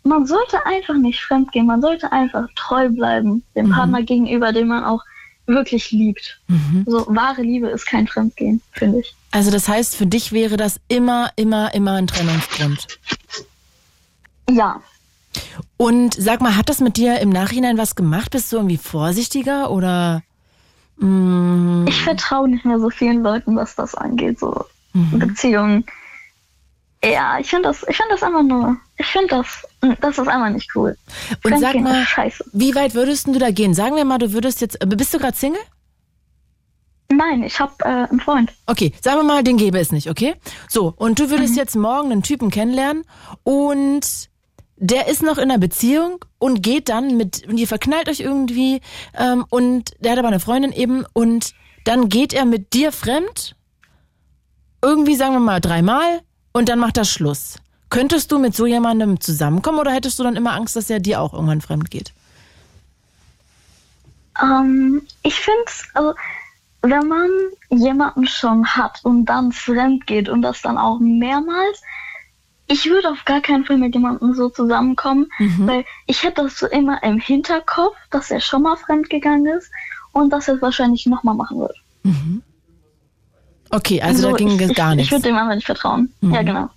man 0.03 0.25
sollte 0.25 0.65
einfach 0.65 0.95
nicht 0.95 1.21
fremdgehen. 1.21 1.65
Man 1.65 1.81
sollte 1.81 2.11
einfach 2.11 2.47
treu 2.55 2.89
bleiben 2.89 3.43
dem 3.55 3.69
Partner 3.71 4.01
gegenüber, 4.03 4.51
den 4.51 4.67
man 4.67 4.83
auch 4.83 5.03
wirklich 5.45 5.91
liebt. 5.91 6.39
So 6.85 7.05
wahre 7.09 7.41
Liebe 7.41 7.67
ist 7.67 7.85
kein 7.85 8.07
Fremdgehen, 8.07 8.61
finde 8.71 8.99
ich. 8.99 9.15
Also 9.31 9.51
das 9.51 9.67
heißt, 9.67 9.95
für 9.95 10.05
dich 10.05 10.31
wäre 10.31 10.57
das 10.57 10.79
immer, 10.87 11.31
immer, 11.35 11.73
immer 11.73 11.93
ein 11.93 12.07
Trennungsgrund. 12.07 12.87
Ja, 14.49 14.81
Und 15.77 16.13
sag 16.13 16.41
mal, 16.41 16.55
hat 16.55 16.69
das 16.69 16.79
mit 16.79 16.97
dir 16.97 17.19
im 17.19 17.29
Nachhinein 17.29 17.77
was 17.77 17.95
gemacht? 17.95 18.31
Bist 18.31 18.51
du 18.51 18.57
irgendwie 18.57 18.77
vorsichtiger 18.77 19.71
oder? 19.71 20.21
Mm, 20.97 21.85
ich 21.87 22.01
vertraue 22.01 22.49
nicht 22.49 22.65
mehr 22.65 22.79
so 22.79 22.89
vielen 22.89 23.23
Leuten, 23.23 23.55
was 23.55 23.75
das 23.75 23.95
angeht, 23.95 24.39
so 24.39 24.65
Beziehungen. 24.93 25.85
Ja, 27.03 27.37
ich 27.39 27.49
finde 27.49 27.69
das, 27.69 27.83
ich 27.89 27.97
finde 27.97 28.11
das 28.11 28.23
einfach 28.23 28.43
nur, 28.43 28.77
ich 29.03 29.09
finde 29.09 29.27
das, 29.27 29.67
das 29.99 30.17
ist 30.17 30.27
einfach 30.27 30.49
nicht 30.49 30.69
cool. 30.75 30.97
und 31.43 31.59
sag 31.59 31.75
mal, 31.75 32.03
scheiße. 32.05 32.45
wie 32.53 32.73
weit 32.73 32.95
würdest 32.95 33.27
du 33.27 33.37
da 33.37 33.51
gehen? 33.51 33.73
Sagen 33.73 33.95
wir 33.95 34.05
mal, 34.05 34.17
du 34.17 34.33
würdest 34.33 34.61
jetzt, 34.61 34.77
bist 34.79 35.13
du 35.13 35.19
gerade 35.19 35.37
Single? 35.37 35.61
Nein, 37.09 37.43
ich 37.43 37.59
habe 37.59 37.73
äh, 37.79 38.09
einen 38.09 38.19
Freund. 38.19 38.51
Okay, 38.65 38.93
sagen 39.01 39.19
wir 39.19 39.23
mal, 39.23 39.43
den 39.43 39.57
gäbe 39.57 39.79
es 39.79 39.91
nicht, 39.91 40.09
okay? 40.09 40.35
So, 40.67 40.93
und 40.95 41.19
du 41.19 41.29
würdest 41.29 41.55
jetzt 41.55 41.75
morgen 41.75 42.11
einen 42.11 42.23
Typen 42.23 42.49
kennenlernen 42.49 43.03
und 43.43 44.29
der 44.77 45.07
ist 45.07 45.21
noch 45.21 45.37
in 45.37 45.51
einer 45.51 45.59
Beziehung 45.59 46.25
und 46.39 46.63
geht 46.63 46.89
dann 46.89 47.15
mit, 47.15 47.47
und 47.47 47.57
ihr 47.57 47.67
verknallt 47.67 48.09
euch 48.09 48.21
irgendwie 48.21 48.81
ähm, 49.17 49.45
und 49.49 49.91
der 49.99 50.13
hat 50.13 50.19
aber 50.19 50.29
eine 50.29 50.39
Freundin 50.39 50.71
eben 50.71 51.05
und 51.13 51.53
dann 51.83 52.09
geht 52.09 52.33
er 52.33 52.45
mit 52.45 52.73
dir 52.73 52.91
fremd, 52.91 53.55
irgendwie 54.81 55.15
sagen 55.15 55.33
wir 55.33 55.39
mal 55.39 55.61
dreimal 55.61 56.21
und 56.53 56.69
dann 56.69 56.79
macht 56.79 56.97
er 56.97 57.05
Schluss. 57.05 57.57
Könntest 57.93 58.31
du 58.31 58.39
mit 58.39 58.55
so 58.55 58.65
jemandem 58.65 59.19
zusammenkommen 59.21 59.77
oder 59.77 59.91
hättest 59.91 60.17
du 60.17 60.23
dann 60.23 60.35
immer 60.35 60.53
Angst, 60.53 60.75
dass 60.75 60.89
er 60.89 60.99
dir 60.99 61.21
auch 61.21 61.31
irgendwann 61.31 61.61
fremd 61.61 61.91
geht? 61.91 62.11
Ähm, 64.41 65.03
ich 65.21 65.35
finde 65.35 65.61
es, 65.67 65.83
also 65.93 66.15
wenn 66.81 67.07
man 67.07 67.29
jemanden 67.69 68.25
schon 68.25 68.65
hat 68.67 68.99
und 69.03 69.25
dann 69.25 69.51
fremd 69.51 70.07
geht 70.07 70.27
und 70.27 70.41
das 70.41 70.63
dann 70.63 70.79
auch 70.79 70.97
mehrmals, 70.99 71.83
ich 72.65 72.85
würde 72.89 73.11
auf 73.11 73.23
gar 73.25 73.41
keinen 73.41 73.63
Fall 73.63 73.77
mit 73.77 73.93
jemandem 73.93 74.33
so 74.33 74.49
zusammenkommen, 74.49 75.27
weil 75.59 75.85
ich 76.07 76.23
hätte 76.23 76.41
das 76.43 76.57
so 76.57 76.65
immer 76.65 77.03
im 77.03 77.19
Hinterkopf, 77.19 77.95
dass 78.09 78.31
er 78.31 78.39
schon 78.39 78.63
mal 78.63 78.75
fremd 78.75 79.11
gegangen 79.11 79.45
ist 79.45 79.69
und 80.13 80.31
dass 80.33 80.47
er 80.47 80.55
es 80.55 80.61
wahrscheinlich 80.63 81.05
nochmal 81.05 81.35
machen 81.35 81.59
wird. 81.59 81.77
Okay, 83.69 84.01
also 84.01 84.23
da 84.23 84.29
So, 84.31 84.35
ging 84.35 84.59
ich, 84.59 84.69
ich, 84.71 84.75
gar 84.75 84.91
Ich 84.93 84.97
nichts. 84.97 85.11
würde 85.11 85.23
dem 85.27 85.35
einfach 85.37 85.53
nicht 85.55 85.65
vertrauen. 85.67 86.11
Ja, 86.21 86.41
genau. 86.41 86.69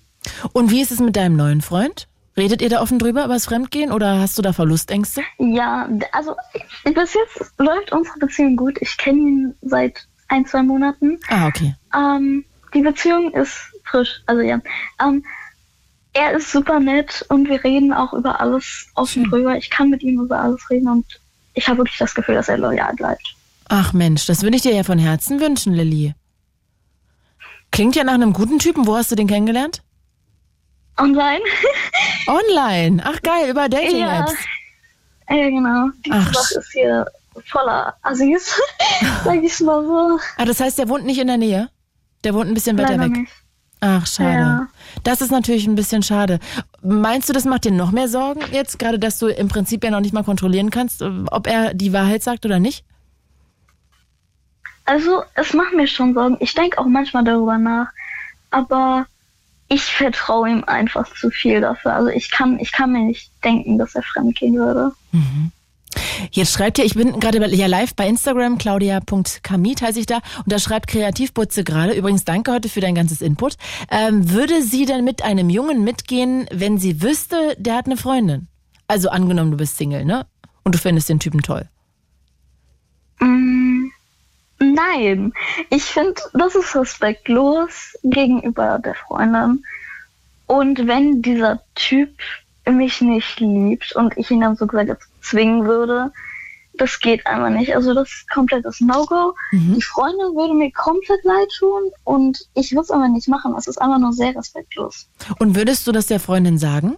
Und 0.53 0.71
wie 0.71 0.81
ist 0.81 0.91
es 0.91 1.01
mit 1.01 1.17
deinem 1.17 1.37
neuen 1.37 1.63
Freund? 1.63 2.09
Redet 2.37 2.61
ihr 2.61 2.69
da 2.69 2.83
offen 2.83 2.99
drüber 2.99 3.25
über 3.25 3.35
das 3.35 3.47
Fremdgehen 3.47 3.93
oder 3.93 4.21
hast 4.21 4.37
du 4.37 4.43
da 4.43 4.53
Verlustängste? 4.53 5.23
Ja, 5.39 5.89
also 6.13 6.37
bis 6.85 7.15
jetzt 7.15 7.53
läuft 7.59 7.93
unsere 7.93 8.19
Beziehung 8.19 8.57
gut. 8.57 8.77
Ich 8.81 8.97
kenne 8.99 9.19
ihn 9.19 9.55
seit 9.63 10.07
ein, 10.29 10.45
zwei 10.45 10.63
Monaten. 10.63 11.19
Ah, 11.29 11.47
okay. 11.47 11.75
Ähm, 11.95 12.45
die 12.75 12.83
Beziehung 12.83 13.33
ist 13.33 13.57
frisch. 13.85 14.21
Also 14.27 14.43
ja. 14.43 14.61
Ähm, 15.03 15.25
er 16.13 16.33
ist 16.33 16.53
super 16.53 16.79
nett 16.79 17.25
und 17.29 17.49
wir 17.49 17.63
reden 17.65 17.93
auch 17.93 18.13
über 18.13 18.41
alles 18.41 18.87
offen 18.95 19.25
drüber. 19.25 19.57
Ich 19.57 19.71
kann 19.71 19.91
mit 19.91 20.03
ihm 20.03 20.21
über 20.21 20.41
alles 20.41 20.69
reden 20.69 20.89
und 20.89 21.07
ich 21.55 21.69
habe 21.69 21.79
wirklich 21.79 21.99
das 21.99 22.15
Gefühl, 22.15 22.35
dass 22.35 22.49
er 22.49 22.59
loyal 22.59 22.95
bleibt. 22.95 23.35
Ach 23.69 23.93
Mensch, 23.93 24.27
das 24.27 24.43
würde 24.43 24.57
ich 24.57 24.63
dir 24.63 24.75
ja 24.75 24.83
von 24.83 24.99
Herzen 24.99 25.41
wünschen, 25.41 25.73
Lilly. 25.73 26.15
Klingt 27.71 27.97
ja 27.97 28.05
nach 28.05 28.15
einem 28.15 28.33
guten 28.33 28.59
Typen. 28.59 28.87
Wo 28.87 28.97
hast 28.97 29.11
du 29.11 29.17
den 29.17 29.27
kennengelernt? 29.27 29.83
Online. 30.99 31.41
Online. 32.27 33.03
Ach 33.05 33.21
geil, 33.23 33.51
über 33.51 33.69
Dating-Apps. 33.69 34.35
Ja. 35.29 35.37
ja, 35.37 35.49
genau. 35.51 35.89
Die 36.05 36.11
Ach, 36.13 36.31
ist 36.31 36.73
hier 36.73 37.07
voller 37.45 37.95
Assis, 38.03 38.59
sag 39.25 39.43
ich 39.43 39.61
mal 39.61 39.85
so. 39.85 40.19
Ah, 40.39 40.45
das 40.45 40.61
heißt, 40.61 40.79
der 40.79 40.89
wohnt 40.89 41.05
nicht 41.05 41.19
in 41.19 41.27
der 41.27 41.37
Nähe? 41.37 41.69
Der 42.25 42.35
wohnt 42.35 42.49
ein 42.49 42.55
bisschen 42.55 42.79
weiter 42.79 42.99
weg. 42.99 43.11
nicht. 43.11 43.33
Ach, 43.81 44.07
schade. 44.07 44.39
Ja. 44.39 44.69
Das 45.05 45.21
ist 45.21 45.31
natürlich 45.31 45.67
ein 45.67 45.75
bisschen 45.75 46.03
schade. 46.03 46.41
Meinst 46.83 47.29
du, 47.29 47.35
das 47.35 47.45
macht 47.45 47.65
dir 47.65 47.73
noch 47.73 47.93
mehr 47.93 48.09
Sorgen 48.09 48.41
jetzt, 48.53 48.79
gerade 48.79 48.99
dass 48.99 49.19
du 49.19 49.27
im 49.27 49.49
Prinzip 49.49 49.85
ja 49.85 49.91
noch 49.91 50.01
nicht 50.01 50.15
mal 50.15 50.25
kontrollieren 50.25 50.71
kannst, 50.71 51.03
ob 51.03 51.47
er 51.47 51.75
die 51.75 51.93
Wahrheit 51.93 52.23
sagt 52.23 52.47
oder 52.47 52.59
nicht? 52.59 52.85
Also, 54.87 55.25
es 55.35 55.53
macht 55.53 55.75
mir 55.75 55.87
schon 55.87 56.15
Sorgen. 56.15 56.39
Ich 56.41 56.55
denke 56.55 56.79
auch 56.79 56.87
manchmal 56.87 57.25
darüber 57.25 57.59
nach. 57.59 57.89
Aber 58.51 59.07
ich 59.69 59.83
vertraue 59.85 60.49
ihm 60.51 60.65
einfach 60.65 61.13
zu 61.15 61.31
viel 61.31 61.61
dafür. 61.61 61.95
Also 61.95 62.09
ich 62.09 62.31
kann, 62.31 62.59
ich 62.61 62.73
kann 62.73 62.93
mir 62.93 63.01
nicht 63.01 63.31
denken, 63.45 63.79
dass 63.79 63.95
er 63.95 64.03
fremd 64.03 64.37
gehen 64.37 64.55
würde. 64.55 64.93
Jetzt 66.31 66.53
schreibt 66.53 66.79
ja, 66.79 66.85
ich 66.85 66.95
bin 66.95 67.19
gerade 67.21 67.41
bei- 67.41 67.49
ja 67.49 67.67
live 67.67 67.95
bei 67.95 68.07
Instagram, 68.07 68.59
claudia.kamit 68.59 69.83
heiße 69.83 69.99
ich 70.01 70.07
da, 70.07 70.17
und 70.45 70.53
da 70.53 70.59
schreibt 70.59 70.89
Kreativbutze 70.89 71.65
gerade, 71.65 71.95
übrigens 71.95 72.25
danke 72.25 72.53
heute 72.53 72.69
für 72.69 72.81
dein 72.81 72.95
ganzes 72.95 73.23
Input, 73.23 73.57
ähm, 73.91 74.31
würde 74.31 74.63
sie 74.63 74.85
denn 74.85 75.05
mit 75.05 75.23
einem 75.23 75.49
Jungen 75.51 75.85
mitgehen, 75.85 76.47
wenn 76.53 76.79
sie 76.79 77.03
wüsste, 77.03 77.57
der 77.59 77.77
hat 77.77 77.87
eine 77.87 77.97
Freundin? 77.97 78.49
Also 78.89 79.09
angenommen, 79.09 79.51
du 79.53 79.57
bist 79.57 79.79
Single, 79.79 80.05
ne? 80.05 80.27
Und 80.65 80.75
du 80.75 80.79
findest 80.79 81.09
den 81.09 81.19
Typen 81.21 81.43
toll. 81.43 81.69
Mm, 83.21 83.86
nein, 84.59 85.33
ich 85.71 85.85
finde, 85.85 86.21
das 86.33 86.55
ist 86.55 86.75
respektlos 86.75 87.97
gegenüber 88.03 88.79
der 88.79 88.95
Freundin. 88.95 89.65
Und 90.47 90.87
wenn 90.87 91.23
dieser 91.23 91.61
Typ 91.75 92.11
mich 92.69 93.01
nicht 93.01 93.41
liebt 93.41 93.95
und 93.97 94.17
ich 94.17 94.31
ihn 94.31 94.41
dann 94.41 94.57
so 94.57 94.67
gesagt 94.67 95.03
zwingen 95.21 95.67
würde, 95.67 96.13
das 96.79 97.01
geht 97.01 97.27
einfach 97.27 97.51
nicht. 97.51 97.75
Also 97.75 97.95
das 97.95 98.09
ist 98.09 98.31
komplettes 98.31 98.81
No-Go. 98.81 99.35
Die 99.53 99.83
Freundin 99.83 100.35
würde 100.35 100.55
mir 100.55 100.71
komplett 100.73 101.25
leid 101.25 101.49
tun 101.59 101.91
und 102.05 102.39
ich 102.55 102.73
würde 102.73 102.83
es 102.83 102.91
aber 102.91 103.09
nicht 103.09 103.29
machen. 103.29 103.55
Es 103.57 103.67
ist 103.67 103.81
einfach 103.81 103.99
nur 103.99 104.13
sehr 104.13 104.35
respektlos. 104.35 105.09
Und 105.39 105.57
würdest 105.57 105.87
du 105.87 105.93
das 105.93 106.07
der 106.07 106.21
Freundin 106.21 106.59
sagen? 106.59 106.97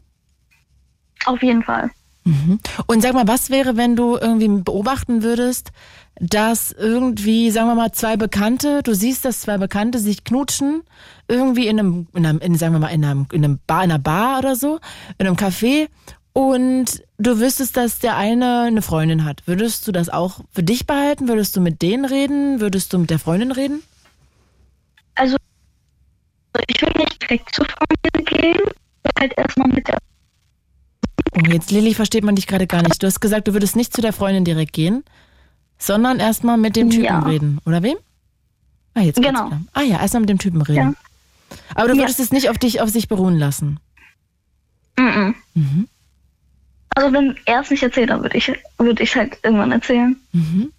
Auf 1.27 1.43
jeden 1.43 1.63
Fall. 1.63 1.91
Und 2.87 3.03
sag 3.03 3.15
mal, 3.15 3.29
was 3.29 3.51
wäre, 3.51 3.77
wenn 3.77 3.97
du 3.97 4.17
irgendwie 4.17 4.49
beobachten 4.49 5.23
würdest, 5.23 5.73
dass 6.21 6.73
irgendwie, 6.73 7.51
sagen 7.51 7.69
wir 7.69 7.75
mal, 7.75 7.93
zwei 7.93 8.17
Bekannte, 8.17 8.83
du 8.83 8.95
siehst, 8.95 9.25
dass 9.25 9.41
zwei 9.41 9.57
Bekannte 9.57 9.99
sich 9.99 10.25
knutschen, 10.25 10.83
irgendwie 11.29 11.69
in 11.69 11.79
einem, 11.79 12.07
in 12.15 12.27
einem 12.27 12.39
in, 12.41 12.55
sagen 12.57 12.75
wir 12.75 12.81
mal, 12.81 12.89
in 12.89 13.05
einem, 13.05 13.27
in 13.33 13.45
einem 13.45 13.61
Bar, 13.67 13.85
in 13.85 13.91
einer 13.91 14.01
Bar 14.01 14.41
oder 14.41 14.57
so, 14.57 14.81
in 15.19 15.27
einem 15.27 15.37
Café, 15.37 15.89
und 16.39 17.03
du 17.19 17.41
wüsstest, 17.41 17.77
dass 17.77 17.99
der 17.99 18.17
eine 18.17 18.61
eine 18.61 18.81
Freundin 18.81 19.25
hat. 19.25 19.43
Würdest 19.47 19.89
du 19.89 19.93
das 19.93 20.09
auch 20.09 20.41
für 20.53 20.63
dich 20.63 20.87
behalten? 20.87 21.27
Würdest 21.27 21.57
du 21.57 21.61
mit 21.61 21.83
denen 21.83 22.05
reden? 22.05 22.61
Würdest 22.61 22.93
du 22.93 22.99
mit 22.99 23.11
der 23.11 23.19
Freundin 23.19 23.51
reden? 23.51 23.83
Also 25.17 25.37
ich 26.69 26.81
würde 26.81 26.99
nicht 27.01 27.21
direkt 27.23 27.53
zur 27.53 27.67
Freundin 27.67 28.25
gehen, 28.25 28.61
halt 29.19 29.37
erstmal 29.37 29.67
mit 29.67 29.89
der 29.89 29.99
Oh, 31.41 31.47
jetzt 31.47 31.71
Lilly 31.71 31.95
versteht 31.95 32.25
man 32.25 32.35
dich 32.37 32.47
gerade 32.47 32.67
gar 32.67 32.83
nicht. 32.83 33.03
Du 33.03 33.07
hast 33.07 33.21
gesagt, 33.21 33.47
du 33.49 33.53
würdest 33.53 33.77
nicht 33.77 33.93
zu 33.95 34.01
der 34.01 34.13
Freundin 34.13 34.45
direkt 34.45 34.73
gehen, 34.73 35.05
sondern 35.79 36.19
erstmal 36.19 36.57
mit 36.57 36.75
dem 36.77 36.91
Typen 36.91 37.05
Ja. 37.05 37.21
reden. 37.21 37.61
Oder 37.65 37.83
wem? 37.83 37.97
Ah, 38.95 39.03
jetzt 39.03 39.23
Genau. 39.23 39.53
Ah 39.73 39.83
ja, 39.83 40.01
erstmal 40.01 40.21
mit 40.23 40.31
dem 40.31 40.39
Typen 40.39 40.63
reden. 40.63 40.97
Aber 41.75 41.89
du 41.89 41.95
Ja. 41.95 42.03
würdest 42.03 42.19
es 42.21 42.33
nicht 42.33 42.51
auf 42.51 42.59
dich, 42.59 42.81
auf 42.81 42.89
sich 42.91 43.09
beruhen 43.09 43.37
lassen. 43.39 43.79
Mhm. 44.99 45.35
Also 46.97 47.13
wenn 47.13 47.37
er 47.45 47.61
es 47.61 47.71
nicht 47.71 47.83
erzählt, 47.83 48.11
dann 48.11 48.23
würde 48.23 48.37
ich, 48.37 48.51
würde 48.79 49.03
ich 49.03 49.15
halt 49.15 49.39
irgendwann 49.45 49.71
erzählen, 49.71 50.17
Mhm. 50.33 50.73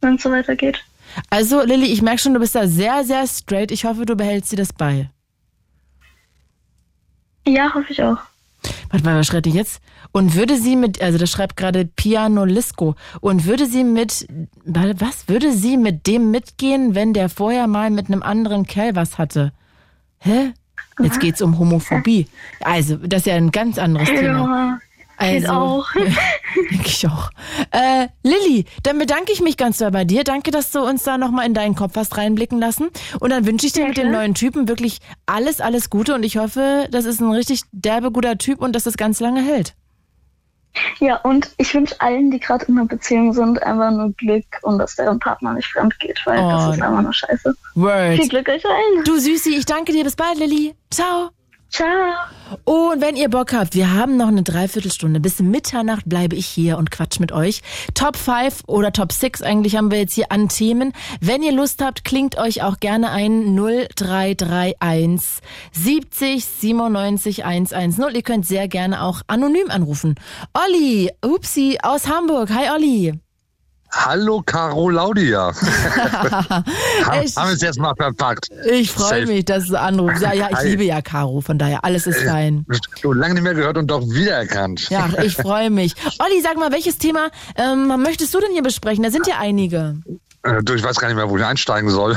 wenn 0.00 0.14
es 0.14 0.22
so 0.22 0.30
weitergeht. 0.30 0.84
Also 1.30 1.62
Lilly, 1.64 1.86
ich 1.86 2.02
merke 2.02 2.20
schon, 2.20 2.34
du 2.34 2.40
bist 2.40 2.54
da 2.54 2.68
sehr, 2.68 3.02
sehr 3.04 3.26
straight. 3.26 3.72
Ich 3.72 3.84
hoffe, 3.84 4.06
du 4.06 4.14
behältst 4.14 4.52
dir 4.52 4.56
das 4.56 4.72
bei. 4.72 5.10
Ja, 7.48 7.72
hoffe 7.74 7.90
ich 7.92 8.02
auch. 8.02 8.18
Warte 8.90 9.04
mal, 9.04 9.18
was 9.18 9.26
schreibt 9.26 9.46
die 9.46 9.50
jetzt? 9.50 9.80
Und 10.12 10.34
würde 10.34 10.56
sie 10.56 10.76
mit, 10.76 11.02
also 11.02 11.18
das 11.18 11.30
schreibt 11.30 11.56
gerade 11.56 11.84
Piano 11.84 12.44
Lisco, 12.44 12.94
und 13.20 13.46
würde 13.46 13.66
sie 13.66 13.84
mit, 13.84 14.26
was, 14.64 15.28
würde 15.28 15.52
sie 15.52 15.76
mit 15.76 16.06
dem 16.06 16.30
mitgehen, 16.30 16.94
wenn 16.94 17.12
der 17.12 17.28
vorher 17.28 17.66
mal 17.66 17.90
mit 17.90 18.06
einem 18.06 18.22
anderen 18.22 18.66
Kerl 18.66 18.94
was 18.96 19.18
hatte? 19.18 19.52
Hä? 20.18 20.52
Jetzt 21.02 21.20
geht's 21.20 21.42
um 21.42 21.58
Homophobie. 21.58 22.26
Also, 22.60 22.96
das 22.96 23.20
ist 23.20 23.26
ja 23.26 23.34
ein 23.34 23.50
ganz 23.50 23.78
anderes 23.78 24.08
Thema. 24.08 24.78
Geht 25.18 25.48
auch. 25.48 25.86
Denke 25.92 26.14
ich 26.84 27.06
auch. 27.06 27.30
Äh, 27.70 28.08
Lilly, 28.22 28.66
dann 28.82 28.98
bedanke 28.98 29.32
ich 29.32 29.40
mich 29.40 29.56
ganz 29.56 29.78
doll 29.78 29.90
bei 29.90 30.04
dir. 30.04 30.24
Danke, 30.24 30.50
dass 30.50 30.70
du 30.72 30.80
uns 30.80 31.02
da 31.04 31.18
nochmal 31.18 31.46
in 31.46 31.54
deinen 31.54 31.74
Kopf 31.74 31.96
hast 31.96 32.16
reinblicken 32.16 32.58
lassen. 32.58 32.88
Und 33.20 33.30
dann 33.30 33.46
wünsche 33.46 33.66
ich 33.66 33.72
dir 33.72 33.86
mit 33.86 33.96
dem 33.96 34.10
neuen 34.10 34.34
Typen 34.34 34.68
wirklich 34.68 34.98
alles, 35.26 35.60
alles 35.60 35.90
Gute. 35.90 36.14
Und 36.14 36.22
ich 36.22 36.36
hoffe, 36.36 36.88
das 36.90 37.04
ist 37.04 37.20
ein 37.20 37.30
richtig 37.30 37.62
derbe 37.72 38.10
guter 38.10 38.38
Typ 38.38 38.60
und 38.60 38.74
dass 38.74 38.84
das 38.84 38.96
ganz 38.96 39.20
lange 39.20 39.42
hält. 39.42 39.74
Ja, 40.98 41.16
und 41.22 41.50
ich 41.56 41.72
wünsche 41.74 41.98
allen, 42.00 42.30
die 42.30 42.38
gerade 42.38 42.66
in 42.66 42.76
einer 42.76 42.86
Beziehung 42.86 43.32
sind, 43.32 43.62
einfach 43.62 43.90
nur 43.90 44.12
Glück 44.12 44.44
und 44.62 44.78
dass 44.78 44.96
deren 44.96 45.18
Partner 45.18 45.54
nicht 45.54 45.68
fremd 45.72 45.98
geht, 46.00 46.20
weil 46.26 46.38
Oh, 46.38 46.50
das 46.50 46.76
ist 46.76 46.82
einfach 46.82 47.02
nur 47.02 47.14
scheiße. 47.14 47.54
Words. 47.74 48.16
Viel 48.20 48.28
Glück 48.28 48.48
euch 48.48 48.64
allen. 48.66 49.04
Du 49.04 49.18
Süßi, 49.18 49.56
ich 49.56 49.64
danke 49.64 49.92
dir. 49.92 50.04
Bis 50.04 50.16
bald, 50.16 50.38
Lilly. 50.38 50.74
Ciao. 50.90 51.30
Ciao. 51.70 52.14
Oh, 52.64 52.90
und 52.92 53.00
wenn 53.00 53.16
ihr 53.16 53.28
Bock 53.28 53.52
habt, 53.52 53.74
wir 53.74 53.92
haben 53.92 54.16
noch 54.16 54.28
eine 54.28 54.42
Dreiviertelstunde. 54.42 55.20
Bis 55.20 55.40
Mitternacht 55.40 56.08
bleibe 56.08 56.36
ich 56.36 56.46
hier 56.46 56.78
und 56.78 56.90
quatsch 56.90 57.18
mit 57.18 57.32
euch. 57.32 57.62
Top 57.94 58.16
5 58.16 58.62
oder 58.66 58.92
Top 58.92 59.12
6 59.12 59.42
eigentlich 59.42 59.76
haben 59.76 59.90
wir 59.90 59.98
jetzt 59.98 60.14
hier 60.14 60.30
an 60.30 60.48
Themen. 60.48 60.92
Wenn 61.20 61.42
ihr 61.42 61.52
Lust 61.52 61.82
habt, 61.82 62.04
klingt 62.04 62.38
euch 62.38 62.62
auch 62.62 62.78
gerne 62.78 63.10
ein 63.10 63.56
0331 63.56 65.42
70 65.72 66.44
97 66.44 67.44
110. 67.44 68.14
Ihr 68.14 68.22
könnt 68.22 68.46
sehr 68.46 68.68
gerne 68.68 69.02
auch 69.02 69.22
anonym 69.26 69.70
anrufen. 69.70 70.14
Olli, 70.54 71.10
upsi, 71.24 71.78
aus 71.82 72.08
Hamburg. 72.08 72.50
Hi 72.50 72.70
Olli. 72.70 73.25
Hallo 73.92 74.42
Caro 74.44 74.88
Laudia. 74.90 75.52
haben 75.54 76.64
Ich- 77.22 77.36
haben 77.36 77.48
wir 77.48 77.54
es 77.54 77.60
jetzt 77.62 77.78
mal 77.78 77.94
verpackt. 77.96 78.48
Ich 78.70 78.90
freue 78.90 79.26
mich, 79.26 79.44
dass 79.44 79.68
du 79.68 79.80
anrufst. 79.80 80.22
Ja, 80.22 80.32
ja, 80.32 80.48
ich 80.52 80.62
liebe 80.62 80.84
ja 80.84 81.00
Caro, 81.02 81.40
von 81.40 81.58
daher 81.58 81.84
alles 81.84 82.06
ist 82.06 82.22
fein. 82.22 82.66
Du 83.02 83.12
lange 83.12 83.34
nicht 83.34 83.42
mehr 83.42 83.54
gehört 83.54 83.78
und 83.78 83.86
doch 83.90 84.02
wiedererkannt. 84.02 84.88
Ja, 84.90 85.08
ich 85.22 85.34
freue 85.36 85.70
mich. 85.70 85.94
Olli, 86.18 86.40
sag 86.42 86.56
mal, 86.56 86.72
welches 86.72 86.98
Thema 86.98 87.28
ähm, 87.56 87.86
möchtest 88.02 88.34
du 88.34 88.40
denn 88.40 88.52
hier 88.52 88.62
besprechen? 88.62 89.02
Da 89.02 89.10
sind 89.10 89.26
ja 89.26 89.36
einige. 89.38 89.96
Äh, 90.46 90.74
ich 90.74 90.82
weiß 90.82 90.96
gar 90.96 91.08
nicht 91.08 91.16
mehr, 91.16 91.28
wo 91.28 91.36
ich 91.36 91.44
einsteigen 91.44 91.90
soll. 91.90 92.16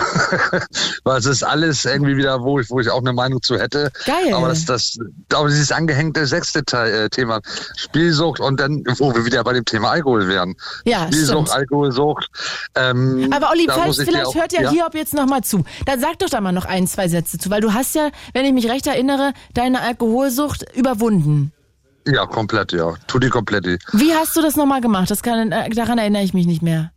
Weil 1.04 1.20
es 1.20 1.26
ist 1.26 1.44
alles 1.44 1.86
irgendwie 1.86 2.16
wieder, 2.18 2.42
wo 2.42 2.60
ich, 2.60 2.70
wo 2.70 2.80
ich 2.80 2.90
auch 2.90 3.00
eine 3.00 3.14
Meinung 3.14 3.42
zu 3.42 3.58
hätte. 3.60 3.92
Geil. 4.06 4.34
Aber 4.34 4.50
das, 4.50 4.66
das, 4.66 4.98
aber 5.34 5.50
dieses 5.50 5.72
angehängte 5.72 6.26
sechste 6.26 6.64
Teil, 6.64 6.94
äh, 6.94 7.10
Thema 7.10 7.40
Spielsucht 7.76 8.40
und 8.40 8.60
dann, 8.60 8.84
wo 8.98 9.14
wir 9.14 9.26
wieder 9.26 9.44
bei 9.44 9.54
dem 9.54 9.66
Thema 9.66 9.92
Alkohol 9.92 10.28
wären. 10.28 10.56
Ja, 10.86 11.08
Spielsucht, 11.08 11.48
stimmt. 11.48 11.52
Alkoholsucht. 11.52 12.30
Ähm, 12.76 13.30
Aber 13.34 13.50
Olli, 13.52 13.68
falls, 13.70 13.98
vielleicht 13.98 14.26
auch- 14.28 14.36
hört 14.36 14.54
ja, 14.54 14.70
Hiob 14.70 14.94
jetzt 14.96 15.14
nochmal 15.14 15.44
zu. 15.44 15.64
Dann 15.86 16.00
sag 16.00 16.20
doch 16.20 16.30
da 16.30 16.42
mal 16.42 16.52
noch 16.52 16.66
ein, 16.66 16.88
zwei 16.88 17.08
Sätze 17.08 17.38
zu, 17.38 17.50
weil 17.50 17.62
du 17.62 17.74
hast 17.74 17.96
ja, 17.96 18.10
wenn 18.34 18.46
ich 18.46 18.54
mich 18.54 18.70
recht 18.70 18.88
erinnere, 18.88 19.34
deine 19.54 19.82
Alkoholsucht 19.82 20.66
überwunden. 20.76 21.52
Ja, 22.08 22.26
komplett, 22.26 22.72
ja. 22.72 22.94
Tutti 23.08 23.30
kompletti. 23.30 23.78
Wie 23.94 24.14
hast 24.14 24.36
du 24.36 24.42
das 24.42 24.56
nochmal 24.56 24.82
gemacht? 24.82 25.12
Das 25.12 25.22
kann, 25.22 25.52
äh, 25.52 25.70
daran 25.72 25.98
erinnere 25.98 26.24
ich 26.24 26.34
mich 26.34 26.48
nicht 26.48 26.62
mehr. 26.62 26.92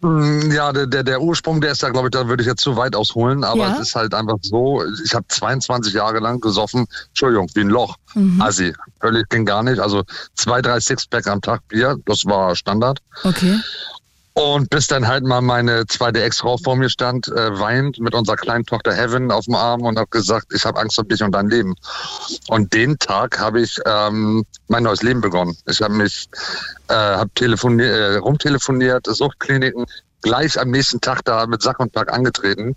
Mm, 0.00 0.50
Ja, 0.52 0.72
der, 0.72 0.86
der, 0.86 1.02
der 1.02 1.20
Ursprung, 1.20 1.60
der 1.60 1.72
ist 1.72 1.82
da, 1.82 1.90
glaube 1.90 2.08
ich, 2.08 2.12
da 2.12 2.28
würde 2.28 2.42
ich 2.42 2.46
jetzt 2.46 2.62
zu 2.62 2.76
weit 2.76 2.94
ausholen, 2.94 3.42
aber 3.44 3.60
Ja. 3.68 3.72
es 3.74 3.80
ist 3.88 3.94
halt 3.94 4.14
einfach 4.14 4.36
so, 4.42 4.82
ich 5.04 5.14
habe 5.14 5.26
22 5.28 5.92
Jahre 5.94 6.18
lang 6.20 6.40
gesoffen, 6.40 6.86
Entschuldigung, 7.08 7.48
wie 7.54 7.60
ein 7.60 7.68
Loch. 7.68 7.96
Mhm. 8.14 8.40
Assi, 8.40 8.72
völlig 9.00 9.28
ging 9.28 9.44
gar 9.44 9.62
nicht. 9.62 9.80
Also 9.80 10.04
zwei, 10.34 10.62
drei 10.62 10.80
Sixpack 10.80 11.26
am 11.26 11.40
Tag 11.40 11.66
Bier, 11.68 11.96
das 12.06 12.24
war 12.26 12.54
Standard. 12.56 13.00
Okay. 13.24 13.58
Und 14.38 14.70
bis 14.70 14.86
dann 14.86 15.08
halt 15.08 15.24
mal 15.24 15.40
meine 15.40 15.84
zweite 15.88 16.22
Ex-Frau 16.22 16.58
vor 16.58 16.76
mir 16.76 16.88
stand, 16.88 17.26
äh, 17.26 17.58
weint 17.58 17.98
mit 17.98 18.14
unserer 18.14 18.36
kleinen 18.36 18.64
Tochter 18.64 18.94
Heaven 18.94 19.32
auf 19.32 19.46
dem 19.46 19.56
Arm 19.56 19.82
und 19.82 19.98
hat 19.98 20.12
gesagt, 20.12 20.52
ich 20.54 20.64
habe 20.64 20.78
Angst 20.78 20.96
um 20.96 21.08
dich 21.08 21.20
und 21.24 21.32
dein 21.32 21.50
Leben. 21.50 21.74
Und 22.46 22.72
den 22.72 22.96
Tag 23.00 23.40
habe 23.40 23.60
ich 23.60 23.80
ähm, 23.84 24.44
mein 24.68 24.84
neues 24.84 25.02
Leben 25.02 25.20
begonnen. 25.20 25.56
Ich 25.66 25.82
habe 25.82 25.92
mich, 25.92 26.28
äh, 26.86 26.94
habe 26.94 27.30
telefoniert, 27.34 27.90
äh, 27.90 28.16
rumtelefoniert, 28.18 29.06
Suchtkliniken, 29.06 29.86
gleich 30.22 30.60
am 30.60 30.70
nächsten 30.70 31.00
Tag 31.00 31.24
da 31.24 31.46
mit 31.46 31.62
Sack 31.62 31.80
und 31.80 31.92
Pack 31.92 32.12
angetreten. 32.12 32.76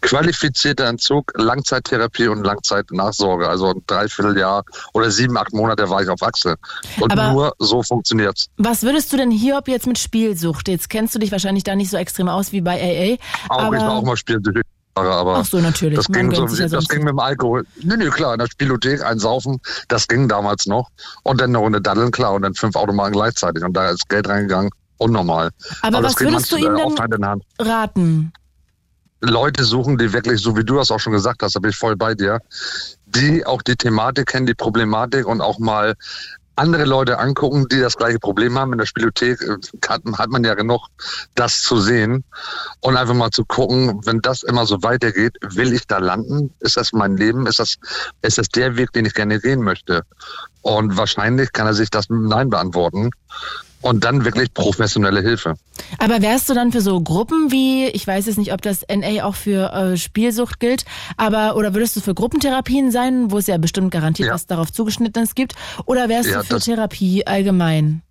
Qualifizierter 0.00 0.86
Entzug, 0.86 1.32
Langzeittherapie 1.36 2.28
und 2.28 2.44
Langzeitnachsorge. 2.44 3.48
Also 3.48 3.68
ein 3.68 3.82
Dreivierteljahr 3.86 4.64
oder 4.94 5.10
sieben, 5.10 5.36
acht 5.36 5.52
Monate 5.52 5.88
war 5.90 6.02
ich 6.02 6.08
auf 6.08 6.22
Achse. 6.22 6.56
Und 7.00 7.12
Aber- 7.12 7.32
nur 7.32 7.54
so 7.58 7.82
funktioniert's. 7.82 8.46
Was 8.56 8.82
würdest 8.82 9.12
du 9.12 9.16
denn 9.16 9.30
Hiob 9.30 9.68
jetzt 9.68 9.86
mit 9.86 9.98
Spielsucht? 9.98 10.68
Jetzt 10.68 10.88
kennst 10.90 11.14
du 11.14 11.18
dich 11.18 11.32
wahrscheinlich 11.32 11.64
da 11.64 11.74
nicht 11.74 11.90
so 11.90 11.96
extrem 11.96 12.28
aus 12.28 12.52
wie 12.52 12.60
bei 12.60 12.80
AA. 12.80 13.18
Auch 13.48 13.62
aber 13.62 13.76
ich 13.76 13.82
war 13.82 13.92
auch 13.92 14.04
mal 14.04 14.16
Spielsucht. 14.16 14.60
Aber 14.94 15.36
Ach 15.36 15.44
so, 15.44 15.60
natürlich. 15.60 15.96
Das 15.96 16.08
ging, 16.08 16.34
so, 16.34 16.46
ja 16.46 16.68
das 16.68 16.88
ging 16.88 17.00
mit 17.00 17.10
dem 17.10 17.20
Alkohol. 17.20 17.64
Nee, 17.82 17.96
nee, 17.96 18.08
klar, 18.10 18.34
in 18.34 18.40
der 18.40 18.48
Spielothek 18.48 19.02
einsaufen, 19.04 19.60
das 19.88 20.08
ging 20.08 20.28
damals 20.28 20.66
noch. 20.66 20.88
Und 21.22 21.40
dann 21.40 21.50
eine 21.50 21.58
Runde 21.58 21.80
Daddeln, 21.80 22.10
klar, 22.10 22.32
und 22.32 22.42
dann 22.42 22.54
fünf 22.54 22.74
Automaten 22.74 23.12
gleichzeitig. 23.12 23.62
Und 23.62 23.74
da 23.74 23.90
ist 23.90 24.08
Geld 24.08 24.28
reingegangen, 24.28 24.70
unnormal. 25.00 25.50
Aber 25.82 26.02
das 26.02 26.14
was 26.14 26.20
würdest 26.20 26.52
du 26.52 26.58
manchmal 26.58 27.08
ihm 27.08 27.20
denn- 27.20 27.66
raten. 27.66 28.32
Leute 29.22 29.64
suchen, 29.64 29.98
die 29.98 30.12
wirklich, 30.12 30.40
so 30.40 30.56
wie 30.56 30.64
du 30.64 30.76
das 30.76 30.90
auch 30.90 30.98
schon 30.98 31.12
gesagt 31.12 31.42
hast, 31.42 31.54
da 31.54 31.60
bin 31.60 31.70
ich 31.70 31.76
voll 31.76 31.96
bei 31.96 32.14
dir, 32.14 32.40
die 33.06 33.44
auch 33.44 33.60
die 33.60 33.76
Thematik 33.76 34.28
kennen, 34.28 34.46
die 34.46 34.54
Problematik 34.54 35.26
und 35.26 35.42
auch 35.42 35.58
mal 35.58 35.94
andere 36.56 36.84
Leute 36.84 37.18
angucken, 37.18 37.66
die 37.70 37.80
das 37.80 37.96
gleiche 37.96 38.18
Problem 38.18 38.58
haben. 38.58 38.72
In 38.72 38.78
der 38.78 38.86
Spielothek 38.86 39.40
äh, 39.42 39.56
hat, 39.88 40.02
hat 40.16 40.30
man 40.30 40.44
ja 40.44 40.54
genug, 40.54 40.86
das 41.34 41.62
zu 41.62 41.80
sehen 41.80 42.24
und 42.80 42.96
einfach 42.96 43.14
mal 43.14 43.30
zu 43.30 43.44
gucken, 43.44 44.00
wenn 44.04 44.20
das 44.20 44.42
immer 44.42 44.66
so 44.66 44.82
weitergeht, 44.82 45.36
will 45.40 45.72
ich 45.72 45.86
da 45.86 45.98
landen? 45.98 46.52
Ist 46.60 46.76
das 46.76 46.92
mein 46.92 47.16
Leben? 47.16 47.46
Ist 47.46 47.58
das, 47.58 47.76
ist 48.22 48.38
das 48.38 48.48
der 48.48 48.76
Weg, 48.76 48.92
den 48.92 49.06
ich 49.06 49.14
gerne 49.14 49.40
gehen 49.40 49.62
möchte? 49.62 50.02
Und 50.62 50.96
wahrscheinlich 50.96 51.52
kann 51.52 51.66
er 51.66 51.74
sich 51.74 51.90
das 51.90 52.08
mit 52.10 52.22
Nein 52.22 52.50
beantworten 52.50 53.10
und 53.82 54.04
dann 54.04 54.24
wirklich 54.24 54.52
professionelle 54.54 55.20
Hilfe. 55.22 55.54
Aber 55.98 56.20
wärst 56.22 56.48
du 56.48 56.54
dann 56.54 56.72
für 56.72 56.80
so 56.80 57.00
Gruppen 57.00 57.50
wie, 57.50 57.86
ich 57.86 58.06
weiß 58.06 58.26
jetzt 58.26 58.38
nicht, 58.38 58.52
ob 58.52 58.62
das 58.62 58.84
NA 58.88 59.24
auch 59.24 59.34
für 59.34 59.72
äh, 59.72 59.96
Spielsucht 59.96 60.60
gilt, 60.60 60.84
aber 61.16 61.56
oder 61.56 61.74
würdest 61.74 61.96
du 61.96 62.00
für 62.00 62.14
Gruppentherapien 62.14 62.90
sein, 62.90 63.30
wo 63.30 63.38
es 63.38 63.46
ja 63.46 63.56
bestimmt 63.58 63.90
garantiert 63.90 64.28
Ja. 64.28 64.34
was 64.34 64.46
darauf 64.46 64.72
zugeschnittenes 64.72 65.34
gibt, 65.34 65.54
oder 65.86 66.08
wärst 66.08 66.30
Ja, 66.30 66.40
du 66.40 66.44
für 66.44 66.60
Therapie 66.60 67.26
allgemein? 67.26 68.02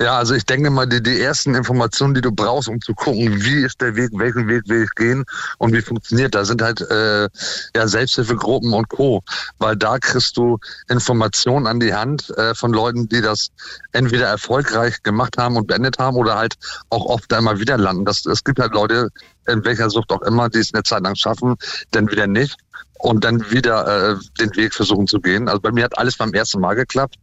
Ja, 0.00 0.16
also 0.16 0.34
ich 0.34 0.46
denke 0.46 0.70
mal, 0.70 0.86
die, 0.86 1.02
die 1.02 1.20
ersten 1.20 1.54
Informationen, 1.54 2.14
die 2.14 2.20
du 2.20 2.32
brauchst, 2.32 2.68
um 2.68 2.80
zu 2.80 2.94
gucken, 2.94 3.42
wie 3.42 3.64
ist 3.64 3.80
der 3.80 3.94
Weg, 3.94 4.10
welchen 4.14 4.48
Weg 4.48 4.68
will 4.68 4.84
ich 4.84 4.90
gehen 4.94 5.24
und 5.58 5.74
wie 5.74 5.82
funktioniert 5.82 6.34
das, 6.34 6.48
sind 6.48 6.62
halt 6.62 6.80
äh, 6.80 7.28
ja 7.76 7.86
Selbsthilfegruppen 7.86 8.72
und 8.72 8.88
Co. 8.88 9.22
Weil 9.58 9.76
da 9.76 9.98
kriegst 9.98 10.36
du 10.36 10.58
Informationen 10.88 11.66
an 11.66 11.80
die 11.80 11.92
Hand 11.92 12.30
äh, 12.38 12.54
von 12.54 12.72
Leuten, 12.72 13.08
die 13.08 13.20
das 13.20 13.50
entweder 13.92 14.28
erfolgreich 14.28 15.02
gemacht 15.02 15.36
haben 15.36 15.56
und 15.56 15.66
beendet 15.66 15.98
haben 15.98 16.16
oder 16.16 16.36
halt 16.36 16.54
auch 16.88 17.04
oft 17.04 17.32
einmal 17.32 17.60
wieder 17.60 17.76
landen. 17.76 18.04
Das, 18.04 18.24
es 18.24 18.42
gibt 18.44 18.58
halt 18.58 18.72
Leute, 18.72 19.10
in 19.46 19.64
welcher 19.64 19.90
Sucht 19.90 20.10
auch 20.12 20.22
immer, 20.22 20.48
die 20.48 20.58
es 20.58 20.72
eine 20.72 20.82
Zeit 20.82 21.02
lang 21.02 21.16
schaffen, 21.16 21.56
dann 21.90 22.10
wieder 22.10 22.26
nicht 22.26 22.56
und 23.02 23.24
dann 23.24 23.50
wieder 23.50 24.12
äh, 24.12 24.16
den 24.40 24.54
Weg 24.56 24.74
versuchen 24.74 25.06
zu 25.06 25.20
gehen. 25.20 25.48
Also 25.48 25.60
bei 25.60 25.72
mir 25.72 25.84
hat 25.84 25.96
alles 25.98 26.16
beim 26.16 26.32
ersten 26.34 26.60
Mal 26.60 26.74
geklappt. 26.74 27.16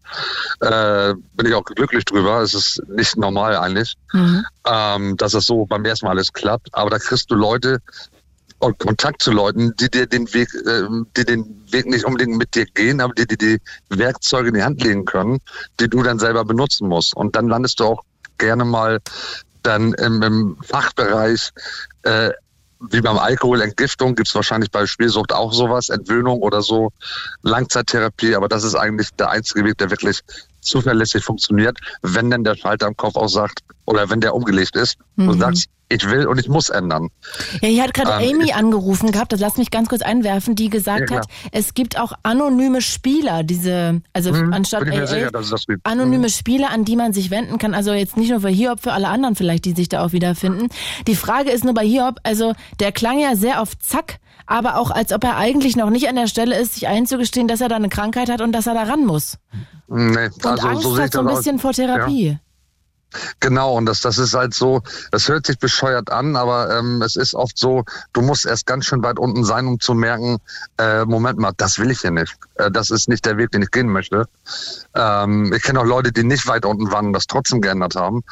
Äh, 0.60 1.14
bin 1.34 1.46
ich 1.46 1.54
auch 1.54 1.64
glücklich 1.64 2.06
drüber. 2.06 2.42
Es 2.42 2.54
ist 2.54 2.82
nicht 2.90 3.16
normal 3.18 3.56
eigentlich, 3.56 3.96
Mhm. 4.14 4.46
ähm, 4.66 5.18
dass 5.18 5.34
es 5.34 5.46
so 5.46 5.66
beim 5.66 5.86
ersten 5.86 6.06
Mal 6.06 6.12
alles 6.12 6.34
klappt. 6.34 6.70
Aber 6.74 6.90
da 6.90 6.98
kriegst 6.98 7.30
du 7.30 7.36
Leute 7.36 7.80
und 8.60 8.80
Kontakt 8.80 9.22
zu 9.22 9.32
Leuten, 9.32 9.76
die 9.80 9.90
dir 9.90 10.08
den 10.08 10.34
Weg, 10.34 10.50
äh, 10.66 10.84
die 11.16 11.26
den 11.26 11.64
Weg 11.70 11.86
nicht 11.86 12.06
unbedingt 12.06 12.38
mit 12.38 12.56
dir 12.56 12.66
gehen, 12.66 13.00
aber 13.00 13.14
die 13.14 13.28
dir 13.28 13.38
die 13.38 13.60
Werkzeuge 13.90 14.50
in 14.50 14.56
die 14.56 14.64
Hand 14.64 14.84
legen 14.84 15.06
können, 15.06 15.40
die 15.80 15.88
du 15.88 16.02
dann 16.02 16.18
selber 16.18 16.44
benutzen 16.44 16.88
musst. 16.88 17.16
Und 17.16 17.36
dann 17.36 17.48
landest 17.48 17.80
du 17.80 17.86
auch 17.86 18.04
gerne 18.40 18.66
mal 18.66 19.00
dann 19.62 19.94
im, 19.94 20.22
im 20.24 20.58
Fachbereich 20.64 21.52
äh, 22.04 22.32
wie 22.80 23.02
beim 23.02 23.18
Alkohol, 23.18 23.62
Entgiftung 23.62 24.16
gibt's 24.16 24.36
wahrscheinlich 24.36 24.72
bei 24.72 24.86
Spielsucht 24.86 25.34
auch 25.34 25.54
sowas, 25.54 25.90
Entwöhnung 25.90 26.42
oder 26.42 26.62
so, 26.62 26.92
Langzeittherapie, 27.42 28.36
aber 28.36 28.48
das 28.48 28.64
ist 28.64 28.76
eigentlich 28.76 29.12
der 29.12 29.30
einzige 29.30 29.66
Weg, 29.66 29.78
der 29.78 29.90
wirklich 29.90 30.22
zuverlässig 30.68 31.24
funktioniert, 31.24 31.78
wenn 32.02 32.30
denn 32.30 32.44
der 32.44 32.56
Schalter 32.56 32.88
im 32.88 32.96
Kopf 32.96 33.16
auch 33.16 33.30
sagt, 33.30 33.60
oder 33.86 34.10
wenn 34.10 34.22
der 34.22 34.36
umgelegt 34.36 34.76
ist 34.76 34.98
und 35.16 35.26
Mhm. 35.28 35.40
sagst, 35.40 35.68
ich 35.90 36.10
will 36.10 36.28
und 36.28 36.38
ich 36.38 36.50
muss 36.50 36.68
ändern. 36.68 37.08
Ja, 37.62 37.70
hier 37.70 37.84
hat 37.84 37.94
gerade 37.94 38.22
Ähm, 38.22 38.42
Amy 38.42 38.52
angerufen 38.52 39.12
gehabt, 39.12 39.32
das 39.32 39.40
lass 39.40 39.56
mich 39.56 39.72
ganz 39.72 39.88
kurz 39.88 40.02
einwerfen, 40.02 40.54
die 40.54 40.70
gesagt 40.70 41.10
Ja, 41.10 41.18
hat, 41.20 41.28
es 41.54 41.74
gibt 41.76 41.98
auch 41.98 42.12
anonyme 42.24 42.82
Spieler, 42.82 43.44
diese, 43.44 44.02
also 44.12 44.34
Mhm, 44.34 44.52
anstatt 44.52 44.86
AA, 44.86 45.06
sicher, 45.06 45.32
das 45.32 45.54
anonyme 45.84 46.30
Spieler, 46.30 46.72
an 46.72 46.84
die 46.84 46.98
man 46.98 47.14
sich 47.14 47.32
wenden 47.32 47.58
kann. 47.58 47.74
Also 47.74 47.94
jetzt 47.94 48.18
nicht 48.18 48.30
nur 48.32 48.42
für 48.42 48.50
Hiob, 48.50 48.82
für 48.82 48.92
alle 48.92 49.08
anderen 49.08 49.36
vielleicht, 49.36 49.64
die 49.64 49.72
sich 49.72 49.88
da 49.88 50.06
auch 50.06 50.12
wiederfinden. 50.12 50.68
Die 51.08 51.16
Frage 51.16 51.52
ist 51.52 51.64
nur 51.64 51.74
bei 51.74 51.86
Hiob, 51.86 52.20
also 52.24 52.54
der 52.82 52.92
klang 52.92 53.20
ja 53.20 53.38
sehr 53.38 53.62
auf 53.62 53.78
Zack, 53.80 54.18
aber 54.48 54.78
auch 54.78 54.92
als 54.92 55.14
ob 55.14 55.24
er 55.24 55.38
eigentlich 55.38 55.76
noch 55.76 55.90
nicht 55.90 56.08
an 56.10 56.16
der 56.16 56.28
Stelle 56.28 56.58
ist, 56.60 56.74
sich 56.76 56.88
einzugestehen, 56.88 57.48
dass 57.48 57.62
er 57.62 57.70
da 57.70 57.76
eine 57.76 57.90
Krankheit 57.90 58.30
hat 58.30 58.42
und 58.42 58.54
dass 58.54 58.66
er 58.68 58.74
da 58.74 58.84
ran 58.84 59.06
muss. 59.06 59.38
Nee, 59.88 60.26
Und 60.26 60.46
also 60.46 60.68
Angst 60.68 60.84
so 60.84 60.98
hat 60.98 61.14
so 61.14 61.20
ein 61.20 61.28
aus. 61.28 61.38
bisschen 61.38 61.60
vor 61.60 61.74
Therapie. 61.74 62.30
Ja. 62.30 62.40
Genau, 63.40 63.76
und 63.78 63.86
das, 63.86 64.02
das 64.02 64.18
ist 64.18 64.34
halt 64.34 64.54
so, 64.54 64.82
das 65.12 65.30
hört 65.30 65.46
sich 65.46 65.58
bescheuert 65.58 66.12
an, 66.12 66.36
aber 66.36 66.78
ähm, 66.78 67.02
es 67.02 67.16
ist 67.16 67.36
oft 67.36 67.58
so, 67.58 67.86
du 68.12 68.22
musst 68.22 68.46
erst 68.46 68.66
ganz 68.66 68.86
schön 68.86 69.02
weit 69.02 69.18
unten 69.18 69.46
sein, 69.46 69.66
um 69.66 69.80
zu 69.80 69.94
merken, 69.94 70.38
äh, 70.78 71.06
Moment 71.06 71.40
mal, 71.40 71.54
das 71.56 71.80
will 71.80 71.90
ich 71.90 72.02
hier 72.02 72.12
nicht. 72.12 72.36
Äh, 72.56 72.70
das 72.70 72.92
ist 72.92 73.08
nicht 73.08 73.26
der 73.26 73.38
Weg, 73.38 73.52
den 73.52 73.62
ich 73.62 73.72
gehen 73.72 73.88
möchte. 73.88 74.26
Ähm, 74.94 75.54
ich 75.54 75.64
kenne 75.64 75.80
auch 75.80 75.86
Leute, 75.86 76.12
die 76.12 76.24
nicht 76.24 76.48
weit 76.48 76.66
unten 76.66 76.92
waren 76.92 77.08
und 77.08 77.14
das 77.14 77.28
trotzdem 77.28 77.62
geändert 77.62 77.96
haben. 77.96 78.24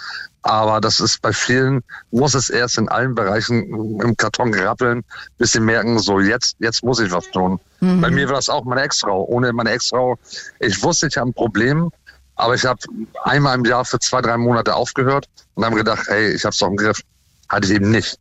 Aber 0.47 0.79
das 0.79 0.99
ist 0.99 1.23
bei 1.23 1.33
vielen, 1.33 1.83
muss 2.11 2.35
es 2.35 2.51
erst 2.51 2.77
in 2.77 2.87
allen 2.87 3.15
Bereichen 3.15 3.63
im 3.99 4.15
Karton 4.15 4.53
rappeln, 4.53 5.03
bis 5.39 5.53
sie 5.53 5.59
merken, 5.59 5.97
so 5.97 6.19
jetzt, 6.19 6.55
jetzt 6.59 6.83
muss 6.83 6.99
ich 6.99 7.11
was 7.11 7.27
tun. 7.31 7.59
Mhm. 7.79 7.99
Bei 8.01 8.11
mir 8.11 8.27
war 8.27 8.35
das 8.35 8.47
auch 8.47 8.63
meine 8.63 8.81
Ex-Frau. 8.83 9.25
Ohne 9.25 9.51
meine 9.53 9.71
Ex-Frau, 9.71 10.19
ich 10.59 10.83
wusste, 10.83 11.07
ich 11.07 11.17
habe 11.17 11.31
ein 11.31 11.33
Problem, 11.33 11.89
aber 12.35 12.53
ich 12.53 12.63
habe 12.63 12.79
einmal 13.23 13.55
im 13.55 13.65
Jahr 13.65 13.85
für 13.85 13.97
zwei, 13.97 14.21
drei 14.21 14.37
Monate 14.37 14.75
aufgehört 14.75 15.25
und 15.55 15.65
habe 15.65 15.77
gedacht, 15.77 16.05
hey, 16.09 16.33
ich 16.35 16.43
habe 16.43 16.51
es 16.51 16.59
doch 16.59 16.67
im 16.67 16.77
Griff. 16.77 17.01
Hatte 17.49 17.65
ich 17.67 17.73
eben 17.73 17.89
nicht. 17.89 18.19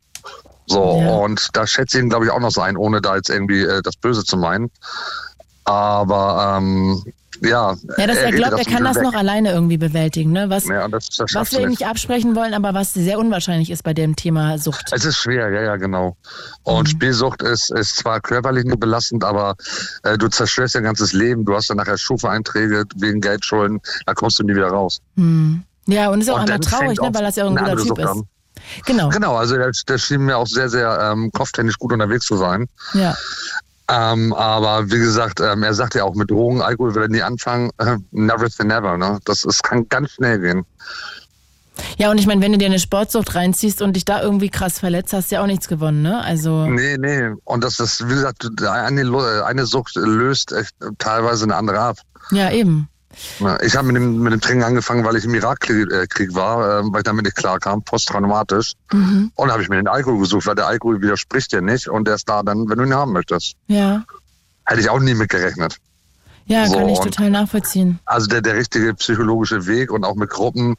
So, 0.67 0.99
Ja. 1.03 1.17
und 1.17 1.51
da 1.53 1.67
schätze 1.67 1.99
ich 1.99 2.05
ihn, 2.05 2.09
glaube 2.09 2.25
ich, 2.25 2.31
auch 2.31 2.41
noch 2.41 2.53
so 2.53 2.63
ein, 2.63 2.79
ohne 2.79 3.03
da 3.03 3.17
jetzt 3.17 3.29
irgendwie 3.29 3.65
äh, 3.65 3.83
das 3.83 3.97
Böse 3.97 4.25
zu 4.25 4.39
meinen. 4.39 4.71
Aber 5.65 6.57
ähm, 6.57 7.05
ja. 7.43 7.77
Ja, 7.99 8.07
dass 8.07 8.17
er 8.19 8.27
redet 8.29 8.37
glaubt, 8.37 8.59
er 8.59 8.65
kann 8.65 8.85
das 8.85 8.95
bisschen 8.95 9.03
noch 9.05 9.13
weg. 9.13 9.21
alleine 9.21 9.53
irgendwie 9.53 9.77
bewältigen, 9.79 10.33
ne? 10.33 10.51
Was, 10.51 10.67
Ja, 10.67 10.89
das, 10.89 11.09
das 11.09 11.35
was 11.35 11.53
wir 11.53 11.61
ihm 11.61 11.71
nicht. 11.71 11.87
absprechen 11.87 12.35
wollen, 12.37 12.55
aber 12.55 12.75
was 12.75 12.93
sehr 12.95 13.19
unwahrscheinlich 13.19 13.71
ist 13.71 13.83
bei 13.83 13.95
dem 13.95 14.17
Thema 14.17 14.59
Sucht. 14.59 14.91
Es 14.93 15.05
ist 15.05 15.17
schwer, 15.19 15.51
ja, 15.51 15.63
ja, 15.63 15.77
genau. 15.77 16.17
Und 16.63 16.89
Spielsucht 16.89 17.43
ist, 17.43 17.71
ist 17.71 17.97
zwar 17.97 18.21
körperlich 18.21 18.65
nur 18.65 18.79
belastend, 18.79 19.25
aber 19.25 19.55
äh, 20.03 20.17
du 20.19 20.29
zerstörst 20.29 20.75
dein 20.75 20.85
ganzes 20.85 21.13
Leben. 21.13 21.45
Du 21.45 21.55
hast 21.55 21.71
dann 21.71 21.77
nachher 21.77 21.99
Schufa-Einträge 21.99 22.85
wegen 22.97 23.21
Geldschulden, 23.21 23.81
da 24.07 24.15
kommst 24.15 24.39
du 24.39 24.43
nie 24.45 24.55
wieder 24.55 24.69
raus. 24.69 25.01
Hm. 25.17 25.63
Ja, 25.87 26.09
und 26.11 26.21
ist 26.23 26.31
auch 26.31 26.41
Und 26.41 26.49
dann 26.49 26.61
traurig, 26.63 26.99
ne? 27.01 27.11
Weil 27.13 27.23
das 27.25 27.37
ja 27.37 27.45
auch 27.45 27.51
ein 27.51 27.57
guter 27.57 27.77
Typ 27.77 27.89
Sucht 27.89 27.99
ist. 27.99 28.07
an. 28.07 28.23
Genau. 28.87 29.09
Genau, 29.11 29.37
also 29.37 29.57
der, 29.57 29.71
der 29.89 29.99
schien 29.99 30.23
mir 30.23 30.37
auch 30.39 30.47
sehr, 30.47 30.69
sehr 30.71 30.99
ähm, 31.13 31.31
kopftechnisch 31.33 31.77
gut 31.79 31.93
unterwegs 31.93 32.25
zu 32.25 32.37
sein. 32.37 32.67
Ja. 32.95 33.15
Ähm, 33.89 34.33
aber 34.33 34.91
wie 34.91 34.99
gesagt, 34.99 35.41
ähm, 35.41 35.63
er 35.63 35.75
sagt 35.75 35.95
ja 35.95 36.05
auch, 36.05 36.15
mit 36.15 36.31
Drogen, 36.31 36.63
Alkohol 36.63 36.95
will 36.95 37.03
er 37.03 37.09
nie 37.09 37.23
anfangen. 37.23 37.71
Äh, 37.79 37.97
never 38.13 38.49
say 38.49 38.65
never. 38.65 38.97
Ne? 38.97 39.19
Das 39.25 39.45
ist, 39.45 39.63
kann 39.63 39.89
ganz 39.89 40.13
schnell 40.13 40.41
gehen. 40.41 40.65
Ja, 41.99 42.11
und 42.11 42.19
ich 42.19 42.27
meine, 42.27 42.41
wenn 42.41 42.53
du 42.53 42.59
dir 42.59 42.67
eine 42.67 42.79
Sportsucht 42.79 43.35
reinziehst 43.35 43.83
und 43.83 43.95
dich 43.95 44.05
da 44.05 44.23
irgendwie 44.23 44.49
krass 44.49 44.79
verletzt, 44.79 45.13
hast 45.13 45.31
du 45.31 45.37
ja 45.37 45.43
auch 45.43 45.47
nichts 45.47 45.69
gewonnen, 45.69 46.03
ne? 46.03 46.23
Also. 46.23 46.67
Nee, 46.67 46.97
nee. 46.99 47.31
Und 47.45 47.65
das 47.65 47.81
ist, 47.81 48.09
wie 48.09 48.15
gesagt, 48.15 48.49
eine, 48.65 49.45
eine 49.45 49.67
Sucht 49.67 49.97
löst 49.97 50.53
echt 50.53 50.75
teilweise 50.99 51.45
eine 51.45 51.57
andere 51.57 51.81
ab. 51.81 51.99
Ja, 52.31 52.51
eben. 52.51 52.89
Ja, 53.41 53.61
Ich 53.63 53.77
habe 53.77 53.87
mit 53.87 53.97
dem, 53.97 54.21
mit 54.21 54.33
dem 54.33 54.41
Trinken 54.41 54.65
angefangen, 54.65 55.05
weil 55.05 55.17
ich 55.17 55.25
im 55.25 55.35
Irakkrieg 55.35 55.91
äh, 55.91 56.35
war, 56.35 56.81
äh, 56.81 56.83
weil 56.93 57.01
ich 57.01 57.05
damit 57.05 57.25
nicht 57.25 57.37
klar 57.37 57.59
kam, 57.59 57.83
posttraumatisch. 57.83 58.73
Mhm. 58.93 59.33
Und 59.35 59.51
habe 59.51 59.63
ich 59.63 59.69
mir 59.69 59.77
den 59.77 59.89
Alkohol 59.89 60.21
gesucht, 60.21 60.47
weil 60.47 60.55
der 60.55 60.67
Alkohol 60.67 61.01
widerspricht 61.01 61.53
dir 61.53 61.61
nicht 61.61 61.89
und 61.89 62.07
der 62.07 62.15
ist 62.17 62.29
da 62.29 62.43
dann, 62.43 62.69
wenn 62.69 62.79
du 62.79 62.85
ihn 62.85 62.95
haben 62.95 63.13
möchtest. 63.13 63.55
Ja. 63.69 64.05
Hätte 64.65 64.81
ich 64.81 64.89
auch 64.89 65.01
nie 65.01 65.15
mit 65.15 65.29
gerechnet. 65.31 65.79
Ja, 66.47 66.67
So, 66.67 66.77
kann 66.77 66.89
ich 66.89 66.99
total 66.99 67.31
nachvollziehen. 67.31 67.99
Also 68.05 68.27
der, 68.27 68.43
der 68.43 68.55
richtige 68.55 68.93
psychologische 68.95 69.67
Weg 69.67 69.91
und 69.91 70.05
auch 70.05 70.15
mit 70.15 70.31
Gruppen. 70.31 70.77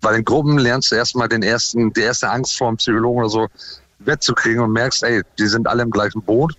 Weil 0.00 0.16
in 0.16 0.24
Gruppen 0.24 0.58
lernst 0.58 0.92
du 0.92 0.96
erstmal 0.96 1.28
den 1.28 1.42
ersten, 1.42 1.92
die 1.92 2.00
erste 2.00 2.30
Angst 2.30 2.56
vor 2.56 2.68
einem 2.68 2.76
Psychologen 2.76 3.20
oder 3.20 3.28
so 3.28 3.48
wettzukriegen 3.98 4.62
und 4.62 4.72
merkst, 4.72 5.02
ey, 5.02 5.22
die 5.38 5.46
sind 5.46 5.66
alle 5.66 5.82
im 5.82 5.90
gleichen 5.90 6.22
Boot. 6.22 6.54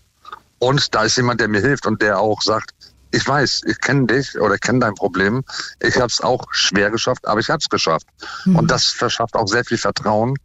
Und 0.60 0.94
da 0.94 1.04
ist 1.04 1.18
jemand, 1.18 1.40
der 1.40 1.48
mir 1.48 1.62
hilft 1.62 1.88
und 1.88 2.02
der 2.02 2.20
auch 2.20 2.42
sagt, 2.42 2.72
ich 3.12 3.28
weiß, 3.28 3.64
ich 3.66 3.80
kenne 3.80 4.08
dich 4.08 4.40
oder 4.40 4.58
kenne 4.58 4.80
dein 4.80 4.96
Problem. 4.96 5.44
Ich 5.82 5.96
habe 5.98 6.08
es 6.08 6.22
auch 6.22 6.46
schwer 6.52 6.90
geschafft, 6.90 7.28
aber 7.28 7.40
ich 7.40 7.50
habe 7.50 7.60
es 7.60 7.70
geschafft. 7.70 8.08
Und 8.46 8.72
das 8.72 8.86
verschafft 8.86 9.36
auch 9.36 9.48
sehr 9.48 9.66
viel 9.66 9.78
Vertrauen. 9.78 10.36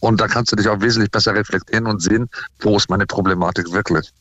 Und 0.00 0.20
da 0.20 0.26
kannst 0.26 0.52
du 0.52 0.56
dich 0.56 0.68
auch 0.68 0.80
wesentlich 0.80 1.10
besser 1.10 1.34
reflektieren 1.34 1.86
und 1.86 2.02
sehen, 2.02 2.28
wo 2.60 2.76
ist 2.76 2.90
meine 2.90 3.06
Problematik 3.06 3.72
wirklich. 3.72 4.12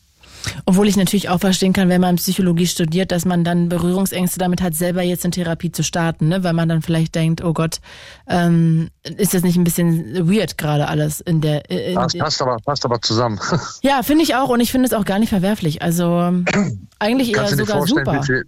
Obwohl 0.65 0.87
ich 0.87 0.97
natürlich 0.97 1.29
auch 1.29 1.39
verstehen 1.39 1.73
kann, 1.73 1.89
wenn 1.89 2.01
man 2.01 2.15
Psychologie 2.17 2.67
studiert, 2.67 3.11
dass 3.11 3.25
man 3.25 3.43
dann 3.43 3.69
Berührungsängste 3.69 4.39
damit 4.39 4.61
hat, 4.61 4.73
selber 4.73 5.01
jetzt 5.01 5.25
in 5.25 5.31
Therapie 5.31 5.71
zu 5.71 5.83
starten, 5.83 6.27
ne? 6.27 6.43
weil 6.43 6.53
man 6.53 6.69
dann 6.69 6.81
vielleicht 6.81 7.15
denkt, 7.15 7.43
oh 7.43 7.53
Gott, 7.53 7.79
ähm, 8.27 8.89
ist 9.03 9.33
das 9.33 9.43
nicht 9.43 9.57
ein 9.57 9.63
bisschen 9.63 10.29
weird 10.29 10.57
gerade 10.57 10.87
alles 10.87 11.21
in 11.21 11.41
der. 11.41 11.69
In 11.69 11.95
das 11.95 12.17
passt 12.17 12.41
aber, 12.41 12.57
passt 12.63 12.85
aber 12.85 13.01
zusammen. 13.01 13.39
Ja, 13.81 14.03
finde 14.03 14.23
ich 14.23 14.35
auch 14.35 14.49
und 14.49 14.59
ich 14.59 14.71
finde 14.71 14.87
es 14.87 14.93
auch 14.93 15.05
gar 15.05 15.19
nicht 15.19 15.29
verwerflich. 15.29 15.81
Also 15.81 16.31
eigentlich 16.99 17.35
eher 17.35 17.47
sogar 17.47 17.85
super. 17.85 18.23
Viel, 18.23 18.45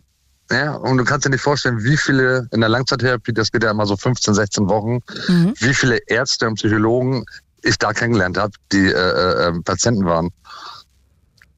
ja, 0.49 0.73
und 0.75 0.97
du 0.97 1.03
kannst 1.03 1.25
dir 1.25 1.29
nicht 1.29 1.41
vorstellen, 1.41 1.83
wie 1.83 1.97
viele 1.97 2.47
in 2.51 2.61
der 2.61 2.69
Langzeittherapie, 2.69 3.33
das 3.33 3.51
geht 3.51 3.63
ja 3.63 3.71
immer 3.71 3.85
so 3.85 3.97
15, 3.97 4.33
16 4.33 4.69
Wochen, 4.69 4.99
mhm. 5.27 5.53
wie 5.59 5.73
viele 5.73 5.97
Ärzte 6.07 6.47
und 6.47 6.55
Psychologen 6.55 7.25
ich 7.63 7.77
da 7.77 7.91
kennengelernt 7.91 8.37
habe, 8.37 8.53
die 8.71 8.85
äh, 8.85 8.91
äh, 8.91 9.47
ähm, 9.47 9.63
Patienten 9.63 10.05
waren. 10.05 10.29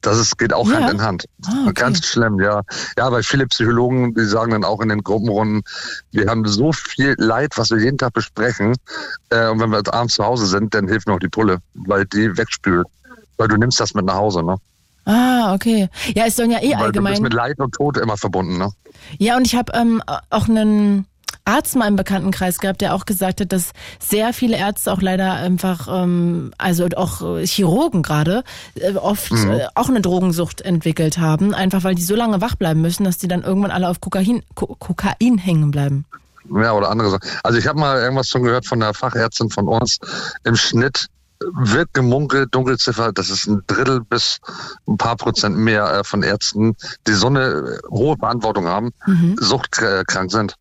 Das 0.01 0.17
ist, 0.17 0.37
geht 0.37 0.53
auch 0.53 0.69
ja. 0.69 0.79
Hand 0.79 0.91
in 0.91 1.01
Hand. 1.01 1.25
Ah, 1.45 1.63
okay. 1.63 1.73
Ganz 1.73 2.05
schlimm, 2.05 2.39
ja. 2.39 2.61
Ja, 2.97 3.11
weil 3.11 3.23
viele 3.23 3.47
Psychologen, 3.47 4.13
die 4.13 4.25
sagen 4.25 4.51
dann 4.51 4.63
auch 4.63 4.79
in 4.81 4.89
den 4.89 5.03
Gruppenrunden, 5.03 5.63
wir 6.11 6.27
haben 6.27 6.45
so 6.47 6.71
viel 6.71 7.15
Leid, 7.17 7.57
was 7.57 7.69
wir 7.69 7.79
jeden 7.79 7.97
Tag 7.97 8.13
besprechen. 8.13 8.75
Äh, 9.29 9.49
und 9.49 9.59
wenn 9.59 9.71
wir 9.71 9.81
abends 9.93 10.15
zu 10.15 10.23
Hause 10.23 10.45
sind, 10.45 10.73
dann 10.73 10.87
hilft 10.87 11.07
noch 11.07 11.19
die 11.19 11.27
Pulle, 11.27 11.59
weil 11.73 12.05
die 12.05 12.37
wegspült. 12.37 12.87
Weil 13.37 13.47
du 13.49 13.57
nimmst 13.57 13.79
das 13.79 13.93
mit 13.93 14.05
nach 14.05 14.15
Hause, 14.15 14.43
ne? 14.43 14.57
Ah, 15.05 15.53
okay. 15.53 15.89
Ja, 16.13 16.25
ist 16.25 16.37
dann 16.39 16.51
ja 16.51 16.61
eh 16.61 16.75
weil 16.75 16.85
allgemein. 16.85 17.13
Du 17.15 17.21
bist 17.21 17.23
mit 17.23 17.33
Leid 17.33 17.59
und 17.59 17.73
Tod 17.73 17.97
immer 17.97 18.15
verbunden, 18.15 18.57
ne? 18.57 18.69
Ja, 19.17 19.37
und 19.37 19.47
ich 19.47 19.55
habe 19.55 19.71
ähm, 19.75 20.03
auch 20.29 20.47
einen 20.47 21.07
Arzt 21.49 21.75
mal 21.75 21.87
im 21.87 21.95
Bekanntenkreis 21.95 22.59
gehabt, 22.59 22.81
der 22.81 22.93
auch 22.93 23.05
gesagt 23.05 23.41
hat, 23.41 23.51
dass 23.51 23.71
sehr 23.99 24.33
viele 24.33 24.57
Ärzte 24.57 24.91
auch 24.91 25.01
leider 25.01 25.33
einfach, 25.33 25.87
ähm, 25.91 26.51
also 26.57 26.87
auch 26.95 27.39
Chirurgen 27.43 28.03
gerade, 28.03 28.43
äh, 28.75 28.93
oft 28.93 29.31
mhm. 29.31 29.51
äh, 29.51 29.67
auch 29.75 29.89
eine 29.89 30.01
Drogensucht 30.01 30.61
entwickelt 30.61 31.17
haben, 31.17 31.53
einfach 31.53 31.83
weil 31.83 31.95
die 31.95 32.03
so 32.03 32.15
lange 32.15 32.41
wach 32.41 32.55
bleiben 32.55 32.81
müssen, 32.81 33.03
dass 33.03 33.17
die 33.17 33.27
dann 33.27 33.43
irgendwann 33.43 33.71
alle 33.71 33.89
auf 33.89 33.99
Kokain, 33.99 34.43
Ko 34.53 34.75
Kokain 34.79 35.37
hängen 35.37 35.71
bleiben. 35.71 36.05
Ja, 36.51 36.73
oder 36.73 36.89
andere 36.89 37.09
Sachen. 37.11 37.29
Also 37.43 37.57
ich 37.57 37.67
habe 37.67 37.79
mal 37.79 37.99
irgendwas 37.99 38.27
schon 38.27 38.43
gehört 38.43 38.65
von 38.65 38.79
der 38.79 38.93
Fachärztin 38.93 39.49
von 39.49 39.67
uns. 39.67 39.99
Im 40.43 40.55
Schnitt 40.55 41.07
wird 41.39 41.93
gemunkelt, 41.93 42.53
Dunkelziffer, 42.53 43.11
das 43.13 43.29
ist 43.29 43.47
ein 43.47 43.63
Drittel 43.67 44.01
bis 44.01 44.39
ein 44.87 44.97
paar 44.97 45.15
Prozent 45.15 45.57
mehr 45.57 45.99
äh, 45.99 46.03
von 46.03 46.23
Ärzten, 46.23 46.75
die 47.07 47.13
so 47.13 47.27
eine 47.27 47.79
hohe 47.89 48.17
Verantwortung 48.17 48.67
haben, 48.67 48.91
mhm. 49.05 49.35
suchtkrank 49.39 50.31
sind. 50.31 50.55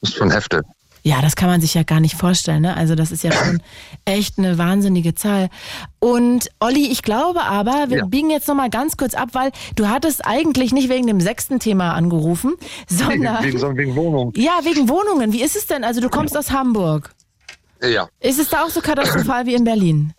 Das 0.00 0.10
ist 0.10 0.16
schon 0.16 0.30
heftig. 0.30 0.62
Ja, 1.04 1.20
das 1.20 1.34
kann 1.34 1.48
man 1.48 1.60
sich 1.60 1.74
ja 1.74 1.82
gar 1.82 1.98
nicht 1.98 2.14
vorstellen. 2.14 2.62
Ne? 2.62 2.76
Also 2.76 2.94
das 2.94 3.10
ist 3.10 3.24
ja 3.24 3.32
schon 3.32 3.60
echt 4.04 4.38
eine 4.38 4.56
wahnsinnige 4.56 5.14
Zahl. 5.14 5.50
Und 5.98 6.48
Olli, 6.60 6.86
ich 6.92 7.02
glaube 7.02 7.42
aber, 7.42 7.86
wir 7.90 7.98
ja. 7.98 8.04
biegen 8.06 8.30
jetzt 8.30 8.46
nochmal 8.46 8.70
ganz 8.70 8.96
kurz 8.96 9.14
ab, 9.14 9.30
weil 9.32 9.50
du 9.74 9.88
hattest 9.88 10.24
eigentlich 10.24 10.72
nicht 10.72 10.88
wegen 10.88 11.08
dem 11.08 11.20
sechsten 11.20 11.58
Thema 11.58 11.94
angerufen, 11.94 12.54
sondern... 12.88 13.42
Wegen, 13.42 13.60
wegen, 13.60 13.76
wegen 13.76 13.96
Wohnungen. 13.96 14.32
Ja, 14.36 14.60
wegen 14.62 14.88
Wohnungen. 14.88 15.32
Wie 15.32 15.42
ist 15.42 15.56
es 15.56 15.66
denn? 15.66 15.82
Also 15.82 16.00
du 16.00 16.08
kommst 16.08 16.36
aus 16.36 16.52
Hamburg. 16.52 17.12
Ja. 17.82 18.08
Ist 18.20 18.38
es 18.38 18.50
da 18.50 18.62
auch 18.62 18.70
so 18.70 18.80
katastrophal 18.80 19.46
wie 19.46 19.54
in 19.54 19.64
Berlin? 19.64 20.14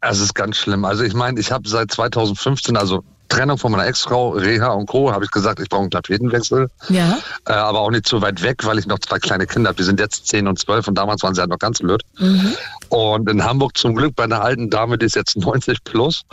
Es 0.00 0.20
ist 0.20 0.34
ganz 0.34 0.56
schlimm. 0.56 0.84
Also 0.84 1.02
ich 1.02 1.14
meine, 1.14 1.40
ich 1.40 1.50
habe 1.50 1.68
seit 1.68 1.90
2015, 1.90 2.76
also 2.76 3.02
Trennung 3.28 3.58
von 3.58 3.72
meiner 3.72 3.86
Ex-Frau, 3.86 4.30
Reha 4.30 4.68
und 4.68 4.86
Co., 4.86 5.12
habe 5.12 5.24
ich 5.24 5.30
gesagt, 5.30 5.60
ich 5.60 5.68
brauche 5.68 5.82
einen 5.82 5.90
Tapetenwechsel. 5.90 6.70
Ja. 6.88 7.18
Äh, 7.46 7.52
aber 7.52 7.80
auch 7.80 7.90
nicht 7.90 8.06
zu 8.06 8.22
weit 8.22 8.42
weg, 8.42 8.64
weil 8.64 8.78
ich 8.78 8.86
noch 8.86 8.98
zwei 8.98 9.18
kleine 9.18 9.46
Kinder 9.46 9.68
habe. 9.68 9.76
Die 9.76 9.84
sind 9.84 10.00
jetzt 10.00 10.26
zehn 10.26 10.48
und 10.48 10.58
zwölf 10.58 10.88
und 10.88 10.94
damals 10.96 11.22
waren 11.22 11.34
sie 11.34 11.40
halt 11.40 11.50
noch 11.50 11.58
ganz 11.58 11.78
blöd. 11.78 12.02
Mhm. 12.18 12.54
Und 12.88 13.28
in 13.28 13.44
Hamburg 13.44 13.76
zum 13.76 13.94
Glück 13.94 14.16
bei 14.16 14.24
einer 14.24 14.42
alten 14.42 14.70
Dame, 14.70 14.98
die 14.98 15.06
ist 15.06 15.16
jetzt 15.16 15.36
90 15.36 15.84
plus, 15.84 16.24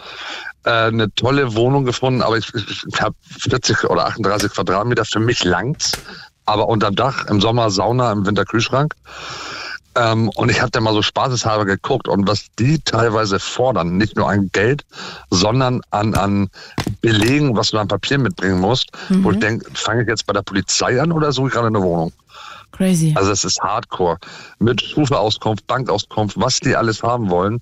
äh, 0.64 0.70
eine 0.70 1.14
tolle 1.16 1.56
Wohnung 1.56 1.86
gefunden. 1.86 2.22
Aber 2.22 2.38
ich, 2.38 2.54
ich, 2.54 2.84
ich 2.88 3.02
habe 3.02 3.16
40 3.40 3.84
oder 3.86 4.08
38 4.08 4.52
Quadratmeter. 4.52 5.06
Für 5.06 5.20
mich 5.20 5.44
langt's. 5.44 5.92
Aber 6.46 6.68
unterm 6.68 6.96
Dach, 6.96 7.26
im 7.26 7.42
Sommer 7.42 7.72
Sauna, 7.72 8.12
im 8.12 8.26
Winter 8.26 8.46
Kühlschrank. 8.46 8.94
Ähm, 9.96 10.30
und 10.36 10.50
ich 10.50 10.62
habe 10.62 10.72
da 10.72 10.82
mal 10.82 10.94
so 10.94 11.02
spaßeshalber 11.02 11.66
geguckt 11.66 12.08
und 12.08 12.28
was 12.28 12.48
die 12.60 12.80
teilweise 12.80 13.40
fordern, 13.40 13.98
nicht 13.98 14.16
nur 14.16 14.30
an 14.30 14.50
Geld, 14.52 14.86
sondern 15.30 15.82
an, 15.92 16.14
an 16.16 16.50
Belegen, 17.02 17.56
was 17.56 17.72
du 17.72 17.78
an 17.78 17.88
Papier 17.88 18.18
mitbringen 18.18 18.60
musst, 18.60 18.92
mhm. 19.10 19.24
wo 19.24 19.32
ich 19.32 19.40
denke, 19.40 19.70
fange 19.74 20.04
ich 20.04 20.08
jetzt 20.08 20.26
bei 20.26 20.34
der 20.34 20.42
Polizei 20.42 21.02
an 21.02 21.12
oder 21.12 21.32
suche 21.32 21.48
ich 21.48 21.54
gerade 21.54 21.68
eine 21.68 21.82
Wohnung? 21.82 22.12
Crazy. 22.74 23.14
Also 23.16 23.32
es 23.32 23.46
ist 23.46 23.62
Hardcore. 23.62 24.18
Mit 24.60 24.82
Stufeauskunft, 24.82 25.66
Bankauskunft, 25.66 26.38
was 26.40 26.60
die 26.60 26.76
alles 26.76 27.02
haben 27.02 27.30
wollen. 27.30 27.62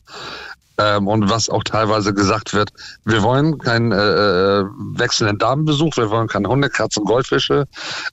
Ähm, 0.78 1.08
und 1.08 1.30
was 1.30 1.50
auch 1.50 1.64
teilweise 1.64 2.14
gesagt 2.14 2.54
wird, 2.54 2.72
wir 3.06 3.22
wollen 3.22 3.60
keinen 3.60 3.92
äh, 3.92 3.96
äh, 3.96 4.66
wechselnden 4.96 5.38
Damenbesuch, 5.38 5.96
wir 5.98 6.10
wollen 6.10 6.28
keine 6.28 6.48
Hunde, 6.48 6.70
Katzen, 6.70 7.06
Goldfische, 7.06 7.66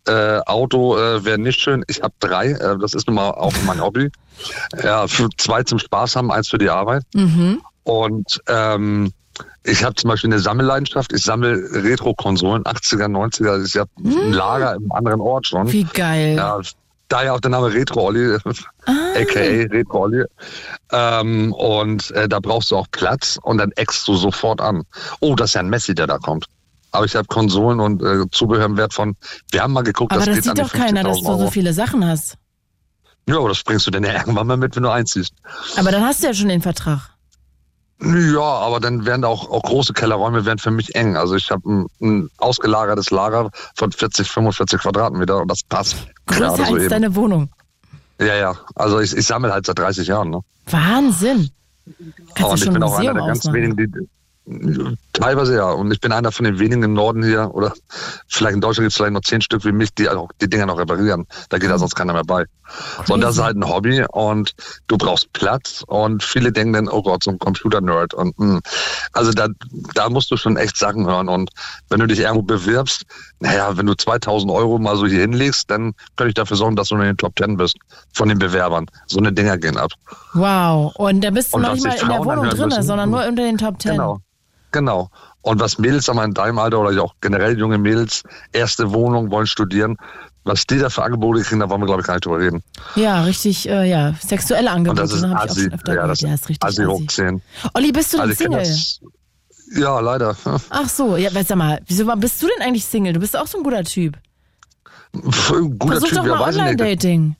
äh, 0.06 0.40
Auto 0.40 0.96
äh, 0.98 1.24
wäre 1.24 1.38
nicht 1.38 1.60
schön. 1.60 1.84
Ich 1.88 2.02
habe 2.02 2.12
drei, 2.20 2.50
äh, 2.52 2.76
das 2.78 2.92
ist 2.92 3.06
nun 3.06 3.16
mal 3.16 3.30
auch 3.30 3.54
mein 3.66 3.80
Hobby. 3.80 4.10
Ja, 4.82 5.06
für 5.06 5.28
zwei 5.36 5.62
zum 5.62 5.78
Spaß 5.78 6.16
haben, 6.16 6.30
eins 6.30 6.48
für 6.48 6.58
die 6.58 6.70
Arbeit. 6.70 7.02
Mhm. 7.14 7.62
Und 7.84 8.40
ähm, 8.46 9.12
ich 9.64 9.84
habe 9.84 9.94
zum 9.94 10.08
Beispiel 10.08 10.30
eine 10.30 10.40
Sammelleidenschaft. 10.40 11.12
Ich 11.12 11.22
sammle 11.22 11.56
Retro-Konsolen, 11.72 12.64
80er, 12.64 13.06
90er. 13.06 13.64
Ich 13.64 13.76
habe 13.76 13.90
mhm. 13.98 14.18
ein 14.18 14.32
Lager 14.32 14.74
im 14.74 14.90
anderen 14.92 15.20
Ort 15.20 15.46
schon. 15.46 15.70
Wie 15.72 15.84
geil. 15.84 16.36
Ja, 16.36 16.60
daher 17.10 17.34
auch 17.34 17.40
der 17.40 17.50
Name 17.50 17.72
Retro 17.72 18.06
Olli, 18.06 18.38
ah. 18.86 18.92
aka 19.14 19.40
Retro 19.40 20.04
Olli. 20.04 20.24
Ähm, 20.90 21.52
und 21.52 22.10
äh, 22.12 22.28
da 22.28 22.40
brauchst 22.40 22.70
du 22.70 22.76
auch 22.76 22.86
Platz 22.90 23.38
und 23.42 23.58
dann 23.58 23.72
eckst 23.72 24.08
du 24.08 24.16
sofort 24.16 24.60
an. 24.60 24.84
Oh, 25.20 25.34
das 25.34 25.50
ist 25.50 25.54
ja 25.54 25.60
ein 25.60 25.68
Messi, 25.68 25.94
der 25.94 26.06
da 26.06 26.18
kommt. 26.18 26.46
Aber 26.92 27.04
ich 27.04 27.14
habe 27.14 27.28
Konsolen 27.28 27.80
und 27.80 28.02
äh, 28.02 28.28
Zubehör 28.30 28.64
im 28.64 28.76
Wert 28.76 28.94
von, 28.94 29.16
wir 29.52 29.62
haben 29.62 29.72
mal 29.72 29.82
geguckt, 29.82 30.12
aber 30.12 30.24
das, 30.24 30.36
das 30.36 30.44
sieht 30.44 30.58
doch 30.58 30.72
keiner, 30.72 31.04
dass 31.04 31.22
du 31.22 31.38
so 31.38 31.50
viele 31.50 31.72
Sachen 31.72 32.06
hast. 32.06 32.36
Ja, 33.28 33.36
aber 33.36 33.48
das 33.48 33.62
bringst 33.62 33.86
du 33.86 33.90
denn 33.90 34.02
ja 34.02 34.12
irgendwann 34.14 34.46
mal 34.46 34.56
mit, 34.56 34.74
wenn 34.74 34.82
du 34.82 34.90
einziehst. 34.90 35.34
Aber 35.76 35.92
dann 35.92 36.02
hast 36.02 36.22
du 36.22 36.26
ja 36.26 36.34
schon 36.34 36.48
den 36.48 36.62
Vertrag. 36.62 37.10
Ja, 38.02 38.40
aber 38.40 38.80
dann 38.80 39.04
werden 39.04 39.24
auch, 39.24 39.50
auch 39.50 39.62
große 39.62 39.92
Kellerräume 39.92 40.46
werden 40.46 40.58
für 40.58 40.70
mich 40.70 40.94
eng. 40.94 41.16
Also 41.16 41.36
ich 41.36 41.50
habe 41.50 41.68
ein, 41.68 41.86
ein, 42.00 42.30
ausgelagertes 42.38 43.10
Lager 43.10 43.50
von 43.74 43.92
40, 43.92 44.30
45 44.30 44.80
Quadratmeter 44.80 45.42
und 45.42 45.50
das 45.50 45.62
passt. 45.62 45.96
Größer 46.26 46.66
als 46.66 46.88
deine 46.88 47.14
Wohnung. 47.14 47.50
Ja, 48.18 48.34
ja. 48.34 48.56
Also 48.74 49.00
ich, 49.00 49.14
ich 49.14 49.26
sammle 49.26 49.52
halt 49.52 49.66
seit 49.66 49.78
30 49.78 50.08
Jahren. 50.08 50.30
Ne? 50.30 50.40
Wahnsinn. 50.66 51.50
Kannst 52.34 52.52
und 52.52 52.62
ich 52.62 52.72
bin 52.72 52.82
auch 52.82 52.98
einer 52.98 53.14
der 53.14 53.26
ganz 53.26 53.44
wenigen, 53.52 53.76
die, 53.76 54.08
Teilweise 55.12 55.56
ja. 55.56 55.70
Und 55.70 55.92
ich 55.92 56.00
bin 56.00 56.12
einer 56.12 56.32
von 56.32 56.44
den 56.44 56.58
wenigen 56.58 56.82
im 56.82 56.94
Norden 56.94 57.22
hier, 57.22 57.50
oder 57.54 57.72
vielleicht 58.26 58.54
in 58.54 58.60
Deutschland 58.60 58.86
gibt 58.86 58.92
es 58.92 58.96
vielleicht 58.96 59.12
noch 59.12 59.22
zehn 59.22 59.40
Stück 59.40 59.64
wie 59.64 59.72
mich, 59.72 59.94
die 59.94 60.08
auch 60.08 60.30
die 60.40 60.48
Dinger 60.48 60.66
noch 60.66 60.78
reparieren. 60.78 61.26
Da 61.48 61.58
geht 61.58 61.70
da 61.70 61.78
sonst 61.78 61.94
keiner 61.94 62.12
mehr 62.12 62.24
bei. 62.24 62.46
So, 63.06 63.14
und 63.14 63.20
das 63.20 63.36
ist 63.36 63.42
halt 63.42 63.56
ein 63.56 63.68
Hobby 63.68 64.04
und 64.12 64.54
du 64.86 64.96
brauchst 64.96 65.32
Platz 65.32 65.84
und 65.86 66.22
viele 66.22 66.52
denken 66.52 66.72
dann, 66.72 66.88
oh 66.88 67.02
Gott, 67.02 67.24
so 67.24 67.30
ein 67.30 67.38
Computer-Nerd. 67.38 68.14
Und 68.14 68.38
mh. 68.38 68.54
Hm. 68.54 68.60
also 69.12 69.32
da, 69.32 69.48
da 69.94 70.08
musst 70.08 70.30
du 70.30 70.36
schon 70.36 70.56
echt 70.56 70.76
Sachen 70.76 71.06
hören. 71.06 71.28
Und 71.28 71.50
wenn 71.88 72.00
du 72.00 72.06
dich 72.06 72.20
irgendwo 72.20 72.42
bewirbst, 72.42 73.04
naja, 73.40 73.76
wenn 73.76 73.86
du 73.86 73.94
2000 73.94 74.50
Euro 74.52 74.78
mal 74.78 74.96
so 74.96 75.06
hier 75.06 75.20
hinlegst, 75.20 75.70
dann 75.70 75.94
könnte 76.16 76.28
ich 76.28 76.34
dafür 76.34 76.56
sorgen, 76.56 76.76
dass 76.76 76.88
du 76.88 76.96
in 76.96 77.02
den 77.02 77.16
Top 77.16 77.34
10 77.38 77.56
bist 77.56 77.76
von 78.12 78.28
den 78.28 78.38
Bewerbern. 78.38 78.86
So 79.06 79.18
eine 79.18 79.32
Dinger 79.32 79.58
gehen 79.58 79.76
ab. 79.76 79.92
Wow. 80.34 80.94
Und 80.96 81.22
da 81.22 81.30
bist 81.30 81.52
du 81.52 81.58
noch 81.58 81.74
nicht 81.74 81.84
mal 81.84 81.96
in 81.96 82.08
der 82.08 82.24
Wohnung 82.24 82.48
drin, 82.48 82.82
sondern 82.82 83.10
nur 83.10 83.26
unter 83.26 83.42
den 83.42 83.58
Top 83.58 83.80
10. 83.80 83.92
Genau. 83.92 84.20
Genau. 84.72 85.10
Und 85.42 85.60
was 85.60 85.78
Mädels 85.78 86.08
aber 86.08 86.24
in 86.24 86.34
deinem 86.34 86.58
Alter 86.58 86.80
oder 86.80 87.02
auch 87.02 87.14
generell 87.20 87.58
junge 87.58 87.78
Mädels, 87.78 88.22
erste 88.52 88.92
Wohnung, 88.92 89.30
wollen 89.30 89.46
studieren, 89.46 89.96
was 90.44 90.66
die 90.66 90.78
da 90.78 90.90
für 90.90 91.02
Angebote 91.02 91.42
kriegen, 91.42 91.60
da 91.60 91.68
wollen 91.68 91.80
wir, 91.80 91.86
glaube 91.86 92.02
ich, 92.02 92.06
gar 92.06 92.14
nicht 92.14 92.26
drüber 92.26 92.38
reden. 92.38 92.62
Ja, 92.94 93.22
richtig, 93.22 93.68
äh, 93.68 93.88
ja, 93.88 94.14
sexuelle 94.20 94.70
Angebote. 94.70 95.02
Und 95.02 95.10
das 95.10 95.16
ist 95.16 95.22
ne, 95.22 95.40
Assi, 95.40 95.70
ja, 95.86 96.06
das 96.06 96.20
ja, 96.20 96.34
ist 96.34 96.48
richtig 96.48 96.86
hoch 96.86 97.00
10. 97.06 97.42
Olli, 97.74 97.92
bist 97.92 98.12
du 98.12 98.18
denn 98.18 98.30
also 98.30 98.44
Single? 98.44 98.58
Das, 98.58 99.00
ja, 99.72 100.00
leider. 100.00 100.36
Ach 100.70 100.88
so, 100.88 101.16
ja, 101.16 101.30
sag 101.30 101.56
mal, 101.56 101.80
wieso 101.86 102.04
bist 102.16 102.42
du 102.42 102.48
denn 102.48 102.66
eigentlich 102.66 102.84
Single? 102.84 103.12
Du 103.12 103.20
bist 103.20 103.36
auch 103.36 103.46
so 103.46 103.58
ein 103.58 103.64
guter 103.64 103.84
Typ. 103.84 104.18
Ein 105.12 105.78
guter 105.78 106.00
Versuch 106.00 106.08
Typ, 106.08 106.18
doch 106.18 106.26
mal 106.26 106.40
Online-Dating. 106.48 107.36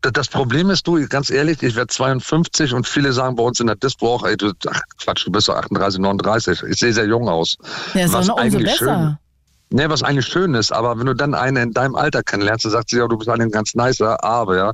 Das 0.00 0.28
Problem 0.28 0.70
ist, 0.70 0.86
du, 0.86 1.04
ganz 1.08 1.28
ehrlich, 1.28 1.62
ich 1.62 1.74
werde 1.74 1.88
52 1.88 2.72
und 2.72 2.86
viele 2.86 3.12
sagen 3.12 3.34
bei 3.34 3.42
uns 3.42 3.58
in 3.58 3.66
der 3.66 3.76
Dispo 3.76 4.14
auch, 4.14 4.24
ey, 4.24 4.36
du, 4.36 4.52
ach, 4.68 4.80
Quatsch, 5.02 5.26
du 5.26 5.32
bist 5.32 5.48
doch 5.48 5.56
38, 5.56 6.00
39. 6.00 6.62
Ich 6.70 6.78
sehe 6.78 6.92
sehr 6.92 7.06
jung 7.06 7.28
aus. 7.28 7.56
Ja, 7.94 8.04
ist 8.04 8.12
was 8.12 8.28
auch 8.30 8.36
noch 8.36 8.44
umso 8.44 8.58
besser. 8.58 8.76
Schön, 8.76 9.18
Nee, 9.70 9.86
was 9.90 10.02
eigentlich 10.02 10.24
schön 10.24 10.54
ist, 10.54 10.72
aber 10.72 10.98
wenn 10.98 11.04
du 11.04 11.14
dann 11.14 11.34
eine 11.34 11.62
in 11.62 11.72
deinem 11.72 11.94
Alter 11.94 12.22
kennenlernst, 12.22 12.64
dann 12.64 12.72
sagt 12.72 12.88
sie, 12.88 12.96
ja, 12.96 13.06
du 13.06 13.18
bist 13.18 13.28
eigentlich 13.28 13.48
ein 13.48 13.50
ganz 13.50 13.74
nicer, 13.74 14.22
aber 14.24 14.56
ja, 14.56 14.70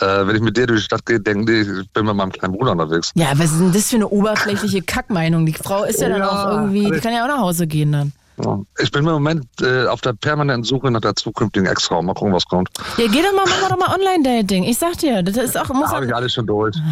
äh, 0.00 0.26
wenn 0.26 0.36
ich 0.36 0.42
mit 0.42 0.56
dir 0.56 0.68
durch 0.68 0.80
die 0.80 0.84
Stadt 0.84 1.04
gehe, 1.04 1.18
denke 1.18 1.60
ich, 1.60 1.66
ich 1.66 1.90
bin 1.90 2.06
mit 2.06 2.14
meinem 2.14 2.30
kleinen 2.30 2.54
Bruder 2.54 2.72
unterwegs. 2.72 3.10
Ja, 3.16 3.32
was 3.34 3.50
ist 3.50 3.60
denn 3.60 3.72
das 3.72 3.90
für 3.90 3.96
eine 3.96 4.06
oberflächliche 4.06 4.82
Kackmeinung? 4.82 5.44
Die 5.44 5.54
Frau 5.54 5.82
ist 5.82 6.00
ja 6.00 6.08
dann 6.08 6.20
ja, 6.20 6.28
auch 6.28 6.52
irgendwie, 6.52 6.88
die 6.88 7.00
kann 7.00 7.12
ja 7.12 7.24
auch 7.24 7.28
nach 7.28 7.40
Hause 7.40 7.66
gehen 7.66 7.90
dann. 7.90 8.12
Ich 8.78 8.90
bin 8.90 9.04
im 9.04 9.10
Moment 9.10 9.46
äh, 9.60 9.86
auf 9.86 10.00
der 10.00 10.12
permanenten 10.12 10.64
Suche 10.64 10.90
nach 10.90 11.00
der 11.00 11.14
zukünftigen 11.16 11.66
Ex-Frau. 11.66 12.02
Mal 12.02 12.14
gucken, 12.14 12.32
was 12.32 12.44
kommt. 12.44 12.68
Ja, 12.96 13.06
geh 13.06 13.22
doch 13.22 13.34
mal, 13.34 13.44
mach 13.46 13.68
doch 13.68 13.78
mal 13.78 13.94
Online-Dating. 13.94 14.64
Ich 14.64 14.78
sag 14.78 14.98
dir, 14.98 15.22
das 15.22 15.36
ist 15.36 15.58
auch, 15.58 15.68
muss 15.68 15.90
Habe 15.90 16.06
ich 16.06 16.14
alles 16.14 16.32
schon 16.32 16.46
durch. 16.46 16.76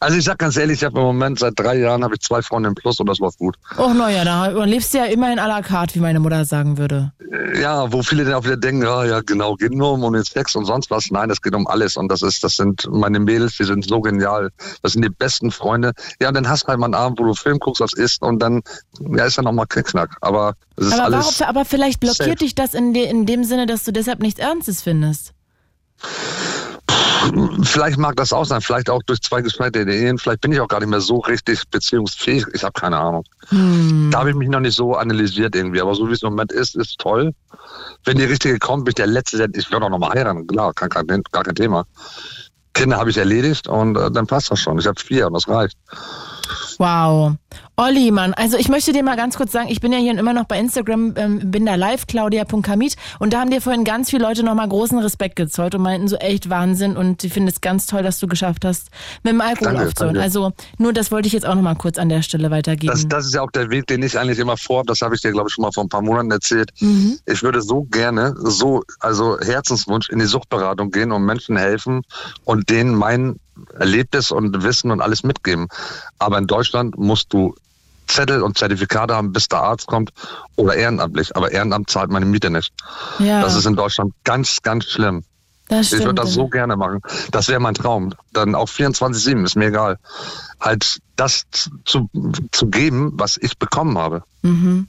Also 0.00 0.16
ich 0.16 0.24
sag 0.24 0.38
ganz 0.38 0.56
ehrlich, 0.56 0.78
ich 0.78 0.84
habe 0.84 0.98
im 0.98 1.04
Moment 1.04 1.38
seit 1.38 1.58
drei 1.58 1.76
Jahren 1.76 2.02
habe 2.02 2.14
ich 2.14 2.20
zwei 2.20 2.42
Freundinnen 2.42 2.74
plus 2.74 2.98
und 3.00 3.08
das 3.08 3.18
läuft 3.18 3.38
gut. 3.38 3.56
Oh, 3.76 3.92
naja, 3.92 4.24
da 4.24 4.64
lebst 4.64 4.94
du 4.94 4.98
ja 4.98 5.04
immerhin 5.04 5.38
à 5.38 5.46
la 5.46 5.62
carte, 5.62 5.94
wie 5.94 6.00
meine 6.00 6.20
Mutter 6.20 6.44
sagen 6.44 6.78
würde. 6.78 7.12
Ja, 7.60 7.92
wo 7.92 8.02
viele 8.02 8.24
dann 8.24 8.34
auch 8.34 8.44
wieder 8.44 8.56
denken, 8.56 8.82
ja, 8.82 9.04
ja 9.04 9.20
genau, 9.20 9.54
geht 9.54 9.72
nur 9.72 9.92
um 9.92 10.12
den 10.12 10.24
Sex 10.24 10.54
und 10.56 10.64
sonst 10.64 10.90
was. 10.90 11.10
Nein, 11.10 11.28
das 11.28 11.40
geht 11.40 11.54
um 11.54 11.66
alles 11.66 11.96
und 11.96 12.08
das 12.08 12.22
ist, 12.22 12.42
das 12.42 12.56
sind 12.56 12.88
meine 12.90 13.20
Mädels, 13.20 13.56
die 13.56 13.64
sind 13.64 13.86
so 13.86 14.00
genial. 14.00 14.50
Das 14.82 14.92
sind 14.92 15.04
die 15.04 15.10
besten 15.10 15.50
Freunde. 15.50 15.92
Ja, 16.20 16.28
und 16.28 16.34
dann 16.34 16.48
hast 16.48 16.64
du 16.64 16.68
halt 16.68 16.78
mal 16.80 16.86
einen 16.86 16.94
Abend, 16.94 17.18
wo 17.18 17.24
du 17.24 17.34
Film 17.34 17.58
guckst, 17.58 17.80
was 17.80 17.92
isst 17.92 18.22
und 18.22 18.38
dann 18.40 18.62
ja, 19.00 19.24
ist 19.24 19.36
ja 19.36 19.42
nochmal 19.42 19.66
Knickknack. 19.66 20.16
Aber 20.22 20.54
es 20.76 20.86
ist 20.86 20.92
Aber, 20.94 21.04
alles. 21.04 21.40
warum, 21.40 21.48
aber 21.48 21.64
vielleicht 21.64 22.00
blockiert 22.00 22.18
safe. 22.18 22.36
dich 22.36 22.54
das 22.54 22.74
in, 22.74 22.94
de, 22.94 23.04
in 23.10 23.26
dem 23.26 23.44
Sinne, 23.44 23.66
dass 23.66 23.84
du 23.84 23.92
deshalb 23.92 24.20
nichts 24.20 24.40
Ernstes 24.40 24.80
findest. 24.80 25.34
Vielleicht 27.62 27.98
mag 27.98 28.16
das 28.16 28.32
auch 28.32 28.44
sein, 28.44 28.60
vielleicht 28.60 28.90
auch 28.90 29.02
durch 29.04 29.20
zwei 29.20 29.42
gescheiterte 29.42 29.92
Ehen, 29.92 30.18
vielleicht 30.18 30.40
bin 30.40 30.52
ich 30.52 30.60
auch 30.60 30.68
gar 30.68 30.80
nicht 30.80 30.88
mehr 30.88 31.00
so 31.00 31.18
richtig 31.18 31.62
beziehungsfähig. 31.70 32.46
Ich 32.52 32.62
habe 32.62 32.72
keine 32.72 32.98
Ahnung. 32.98 33.24
Hm. 33.48 34.10
Da 34.12 34.20
habe 34.20 34.30
ich 34.30 34.36
mich 34.36 34.48
noch 34.48 34.60
nicht 34.60 34.74
so 34.74 34.94
analysiert 34.94 35.54
irgendwie, 35.54 35.80
aber 35.80 35.94
so 35.94 36.08
wie 36.08 36.12
es 36.12 36.22
im 36.22 36.30
Moment 36.30 36.52
ist, 36.52 36.76
ist 36.76 36.98
toll. 36.98 37.32
Wenn 38.04 38.16
die 38.18 38.24
richtige 38.24 38.58
kommt, 38.58 38.84
bin 38.84 38.90
ich 38.90 38.96
der 38.96 39.06
Letzte, 39.06 39.38
der, 39.38 39.48
ich 39.54 39.70
werde 39.70 39.86
auch 39.86 39.90
noch 39.90 39.98
mal 39.98 40.12
heiraten, 40.12 40.46
klar, 40.46 40.72
kein, 40.74 40.88
kein, 40.88 41.22
gar 41.30 41.44
kein 41.44 41.54
Thema. 41.54 41.84
Kinder 42.74 42.98
habe 42.98 43.10
ich 43.10 43.16
erledigt 43.16 43.68
und 43.68 43.96
äh, 43.96 44.10
dann 44.10 44.26
passt 44.26 44.50
das 44.50 44.60
schon. 44.60 44.78
Ich 44.78 44.86
habe 44.86 44.98
vier 45.00 45.26
und 45.26 45.34
das 45.34 45.48
reicht. 45.48 45.76
Wow. 46.78 47.34
Olli, 47.76 48.10
Mann, 48.10 48.34
also 48.34 48.56
ich 48.56 48.68
möchte 48.68 48.92
dir 48.92 49.02
mal 49.02 49.16
ganz 49.16 49.36
kurz 49.36 49.52
sagen, 49.52 49.68
ich 49.68 49.80
bin 49.80 49.92
ja 49.92 49.98
hier 49.98 50.16
immer 50.16 50.32
noch 50.32 50.44
bei 50.44 50.58
Instagram, 50.58 51.14
ähm, 51.16 51.50
bin 51.50 51.66
da 51.66 51.74
live, 51.74 52.06
claudia.kamit 52.06 52.96
und 53.18 53.32
da 53.32 53.40
haben 53.40 53.50
dir 53.50 53.60
vorhin 53.60 53.84
ganz 53.84 54.10
viele 54.10 54.24
Leute 54.24 54.42
nochmal 54.42 54.68
großen 54.68 54.98
Respekt 54.98 55.36
gezollt 55.36 55.74
und 55.74 55.82
meinten 55.82 56.06
so 56.06 56.16
echt 56.16 56.50
Wahnsinn 56.50 56.96
und 56.96 57.24
ich 57.24 57.32
finde 57.32 57.50
es 57.50 57.60
ganz 57.60 57.86
toll, 57.86 58.02
dass 58.02 58.18
du 58.18 58.26
geschafft 58.26 58.64
hast, 58.64 58.90
mit 59.22 59.32
dem 59.32 59.40
Alkohol 59.40 59.72
Danke, 59.72 59.88
aufzuhören. 59.88 60.14
danke. 60.14 60.24
Also 60.24 60.52
nur 60.78 60.92
das 60.92 61.10
wollte 61.10 61.26
ich 61.26 61.32
jetzt 61.32 61.46
auch 61.46 61.54
nochmal 61.54 61.76
kurz 61.76 61.98
an 61.98 62.08
der 62.08 62.22
Stelle 62.22 62.50
weitergeben. 62.50 62.92
Das, 62.92 63.08
das 63.08 63.26
ist 63.26 63.34
ja 63.34 63.42
auch 63.42 63.50
der 63.50 63.70
Weg, 63.70 63.86
den 63.86 64.02
ich 64.02 64.18
eigentlich 64.18 64.38
immer 64.38 64.56
vorhabe. 64.56 64.86
Das 64.86 65.00
habe 65.00 65.14
ich 65.14 65.22
dir, 65.22 65.32
glaube 65.32 65.48
ich, 65.48 65.54
schon 65.54 65.62
mal 65.62 65.72
vor 65.72 65.84
ein 65.84 65.88
paar 65.88 66.02
Monaten 66.02 66.30
erzählt. 66.30 66.70
Mhm. 66.80 67.18
Ich 67.26 67.42
würde 67.42 67.62
so 67.62 67.82
gerne, 67.84 68.34
so, 68.36 68.82
also 69.00 69.38
Herzenswunsch 69.40 70.10
in 70.10 70.18
die 70.18 70.26
Suchtberatung 70.26 70.90
gehen 70.90 71.10
und 71.10 71.24
Menschen 71.24 71.56
helfen 71.56 72.02
und 72.44 72.68
denen 72.68 72.94
mein 72.94 73.36
Erlebtes 73.78 74.30
und 74.30 74.62
Wissen 74.62 74.90
und 74.90 75.00
alles 75.00 75.22
mitgeben. 75.22 75.68
Aber 76.18 76.38
in 76.38 76.46
Deutschland 76.46 76.98
musst 76.98 77.32
du 77.32 77.54
Zettel 78.06 78.42
und 78.42 78.58
Zertifikate 78.58 79.14
haben, 79.14 79.32
bis 79.32 79.48
der 79.48 79.60
Arzt 79.60 79.86
kommt 79.86 80.12
oder 80.56 80.74
ehrenamtlich. 80.74 81.34
Aber 81.36 81.50
Ehrenamt 81.50 81.90
zahlt 81.90 82.10
meine 82.10 82.26
Miete 82.26 82.50
nicht. 82.50 82.72
ja, 83.18 83.40
Das 83.40 83.56
ist 83.56 83.66
in 83.66 83.76
Deutschland 83.76 84.12
ganz, 84.24 84.60
ganz 84.62 84.84
schlimm. 84.84 85.24
das 85.68 85.92
Ich 85.92 86.00
würde 86.00 86.14
das 86.14 86.32
so 86.32 86.48
gerne 86.48 86.76
machen. 86.76 87.00
Das 87.30 87.48
wäre 87.48 87.60
mein 87.60 87.74
Traum. 87.74 88.14
Dann 88.32 88.54
auch 88.54 88.68
24-7, 88.68 89.44
ist 89.44 89.56
mir 89.56 89.66
egal. 89.66 89.98
Halt 90.60 90.98
das 91.16 91.44
zu, 91.84 92.08
zu 92.50 92.66
geben, 92.66 93.12
was 93.14 93.36
ich 93.36 93.58
bekommen 93.58 93.96
habe. 93.98 94.24
Mhm. 94.42 94.88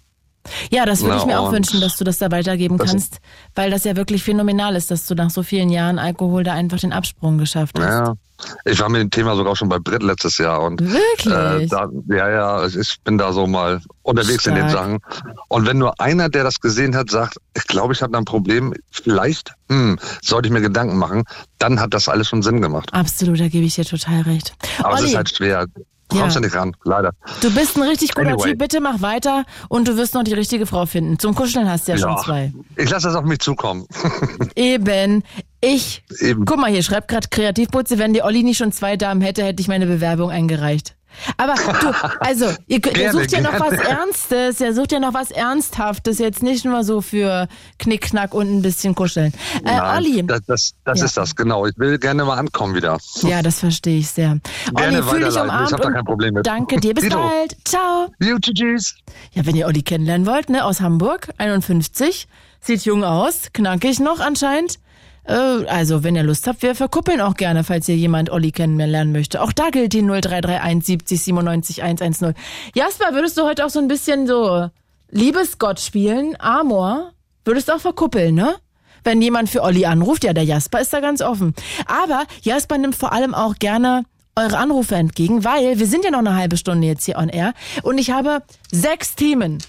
Ja, 0.70 0.86
das 0.86 1.02
würde 1.02 1.18
ich 1.18 1.26
mir 1.26 1.40
auch 1.40 1.52
wünschen, 1.52 1.80
dass 1.80 1.98
du 1.98 2.04
das 2.04 2.18
da 2.18 2.32
weitergeben 2.32 2.78
das 2.78 2.90
kannst, 2.90 3.20
weil 3.56 3.72
das 3.72 3.84
ja 3.84 3.96
wirklich 3.96 4.24
phänomenal 4.24 4.76
ist, 4.76 4.92
dass 4.92 5.08
du 5.08 5.16
nach 5.16 5.30
so 5.30 5.44
vielen 5.44 5.70
Jahren 5.70 6.00
Alkohol 6.00 6.44
da 6.44 6.54
einfach 6.54 6.80
den 6.80 6.94
Absprung 6.94 7.38
geschafft 7.38 7.80
hast. 7.80 7.86
Ja. 7.86 8.14
Ich 8.66 8.80
war 8.80 8.90
mit 8.90 9.00
dem 9.00 9.10
Thema 9.10 9.36
sogar 9.36 9.56
schon 9.56 9.70
bei 9.70 9.80
Brit 9.80 10.04
letztes 10.04 10.38
Jahr 10.38 10.62
und 10.64 10.82
Wirklich? 10.82 11.34
äh, 11.34 11.66
da, 11.68 11.88
ja, 12.10 12.30
ja, 12.30 12.66
ich 12.66 13.00
bin 13.04 13.18
da 13.18 13.32
so 13.32 13.48
mal 13.48 13.82
unterwegs 14.02 14.46
in 14.48 14.56
den 14.56 14.70
Stark. 14.70 15.02
Sachen. 15.02 15.34
Und 15.48 15.66
wenn 15.66 15.78
nur 15.78 16.00
einer, 16.02 16.28
der 16.28 16.44
das 16.44 16.60
gesehen 16.60 16.96
hat, 16.96 17.10
sagt, 17.10 17.38
ich 17.56 17.66
glaube, 17.68 17.94
ich 17.94 18.02
habe 18.02 18.12
da 18.12 18.18
ein 18.18 18.26
Problem, 18.26 18.74
vielleicht 18.92 19.54
hm, 19.70 19.98
sollte 20.22 20.48
ich 20.48 20.54
mir 20.54 20.62
Gedanken 20.62 20.98
machen, 20.98 21.24
dann 21.58 21.80
hat 21.80 21.94
das 21.94 22.10
alles 22.10 22.28
schon 22.28 22.42
Sinn 22.42 22.62
gemacht. 22.62 22.92
Absolut, 22.94 23.40
da 23.40 23.48
gebe 23.48 23.66
ich 23.66 23.76
dir 23.76 23.86
total 23.86 24.22
recht. 24.24 24.54
Aber 24.80 24.96
es 24.96 25.02
Olli, 25.02 25.10
ist 25.12 25.16
halt 25.16 25.36
schwer. 25.36 25.68
Du 26.10 26.18
kommst 26.20 26.36
Ja. 26.36 26.42
ja 26.42 26.48
nicht 26.48 26.56
ran, 26.56 26.76
leider. 26.84 27.14
du 27.42 27.54
bist 27.54 27.76
ein 27.78 27.84
richtig 27.84 28.14
guter 28.14 28.28
Anyway. 28.30 28.50
Typ, 28.52 28.60
bitte 28.60 28.82
mach 28.82 29.02
weiter 29.02 29.46
und 29.70 29.88
du 29.88 29.98
wirst 29.98 30.14
noch 30.14 30.24
die 30.24 30.34
richtige 30.34 30.66
Frau 30.66 30.86
finden. 30.86 31.18
Zum 31.18 31.34
Kuscheln 31.34 31.70
hast 31.70 31.88
du 31.88 31.94
ja, 31.94 31.98
schon 31.98 32.18
zwei. 32.20 32.54
Ich 32.76 32.90
lasse 32.90 33.08
das 33.08 33.16
auf 33.16 33.26
mich 33.26 33.40
zukommen. 33.40 33.88
Eben. 34.56 35.24
Ich, 35.62 36.04
Eben. 36.20 36.46
guck 36.46 36.58
mal, 36.60 36.70
hier 36.70 36.84
schreibt 36.84 37.08
gerade 37.08 37.28
Kreativputze, 37.30 37.98
wenn 37.98 38.14
die 38.14 38.22
Olli 38.22 38.44
nicht 38.44 38.58
schon 38.58 38.72
zwei 38.72 38.98
Damen 38.98 39.22
hätte, 39.22 39.44
hätte 39.44 39.62
ich 39.62 39.68
meine 39.68 39.86
Bewerbung 39.86 40.30
eingereicht. 40.30 40.96
Aber 41.38 41.56
du, 41.56 42.18
also, 42.20 42.46
ihr, 42.46 42.56
ihr 42.68 42.80
Gerne, 42.80 43.12
sucht 43.12 43.32
ja 43.32 43.42
noch 43.42 43.60
was. 43.60 43.74
Ernstes, 43.74 44.60
ihr 44.62 44.74
sucht 44.74 44.92
ja 44.92 45.00
noch 45.00 45.14
was 45.14 45.32
Ernsthaftes, 45.32 46.20
jetzt 46.20 46.44
nicht 46.44 46.66
nur 46.66 46.84
so 46.84 47.02
für 47.02 47.48
Knickknack 47.80 48.34
und 48.34 48.52
ein 48.58 48.62
bisschen 48.62 48.96
kuscheln. 48.96 49.34
Äh, 49.64 49.76
Nein, 49.78 49.98
Olli, 49.98 50.24
Das, 50.26 50.42
das, 50.48 50.74
das 50.84 51.00
Ja. 51.00 51.06
ist 51.06 51.18
das, 51.18 51.36
genau. 51.36 51.66
Ich 51.66 51.78
will 51.78 51.98
gerne 52.00 52.26
mal 52.26 52.38
ankommen 52.38 52.76
wieder. 52.76 52.98
ja, 53.22 53.42
das 53.42 53.60
verstehe 53.60 54.00
ich 54.00 54.10
sehr. 54.10 54.40
Gerne 54.76 54.98
Olli, 55.00 55.10
fühl 55.10 55.20
dich 55.20 55.28
weiterleiten, 55.36 55.36
ich 55.36 55.52
umarmt 55.54 55.74
hab 55.74 55.82
da 55.82 55.92
kein 55.92 56.06
Problem 56.06 56.34
mit. 56.34 56.46
danke 56.48 56.80
dir. 56.80 56.94
Bis 56.94 57.04
Dito. 57.06 57.18
bald. 57.18 57.56
Ciao. 57.66 58.08
Jo, 58.20 58.38
tschüss. 58.40 58.96
Ja, 59.34 59.46
wenn 59.46 59.56
ihr 59.56 59.68
Olli 59.68 59.82
kennenlernen 59.84 60.28
wollt, 60.28 60.50
ne, 60.50 60.64
aus 60.66 60.82
Hamburg, 60.82 61.30
51, 61.38 62.28
sieht 62.60 62.86
jung 62.86 63.04
aus, 63.04 63.50
knackig 63.54 64.00
noch 64.00 64.20
anscheinend. 64.20 64.80
Äh, 65.26 65.34
also, 65.34 66.04
wenn 66.04 66.16
ihr 66.16 66.24
Lust 66.24 66.48
habt, 66.48 66.62
wir 66.62 66.76
verkuppeln 66.76 67.22
auch 67.22 67.36
gerne, 67.36 67.64
falls 67.64 67.88
ihr 67.88 67.96
jemand 67.96 68.30
Olli 68.30 68.52
kennenlernen 68.52 69.14
möchte. 69.14 69.42
Auch 69.42 69.52
da 69.52 69.70
gilt 69.70 69.94
die 69.94 70.02
0331 70.02 70.86
70 70.86 71.22
97 71.22 71.84
110. 71.84 72.34
Jasper, 72.76 73.14
würdest 73.14 73.38
du 73.38 73.44
heute 73.44 73.66
auch 73.66 73.70
so 73.70 73.80
ein 73.80 73.88
bisschen 73.88 74.28
so 74.28 74.70
Liebesgott 75.10 75.80
spielen? 75.80 76.36
Amor? 76.40 77.12
Würdest 77.46 77.70
du 77.70 77.74
auch 77.74 77.82
verkuppeln, 77.82 78.36
ne? 78.36 78.56
Wenn 79.04 79.22
jemand 79.22 79.50
für 79.50 79.64
Olli 79.64 79.86
anruft, 79.86 80.24
ja, 80.24 80.34
der 80.34 80.46
Jasper 80.46 80.80
ist 80.80 80.94
da 80.94 81.02
ganz 81.02 81.22
offen. 81.22 81.54
Aber 81.88 82.24
Jasper 82.42 82.78
nimmt 82.78 82.96
vor 82.96 83.12
allem 83.12 83.34
auch 83.34 83.56
gerne 83.56 84.04
eure 84.36 84.58
Anrufe 84.58 84.96
entgegen, 84.96 85.44
weil 85.44 85.78
wir 85.78 85.86
sind 85.88 86.06
ja 86.06 86.12
noch 86.12 86.20
eine 86.20 86.36
halbe 86.36 86.58
Stunde 86.58 86.88
jetzt 86.88 87.06
hier 87.06 87.18
on 87.18 87.30
air 87.30 87.54
und 87.84 87.98
ich 87.98 88.12
habe 88.12 88.42
sechs 88.72 89.16
Themen. 89.16 89.60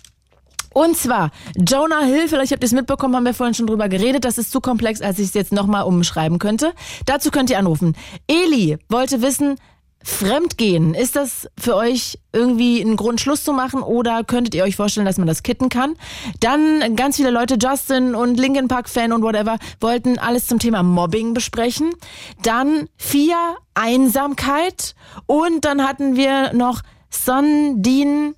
Und 0.75 0.97
zwar 0.97 1.31
Jonah 1.57 2.03
Hill, 2.03 2.29
vielleicht 2.29 2.53
habt 2.53 2.63
ihr 2.63 2.67
es 2.67 2.73
mitbekommen, 2.73 3.15
haben 3.17 3.25
wir 3.25 3.33
vorhin 3.33 3.55
schon 3.55 3.67
drüber 3.67 3.89
geredet. 3.89 4.25
Das 4.25 4.39
ist 4.39 4.51
zu 4.51 4.61
komplex, 4.61 5.01
als 5.01 5.19
ich 5.19 5.29
es 5.29 5.35
jetzt 5.35 5.53
nochmal 5.53 5.85
umschreiben 5.85 6.39
könnte. 6.39 6.73
Dazu 7.07 7.31
könnt 7.31 7.49
ihr 7.49 7.59
anrufen. 7.59 7.97
Eli 8.27 8.77
wollte 8.89 9.23
wissen, 9.23 9.57
Fremdgehen, 10.07 10.93
ist 10.93 11.17
das 11.17 11.49
für 11.59 11.77
euch 11.77 12.19
irgendwie 12.31 12.83
ein 12.83 12.97
Grund, 12.97 13.23
Schluss 13.23 13.43
zu 13.43 13.55
machen 13.55 13.81
oder 13.81 14.23
könntet 14.23 14.55
ihr 14.55 14.63
euch 14.65 14.77
vorstellen, 14.77 15.07
dass 15.07 15.17
man 15.17 15.27
das 15.27 15.43
kitten 15.43 15.71
kann? 15.71 15.95
Dann 16.41 16.95
ganz 16.95 17.17
viele 17.17 17.31
Leute, 17.31 17.57
Justin 17.59 18.15
und 18.15 18.39
Linkin 18.39 18.69
Park 18.69 18.91
Fan 18.91 19.15
und 19.15 19.23
whatever, 19.23 19.57
wollten 19.81 20.19
alles 20.19 20.47
zum 20.47 20.59
Thema 20.59 20.83
Mobbing 20.83 21.33
besprechen. 21.33 21.93
Dann 22.43 22.91
vier 22.99 23.37
Einsamkeit 23.73 24.95
und 25.25 25.65
dann 25.65 25.83
hatten 25.83 26.17
wir 26.17 26.53
noch 26.53 26.83
Sondin 27.09 28.35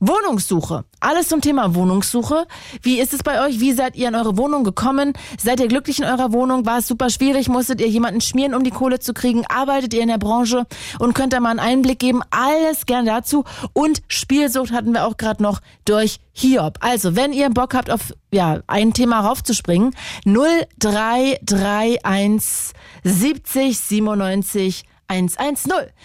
Wohnungssuche. 0.00 0.84
Alles 1.00 1.28
zum 1.28 1.40
Thema 1.40 1.74
Wohnungssuche. 1.74 2.46
Wie 2.82 3.00
ist 3.00 3.14
es 3.14 3.22
bei 3.22 3.46
euch? 3.46 3.60
Wie 3.60 3.72
seid 3.72 3.96
ihr 3.96 4.08
in 4.08 4.14
eure 4.14 4.36
Wohnung 4.36 4.64
gekommen? 4.64 5.14
Seid 5.42 5.60
ihr 5.60 5.68
glücklich 5.68 5.98
in 5.98 6.04
eurer 6.04 6.32
Wohnung? 6.32 6.66
War 6.66 6.78
es 6.78 6.88
super 6.88 7.08
schwierig? 7.10 7.48
Musstet 7.48 7.80
ihr 7.80 7.88
jemanden 7.88 8.20
schmieren, 8.20 8.54
um 8.54 8.62
die 8.64 8.70
Kohle 8.70 9.00
zu 9.00 9.14
kriegen? 9.14 9.44
Arbeitet 9.48 9.94
ihr 9.94 10.02
in 10.02 10.08
der 10.08 10.18
Branche? 10.18 10.66
Und 10.98 11.14
könnt 11.14 11.32
ihr 11.34 11.40
mal 11.40 11.50
einen 11.50 11.60
Einblick 11.60 11.98
geben? 11.98 12.22
Alles 12.30 12.86
gern 12.86 13.06
dazu. 13.06 13.44
Und 13.72 14.02
Spielsucht 14.08 14.72
hatten 14.72 14.92
wir 14.92 15.06
auch 15.06 15.16
gerade 15.16 15.42
noch 15.42 15.60
durch 15.84 16.20
Hiob. 16.32 16.78
Also, 16.80 17.16
wenn 17.16 17.32
ihr 17.32 17.50
Bock 17.50 17.74
habt, 17.74 17.90
auf 17.90 18.12
ja, 18.30 18.60
ein 18.66 18.92
Thema 18.92 19.20
raufzuspringen, 19.20 19.94
0331 20.24 22.74
70 23.04 23.78
97 23.78 24.84
110. 25.08 25.56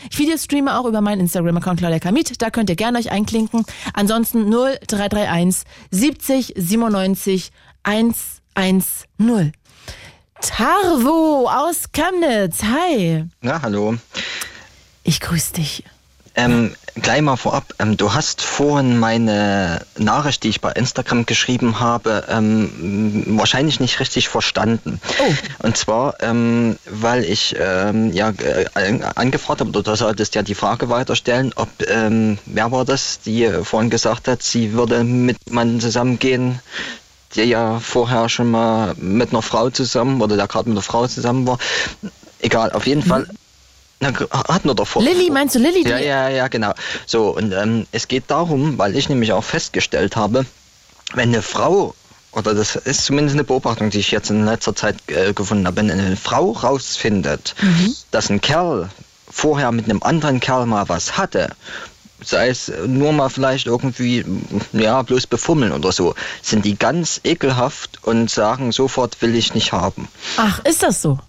Ich 0.10 0.18
Videostreame 0.18 0.80
auch 0.80 0.86
über 0.86 1.02
meinen 1.02 1.22
Instagram-Account 1.22 1.80
Claudia 1.80 2.00
Kamit. 2.00 2.42
Da 2.42 2.50
könnt 2.50 2.70
ihr 2.70 2.76
gerne 2.76 2.98
euch 2.98 3.12
einklinken. 3.12 3.66
Ansonsten 3.94 4.50
0331 4.50 5.64
70 5.92 6.54
97 6.56 7.52
110. 7.84 9.54
Tarvo 10.42 11.50
aus 11.50 11.92
Chemnitz. 11.92 12.64
Hi. 12.64 13.26
Ja, 13.42 13.62
hallo. 13.62 13.96
Ich 15.04 15.20
grüße 15.20 15.54
dich. 15.54 15.84
Ähm, 16.36 16.76
gleich 16.96 17.22
mal 17.22 17.36
vorab, 17.38 17.74
ähm, 17.80 17.96
du 17.96 18.14
hast 18.14 18.42
vorhin 18.42 18.98
meine 18.98 19.86
Nachricht, 19.98 20.44
die 20.44 20.50
ich 20.50 20.62
bei 20.62 20.72
Instagram 20.72 21.26
geschrieben 21.26 21.80
habe, 21.80 22.26
ähm, 22.28 23.24
wahrscheinlich 23.38 23.80
nicht 23.80 24.00
richtig 24.00 24.30
verstanden. 24.30 25.00
Oh. 25.20 25.66
Und 25.68 25.78
zwar, 25.78 26.16
ähm, 26.22 26.78
weil 26.90 27.24
ich 27.24 27.56
ähm, 27.60 28.12
ja 28.14 28.30
äh, 28.30 28.66
angefragt 29.16 29.60
habe, 29.60 29.70
oder 29.70 29.84
du 29.84 29.96
solltest 29.96 30.34
ja 30.34 30.42
die 30.42 30.56
Frage 30.56 30.90
weiterstellen, 30.90 31.54
ob, 31.56 31.70
ähm, 31.88 32.40
wer 32.46 32.72
war 32.72 32.86
das, 32.86 33.20
die 33.20 33.48
vorhin 33.64 33.92
gesagt 33.92 34.28
hat, 34.28 34.42
sie 34.42 34.74
würde 34.74 35.04
mit 35.04 35.38
jemandem 35.46 35.82
zusammengehen, 35.82 36.60
der 37.36 37.46
ja 37.46 37.80
vorher 37.80 38.30
schon 38.30 38.50
mal 38.50 38.96
mit 38.98 39.30
einer 39.30 39.42
Frau 39.42 39.70
zusammen 39.70 40.22
oder 40.22 40.36
der 40.36 40.48
gerade 40.48 40.70
mit 40.70 40.78
einer 40.78 40.84
Frau 40.84 41.08
zusammen 41.08 41.46
war. 41.48 41.60
Egal, 42.40 42.72
auf 42.72 42.88
jeden 42.88 43.04
Fall. 43.04 43.28
Na, 44.04 44.12
hatten 44.50 44.68
wir 44.68 44.76
doch 44.76 44.88
vor. 44.88 45.02
Lilly, 45.02 45.30
meinst 45.32 45.56
du 45.56 45.60
Lilly? 45.60 45.88
Ja, 45.88 45.98
ja, 45.98 46.30
ja, 46.30 46.48
genau. 46.50 46.74
So, 47.06 47.30
und 47.36 47.54
ähm, 47.54 47.88
es 47.92 48.08
geht 48.08 48.26
darum, 48.28 48.78
weil 48.78 48.96
ich 48.98 49.08
nämlich 49.08 49.32
auch 49.32 49.44
festgestellt 49.44 50.16
habe, 50.18 50.46
wenn 51.14 51.30
eine 51.30 51.42
Frau, 51.42 51.96
oder 52.34 52.54
das 52.54 52.76
ist 52.76 53.06
zumindest 53.06 53.36
eine 53.36 53.46
Beobachtung, 53.46 53.90
die 53.92 54.00
ich 54.00 54.12
jetzt 54.12 54.30
in 54.30 54.46
letzter 54.46 54.76
Zeit 54.76 54.98
äh, 55.08 55.32
gefunden 55.34 55.66
habe, 55.68 55.78
wenn 55.78 55.90
eine 55.90 56.18
Frau 56.18 56.52
rausfindet, 56.52 57.56
dass 58.12 58.30
ein 58.30 58.42
Kerl 58.42 58.90
vorher 59.30 59.72
mit 59.72 59.86
einem 59.86 60.04
anderen 60.04 60.40
Kerl 60.40 60.66
mal 60.66 60.90
was 60.90 61.18
hatte, 61.18 61.56
sei 62.24 62.50
es 62.50 62.72
nur 62.86 63.14
mal 63.14 63.30
vielleicht 63.30 63.68
irgendwie, 63.68 64.26
ja, 64.74 65.02
bloß 65.02 65.28
befummeln 65.28 65.72
oder 65.72 65.92
so, 65.92 66.16
sind 66.42 66.66
die 66.66 66.78
ganz 66.78 67.22
ekelhaft 67.24 68.00
und 68.04 68.30
sagen 68.30 68.72
sofort, 68.72 69.22
will 69.22 69.36
ich 69.36 69.54
nicht 69.54 69.72
haben. 69.72 70.08
Ach, 70.38 70.60
ist 70.66 70.84
das 70.84 71.02
so? 71.02 71.20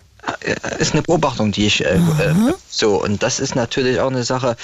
Äh, 0.40 0.54
Ist 0.78 0.92
eine 0.92 1.02
Beobachtung, 1.02 1.52
die 1.52 1.66
ich 1.66 1.84
äh, 1.84 1.96
äh, 1.96 2.34
so 2.68 3.02
und 3.02 3.22
das 3.22 3.40
ist 3.40 3.54
natürlich 3.54 4.00
auch 4.00 4.10
eine 4.10 4.24
Sache 4.24 4.56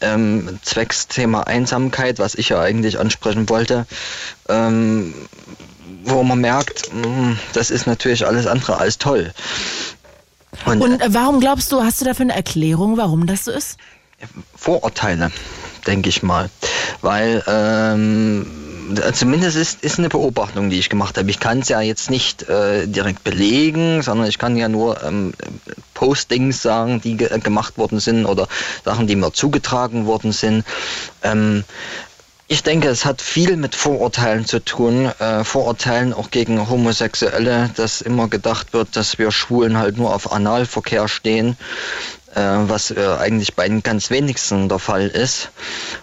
ähm, 0.00 0.58
zwecks 0.62 1.08
Thema 1.08 1.46
Einsamkeit, 1.46 2.18
was 2.18 2.34
ich 2.34 2.50
ja 2.50 2.60
eigentlich 2.60 2.98
ansprechen 2.98 3.48
wollte, 3.48 3.86
ähm, 4.48 5.14
wo 6.04 6.22
man 6.22 6.40
merkt, 6.40 6.92
mh, 6.92 7.36
das 7.52 7.70
ist 7.70 7.86
natürlich 7.86 8.26
alles 8.26 8.46
andere 8.46 8.78
als 8.78 8.98
toll. 8.98 9.32
Und, 10.64 10.80
Und 10.80 11.00
äh, 11.00 11.14
warum 11.14 11.40
glaubst 11.40 11.70
du, 11.72 11.82
hast 11.82 12.00
du 12.00 12.04
dafür 12.04 12.24
eine 12.24 12.34
Erklärung, 12.34 12.96
warum 12.96 13.26
das 13.26 13.44
so 13.44 13.52
ist? 13.52 13.76
Vorurteile, 14.56 15.30
denke 15.86 16.08
ich 16.08 16.22
mal. 16.22 16.50
Weil 17.02 17.42
ähm, 17.46 18.46
zumindest 19.12 19.56
ist, 19.56 19.82
ist 19.82 19.98
eine 19.98 20.08
Beobachtung, 20.08 20.70
die 20.70 20.78
ich 20.78 20.88
gemacht 20.88 21.18
habe. 21.18 21.30
Ich 21.30 21.40
kann 21.40 21.60
es 21.60 21.68
ja 21.68 21.80
jetzt 21.80 22.10
nicht 22.10 22.48
äh, 22.48 22.86
direkt 22.86 23.24
belegen, 23.24 24.02
sondern 24.02 24.26
ich 24.28 24.38
kann 24.38 24.56
ja 24.56 24.68
nur 24.68 25.02
ähm, 25.02 25.32
Postings 25.94 26.62
sagen, 26.62 27.00
die 27.00 27.16
ge 27.16 27.38
gemacht 27.40 27.78
worden 27.78 28.00
sind 28.00 28.26
oder 28.26 28.48
Sachen, 28.84 29.06
die 29.06 29.16
mir 29.16 29.32
zugetragen 29.32 30.06
worden 30.06 30.32
sind. 30.32 30.64
Ähm, 31.22 31.64
ich 32.50 32.62
denke, 32.62 32.88
es 32.88 33.04
hat 33.04 33.20
viel 33.20 33.56
mit 33.56 33.74
Vorurteilen 33.74 34.46
zu 34.46 34.64
tun. 34.64 35.12
Äh, 35.18 35.44
Vorurteilen 35.44 36.14
auch 36.14 36.30
gegen 36.30 36.70
Homosexuelle, 36.70 37.70
dass 37.76 38.00
immer 38.00 38.28
gedacht 38.28 38.72
wird, 38.72 38.96
dass 38.96 39.18
wir 39.18 39.30
Schwulen 39.30 39.76
halt 39.76 39.98
nur 39.98 40.14
auf 40.14 40.32
Analverkehr 40.32 41.08
stehen, 41.08 41.50
äh, 41.50 42.17
was 42.34 42.90
äh, 42.90 43.16
eigentlich 43.18 43.54
bei 43.54 43.68
den 43.68 43.82
ganz 43.82 44.10
wenigsten 44.10 44.68
der 44.68 44.78
Fall 44.78 45.08
ist. 45.08 45.50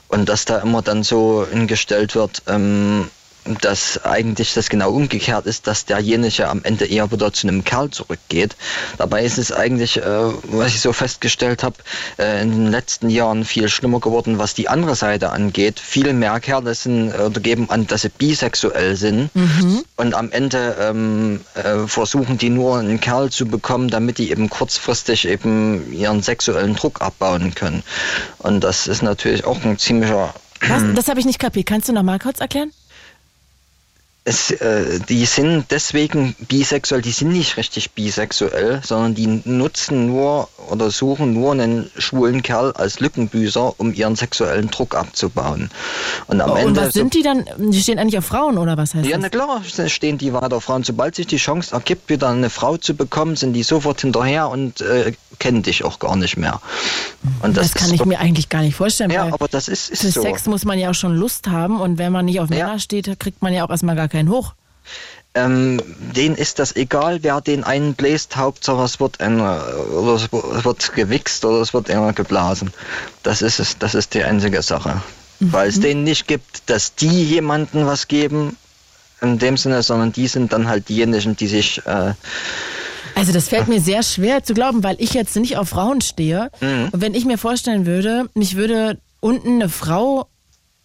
Und 0.07 0.29
dass 0.29 0.45
da 0.45 0.59
immer 0.59 0.81
dann 0.81 1.03
so 1.03 1.45
hingestellt 1.49 2.15
wird, 2.15 2.43
ähm, 2.47 3.09
dass 3.61 4.03
eigentlich 4.03 4.53
das 4.53 4.69
genau 4.69 4.91
umgekehrt 4.91 5.45
ist, 5.45 5.67
dass 5.67 5.85
derjenige 5.85 6.47
am 6.47 6.63
Ende 6.63 6.85
eher 6.85 7.11
wieder 7.11 7.31
zu 7.31 7.47
einem 7.47 7.63
Kerl 7.63 7.89
zurückgeht. 7.89 8.55
Dabei 8.97 9.23
ist 9.23 9.37
es 9.37 9.51
eigentlich, 9.51 9.97
äh, 9.97 10.03
was 10.03 10.69
ich 10.69 10.81
so 10.81 10.93
festgestellt 10.93 11.63
habe, 11.63 11.75
äh, 12.17 12.41
in 12.41 12.51
den 12.51 12.71
letzten 12.71 13.09
Jahren 13.09 13.45
viel 13.45 13.69
schlimmer 13.69 13.99
geworden, 13.99 14.39
was 14.39 14.53
die 14.53 14.67
andere 14.67 14.95
Seite 14.95 15.31
angeht. 15.31 15.79
Viel 15.79 16.13
mehr 16.13 16.39
Kerle 16.39 16.73
sind 16.73 17.11
äh, 17.11 17.29
geben 17.39 17.69
an, 17.69 17.85
dass 17.87 18.01
sie 18.01 18.09
bisexuell 18.09 18.95
sind 18.95 19.29
und 19.95 20.13
am 20.13 20.31
Ende 20.31 20.75
ähm, 20.79 21.41
äh, 21.53 21.87
versuchen 21.87 22.37
die 22.37 22.49
nur 22.49 22.79
einen 22.79 22.99
Kerl 22.99 23.29
zu 23.29 23.45
bekommen, 23.45 23.89
damit 23.89 24.17
die 24.17 24.31
eben 24.31 24.49
kurzfristig 24.49 25.27
eben 25.27 25.93
ihren 25.93 26.21
sexuellen 26.21 26.75
Druck 26.75 27.01
abbauen 27.01 27.53
können. 27.53 27.83
Und 28.39 28.63
das 28.63 28.87
ist 28.87 29.03
natürlich 29.03 29.45
auch 29.45 29.63
ein 29.63 29.77
ziemlicher 29.77 30.33
Was? 30.61 30.83
Das 30.95 31.07
habe 31.07 31.19
ich 31.19 31.25
nicht 31.25 31.39
kapiert. 31.39 31.67
Kannst 31.67 31.89
du 31.89 31.93
noch 31.93 32.03
mal 32.03 32.19
kurz 32.19 32.39
erklären? 32.39 32.71
Es, 34.27 34.49
äh, 34.49 34.99
die 35.07 35.25
sind 35.25 35.65
deswegen 35.69 36.35
bisexuell, 36.47 37.03
die 37.03 37.11
sind 37.11 37.31
nicht 37.31 37.57
richtig 37.57 37.91
bisexuell, 37.91 38.81
sondern 38.83 39.13
die 39.13 39.41
nutzen 39.45 40.07
nur 40.07 40.49
oder 40.71 40.89
suchen 40.89 41.33
nur 41.33 41.51
einen 41.51 41.91
schwulen 41.99 42.41
Kerl 42.41 42.71
als 42.71 42.99
Lückenbüßer, 42.99 43.79
um 43.79 43.93
ihren 43.93 44.15
sexuellen 44.15 44.71
Druck 44.71 44.95
abzubauen. 44.95 45.69
Und 46.25 46.41
am 46.41 46.51
Und 46.51 46.57
Ende. 46.57 46.81
was 46.81 46.93
sind 46.95 47.13
die 47.13 47.21
dann? 47.21 47.45
Die 47.59 47.79
stehen 47.79 47.99
eigentlich 47.99 48.17
auf 48.17 48.25
Frauen 48.25 48.57
oder 48.57 48.75
was 48.77 48.95
heißt 48.95 49.05
ja, 49.05 49.17
das? 49.17 49.21
na 49.21 49.29
klar, 49.29 49.61
stehen 49.87 50.17
die 50.17 50.33
weiter 50.33 50.59
Frauen. 50.59 50.83
Sobald 50.83 51.13
sich 51.13 51.27
die 51.27 51.37
Chance 51.37 51.75
ergibt, 51.75 52.09
wieder 52.09 52.29
eine 52.29 52.49
Frau 52.49 52.77
zu 52.77 52.95
bekommen, 52.95 53.35
sind 53.35 53.53
die 53.53 53.61
sofort 53.61 54.01
hinterher 54.01 54.49
und 54.49 54.81
äh, 54.81 55.13
kennen 55.37 55.61
dich 55.61 55.83
auch 55.83 55.99
gar 55.99 56.15
nicht 56.15 56.37
mehr. 56.37 56.61
Und 57.41 57.57
Das, 57.57 57.73
kann 57.73 57.87
ist 57.89 57.93
ich 57.93 58.05
mir 58.05 58.19
eigentlich 58.19 58.49
gar 58.49 58.61
nicht 58.61 58.75
vorstellen. 58.75 59.11
Ja, 59.11 59.31
aber 59.31 59.47
das 59.47 59.67
ist, 59.67 59.91
ist 59.91 60.01
Für 60.01 60.11
so. 60.11 60.21
Sex 60.23 60.47
muss 60.47 60.65
man 60.65 60.79
ja 60.79 60.89
auch 60.89 60.95
schon 60.95 61.15
Lust 61.15 61.47
haben 61.47 61.79
und 61.79 61.99
wenn 61.99 62.11
man 62.11 62.25
nicht 62.25 62.39
auf 62.39 62.49
Männer 62.49 62.79
steht, 62.79 63.19
kriegt 63.19 63.43
man 63.43 63.53
ja 63.53 63.63
auch 63.65 63.69
erstmal 63.69 63.95
gar 63.95 64.07
keinen 64.15 64.29
hoch. 64.29 64.53
Ähm, 65.33 65.81
denen 66.15 66.35
ist 66.35 66.59
das 66.59 66.75
egal, 66.77 67.21
wer 67.21 67.41
den 67.41 67.65
einen 67.65 67.93
bläst, 67.93 68.37
Hauptsache 68.37 68.83
es 68.83 69.01
wird 69.01 69.19
einer, 69.19 69.61
oder 69.91 70.13
es 70.13 70.31
wird 70.31 70.93
gewichst 70.93 71.43
oder 71.43 71.59
es 71.59 71.73
wird 71.73 71.89
einer 71.89 72.13
geblasen. 72.13 72.71
Das 73.23 73.41
ist 73.41 73.59
es, 73.59 73.77
das 73.77 73.95
ist 73.95 74.13
die 74.13 74.23
einzige 74.23 74.61
Sache. 74.61 75.01
Weil 75.41 75.67
es 75.67 75.81
denen 75.81 76.05
nicht 76.05 76.27
gibt, 76.27 76.69
dass 76.69 76.95
die 76.95 77.23
jemanden 77.25 77.85
was 77.85 78.07
geben, 78.07 78.55
in 79.21 79.37
dem 79.37 79.57
Sinne, 79.57 79.83
sondern 79.83 80.13
die 80.13 80.27
sind 80.27 80.53
dann 80.53 80.69
halt 80.69 80.87
diejenigen, 80.87 81.35
die 81.35 81.47
sich 81.47 81.85
äh, 81.85 82.13
Also 83.15 83.33
das 83.33 83.49
fällt 83.49 83.67
mir 83.67 83.81
sehr 83.81 84.03
schwer 84.03 84.43
zu 84.43 84.53
glauben, 84.53 84.83
weil 84.83 84.95
ich 84.99 85.13
jetzt 85.13 85.35
nicht 85.35 85.57
auf 85.57 85.69
Frauen 85.69 85.99
stehe. 85.99 86.49
Mhm. 86.61 86.89
Und 86.91 87.01
wenn 87.01 87.13
ich 87.13 87.25
mir 87.25 87.37
vorstellen 87.37 87.85
würde, 87.85 88.29
mich 88.33 88.55
würde 88.55 88.99
unten 89.19 89.55
eine 89.55 89.67
Frau 89.67 90.29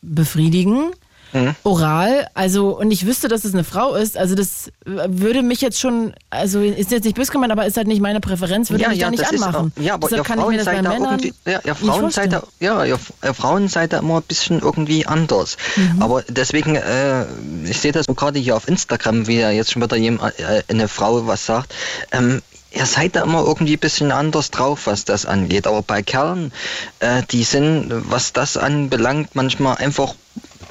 befriedigen, 0.02 0.90
Mhm. 1.32 1.54
oral, 1.62 2.26
also 2.34 2.78
und 2.78 2.90
ich 2.90 3.06
wüsste, 3.06 3.28
dass 3.28 3.44
es 3.44 3.54
eine 3.54 3.64
Frau 3.64 3.94
ist, 3.94 4.16
also 4.16 4.34
das 4.34 4.70
würde 4.84 5.42
mich 5.42 5.60
jetzt 5.60 5.78
schon, 5.78 6.12
also 6.30 6.60
ist 6.60 6.90
jetzt 6.90 7.04
nicht 7.04 7.14
böse 7.16 7.30
gemeint, 7.32 7.52
aber 7.52 7.66
ist 7.66 7.76
halt 7.76 7.86
nicht 7.86 8.00
meine 8.00 8.20
Präferenz, 8.20 8.70
würde 8.70 8.88
mich 8.88 8.98
da 8.98 9.10
nicht 9.10 9.22
ist 9.22 9.32
anmachen. 9.32 9.72
auch- 9.76 9.82
ja, 9.82 9.94
aber 9.94 10.08
Deshalb 10.08 10.26
ihr 10.28 10.34
kann 10.34 10.40
ich 10.40 10.46
mir 10.46 10.56
das 10.58 10.66
bei 10.66 10.82
Frauen 10.82 10.84
seid 10.84 10.92
da 10.92 11.10
irgendwie, 11.10 11.34
ja, 11.46 11.60
ihr 11.64 11.72
nicht 11.72 11.78
Frauen 11.84 12.10
seid 12.10 12.32
da, 12.32 12.42
ja, 12.60 12.84
ihr, 12.84 12.98
ihr 13.24 13.34
Frauen 13.34 13.68
seid 13.68 13.92
da 13.92 13.98
immer 13.98 14.16
ein 14.16 14.22
bisschen 14.22 14.60
irgendwie 14.60 15.06
anders. 15.06 15.56
Mhm. 15.76 16.02
Aber 16.02 16.22
deswegen, 16.28 16.76
äh, 16.76 17.24
ich 17.64 17.78
sehe 17.80 17.92
das 17.92 18.06
so 18.06 18.14
gerade 18.14 18.38
hier 18.38 18.56
auf 18.56 18.66
Instagram, 18.68 19.26
wie 19.26 19.38
ja 19.38 19.50
jetzt 19.50 19.70
schon 19.72 19.82
wieder 19.82 19.96
jemand, 19.96 20.38
äh, 20.40 20.62
eine 20.68 20.88
Frau 20.88 21.26
was 21.26 21.46
sagt. 21.46 21.74
Ähm, 22.12 22.42
Ihr 22.72 22.86
seid 22.86 23.16
da 23.16 23.24
immer 23.24 23.42
irgendwie 23.44 23.72
ein 23.74 23.80
bisschen 23.80 24.12
anders 24.12 24.52
drauf, 24.52 24.82
was 24.86 25.04
das 25.04 25.26
angeht. 25.26 25.66
Aber 25.66 25.82
bei 25.82 26.02
Kerlen, 26.02 26.52
äh, 27.00 27.24
die 27.28 27.42
sind, 27.42 27.88
was 27.90 28.32
das 28.32 28.56
anbelangt, 28.56 29.30
manchmal 29.34 29.78
einfach, 29.78 30.14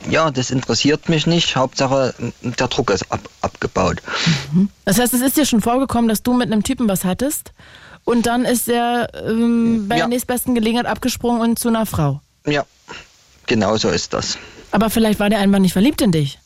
ja, 0.10 0.30
das 0.32 0.52
interessiert 0.52 1.10
mich 1.10 1.26
nicht. 1.28 1.56
Hauptsache, 1.56 2.14
der 2.42 2.68
Druck 2.68 2.90
ist 2.92 3.12
ab, 3.12 3.22
abgebaut. 3.42 4.02
Das 4.86 5.00
heißt, 5.00 5.14
es 5.14 5.22
ist 5.22 5.38
dir 5.38 5.46
schon 5.46 5.62
vorgekommen, 5.62 6.08
dass 6.08 6.22
du 6.24 6.34
mit 6.34 6.52
einem 6.52 6.64
Typen 6.64 6.88
was 6.88 7.04
hattest 7.06 7.52
und 8.06 8.26
dann 8.26 8.46
ist 8.46 8.68
er 8.70 9.10
ähm, 9.28 9.88
bei 9.88 9.96
Ja. 9.96 10.02
der 10.06 10.10
nächstbesten 10.10 10.56
Gelegenheit 10.56 10.86
abgesprungen 10.86 11.42
und 11.42 11.60
zu 11.60 11.68
einer 11.70 11.86
Frau. 11.86 12.22
Ja, 12.46 12.66
genau 13.48 13.78
so 13.78 13.90
ist 13.90 14.14
das. 14.14 14.38
Aber 14.72 14.90
vielleicht 14.90 15.20
war 15.20 15.30
der 15.30 15.40
einfach 15.40 15.60
nicht 15.60 15.74
verliebt 15.74 16.02
in 16.02 16.12
dich. 16.12 16.40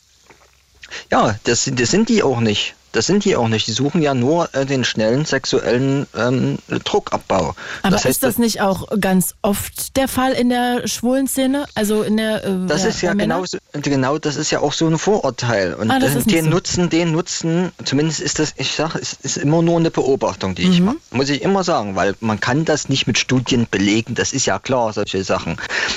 Ja, 1.10 1.36
das, 1.44 1.64
sind- 1.64 1.80
das 1.80 1.90
sind 1.90 2.08
die 2.08 2.22
auch 2.22 2.40
nicht. 2.40 2.74
Das 2.94 3.06
sind 3.06 3.24
die 3.24 3.36
auch 3.36 3.48
nicht. 3.48 3.66
Die 3.66 3.72
suchen 3.72 4.00
ja 4.02 4.14
nur 4.14 4.48
äh, 4.54 4.64
den 4.64 4.84
schnellen 4.84 5.24
sexuellen 5.24 6.06
ähm, 6.16 6.58
Druckabbau. 6.84 7.54
Aber 7.82 7.90
das 7.90 8.04
heißt, 8.04 8.06
ist 8.06 8.22
das 8.22 8.38
nicht 8.38 8.60
auch 8.60 8.86
ganz 9.00 9.34
oft 9.42 9.96
der 9.96 10.08
Fall 10.08 10.32
in 10.32 10.48
der 10.48 10.86
schwulen 10.86 11.26
Szene? 11.26 11.66
Also 11.74 12.02
in 12.02 12.16
der. 12.16 12.44
Äh, 12.44 12.50
Das 12.66 12.82
der- 12.82 12.90
ist 12.90 13.02
ja 13.02 13.12
genau, 13.14 13.44
genau, 13.72 14.18
das 14.18 14.36
ist 14.36 14.50
ja 14.50 14.60
auch 14.60 14.72
so 14.72 14.86
ein 14.86 14.96
Vorurteil. 14.96 15.74
Und 15.74 15.90
Ah, 15.90 15.98
das 15.98 16.14
den 16.24 16.44
so. 16.44 16.50
Nutzen, 16.50 16.88
den 16.88 17.10
Nutzen, 17.12 17.72
zumindest 17.84 18.20
ist 18.20 18.38
das, 18.38 18.54
ich 18.56 18.72
sage, 18.72 18.98
es 19.02 19.14
ist 19.22 19.36
immer 19.38 19.60
nur 19.60 19.78
eine 19.78 19.90
Beobachtung, 19.90 20.54
die 20.54 20.62
ich 20.62 20.78
Mhm. 20.80 20.86
mache. 20.86 20.96
Muss 21.10 21.28
ich 21.30 21.42
immer 21.42 21.64
sagen, 21.64 21.96
weil 21.96 22.14
man 22.20 22.38
kann 22.40 22.64
das 22.64 22.88
nicht 22.88 23.06
mit 23.08 23.18
Studien 23.18 23.66
belegen, 23.70 24.14
das 24.14 24.32
ist 24.32 24.46
ja 24.46 24.58
klar, 24.60 24.92
solche 24.92 25.24
Sachen. 25.24 25.56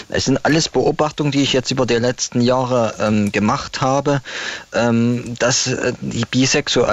Es 0.09 0.25
sind 0.25 0.43
alles 0.45 0.67
Beobachtungen, 0.67 1.31
die 1.31 1.41
ich 1.43 1.53
jetzt 1.53 1.69
über 1.71 1.85
die 1.85 1.93
letzten 1.95 2.41
Jahre 2.41 2.95
ähm, 2.99 3.31
gemacht 3.31 3.81
habe, 3.81 4.21
ähm, 4.73 5.35
dass 5.37 5.67
äh, 5.67 5.93
die 6.01 6.25
Bisexuellen, 6.25 6.86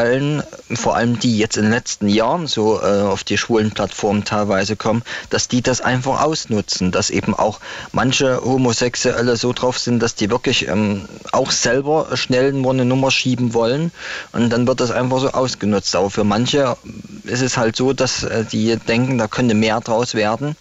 vor 0.75 0.97
allem 0.97 1.19
die 1.19 1.39
jetzt 1.39 1.57
in 1.57 1.65
den 1.65 1.73
letzten 1.73 2.09
Jahren 2.09 2.47
so 2.47 2.81
äh, 2.81 3.03
auf 3.03 3.25
die 3.25 3.39
schwulen 3.39 3.71
Plattformen 3.71 4.25
teilweise 4.25 4.77
kommen, 4.77 5.03
dass 5.31 5.49
die 5.49 5.63
das 5.63 5.81
einfach 5.81 6.23
ausnutzen, 6.23 6.91
dass 6.91 7.11
eben 7.11 7.35
auch 7.35 7.61
manche 7.93 8.45
Homosexuelle 8.45 9.37
so 9.37 9.53
drauf 9.53 9.79
sind, 9.79 10.01
dass 10.01 10.15
die 10.15 10.31
wirklich 10.31 10.69
ähm, 10.69 11.09
auch 11.33 11.51
selber 11.51 12.09
schnell 12.15 12.53
nur 12.53 12.73
eine 12.73 12.85
Nummer 12.85 13.11
schieben 13.11 13.55
wollen 13.55 13.93
und 14.33 14.51
dann 14.51 14.67
wird 14.67 14.81
das 14.81 14.91
einfach 14.91 15.21
so 15.21 15.31
ausgenutzt. 15.31 15.95
Aber 15.97 16.11
für 16.11 16.25
manche 16.25 16.77
ist 17.25 17.43
es 17.43 17.57
halt 17.57 17.77
so, 17.77 17.93
dass 17.93 18.25
äh, 18.25 18.45
die 18.45 18.77
denken, 18.77 19.19
da 19.19 19.29
könnte 19.29 19.55
mehr 19.55 19.81
draus 19.81 20.15
werden. 20.15 20.57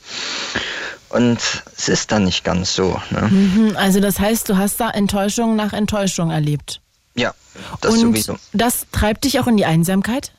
Und 1.10 1.40
es 1.78 1.90
ist 1.90 2.12
dann 2.12 2.24
nicht 2.24 2.44
ganz 2.44 2.74
so. 2.74 3.00
Ne? 3.12 3.28
Mhm, 3.30 3.76
also 3.78 4.00
das 4.00 4.20
heißt, 4.20 4.50
du 4.50 4.58
hast 4.58 4.80
da 4.80 4.90
Enttäuschung 4.90 5.56
nach 5.56 5.72
Enttäuschung 5.72 6.32
erlebt. 6.32 6.82
Ja, 7.16 7.34
das 7.82 7.94
und 7.94 8.00
sowieso. 8.00 8.38
das 8.54 8.86
treibt 8.92 9.24
dich 9.26 9.40
auch 9.40 9.48
in 9.48 9.58
die 9.58 9.66
Einsamkeit? 9.66 10.32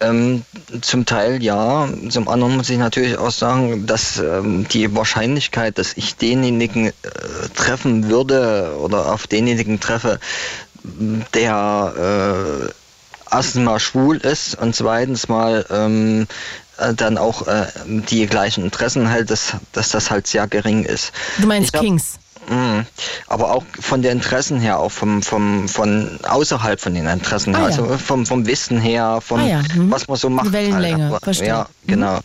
Ähm, 0.00 0.44
zum 0.80 1.06
Teil 1.06 1.42
ja, 1.42 1.88
zum 2.08 2.28
anderen 2.28 2.56
muss 2.56 2.70
ich 2.70 2.78
natürlich 2.78 3.18
auch 3.18 3.30
sagen, 3.30 3.86
dass 3.86 4.18
ähm, 4.18 4.66
die 4.68 4.94
Wahrscheinlichkeit, 4.94 5.78
dass 5.78 5.92
ich 5.96 6.16
denjenigen 6.16 6.86
äh, 6.86 6.92
treffen 7.54 8.08
würde 8.08 8.74
oder 8.80 9.12
auf 9.12 9.26
denjenigen 9.26 9.80
treffe, 9.80 10.18
der 11.34 12.70
äh, 12.70 13.34
erstens 13.34 13.62
mal 13.62 13.78
schwul 13.78 14.16
ist 14.16 14.56
und 14.56 14.74
zweitens 14.74 15.28
mal 15.28 15.64
ähm, 15.70 16.26
äh, 16.78 16.94
dann 16.94 17.18
auch 17.18 17.46
äh, 17.46 17.66
die 17.86 18.26
gleichen 18.26 18.64
Interessen 18.64 19.06
hält, 19.08 19.30
dass, 19.30 19.52
dass 19.72 19.90
das 19.90 20.10
halt 20.10 20.26
sehr 20.26 20.46
gering 20.48 20.84
ist. 20.84 21.12
Du 21.38 21.46
meinst 21.46 21.74
hab- 21.74 21.82
Kings? 21.82 22.18
Mhm. 22.48 22.84
Aber 23.28 23.52
auch 23.52 23.62
von 23.80 24.02
den 24.02 24.12
Interessen 24.12 24.58
her, 24.60 24.78
auch 24.78 24.90
vom, 24.90 25.22
vom, 25.22 25.68
von 25.68 26.18
außerhalb 26.28 26.80
von 26.80 26.94
den 26.94 27.06
Interessen 27.06 27.54
her, 27.54 27.64
Ah, 27.66 27.70
ja. 27.70 27.76
also 27.82 27.98
vom, 27.98 28.26
vom 28.26 28.46
Wissen 28.46 28.78
her, 28.80 29.20
vom, 29.22 29.40
Ah, 29.40 29.46
ja. 29.46 29.62
Mhm. 29.74 29.90
was 29.90 30.08
man 30.08 30.16
so 30.16 30.28
macht. 30.28 30.52
Wellenlänge, 30.52 31.10
halt. 31.10 31.22
verstehe. 31.24 31.46
Ja, 31.48 31.66
genau. 31.86 32.18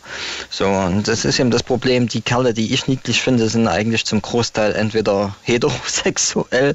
So, 0.49 0.65
und 0.67 1.07
das 1.07 1.23
ist 1.25 1.39
eben 1.39 1.51
das 1.51 1.63
Problem, 1.63 2.07
die 2.07 2.21
Kerle, 2.21 2.53
die 2.53 2.73
ich 2.73 2.87
niedlich 2.87 3.21
finde, 3.21 3.47
sind 3.47 3.67
eigentlich 3.67 4.05
zum 4.05 4.21
Großteil 4.21 4.73
entweder 4.75 5.35
heterosexuell 5.43 6.73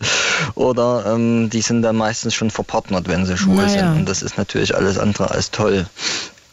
oder 0.54 1.04
ähm, 1.14 1.50
die 1.50 1.62
sind 1.62 1.82
dann 1.82 1.96
meistens 1.96 2.34
schon 2.34 2.50
verpartnert, 2.50 3.08
wenn 3.08 3.26
sie 3.26 3.36
schwul 3.36 3.56
Na 3.56 3.68
sind. 3.68 3.96
Und 3.96 4.08
das 4.08 4.22
ist 4.22 4.38
natürlich 4.38 4.74
alles 4.74 4.98
andere 4.98 5.30
als 5.30 5.50
toll. 5.50 5.86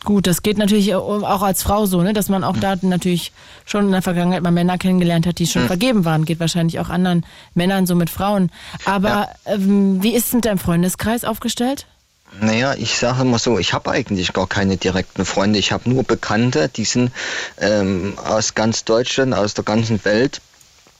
Gut, 0.05 0.27
das 0.27 0.41
geht 0.43 0.57
natürlich 0.57 0.95
auch 0.95 1.41
als 1.41 1.61
Frau 1.61 1.85
so, 1.85 2.01
ne? 2.01 2.13
dass 2.13 2.29
man 2.29 2.43
auch 2.43 2.55
da 2.57 2.75
natürlich 2.81 3.33
schon 3.65 3.85
in 3.85 3.91
der 3.91 4.01
Vergangenheit 4.01 4.41
mal 4.41 4.51
Männer 4.51 4.77
kennengelernt 4.77 5.25
hat, 5.27 5.39
die 5.39 5.45
schon 5.47 5.63
Hm. 5.63 5.67
vergeben 5.67 6.05
waren. 6.05 6.25
Geht 6.25 6.39
wahrscheinlich 6.39 6.79
auch 6.79 6.89
anderen 6.89 7.25
Männern 7.53 7.85
so 7.85 7.95
mit 7.95 8.09
Frauen. 8.09 8.49
Aber 8.85 9.27
ähm, 9.45 10.01
wie 10.01 10.15
ist 10.15 10.27
es 10.27 10.33
mit 10.33 10.45
deinem 10.45 10.57
Freundeskreis 10.57 11.25
aufgestellt? 11.25 11.85
Naja, 12.39 12.75
ich 12.75 12.97
sage 12.97 13.23
mal 13.25 13.39
so, 13.39 13.57
ich 13.59 13.73
habe 13.73 13.89
eigentlich 13.91 14.33
gar 14.33 14.47
keine 14.47 14.77
direkten 14.77 15.25
Freunde. 15.25 15.57
Ich 15.59 15.71
habe 15.71 15.89
nur 15.89 16.03
Bekannte, 16.03 16.69
die 16.69 16.85
sind 16.85 17.11
ähm, 17.59 18.13
aus 18.23 18.53
ganz 18.55 18.85
Deutschland, 18.85 19.33
aus 19.33 19.53
der 19.55 19.63
ganzen 19.63 20.03
Welt. 20.05 20.39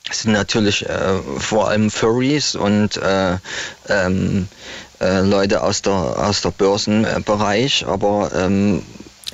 Es 0.09 0.21
sind 0.23 0.31
natürlich 0.31 0.89
äh, 0.89 1.19
vor 1.37 1.69
allem 1.69 1.91
Furries 1.91 2.55
und 2.55 2.97
äh, 2.97 3.37
ähm, 3.89 4.47
äh, 4.99 5.21
Leute 5.21 5.63
aus 5.63 5.81
der 5.81 5.93
aus 5.93 6.41
der 6.41 6.51
Börsenbereich, 6.51 7.85
aber 7.87 8.31
ähm, 8.35 8.81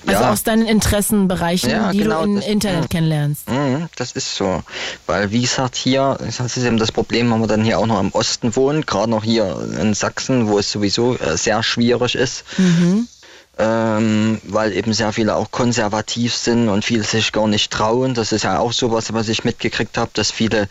Also 0.08 0.22
ja. 0.24 0.32
aus 0.32 0.44
deinen 0.44 0.68
Interessenbereichen, 0.68 1.70
Ja, 1.72 1.92
die 1.92 1.98
genau, 2.00 2.20
du 2.24 2.30
im 2.30 2.36
das- 2.36 2.46
Internet 2.48 2.82
ja. 2.84 2.88
kennenlernst. 2.88 3.50
Mhm, 3.50 3.88
Das 3.96 4.12
ist 4.12 4.36
so. 4.36 4.62
Weil, 5.08 5.32
wie 5.32 5.42
gesagt, 5.42 5.76
hier, 5.76 6.18
das 6.20 6.40
ist 6.58 6.64
eben 6.64 6.78
das 6.78 6.92
Problem, 6.92 7.32
wenn 7.32 7.40
man 7.40 7.50
dann 7.50 7.64
hier 7.64 7.80
auch 7.80 7.88
noch 7.88 8.00
im 8.00 8.12
Osten 8.12 8.56
wohnt, 8.56 8.86
gerade 8.86 9.10
noch 9.10 9.24
hier 9.24 9.58
in 9.82 9.96
Sachsen, 9.96 10.48
wo 10.48 10.60
es 10.60 10.72
sowieso 10.72 11.16
äh, 11.18 11.38
sehr 11.38 11.64
schwierig 11.64 12.14
ist, 12.16 12.44
Mhm. 12.60 13.08
Ähm, 13.58 14.42
weil 14.44 14.74
eben 14.74 14.94
sehr 14.94 15.14
viele 15.14 15.36
auch 15.36 15.52
konservativ 15.52 16.36
sind 16.36 16.70
und 16.70 16.84
viele 16.84 17.04
sich 17.04 17.32
gar 17.32 17.48
nicht 17.48 17.72
trauen. 17.72 18.14
Das 18.14 18.32
ist 18.32 18.44
ja 18.44 18.60
auch 18.60 18.74
sowas, 18.74 19.14
was 19.14 19.30
ich 19.30 19.44
mitgekriegt 19.44 19.98
habe, 19.98 20.12
dass 20.14 20.32
viele, 20.32 20.68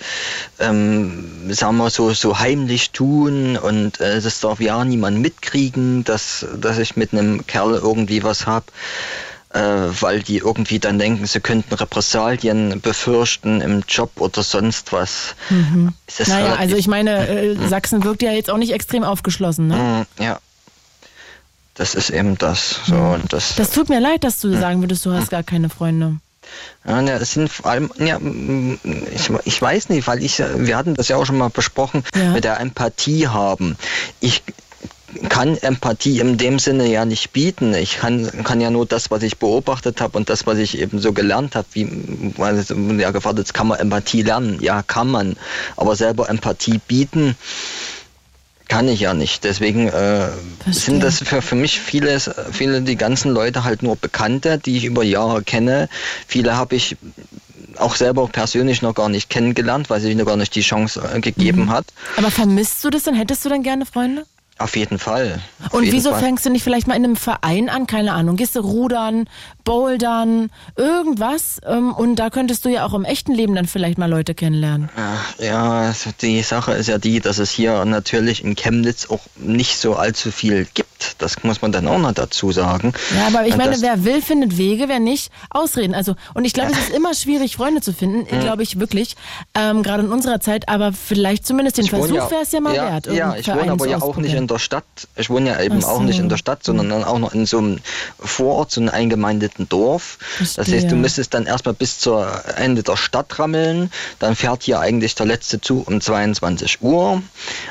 ähm, 0.59 1.51
sagen 1.51 1.77
wir 1.78 1.90
so, 1.90 2.12
so 2.12 2.39
heimlich 2.39 2.90
tun 2.90 3.56
und 3.56 4.01
äh, 4.01 4.20
das 4.20 4.40
darf 4.40 4.61
ja 4.61 4.85
niemand 4.85 5.20
mitkriegen, 5.20 6.05
dass, 6.05 6.47
dass 6.56 6.78
ich 6.78 6.97
mit 6.97 7.12
einem 7.12 7.47
Kerl 7.47 7.74
irgendwie 7.74 8.23
was 8.23 8.47
hab 8.47 8.65
äh, 9.55 9.61
weil 10.01 10.20
die 10.23 10.39
irgendwie 10.39 10.81
dann 10.81 10.98
denken, 10.98 11.27
sie 11.27 11.40
könnten 11.40 11.74
Repressalien 11.74 12.81
befürchten 12.81 13.61
im 13.61 13.85
Job 13.89 14.11
oder 14.16 14.43
sonst 14.43 14.93
was. 14.93 15.36
Mhm. 15.48 15.94
Naja, 16.27 16.56
also 16.56 16.77
ich 16.77 16.89
meine, 16.89 17.28
äh, 17.28 17.56
Sachsen 17.69 18.02
wirkt 18.05 18.23
ja 18.23 18.32
jetzt 18.32 18.51
auch 18.51 18.56
nicht 18.56 18.73
extrem 18.73 19.05
aufgeschlossen. 19.05 19.69
Ne? 19.69 20.06
Mm, 20.19 20.23
Ja. 20.23 20.40
Das 21.75 21.95
ist 21.95 22.11
eben 22.11 22.39
das. 22.39 22.81
So, 22.87 22.95
und 22.95 23.33
das, 23.33 23.57
Das 23.57 23.71
tut 23.71 23.89
mir 23.89 24.01
leid, 24.01 24.23
dass 24.25 24.39
du 24.41 24.57
sagen 24.57 24.81
würdest, 24.81 25.05
du 25.07 25.13
hast 25.13 25.31
gar 25.31 25.43
keine 25.43 25.69
Freunde. 25.69 26.17
Ja, 26.87 27.01
es 27.01 27.33
sind 27.33 27.51
vor 27.51 27.67
allem, 27.71 27.91
ja, 27.99 28.19
ich, 29.15 29.31
ich 29.45 29.63
weiß 29.63 29.89
nicht, 29.89 30.07
weil 30.07 30.23
ich, 30.23 30.39
wir 30.39 30.77
hatten 30.77 30.95
das 30.95 31.09
ja 31.09 31.17
auch 31.17 31.25
schon 31.25 31.39
mal 31.39 31.49
besprochen, 31.51 32.05
Ja. 32.15 32.31
mit 32.33 32.45
der 32.45 32.61
Empathie 32.61 33.29
haben. 33.29 33.77
Ich 34.21 34.43
kann 35.31 35.57
Empathie 35.57 36.21
in 36.21 36.37
dem 36.39 36.59
Sinne 36.59 36.87
ja 36.87 37.05
nicht 37.05 37.33
bieten. 37.33 37.73
Ich 37.75 37.97
kann, 37.99 38.31
kann 38.45 38.61
ja 38.61 38.71
nur 38.71 38.85
das, 38.85 39.11
was 39.11 39.23
ich 39.23 39.39
beobachtet 39.39 40.01
habe 40.01 40.17
und 40.19 40.29
das, 40.29 40.47
was 40.47 40.59
ich 40.59 40.79
eben 40.79 40.99
so 40.99 41.13
gelernt 41.13 41.55
habe, 41.57 41.67
wie, 41.73 42.35
weil 42.37 42.57
es 42.59 42.69
ja 42.99 43.11
gefragt 43.11 43.39
ist, 43.39 43.55
kann 43.55 43.69
man 43.69 43.79
Empathie 43.79 44.23
lernen? 44.23 44.59
Ja, 44.61 44.83
kann 44.83 45.09
man. 45.11 45.37
Aber 45.77 45.97
selber 45.97 46.29
Empathie 46.29 46.79
bieten, 46.87 47.37
kann 48.75 48.89
ich 48.89 48.99
ja 48.99 49.15
nicht. 49.15 49.45
Deswegen 49.45 49.87
äh, 49.87 50.31
sind 50.67 51.01
das 51.01 51.21
für, 51.21 51.43
für 51.43 51.55
mich 51.55 51.79
viele, 51.79 52.19
viele, 52.51 52.83
die 52.83 52.97
ganzen 52.97 53.31
Leute 53.31 53.63
halt 53.63 53.85
nur 53.85 53.95
Bekannte, 53.95 54.59
die 54.59 54.77
ich 54.77 54.85
über 54.85 55.05
Jahre 55.05 55.45
kenne. 55.45 55.89
Viele 56.27 56.57
habe 56.57 56.75
ich 56.75 56.97
auch 57.77 57.95
selber 57.95 58.27
persönlich 58.27 58.83
noch 58.83 58.97
gar 58.97 59.09
nicht 59.09 59.31
kennengelernt, 59.31 59.91
weil 59.91 60.01
sich 60.01 60.17
noch 60.17 60.27
gar 60.27 60.37
nicht 60.37 60.57
die 60.57 60.63
Chance 60.63 61.01
äh, 61.15 61.21
gegeben 61.21 61.71
hat. 61.71 61.87
Aber 62.17 62.33
vermisst 62.33 62.83
du 62.83 62.91
das 62.91 63.05
dann? 63.05 63.15
Hättest 63.15 63.45
du 63.45 63.49
dann 63.49 63.63
gerne 63.63 63.87
Freunde? 63.87 64.27
Auf 64.56 64.76
jeden 64.76 65.01
Fall. 65.01 65.40
Auf 65.66 65.74
Und 65.74 65.82
jeden 65.85 65.97
wieso 65.97 66.10
Fall. 66.10 66.20
fängst 66.20 66.47
du 66.47 66.51
nicht 66.51 66.62
vielleicht 66.62 66.86
mal 66.86 66.94
in 66.94 67.05
einem 67.05 67.16
Verein 67.16 67.68
an? 67.68 67.89
Keine 67.89 68.12
Ahnung. 68.12 68.36
Gehst 68.36 68.55
du 68.55 68.60
rudern, 68.60 69.28
bouldern, 69.64 70.51
irgendwas? 70.76 71.60
Ähm, 71.66 71.93
und 71.93 72.16
da 72.16 72.31
könntest 72.31 72.64
du 72.64 72.68
ja 72.68 72.86
auch 72.86 72.94
im 72.94 73.05
echten 73.05 73.32
Leben 73.32 73.56
dann 73.56 73.66
vielleicht 73.66 73.98
mal 73.98 74.09
Leute 74.09 74.32
kennenlernen. 74.35 74.90
Ja, 75.39 75.93
die 76.22 76.43
Sache 76.43 76.72
ist 76.72 76.86
ja 76.86 76.98
die, 76.98 77.18
dass 77.18 77.39
es 77.39 77.51
hier 77.51 77.85
natürlich 77.85 78.44
in 78.44 78.55
Chemnitz 78.55 79.10
auch 79.10 79.22
nicht 79.36 79.76
so 79.76 79.97
allzu 79.97 80.31
viel 80.31 80.68
gibt. 80.72 80.94
Das 81.19 81.43
muss 81.43 81.62
man 81.62 81.73
dann 81.73 81.87
auch 81.87 81.99
noch 81.99 82.12
dazu 82.12 82.53
sagen. 82.53 82.93
Ja, 83.15 83.27
aber 83.27 83.47
ich 83.47 83.57
meine, 83.57 83.81
wer 83.81 84.05
will, 84.05 84.23
findet 84.23 84.57
Wege, 84.57 84.89
wer 84.89 85.01
nicht, 85.01 85.31
Ausreden. 85.51 85.95
Also, 85.95 86.15
und 86.35 86.45
ich 86.45 86.53
glaube, 86.53 86.73
es 86.73 86.79
ist 86.79 86.91
immer 86.91 87.15
schwierig, 87.15 87.57
Freunde 87.57 87.81
zu 87.81 87.93
finden, 87.93 88.31
Hm. 88.31 88.41
glaube 88.41 88.62
ich 88.62 88.79
wirklich, 88.81 89.16
ähm, 89.55 89.83
gerade 89.83 90.03
in 90.05 90.11
unserer 90.11 90.41
Zeit, 90.41 90.69
aber 90.69 90.93
vielleicht 90.93 91.47
zumindest 91.47 91.79
den 91.79 91.85
Ich 91.85 91.91
Versuch 91.91 92.31
wäre 92.31 92.43
es 92.43 92.53
ja 92.53 92.61
mal 92.61 92.75
ja, 92.75 92.85
wert. 92.93 93.07
Ja, 93.07 93.37
ich 93.37 93.49
wohne 93.49 93.73
aber 93.73 93.89
ja 93.89 94.01
auch 94.03 94.16
nicht 94.16 94.35
in 94.35 94.47
der 94.47 94.59
Stadt. 94.59 94.85
Ich 95.16 95.31
wohne 95.31 95.51
ja 95.51 95.61
eben 95.61 95.81
Ach 95.83 95.89
auch 95.89 96.01
nicht 96.01 96.16
so. 96.16 96.23
in 96.23 96.29
der 96.29 96.37
Stadt, 96.37 96.65
sondern 96.65 96.89
dann 96.89 97.05
auch 97.05 97.19
noch 97.19 97.35
in 97.35 97.47
so 97.47 97.59
einem 97.59 97.79
Vorort, 98.19 98.71
so 98.71 98.81
einem 98.81 98.91
eingemeindeten 98.91 99.69
Dorf. 99.69 100.19
Das 100.39 100.41
heißt, 100.41 100.55
Verstehe. 100.69 100.89
du 100.89 100.97
müsstest 100.97 101.35
dann 101.35 101.47
erstmal 101.47 101.75
bis 101.75 101.99
zur 101.99 102.29
Ende 102.57 102.83
der 102.83 102.97
Stadt 102.97 103.39
rammeln. 103.39 103.91
Dann 104.19 104.35
fährt 104.37 104.62
hier 104.62 104.81
eigentlich 104.81 105.15
der 105.15 105.27
letzte 105.27 105.61
Zug 105.61 105.89
um 105.89 106.01
22 106.01 106.83
Uhr. 106.83 107.23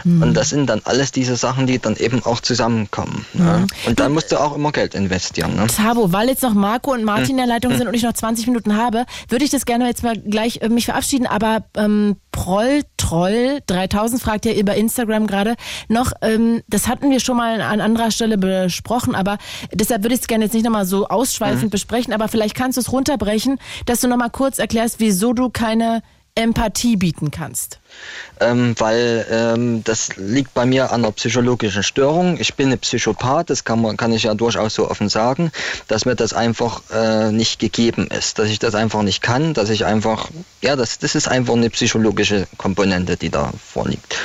Hm. 0.04 0.22
Und 0.22 0.34
das 0.34 0.50
sind 0.50 0.68
dann 0.68 0.82
alles 0.84 1.12
diese 1.12 1.36
Sachen, 1.36 1.68
die 1.68 1.80
dann 1.80 1.96
eben 1.96 2.24
auch 2.26 2.42
zusammenkommen. 2.42 3.13
Ne? 3.34 3.68
Und 3.88 4.00
dann 4.00 4.12
musst 4.14 4.32
du 4.32 4.38
auch 4.40 4.56
immer 4.56 4.72
Geld 4.72 4.96
investieren. 4.96 5.56
Ne? 5.56 5.68
Tabo, 5.68 6.12
weil 6.14 6.30
jetzt 6.30 6.44
noch 6.44 6.54
Marco 6.54 6.92
und 6.94 7.04
Martin 7.04 7.32
in 7.32 7.38
der 7.38 7.48
Leitung 7.48 7.72
Hm. 7.72 7.78
sind 7.80 7.88
und 7.88 7.94
ich 7.94 8.04
noch 8.04 8.14
20 8.14 8.48
Minuten 8.48 8.76
habe, 8.78 9.06
würde 9.30 9.46
ich 9.46 9.52
das 9.52 9.66
gerne 9.66 9.88
jetzt 9.88 10.04
mal 10.04 10.18
gleich 10.18 10.62
äh, 10.62 10.70
mich 10.70 10.86
verabschieden. 10.86 11.28
Aber 11.28 11.64
ähm, 11.78 12.18
Proll 12.32 12.82
Troll 12.98 13.60
3000 13.68 14.22
fragt 14.22 14.46
ja 14.46 14.54
über 14.54 14.76
Instagram 14.76 15.28
gerade 15.28 15.56
noch, 15.90 16.14
ähm, 16.22 16.62
das 16.68 16.88
hatten 16.88 17.12
wir 17.12 17.20
schon 17.20 17.38
mal 17.38 17.60
an 17.62 17.82
anderer 17.82 18.12
Stelle 18.12 18.38
besprochen, 18.38 19.14
aber 19.14 19.38
deshalb 19.74 20.04
würde 20.04 20.16
ich 20.16 20.22
es 20.22 20.28
gerne 20.28 20.46
jetzt 20.46 20.54
nicht 20.54 20.64
nochmal 20.64 20.86
so 20.86 21.08
ausschweifend 21.08 21.66
Mhm. 21.66 21.70
besprechen, 21.70 22.14
aber 22.14 22.28
vielleicht 22.30 22.56
kannst 22.56 22.78
du 22.78 22.82
es 22.82 22.92
runterbrechen, 22.92 23.60
dass 23.86 24.00
du 24.00 24.08
nochmal 24.08 24.30
kurz 24.30 24.58
erklärst, 24.58 25.00
wieso 25.00 25.34
du 25.34 25.50
keine 25.50 26.02
Empathie 26.36 26.96
bieten 26.96 27.30
kannst. 27.32 27.80
ähm, 28.40 28.76
weil 28.78 29.26
ähm, 29.30 29.84
das 29.84 30.16
liegt 30.18 30.54
bei 30.54 30.66
mir 30.66 30.92
an 30.92 31.04
einer 31.04 31.12
psychologischen 31.12 31.84
Störung. 31.84 32.40
Ich 32.40 32.56
bin 32.56 32.72
ein 32.72 32.80
Psychopath, 32.80 33.50
das 33.50 33.64
kann, 33.64 33.82
man, 33.82 33.98
kann 33.98 34.12
ich 34.12 34.24
ja 34.24 34.34
durchaus 34.34 34.76
so 34.76 34.90
offen 34.90 35.10
sagen, 35.10 35.52
dass 35.88 36.06
mir 36.06 36.16
das 36.16 36.34
einfach 36.34 36.82
äh, 36.92 37.32
nicht 37.32 37.60
gegeben 37.60 38.08
ist, 38.08 38.40
dass 38.40 38.50
ich 38.50 38.60
das 38.60 38.76
einfach 38.76 39.04
nicht 39.04 39.22
kann, 39.22 39.54
dass 39.54 39.70
ich 39.70 39.86
einfach, 39.86 40.30
ja, 40.62 40.76
das, 40.76 41.00
das 41.00 41.16
ist 41.16 41.28
einfach 41.28 41.54
eine 41.54 41.70
psychologische 41.70 42.48
Komponente, 42.58 43.18
die 43.18 43.30
da 43.30 43.52
vorliegt. 43.64 44.16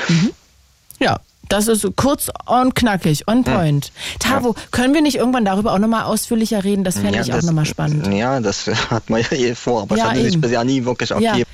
Ja, 0.99 1.21
das 1.49 1.69
ist 1.69 1.87
kurz 1.97 2.29
und 2.47 2.75
knackig, 2.75 3.27
on 3.27 3.45
point. 3.45 3.91
Tavo, 4.19 4.55
können 4.71 4.95
wir 4.95 5.03
nicht 5.03 5.17
irgendwann 5.17 5.45
darüber 5.45 5.73
auch 5.73 5.79
nochmal 5.79 6.05
ausführlicher 6.05 6.65
reden? 6.65 6.85
Das 6.85 6.97
fände 6.99 7.17
ja, 7.17 7.23
ich 7.23 7.31
auch 7.33 7.37
das- 7.37 7.45
nochmal 7.47 7.65
spannend. 7.67 8.07
Ja, 8.13 8.41
das 8.41 8.67
hat 8.91 9.09
man 9.11 9.23
ja 9.23 9.33
eh 9.37 9.55
vor, 9.55 9.83
aber 9.83 9.97
Ja, 9.97 10.05
das 10.05 10.13
hatte 10.15 10.23
sich 10.25 10.41
bisher 10.41 10.65
nie 10.65 10.85
wirklich 10.85 11.11
Ja, 11.11 11.17
aufgegeben. 11.17 11.51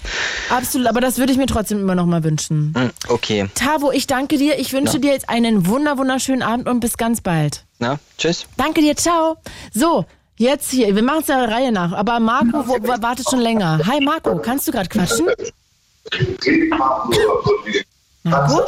absolut, 0.51 0.87
aber 0.89 1.01
das 1.01 1.19
würde 1.19 1.33
ich 1.33 1.39
mir 1.39 1.47
trotzdem 1.47 1.81
immer 1.81 1.95
nochmal 1.95 2.25
wünschen. 2.25 2.75
Hm, 2.77 2.91
Okay, 3.09 3.49
Tavo, 3.55 3.93
ich 3.93 4.07
danke 4.07 4.37
dir. 4.39 4.59
Ich 4.59 4.73
wünsche 4.73 4.95
Ja. 4.95 4.99
dir 5.01 5.12
jetzt 5.12 5.29
einen 5.29 5.66
wunder 5.66 5.99
wunderschönen 5.99 6.43
Abend 6.43 6.69
und 6.69 6.81
bis 6.81 6.97
ganz 6.97 7.21
bald. 7.21 7.65
na, 7.79 7.99
tschüss. 8.19 8.47
Danke 8.57 8.81
dir, 8.81 8.97
ciao. 8.97 9.37
So, 9.73 10.05
jetzt 10.37 10.71
hier, 10.71 10.95
wir 10.97 11.03
machen 11.03 11.21
es 11.21 11.27
der 11.27 11.49
Reihe 11.49 11.71
nach, 11.73 11.93
aber 11.93 12.19
Marco 12.21 12.66
wo, 12.66 12.77
wartet 13.03 13.29
schon 13.31 13.41
länger. 13.41 13.81
Hi 13.87 14.05
Marco, 14.05 14.37
kannst 14.39 14.66
du 14.69 14.73
gerade 14.73 14.89
quatschen? 14.89 15.27
Marco? 18.25 18.65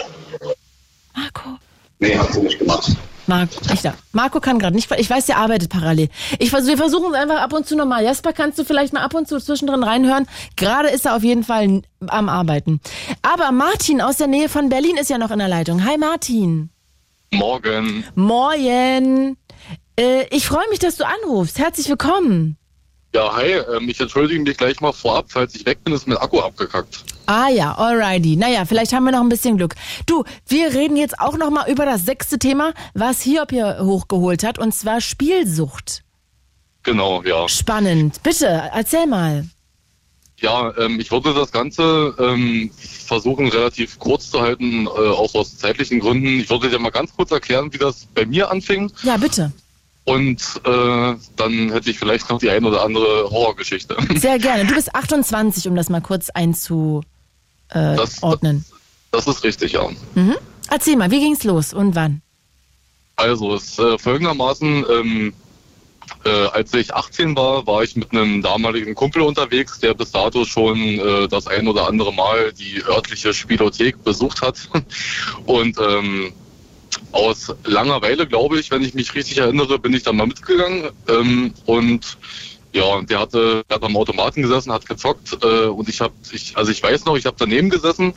Marco? 1.16 1.58
Nee, 1.98 2.16
hat 2.16 2.32
sie 2.32 2.40
nicht 2.40 2.58
gemacht. 2.58 2.94
Marco, 3.26 3.54
ich 3.72 3.80
da. 3.80 3.94
Marco 4.12 4.38
kann 4.38 4.58
gerade 4.58 4.76
nicht, 4.76 4.90
ich 4.98 5.10
weiß, 5.10 5.26
der 5.26 5.38
arbeitet 5.38 5.70
parallel. 5.70 6.10
Ich 6.38 6.50
versuch, 6.50 6.68
wir 6.68 6.76
versuchen 6.76 7.12
es 7.12 7.18
einfach 7.18 7.40
ab 7.40 7.52
und 7.52 7.66
zu 7.66 7.74
nochmal. 7.74 8.04
Jasper, 8.04 8.32
kannst 8.32 8.58
du 8.58 8.64
vielleicht 8.64 8.92
mal 8.92 9.02
ab 9.02 9.14
und 9.14 9.26
zu 9.26 9.40
zwischendrin 9.40 9.82
reinhören? 9.82 10.26
Gerade 10.56 10.90
ist 10.90 11.06
er 11.06 11.16
auf 11.16 11.24
jeden 11.24 11.42
Fall 11.42 11.82
am 12.06 12.28
Arbeiten. 12.28 12.80
Aber 13.22 13.50
Martin 13.50 14.00
aus 14.00 14.18
der 14.18 14.28
Nähe 14.28 14.48
von 14.48 14.68
Berlin 14.68 14.96
ist 14.96 15.10
ja 15.10 15.18
noch 15.18 15.30
in 15.30 15.38
der 15.38 15.48
Leitung. 15.48 15.84
Hi 15.84 15.98
Martin. 15.98 16.70
Morgen. 17.32 18.04
Moin. 18.14 19.36
Äh, 19.98 20.26
ich 20.30 20.46
freue 20.46 20.68
mich, 20.70 20.78
dass 20.78 20.96
du 20.96 21.04
anrufst. 21.04 21.58
Herzlich 21.58 21.88
willkommen. 21.88 22.56
Ja, 23.14 23.34
hi. 23.34 23.52
Ähm, 23.74 23.88
ich 23.88 23.98
entschuldige 23.98 24.40
mich 24.40 24.56
gleich 24.56 24.80
mal 24.80 24.92
vorab, 24.92 25.26
falls 25.28 25.54
ich 25.54 25.66
weg 25.66 25.82
bin, 25.82 25.94
ist 25.94 26.06
mein 26.06 26.18
Akku 26.18 26.38
abgekackt. 26.40 27.04
Ah 27.26 27.48
ja, 27.48 27.74
alrighty. 27.74 28.36
Naja, 28.36 28.64
vielleicht 28.64 28.92
haben 28.92 29.04
wir 29.04 29.12
noch 29.12 29.20
ein 29.20 29.28
bisschen 29.28 29.56
Glück. 29.56 29.74
Du, 30.06 30.24
wir 30.46 30.72
reden 30.72 30.96
jetzt 30.96 31.18
auch 31.18 31.36
noch 31.36 31.50
mal 31.50 31.68
über 31.70 31.84
das 31.84 32.04
sechste 32.04 32.38
Thema, 32.38 32.72
was 32.94 33.20
Hiob 33.22 33.50
hier 33.50 33.78
hochgeholt 33.80 34.44
hat, 34.44 34.58
und 34.58 34.72
zwar 34.72 35.00
Spielsucht. 35.00 36.02
Genau, 36.84 37.22
ja. 37.24 37.48
Spannend. 37.48 38.22
Bitte, 38.22 38.70
erzähl 38.72 39.06
mal. 39.06 39.44
Ja, 40.38 40.72
ähm, 40.76 41.00
ich 41.00 41.10
würde 41.10 41.34
das 41.34 41.50
Ganze 41.50 42.14
ähm, 42.18 42.70
versuchen, 42.78 43.48
relativ 43.48 43.98
kurz 43.98 44.30
zu 44.30 44.40
halten, 44.40 44.86
äh, 44.86 44.88
auch 44.88 45.34
aus 45.34 45.56
zeitlichen 45.56 45.98
Gründen. 45.98 46.40
Ich 46.40 46.50
würde 46.50 46.68
dir 46.68 46.78
mal 46.78 46.90
ganz 46.90 47.14
kurz 47.16 47.30
erklären, 47.32 47.72
wie 47.72 47.78
das 47.78 48.06
bei 48.14 48.26
mir 48.26 48.50
anfing. 48.50 48.92
Ja, 49.02 49.16
bitte. 49.16 49.50
Und 50.04 50.60
äh, 50.64 51.14
dann 51.36 51.72
hätte 51.72 51.90
ich 51.90 51.98
vielleicht 51.98 52.30
noch 52.30 52.38
die 52.38 52.50
ein 52.50 52.64
oder 52.64 52.84
andere 52.84 53.28
Horrorgeschichte. 53.30 53.96
Sehr 54.14 54.38
gerne. 54.38 54.66
Du 54.66 54.74
bist 54.74 54.94
28, 54.94 55.66
um 55.68 55.74
das 55.74 55.88
mal 55.88 56.00
kurz 56.00 56.30
einzuordnen. 57.68 58.64
Das, 59.10 59.24
das 59.24 59.36
ist 59.36 59.44
richtig, 59.44 59.72
ja. 59.72 59.88
Mhm. 60.14 60.36
Erzähl 60.70 60.96
mal, 60.96 61.10
wie 61.10 61.20
ging's 61.20 61.44
los 61.44 61.72
und 61.72 61.94
wann? 61.94 62.22
Also, 63.16 63.54
es 63.54 63.70
ist 63.70 63.78
äh, 63.78 63.98
folgendermaßen, 63.98 64.84
ähm, 64.90 65.32
äh, 66.24 66.46
als 66.48 66.74
ich 66.74 66.94
18 66.94 67.36
war, 67.36 67.66
war 67.66 67.82
ich 67.82 67.96
mit 67.96 68.12
einem 68.12 68.42
damaligen 68.42 68.94
Kumpel 68.94 69.22
unterwegs, 69.22 69.78
der 69.78 69.94
bis 69.94 70.12
dato 70.12 70.44
schon 70.44 70.76
äh, 70.76 71.28
das 71.28 71.46
ein 71.46 71.66
oder 71.66 71.86
andere 71.88 72.12
Mal 72.12 72.52
die 72.52 72.82
örtliche 72.84 73.32
Spielothek 73.32 74.02
besucht 74.04 74.42
hat. 74.42 74.68
Und 75.46 75.78
ähm, 75.78 76.32
aus 77.12 77.54
Langeweile, 77.64 78.26
glaube 78.26 78.58
ich, 78.58 78.70
wenn 78.70 78.82
ich 78.82 78.94
mich 78.94 79.14
richtig 79.14 79.38
erinnere, 79.38 79.78
bin 79.78 79.94
ich 79.94 80.02
dann 80.02 80.16
mal 80.16 80.26
mitgegangen. 80.26 80.90
Ähm, 81.08 81.54
und 81.66 82.18
ja, 82.72 83.00
der 83.02 83.20
hatte, 83.20 83.64
der 83.68 83.76
hat 83.76 83.82
am 83.82 83.96
Automaten 83.96 84.42
gesessen, 84.42 84.72
hat 84.72 84.86
gezockt 84.86 85.38
äh, 85.42 85.66
und 85.66 85.88
ich 85.88 86.00
habe, 86.00 86.14
ich, 86.32 86.56
also 86.56 86.70
ich 86.70 86.82
weiß 86.82 87.04
noch, 87.04 87.16
ich 87.16 87.26
habe 87.26 87.36
daneben 87.38 87.70
gesessen, 87.70 88.12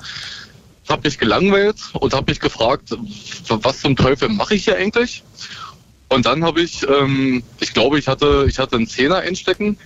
habe 0.89 1.07
mich 1.07 1.17
gelangweilt 1.17 1.77
und 1.93 2.13
habe 2.13 2.31
mich 2.31 2.39
gefragt, 2.39 2.89
was 3.47 3.81
zum 3.81 3.95
Teufel 3.95 4.29
mache 4.29 4.55
ich 4.55 4.65
hier 4.65 4.75
eigentlich? 4.75 5.23
Und 6.09 6.25
dann 6.25 6.43
habe 6.43 6.61
ich, 6.61 6.85
ähm, 6.87 7.43
ich 7.59 7.73
glaube, 7.73 7.99
ich 7.99 8.07
hatte, 8.07 8.45
ich 8.49 8.57
hatte 8.57 8.75
einen 8.75 8.87
Zehner 8.87 9.17
einstecken 9.17 9.77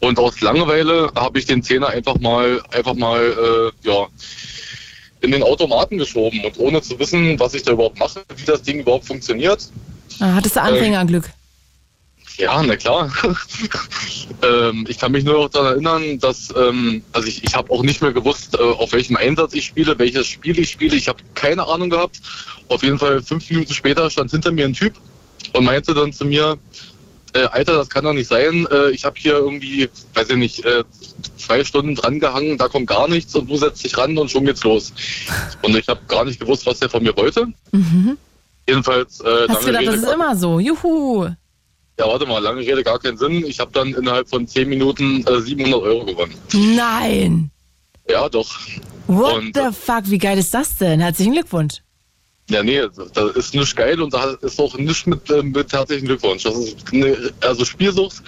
und 0.00 0.18
aus 0.18 0.40
Langeweile 0.40 1.10
habe 1.14 1.38
ich 1.38 1.44
den 1.44 1.62
Zehner 1.62 1.88
einfach 1.88 2.18
mal, 2.18 2.62
einfach 2.70 2.94
mal, 2.94 3.20
äh, 3.20 3.88
ja, 3.88 4.06
in 5.20 5.32
den 5.32 5.42
Automaten 5.42 5.98
geschoben 5.98 6.44
und 6.44 6.58
ohne 6.58 6.82
zu 6.82 6.98
wissen, 6.98 7.38
was 7.38 7.54
ich 7.54 7.62
da 7.62 7.72
überhaupt 7.72 7.98
mache, 7.98 8.22
wie 8.36 8.44
das 8.44 8.62
Ding 8.62 8.80
überhaupt 8.80 9.06
funktioniert. 9.06 9.68
Ah, 10.20 10.34
hattest 10.34 10.56
du 10.56 10.62
Anfängerglück? 10.62 11.30
Ja, 12.38 12.62
na 12.62 12.76
klar. 12.76 13.10
ähm, 14.42 14.84
ich 14.88 14.98
kann 14.98 15.12
mich 15.12 15.24
nur 15.24 15.34
noch 15.34 15.48
daran 15.48 15.72
erinnern, 15.72 16.18
dass, 16.18 16.52
ähm, 16.56 17.02
also 17.12 17.28
ich, 17.28 17.42
ich 17.42 17.54
habe 17.54 17.70
auch 17.72 17.82
nicht 17.82 18.02
mehr 18.02 18.12
gewusst, 18.12 18.54
äh, 18.54 18.62
auf 18.62 18.92
welchem 18.92 19.16
Einsatz 19.16 19.54
ich 19.54 19.64
spiele, 19.64 19.98
welches 19.98 20.26
Spiel 20.26 20.58
ich 20.58 20.70
spiele. 20.70 20.96
Ich 20.96 21.08
habe 21.08 21.22
keine 21.34 21.66
Ahnung 21.66 21.88
gehabt. 21.88 22.20
Auf 22.68 22.82
jeden 22.82 22.98
Fall 22.98 23.22
fünf 23.22 23.48
Minuten 23.50 23.72
später 23.72 24.10
stand 24.10 24.30
hinter 24.30 24.52
mir 24.52 24.66
ein 24.66 24.74
Typ 24.74 24.94
und 25.54 25.64
meinte 25.64 25.94
dann 25.94 26.12
zu 26.12 26.26
mir, 26.26 26.58
äh, 27.32 27.44
Alter, 27.44 27.76
das 27.76 27.88
kann 27.88 28.04
doch 28.04 28.12
nicht 28.12 28.28
sein. 28.28 28.66
Äh, 28.70 28.90
ich 28.90 29.04
habe 29.04 29.16
hier 29.18 29.34
irgendwie, 29.34 29.88
weiß 30.14 30.30
ich 30.30 30.36
nicht, 30.36 30.64
äh, 30.64 30.84
zwei 31.38 31.64
Stunden 31.64 31.94
dran 31.94 32.20
gehangen, 32.20 32.58
da 32.58 32.68
kommt 32.68 32.86
gar 32.86 33.08
nichts 33.08 33.34
und 33.34 33.48
du 33.48 33.56
setzt 33.56 33.84
dich 33.84 33.96
ran 33.96 34.16
und 34.18 34.30
schon 34.30 34.44
geht's 34.44 34.64
los. 34.64 34.92
Und 35.62 35.76
ich 35.76 35.88
habe 35.88 36.00
gar 36.08 36.24
nicht 36.24 36.40
gewusst, 36.40 36.66
was 36.66 36.80
der 36.80 36.90
von 36.90 37.02
mir 37.02 37.16
wollte. 37.16 37.46
Mhm. 37.72 38.18
Jedenfalls. 38.68 39.20
Äh, 39.20 39.46
Hast 39.48 39.62
du 39.62 39.66
gedacht, 39.66 39.86
das 39.86 39.96
ist 39.96 40.12
immer 40.12 40.36
so? 40.36 40.60
Juhu! 40.60 41.28
Ja, 41.98 42.06
warte 42.06 42.26
mal, 42.26 42.42
lange 42.42 42.60
Rede, 42.60 42.82
gar 42.82 42.98
keinen 42.98 43.16
Sinn. 43.16 43.44
Ich 43.46 43.58
habe 43.58 43.72
dann 43.72 43.94
innerhalb 43.94 44.28
von 44.28 44.46
10 44.46 44.68
Minuten 44.68 45.24
äh, 45.26 45.40
700 45.40 45.80
Euro 45.80 46.04
gewonnen. 46.04 46.34
Nein! 46.52 47.50
Ja, 48.08 48.28
doch. 48.28 48.48
What 49.06 49.34
Und, 49.34 49.56
the 49.56 49.72
fuck, 49.72 50.02
wie 50.04 50.18
geil 50.18 50.38
ist 50.38 50.52
das 50.52 50.76
denn? 50.76 51.00
Herzlichen 51.00 51.32
Glückwunsch. 51.32 51.82
Ja, 52.48 52.62
nee, 52.62 52.80
da 53.14 53.28
ist 53.30 53.54
nichts 53.54 53.74
geil 53.74 54.00
und 54.00 54.14
da 54.14 54.36
ist 54.40 54.60
auch 54.60 54.78
nichts 54.78 55.04
mit, 55.06 55.28
äh, 55.30 55.42
mit 55.42 55.72
herzlichen 55.72 56.06
Glückwunsch. 56.06 56.44
Das 56.44 56.54
ist 56.56 56.92
ne, 56.92 57.32
also 57.40 57.64
Spielsucht. 57.64 58.22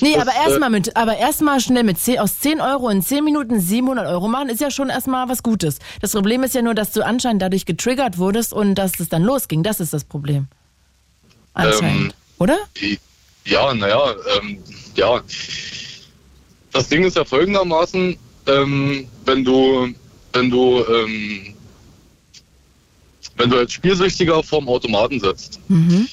Nee, 0.00 0.14
das, 0.14 0.22
aber 0.22 0.36
erstmal 0.36 0.70
mit, 0.70 0.96
aber 0.96 1.16
erstmal 1.16 1.58
schnell 1.58 1.82
mit 1.82 1.98
10, 1.98 2.20
aus 2.20 2.38
10 2.38 2.60
Euro 2.60 2.88
in 2.88 3.02
10 3.02 3.24
Minuten 3.24 3.58
700 3.58 4.06
Euro 4.06 4.28
machen, 4.28 4.48
ist 4.48 4.60
ja 4.60 4.70
schon 4.70 4.90
erstmal 4.90 5.28
was 5.28 5.42
Gutes. 5.42 5.78
Das 6.00 6.12
Problem 6.12 6.44
ist 6.44 6.54
ja 6.54 6.62
nur, 6.62 6.74
dass 6.74 6.92
du 6.92 7.04
anscheinend 7.04 7.42
dadurch 7.42 7.66
getriggert 7.66 8.18
wurdest 8.18 8.52
und 8.52 8.76
dass 8.76 9.00
es 9.00 9.08
dann 9.08 9.24
losging. 9.24 9.64
Das 9.64 9.80
ist 9.80 9.92
das 9.92 10.04
Problem. 10.04 10.46
Anscheinend. 11.52 12.12
Ähm, 12.12 12.12
Oder? 12.38 12.58
Die, 12.80 13.00
ja, 13.44 13.74
naja, 13.74 14.14
ähm, 14.38 14.58
ja. 14.96 15.22
Das 16.72 16.88
Ding 16.88 17.04
ist 17.04 17.16
ja 17.16 17.24
folgendermaßen, 17.24 18.16
ähm, 18.46 19.08
wenn 19.24 19.44
du, 19.44 19.94
wenn 20.32 20.50
du, 20.50 20.84
ähm, 20.86 21.54
wenn 23.36 23.50
du 23.50 23.58
als 23.58 23.72
Spielsüchtiger 23.72 24.42
vorm 24.42 24.68
Automaten 24.68 25.20
sitzt, 25.20 25.60
Mhm. 25.68 26.08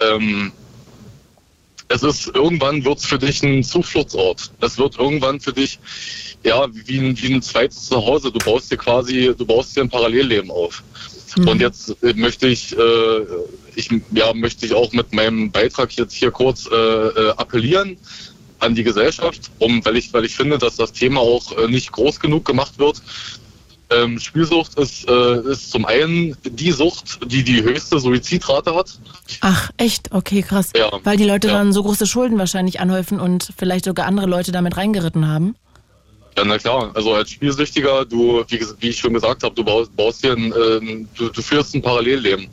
ähm, 0.00 0.52
es 1.88 2.02
ist 2.02 2.28
irgendwann 2.34 2.84
wird 2.84 2.98
es 2.98 3.06
für 3.06 3.18
dich 3.18 3.42
ein 3.42 3.64
Zufluchtsort. 3.64 4.50
Es 4.60 4.76
wird 4.76 4.98
irgendwann 4.98 5.40
für 5.40 5.54
dich 5.54 5.78
ja 6.44 6.66
wie 6.70 6.98
ein, 6.98 7.18
wie 7.20 7.32
ein 7.32 7.40
zweites 7.42 7.86
Zuhause. 7.86 8.30
Du 8.30 8.38
baust 8.40 8.70
dir 8.70 8.76
quasi, 8.76 9.34
du 9.36 9.46
baust 9.46 9.74
dir 9.74 9.82
ein 9.82 9.88
Parallelleben 9.88 10.50
auf. 10.50 10.82
Und 11.46 11.60
jetzt 11.60 11.96
möchte 12.16 12.48
ich, 12.48 12.76
äh, 12.76 13.20
ich 13.78 13.90
ja 14.12 14.32
möchte 14.34 14.66
ich 14.66 14.74
auch 14.74 14.92
mit 14.92 15.12
meinem 15.12 15.50
Beitrag 15.50 15.92
jetzt 15.96 16.14
hier 16.14 16.30
kurz 16.30 16.68
äh, 16.70 16.74
äh, 16.74 17.30
appellieren 17.36 17.96
an 18.60 18.74
die 18.74 18.82
Gesellschaft, 18.82 19.50
um 19.58 19.84
weil 19.84 19.96
ich 19.96 20.12
weil 20.12 20.24
ich 20.24 20.34
finde, 20.34 20.58
dass 20.58 20.76
das 20.76 20.92
Thema 20.92 21.20
auch 21.20 21.56
äh, 21.56 21.68
nicht 21.68 21.92
groß 21.92 22.20
genug 22.20 22.44
gemacht 22.44 22.78
wird. 22.78 23.00
Ähm, 23.90 24.18
Spielsucht 24.18 24.78
ist, 24.78 25.08
äh, 25.08 25.40
ist 25.50 25.70
zum 25.70 25.86
einen 25.86 26.36
die 26.44 26.72
Sucht, 26.72 27.20
die 27.24 27.42
die 27.42 27.62
höchste 27.62 27.98
Suizidrate 27.98 28.74
hat. 28.74 28.98
Ach, 29.40 29.70
echt? 29.78 30.12
Okay, 30.12 30.42
krass. 30.42 30.72
Ja. 30.76 30.90
Weil 31.04 31.16
die 31.16 31.24
Leute 31.24 31.48
Ja. 31.48 31.54
dann 31.54 31.72
so 31.72 31.82
große 31.82 32.06
Schulden 32.06 32.36
wahrscheinlich 32.38 32.80
anhäufen 32.80 33.18
und 33.18 33.50
vielleicht 33.56 33.86
sogar 33.86 34.04
andere 34.04 34.26
Leute 34.26 34.52
damit 34.52 34.76
reingeritten 34.76 35.26
haben. 35.26 35.54
Ja, 36.38 36.44
na 36.44 36.56
klar. 36.56 36.92
Also 36.94 37.14
als 37.14 37.30
Spielsüchtiger, 37.30 38.04
du, 38.04 38.44
wie, 38.46 38.64
wie 38.78 38.88
ich 38.90 38.98
schon 38.98 39.12
gesagt 39.12 39.42
habe, 39.42 39.56
du 39.56 39.64
baust, 39.64 39.94
baust 39.96 40.22
dir 40.22 40.34
ein, 40.34 40.54
ähm, 40.56 41.08
du, 41.16 41.30
du 41.30 41.42
führst 41.42 41.74
ein 41.74 41.82
Parallelleben. 41.82 42.46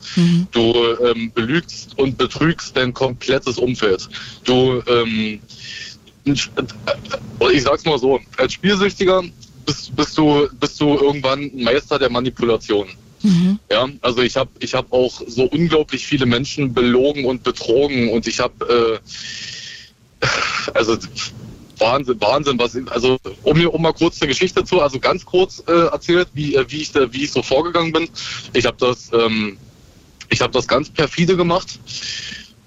Du 0.52 0.74
ähm, 1.04 1.32
belügst 1.36 1.96
und 2.00 2.18
betrügst 2.18 2.76
dein 2.76 2.96
komplettes 2.96 3.60
Umfeld. 3.60 4.10
Du, 4.44 4.82
ähm, 4.88 5.40
äh, 6.26 7.52
ich 7.54 7.62
sag's 7.62 7.86
mal 7.86 8.00
so, 8.00 8.20
als 8.38 8.54
Spielsüchtiger 8.54 9.22
bist, 9.68 9.96
bist 9.96 10.18
du, 10.18 10.48
bist 10.60 10.82
du 10.82 10.96
irgendwann 10.96 11.52
Meister 11.54 12.00
der 12.00 12.10
Manipulation. 12.10 12.88
Ja, 13.70 13.88
also 14.02 14.24
ich 14.24 14.36
habe 14.36 14.50
ich 14.62 14.74
hab 14.74 14.92
auch 14.92 15.22
so 15.28 15.44
unglaublich 15.44 16.08
viele 16.08 16.26
Menschen 16.26 16.74
belogen 16.74 17.26
und 17.26 17.44
betrogen 17.44 18.10
und 18.10 18.26
ich 18.26 18.40
habe 18.40 19.00
äh, 20.24 20.28
also 20.74 20.98
Wahnsinn, 21.80 22.20
Wahnsinn, 22.22 22.60
was 22.60 22.78
also 22.90 23.18
um 23.44 23.58
mir 23.58 23.74
um 23.74 23.82
mal 23.82 23.94
kurz 23.94 24.22
eine 24.22 24.30
Geschichte 24.30 24.64
zu, 24.64 24.82
also 24.82 25.00
ganz 25.00 25.26
kurz 25.26 25.64
äh, 25.68 25.88
erzählt, 25.88 26.30
wie, 26.34 26.56
äh, 26.56 26.66
wie 26.70 26.82
ich 26.82 26.92
da, 26.92 27.12
wie 27.12 27.24
ich 27.24 27.32
so 27.32 27.42
vorgegangen 27.42 27.92
bin. 27.92 28.10
Ich 28.54 28.66
habe 28.66 28.78
das 28.80 29.12
ähm, 29.14 29.58
ich 30.30 30.42
habe 30.42 30.54
das 30.54 30.68
ganz 30.68 30.90
perfide 30.90 31.38
gemacht. 31.38 31.80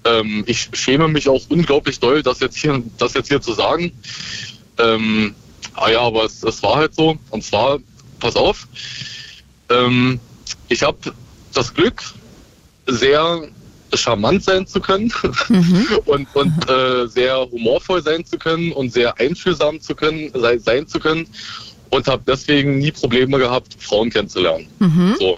Ähm, 0.05 0.43
ich 0.47 0.69
schäme 0.73 1.07
mich 1.07 1.27
auch 1.27 1.41
unglaublich 1.49 1.99
doll, 1.99 2.23
das 2.23 2.39
jetzt 2.39 2.57
hier 2.57 2.81
das 2.97 3.13
jetzt 3.13 3.27
hier 3.27 3.41
zu 3.41 3.53
sagen. 3.53 3.91
Ähm, 4.77 5.35
ah 5.75 5.89
ja, 5.89 6.01
aber 6.01 6.23
es, 6.23 6.43
es 6.43 6.63
war 6.63 6.77
halt 6.77 6.95
so. 6.95 7.17
Und 7.31 7.43
zwar, 7.43 7.79
pass 8.19 8.35
auf, 8.35 8.67
ähm, 9.69 10.19
ich 10.69 10.83
habe 10.83 10.97
das 11.53 11.73
Glück, 11.73 12.01
sehr 12.87 13.49
charmant 13.93 14.43
sein 14.43 14.67
zu 14.67 14.79
können 14.79 15.11
und, 16.05 16.35
und 16.35 16.69
äh, 16.69 17.07
sehr 17.07 17.47
humorvoll 17.51 18.01
sein 18.03 18.25
zu 18.25 18.37
können 18.37 18.71
und 18.71 18.93
sehr 18.93 19.19
einfühlsam 19.19 19.81
zu 19.81 19.95
können, 19.95 20.31
sei, 20.33 20.57
sein 20.57 20.87
zu 20.87 20.99
können 20.99 21.27
und 21.89 22.07
habe 22.07 22.23
deswegen 22.27 22.79
nie 22.79 22.91
Probleme 22.91 23.37
gehabt, 23.37 23.75
Frauen 23.79 24.09
kennenzulernen. 24.09 24.67
So. 25.19 25.37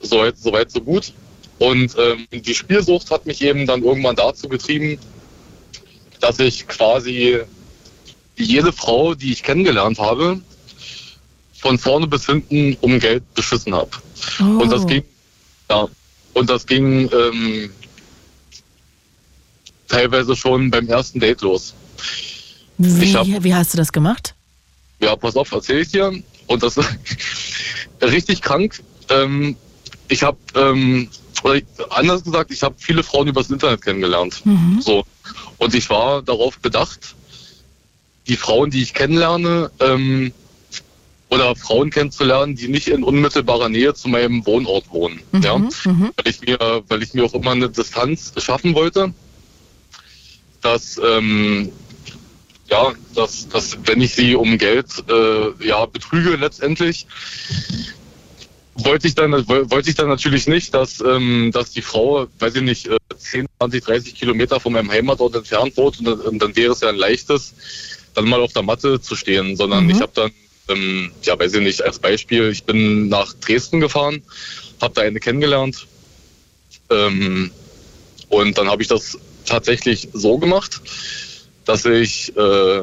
Soweit, 0.00 0.38
soweit, 0.38 0.70
so 0.70 0.80
gut. 0.80 1.12
Und 1.58 1.94
ähm, 1.98 2.26
die 2.30 2.54
Spielsucht 2.54 3.10
hat 3.10 3.26
mich 3.26 3.40
eben 3.40 3.66
dann 3.66 3.82
irgendwann 3.82 4.16
dazu 4.16 4.48
getrieben, 4.48 4.98
dass 6.20 6.38
ich 6.38 6.66
quasi 6.66 7.40
jede 8.36 8.72
Frau, 8.72 9.14
die 9.14 9.32
ich 9.32 9.42
kennengelernt 9.42 9.98
habe, 9.98 10.40
von 11.54 11.78
vorne 11.78 12.06
bis 12.06 12.26
hinten 12.26 12.76
um 12.80 12.98
Geld 12.98 13.22
beschissen 13.34 13.74
habe. 13.74 13.90
Oh. 14.40 14.62
Und 14.62 14.70
das 14.70 14.86
ging, 14.86 15.04
ja, 15.70 15.88
und 16.34 16.50
das 16.50 16.66
ging 16.66 17.08
ähm, 17.12 17.70
teilweise 19.88 20.36
schon 20.36 20.70
beim 20.70 20.88
ersten 20.88 21.20
Date 21.20 21.40
los. 21.42 21.74
Wie, 22.78 23.14
hab- 23.16 23.26
wie 23.44 23.54
hast 23.54 23.72
du 23.72 23.78
das 23.78 23.92
gemacht? 23.92 24.34
Ja, 25.00 25.14
pass 25.16 25.36
auf, 25.36 25.52
erzähl 25.52 25.80
ich 25.80 25.88
dir. 25.88 26.12
Und 26.46 26.62
das 26.62 26.76
ist 26.76 26.88
richtig 28.02 28.42
krank. 28.42 28.82
Ähm, 29.08 29.56
ich 30.08 30.22
habe, 30.22 30.38
ähm, 30.54 31.08
oder 31.42 31.60
anders 31.90 32.24
gesagt, 32.24 32.50
ich 32.50 32.62
habe 32.62 32.74
viele 32.78 33.02
Frauen 33.02 33.28
übers 33.28 33.50
Internet 33.50 33.82
kennengelernt. 33.82 34.42
So. 34.80 35.04
Und 35.58 35.74
ich 35.74 35.88
war 35.90 36.22
darauf 36.22 36.58
bedacht, 36.58 37.14
die 38.26 38.36
Frauen, 38.36 38.70
die 38.70 38.82
ich 38.82 38.94
kennenlerne, 38.94 39.70
ähm, 39.80 40.32
oder 41.30 41.56
Frauen 41.56 41.90
kennenzulernen, 41.90 42.54
die 42.54 42.68
nicht 42.68 42.88
in 42.88 43.02
unmittelbarer 43.02 43.68
Nähe 43.68 43.94
zu 43.94 44.08
meinem 44.08 44.44
Wohnort 44.46 44.90
wohnen. 44.90 45.20
Ja? 45.42 45.54
Weil 46.16 46.28
ich 46.28 46.40
mir, 46.42 46.58
weil 46.88 47.02
ich 47.02 47.14
mir 47.14 47.24
auch 47.24 47.34
immer 47.34 47.52
eine 47.52 47.68
Distanz 47.70 48.32
schaffen 48.38 48.74
wollte, 48.74 49.12
dass 50.60 51.00
ähm, 51.04 51.72
ja, 52.70 52.92
dass, 53.14 53.48
dass 53.48 53.76
wenn 53.84 54.00
ich 54.00 54.14
sie 54.14 54.34
um 54.34 54.56
Geld 54.58 54.86
äh, 55.08 55.66
ja, 55.66 55.84
betrüge 55.86 56.36
letztendlich, 56.36 57.06
wollte 58.76 59.06
ich 59.06 59.14
dann 59.14 59.32
wollte 59.48 59.90
ich 59.90 59.96
dann 59.96 60.08
natürlich 60.08 60.46
nicht, 60.46 60.74
dass, 60.74 61.00
ähm, 61.00 61.50
dass 61.52 61.70
die 61.72 61.82
Frau, 61.82 62.26
weiß 62.38 62.56
ich 62.56 62.62
nicht, 62.62 62.88
10, 63.16 63.46
20, 63.58 63.84
30 63.84 64.14
Kilometer 64.14 64.58
von 64.60 64.72
meinem 64.72 64.90
Heimatort 64.90 65.36
entfernt 65.36 65.76
wohnt 65.76 66.00
und, 66.00 66.08
und 66.08 66.38
dann 66.40 66.56
wäre 66.56 66.72
es 66.72 66.80
ja 66.80 66.88
ein 66.88 66.96
leichtes, 66.96 67.54
dann 68.14 68.28
mal 68.28 68.40
auf 68.40 68.52
der 68.52 68.62
Matte 68.62 69.00
zu 69.00 69.14
stehen, 69.16 69.56
sondern 69.56 69.84
Mhm. 69.84 69.90
ich 69.90 70.00
habe 70.00 70.12
dann, 70.14 70.30
ähm, 70.68 71.12
ja, 71.22 71.38
weiß 71.38 71.54
ich 71.54 71.60
nicht, 71.60 71.82
als 71.82 71.98
Beispiel, 71.98 72.50
ich 72.50 72.64
bin 72.64 73.08
nach 73.08 73.32
Dresden 73.34 73.80
gefahren, 73.80 74.22
habe 74.80 74.94
da 74.94 75.02
eine 75.02 75.20
kennengelernt. 75.20 75.86
Ähm, 76.90 77.50
und 78.28 78.58
dann 78.58 78.68
habe 78.68 78.82
ich 78.82 78.88
das 78.88 79.18
tatsächlich 79.46 80.08
so 80.12 80.38
gemacht, 80.38 80.80
dass 81.64 81.84
ich, 81.84 82.36
äh, 82.36 82.82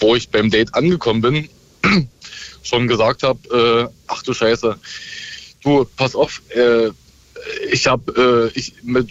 wo 0.00 0.16
ich 0.16 0.28
beim 0.28 0.50
Date 0.50 0.74
angekommen 0.74 1.20
bin, 1.20 1.48
schon 2.62 2.88
gesagt 2.88 3.22
habe, 3.22 3.88
äh, 3.88 3.94
ach 4.08 4.22
du 4.22 4.34
Scheiße, 4.34 4.76
du, 5.62 5.86
pass 5.96 6.14
auf, 6.14 6.42
äh, 6.50 6.90
ich 7.70 7.86
habe 7.86 8.50
äh, 8.54 8.58
ich 8.58 8.74
mit 8.82 9.08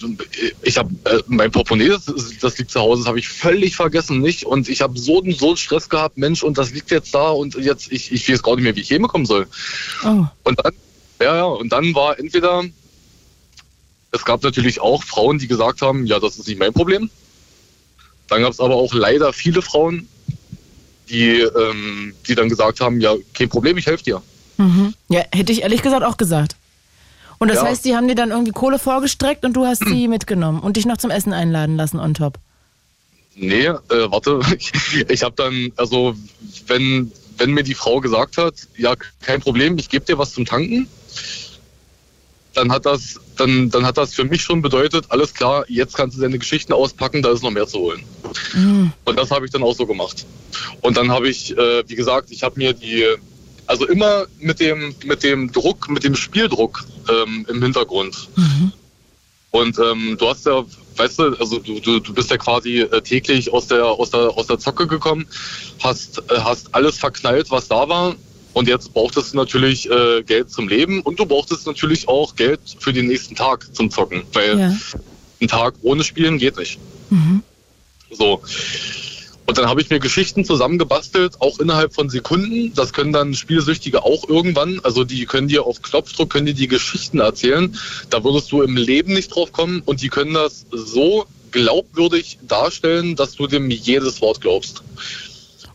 ich 0.62 0.78
habe 0.78 0.90
äh, 1.06 1.22
mein 1.28 1.52
Portemonnaie 1.52 1.90
das, 1.90 2.06
das 2.42 2.58
liegt 2.58 2.72
zu 2.72 2.80
Hause 2.80 3.02
das 3.02 3.08
habe 3.08 3.20
ich 3.20 3.28
völlig 3.28 3.76
vergessen 3.76 4.22
nicht 4.22 4.46
und 4.46 4.70
ich 4.70 4.82
habe 4.82 4.98
so 4.98 5.24
so 5.32 5.48
einen 5.50 5.58
Stress 5.58 5.90
gehabt 5.90 6.18
Mensch 6.18 6.44
und 6.44 6.58
das 6.58 6.72
liegt 6.72 6.92
jetzt 6.92 7.14
da 7.14 7.30
und 7.30 7.56
jetzt 7.56 7.92
ich 7.92 8.12
ich 8.12 8.30
weiß 8.30 8.44
gar 8.44 8.56
nicht 8.56 8.64
mehr 8.64 8.76
wie 8.76 8.82
ich 8.82 8.88
hinbekommen 8.90 9.26
soll 9.26 9.48
Oh. 10.04 10.26
und 10.44 10.60
dann 10.64 10.74
ja 11.22 11.36
ja 11.36 11.44
und 11.46 11.72
dann 11.72 11.96
war 11.96 12.20
entweder 12.20 12.64
es 14.12 14.26
gab 14.26 14.44
natürlich 14.44 14.82
auch 14.82 15.04
Frauen 15.04 15.40
die 15.40 15.48
gesagt 15.48 15.82
haben 15.82 16.06
ja 16.06 16.20
das 16.20 16.38
ist 16.38 16.48
nicht 16.48 16.60
mein 16.60 16.74
Problem 16.74 17.10
dann 18.28 18.42
gab 18.42 18.52
es 18.52 18.60
aber 18.60 18.76
auch 18.76 18.94
leider 18.94 19.34
viele 19.34 19.62
Frauen 19.62 20.08
die 21.10 21.40
ähm, 21.40 22.14
die 22.28 22.36
dann 22.36 22.50
gesagt 22.50 22.82
haben 22.82 23.00
ja 23.00 23.16
kein 23.34 23.50
Problem 23.50 23.78
ich 23.78 23.86
helfe 23.86 24.04
dir 24.04 24.22
Mhm. 24.58 24.94
Ja, 25.10 25.22
hätte 25.34 25.52
ich 25.52 25.64
ehrlich 25.64 25.82
gesagt 25.82 26.04
auch 26.06 26.16
gesagt. 26.16 26.56
Und 27.38 27.50
das 27.50 27.58
Ja. 27.58 27.66
heißt, 27.66 27.86
die 27.86 27.96
haben 27.96 28.08
dir 28.08 28.16
dann 28.16 28.32
irgendwie 28.32 28.52
Kohle 28.52 28.80
vorgestreckt 28.80 29.46
und 29.46 29.54
du 29.54 29.66
hast 29.66 29.86
sie 29.86 30.08
mitgenommen 30.08 30.60
und 30.62 30.78
dich 30.78 30.86
noch 30.86 30.98
zum 30.98 31.12
Essen 31.12 31.34
einladen 31.34 31.76
lassen 31.76 32.00
on 32.00 32.14
top. 32.14 32.38
Nee, 33.36 33.66
äh, 33.66 33.76
warte. 33.90 34.40
Ich, 34.58 34.72
ich 35.10 35.24
habe 35.24 35.36
dann, 35.36 35.72
also 35.76 36.16
wenn, 36.68 37.12
wenn 37.38 37.52
mir 37.52 37.64
die 37.64 37.74
Frau 37.74 38.00
gesagt 38.00 38.38
hat, 38.38 38.54
ja, 38.78 38.96
kein 39.22 39.42
Problem, 39.42 39.78
ich 39.78 39.90
gebe 39.90 40.06
dir 40.06 40.18
was 40.18 40.34
zum 40.34 40.46
Tanken, 40.46 40.88
dann 42.54 42.72
hat 42.72 42.86
das, 42.86 43.20
dann, 43.36 43.70
dann 43.70 43.86
hat 43.86 43.98
das 43.98 44.14
für 44.14 44.24
mich 44.24 44.42
schon 44.42 44.62
bedeutet, 44.62 45.06
alles 45.10 45.34
klar, 45.34 45.66
jetzt 45.68 45.96
kannst 45.98 46.16
du 46.18 46.22
deine 46.22 46.40
Geschichten 46.40 46.72
auspacken, 46.72 47.22
da 47.22 47.32
ist 47.32 47.44
noch 47.44 47.52
mehr 47.52 47.68
zu 47.68 47.80
holen. 47.80 48.02
Und 49.04 49.20
das 49.20 49.30
habe 49.32 49.46
ich 49.46 49.52
dann 49.52 49.62
auch 49.64 49.76
so 49.76 49.86
gemacht. 49.86 50.26
Und 50.82 50.96
dann 50.96 51.12
habe 51.12 51.28
ich, 51.28 51.56
äh, 51.58 51.84
wie 51.88 51.96
gesagt, 51.96 52.32
ich 52.32 52.44
habe 52.44 52.58
mir 52.58 52.72
die, 52.72 53.06
also 53.68 53.88
immer 53.88 54.26
mit 54.40 54.60
dem, 54.60 54.94
mit 55.06 55.24
dem 55.24 55.52
Druck, 55.52 55.90
mit 55.90 56.04
dem 56.04 56.16
Spieldruck 56.16 56.86
ähm, 57.10 57.46
im 57.50 57.62
Hintergrund. 57.64 58.30
Und 59.52 59.80
ähm, 59.80 60.18
du 60.20 60.28
hast 60.28 60.46
ja, 60.46 60.66
weißt 60.98 61.20
du, 61.20 61.24
also 61.40 61.60
du, 61.60 61.80
du, 61.80 62.00
du 62.00 62.14
bist 62.14 62.30
ja 62.30 62.38
quasi 62.38 62.80
äh, 62.82 63.02
täglich 63.02 63.52
aus 63.54 63.68
der, 63.68 63.86
aus 63.86 64.10
der, 64.12 64.38
aus 64.38 64.48
der 64.48 64.60
Zocke 64.60 64.86
gekommen, 64.86 65.26
hast, 65.82 66.20
äh, 66.30 66.40
hast 66.40 66.74
alles 66.76 66.98
verknallt, 66.98 67.52
was 67.52 67.68
da 67.68 67.88
war. 67.88 68.16
Und 68.54 68.68
jetzt 68.68 68.94
brauchtest 68.94 69.34
du 69.34 69.38
natürlich 69.38 69.90
äh, 69.90 70.24
Geld 70.24 70.50
zum 70.50 70.68
Leben 70.68 71.02
und 71.02 71.20
du 71.20 71.26
brauchtest 71.26 71.68
natürlich 71.68 72.08
auch 72.08 72.36
Geld 72.36 72.60
für 72.80 72.94
den 72.94 73.08
nächsten 73.08 73.36
Tag 73.36 73.68
zum 73.74 73.90
Zocken. 73.92 74.24
Weil 74.34 74.60
Ja. 74.60 74.78
ein 75.42 75.48
Tag 75.48 75.74
ohne 75.82 76.04
Spielen 76.04 76.38
geht 76.38 76.58
nicht. 76.58 76.80
So. 78.12 78.42
Und 79.48 79.58
dann 79.58 79.68
habe 79.68 79.82
ich 79.82 79.90
mir 79.90 80.00
Geschichten 80.00 80.44
zusammengebastelt, 80.44 81.40
auch 81.40 81.60
innerhalb 81.60 81.94
von 81.94 82.10
Sekunden. 82.10 82.74
Das 82.74 82.94
können 82.94 83.14
dann 83.14 83.36
Spielsüchtige 83.36 84.04
auch 84.04 84.28
irgendwann. 84.28 84.80
Also 84.84 85.04
die 85.04 85.26
können 85.26 85.48
dir 85.48 85.66
auf 85.66 85.82
Knopfdruck, 85.82 86.32
können 86.32 86.48
dir 86.48 86.56
die 86.56 86.68
Geschichten 86.68 87.20
erzählen. 87.20 87.78
Da 88.10 88.24
würdest 88.24 88.52
du 88.52 88.64
im 88.64 88.76
Leben 88.76 89.14
nicht 89.14 89.36
drauf 89.36 89.52
kommen. 89.52 89.82
Und 89.86 90.02
die 90.02 90.10
können 90.10 90.34
das 90.34 90.66
so 90.72 91.26
glaubwürdig 91.52 92.40
darstellen, 92.42 93.16
dass 93.16 93.36
du 93.36 93.46
dem 93.46 93.70
jedes 93.70 94.20
Wort 94.22 94.42
glaubst. 94.42 94.82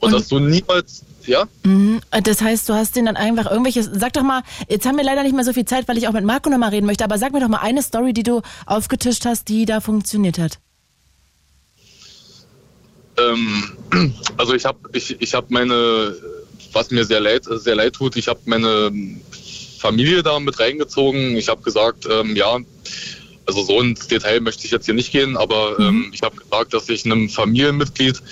Und, 0.01 0.12
dass 0.12 0.28
du 0.28 0.40
niemals, 0.40 1.02
ja? 1.26 1.47
Mhm. 1.62 2.01
Das 2.24 2.42
heißt, 2.42 2.68
du 2.68 2.74
hast 2.74 2.97
den 2.97 3.06
dann 3.06 3.16
einfach 3.16 3.48
irgendwelches. 3.48 3.88
Sag 3.92 4.14
doch 4.14 4.22
mal, 4.22 4.42
jetzt 4.68 4.86
haben 4.86 4.97
wir 4.97 5.05
leider 5.05 5.22
nicht 5.22 5.34
mehr 5.34 5.44
so 5.44 5.52
viel 5.52 5.64
Zeit, 5.64 5.86
weil 5.86 5.97
ich 5.97 6.09
auch 6.09 6.12
mit 6.12 6.24
Marco 6.24 6.51
nochmal 6.51 6.70
reden 6.70 6.86
möchte, 6.86 7.05
aber 7.05 7.18
sag 7.18 7.32
mir 7.32 7.40
doch 7.40 7.48
mal 7.48 7.59
eine 7.59 7.82
Story, 7.82 8.12
die 8.12 8.24
du 8.24 8.42
aufgetischt 8.66 9.26
hast, 9.26 9.48
die 9.48 9.64
da 9.64 9.80
funktioniert 9.80 10.38
hat. 10.38 10.59
Ähm, 13.28 14.12
also 14.36 14.55
ich 14.55 14.64
habe 14.64 14.78
ich, 14.92 15.20
ich 15.20 15.34
hab 15.34 15.51
meine, 15.51 16.14
was 16.72 16.90
mir 16.90 17.05
sehr 17.05 17.20
leid, 17.20 17.44
sehr 17.44 17.74
leid 17.74 17.94
tut, 17.94 18.16
ich 18.16 18.28
habe 18.28 18.40
meine 18.44 18.92
Familie 19.80 20.22
da 20.22 20.38
mit 20.38 20.60
reingezogen. 20.60 21.36
Ich 21.36 21.48
habe 21.48 21.62
gesagt, 21.62 22.06
ähm, 22.10 22.36
ja, 22.36 22.59
also 23.47 23.62
so 23.62 23.80
ins 23.80 24.06
Detail 24.06 24.40
möchte 24.40 24.64
ich 24.66 24.70
jetzt 24.70 24.84
hier 24.84 24.94
nicht 24.94 25.10
gehen, 25.10 25.36
aber 25.36 25.78
ähm, 25.78 26.10
ich 26.12 26.22
habe 26.22 26.36
gesagt, 26.36 26.74
dass 26.74 26.88
ich 26.88 27.05
einem 27.05 27.28
Familienmitglied, 27.28 28.22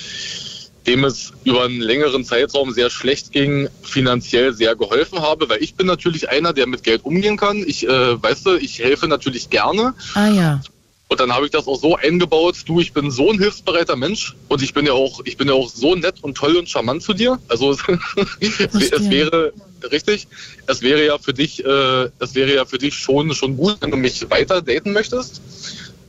dem 0.86 1.04
es 1.04 1.32
über 1.44 1.64
einen 1.64 1.80
längeren 1.80 2.24
Zeitraum 2.24 2.72
sehr 2.72 2.90
schlecht 2.90 3.32
ging, 3.32 3.68
finanziell 3.82 4.52
sehr 4.52 4.76
geholfen 4.76 5.20
habe, 5.20 5.48
weil 5.48 5.62
ich 5.62 5.74
bin 5.74 5.86
natürlich 5.86 6.28
einer, 6.28 6.52
der 6.52 6.66
mit 6.66 6.84
Geld 6.84 7.04
umgehen 7.04 7.36
kann. 7.36 7.64
Ich, 7.66 7.88
äh, 7.88 8.22
weißt 8.22 8.46
du, 8.46 8.56
ich 8.56 8.78
helfe 8.78 9.08
natürlich 9.08 9.50
gerne. 9.50 9.94
Ah 10.14 10.28
ja. 10.28 10.60
Und 11.08 11.20
dann 11.20 11.32
habe 11.32 11.46
ich 11.46 11.50
das 11.50 11.66
auch 11.66 11.80
so 11.80 11.96
eingebaut, 11.96 12.56
du, 12.66 12.80
ich 12.80 12.92
bin 12.92 13.10
so 13.10 13.30
ein 13.30 13.38
hilfsbereiter 13.38 13.96
Mensch 13.96 14.36
und 14.48 14.62
ich 14.62 14.74
bin 14.74 14.84
ja 14.84 14.92
auch, 14.92 15.20
ich 15.24 15.38
bin 15.38 15.48
ja 15.48 15.54
auch 15.54 15.70
so 15.70 15.94
nett 15.94 16.16
und 16.20 16.36
toll 16.36 16.56
und 16.56 16.68
charmant 16.68 17.02
zu 17.02 17.14
dir. 17.14 17.38
Also 17.48 17.70
es, 17.70 17.78
wäre 19.10 19.54
richtig, 19.90 20.28
es 20.66 20.82
wäre 20.82 21.06
ja 21.06 21.16
für 21.18 21.32
dich, 21.32 21.64
äh, 21.64 22.10
es 22.18 22.34
wäre 22.34 22.54
ja 22.54 22.66
für 22.66 22.76
dich 22.76 22.94
schon 22.94 23.32
schon 23.34 23.56
gut, 23.56 23.78
wenn 23.80 23.90
du 23.90 23.96
mich 23.96 24.28
weiter 24.30 24.60
daten 24.60 24.92
möchtest. 24.92 25.40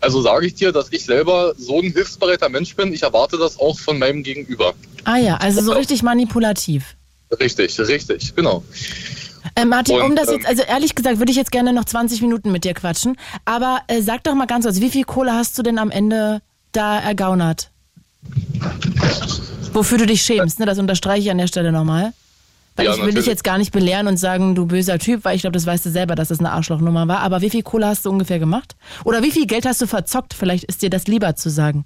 Also 0.02 0.22
sage 0.22 0.48
ich 0.48 0.56
dir, 0.56 0.74
dass 0.74 0.92
ich 0.92 1.06
selber 1.06 1.54
so 1.58 1.80
ein 1.80 1.92
hilfsbereiter 1.92 2.50
Mensch 2.50 2.76
bin. 2.76 2.94
Ich 2.94 3.04
erwarte 3.04 3.38
das 3.38 3.58
auch 3.58 3.80
von 3.80 4.00
meinem 4.00 4.24
Gegenüber. 4.24 4.74
Ah 5.06 5.18
ja, 5.18 5.38
also 5.38 5.62
so 5.62 5.74
richtig 5.74 6.04
manipulativ. 6.04 6.96
Richtig, 7.40 7.80
richtig, 7.80 8.36
genau. 8.36 8.64
Äh, 9.56 9.66
Martin, 9.66 9.98
um 9.98 10.12
Und, 10.12 10.16
das 10.16 10.28
ähm, 10.30 10.36
jetzt, 10.36 10.48
also 10.48 10.64
ehrlich 10.64 10.96
gesagt, 10.96 11.20
würde 11.20 11.32
ich 11.32 11.38
jetzt 11.38 11.52
gerne 11.52 11.74
noch 11.74 11.86
20 11.86 12.22
Minuten 12.22 12.52
mit 12.52 12.64
dir 12.64 12.74
quatschen. 12.74 13.18
Aber 13.46 13.82
äh, 13.88 14.02
sag 14.02 14.24
doch 14.24 14.36
mal 14.36 14.48
ganz 14.48 14.66
kurz, 14.66 14.80
wie 14.80 14.90
viel 14.90 15.04
Kohle 15.04 15.34
hast 15.34 15.58
du 15.58 15.64
denn 15.64 15.78
am 15.78 15.92
Ende 15.92 16.42
da 16.72 17.00
ergaunert? 17.00 17.72
Wofür 19.74 19.98
du 19.98 20.06
dich 20.06 20.22
schämst, 20.22 20.60
ne? 20.60 20.66
Das 20.66 20.80
unterstreiche 20.80 21.22
ich 21.22 21.32
an 21.32 21.38
der 21.38 21.48
Stelle 21.48 21.72
nochmal. 21.72 22.14
Weil 22.76 22.86
Ja, 22.86 22.94
ich 22.96 23.04
will 23.04 23.14
dich 23.14 23.26
jetzt 23.26 23.44
gar 23.44 23.58
nicht 23.58 23.72
belehren 23.72 24.08
und 24.08 24.18
sagen, 24.18 24.56
du 24.56 24.66
böser 24.66 25.00
Typ, 25.00 25.26
weil 25.26 25.36
ich 25.36 25.42
glaube, 25.42 25.54
das 25.54 25.66
weißt 25.66 25.86
du 25.86 25.90
selber, 25.90 26.16
dass 26.16 26.30
das 26.30 26.40
eine 26.40 26.52
Arschlochnummer 26.52 27.08
war. 27.08 27.20
Aber 27.20 27.42
wie 27.42 27.50
viel 27.50 27.62
Kohle 27.62 27.88
hast 27.88 28.06
du 28.06 28.10
ungefähr 28.10 28.40
gemacht? 28.40 28.76
Oder 29.04 29.22
wie 29.22 29.32
viel 29.32 29.48
Geld 29.48 29.66
hast 29.66 29.82
du 29.82 29.88
verzockt? 29.88 30.34
Vielleicht 30.34 30.64
ist 30.64 30.82
dir 30.82 30.90
das 30.90 31.08
lieber 31.08 31.36
zu 31.36 31.50
sagen. 31.50 31.86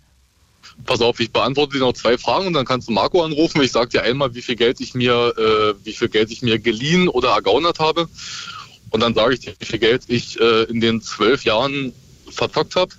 Pass 0.85 1.01
auf, 1.01 1.19
ich 1.19 1.31
beantworte 1.31 1.73
dir 1.73 1.79
noch 1.79 1.93
zwei 1.93 2.17
Fragen 2.17 2.47
und 2.47 2.53
dann 2.53 2.65
kannst 2.65 2.87
du 2.87 2.91
Marco 2.91 3.23
anrufen. 3.23 3.61
Ich 3.61 3.71
sage 3.71 3.89
dir 3.89 4.03
einmal, 4.03 4.33
wie 4.35 4.41
viel 4.41 4.55
Geld 4.55 4.79
ich 4.81 4.93
mir, 4.93 5.33
äh, 5.37 5.85
wie 5.85 5.93
viel 5.93 6.09
Geld 6.09 6.31
ich 6.31 6.41
mir 6.41 6.59
geliehen 6.59 7.07
oder 7.07 7.29
ergaunert 7.29 7.79
habe. 7.79 8.07
Und 8.89 8.99
dann 8.99 9.13
sage 9.13 9.33
ich 9.35 9.39
dir, 9.39 9.53
wie 9.59 9.65
viel 9.65 9.79
Geld 9.79 10.03
ich 10.07 10.39
äh, 10.39 10.63
in 10.63 10.79
den 10.81 11.01
zwölf 11.01 11.43
Jahren 11.45 11.93
verzockt 12.29 12.75
habe. 12.75 12.93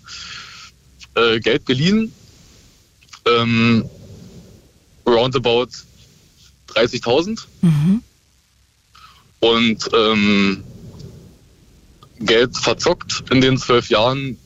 Äh, 1.14 1.40
Geld 1.40 1.66
geliehen, 1.66 2.12
ähm, 3.26 3.88
roundabout 5.06 5.68
30.000 6.74 7.46
Mhm. 7.62 8.02
und 9.40 9.88
ähm, 9.94 10.64
Geld 12.20 12.56
verzockt 12.56 13.24
in 13.30 13.40
den 13.40 13.58
zwölf 13.58 13.88
Jahren 13.90 14.38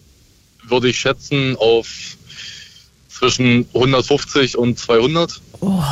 würde 0.64 0.88
ich 0.90 0.98
schätzen 0.98 1.56
auf 1.56 1.88
zwischen 3.18 3.68
150 3.74 4.56
und 4.56 4.78
200. 4.78 5.40
Oh. 5.60 5.82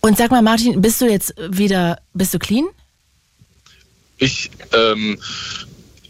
Und 0.00 0.18
sag 0.18 0.30
mal, 0.30 0.42
Martin, 0.42 0.80
bist 0.80 1.00
du 1.00 1.06
jetzt 1.06 1.34
wieder, 1.50 1.98
bist 2.14 2.34
du 2.34 2.38
clean? 2.38 2.66
Ich, 4.18 4.50
ähm, 4.72 5.18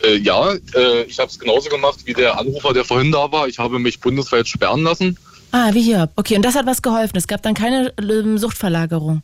äh, 0.03 0.17
ja, 0.17 0.53
äh, 0.75 1.03
ich 1.05 1.19
habe 1.19 1.31
es 1.31 1.39
genauso 1.39 1.69
gemacht 1.69 2.01
wie 2.05 2.13
der 2.13 2.39
Anrufer, 2.39 2.73
der 2.73 2.85
vorhin 2.85 3.13
da 3.13 3.31
war. 3.33 3.49
Ich 3.49 3.59
habe 3.59 3.79
mich 3.79 4.01
bundesweit 4.01 4.47
sperren 4.49 4.83
lassen. 4.83 5.17
Ah, 5.53 5.71
wie 5.75 5.83
hier. 5.83 6.11
Okay, 6.17 6.37
und 6.37 6.43
das 6.43 6.55
hat 6.55 6.67
was 6.67 6.83
geholfen. 6.83 7.17
Es 7.17 7.27
gab 7.27 7.43
dann 7.43 7.55
keine 7.55 7.93
ähm, 7.99 8.39
Suchtverlagerung. 8.39 9.23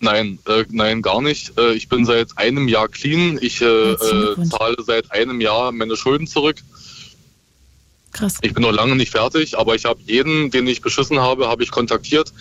Nein, 0.00 0.38
äh, 0.46 0.64
nein, 0.70 1.02
gar 1.02 1.22
nicht. 1.22 1.58
Äh, 1.58 1.72
ich 1.74 1.88
bin 1.88 2.04
seit 2.04 2.36
einem 2.36 2.68
Jahr 2.68 2.88
clean. 2.88 3.38
Ich 3.40 3.60
äh, 3.60 3.92
äh, 3.92 3.96
zahle 4.48 4.76
seit 4.84 5.10
einem 5.12 5.40
Jahr 5.40 5.72
meine 5.72 5.96
Schulden 5.96 6.26
zurück. 6.26 6.56
Krass. 8.14 8.38
Ich 8.42 8.54
bin 8.54 8.62
noch 8.62 8.72
lange 8.72 8.94
nicht 8.94 9.10
fertig, 9.10 9.58
aber 9.58 9.74
ich 9.74 9.84
habe 9.84 10.00
jeden, 10.06 10.50
den 10.52 10.66
ich 10.68 10.80
beschissen 10.80 11.18
habe, 11.18 11.48
habe 11.48 11.64
ich 11.64 11.72
kontaktiert 11.72 12.32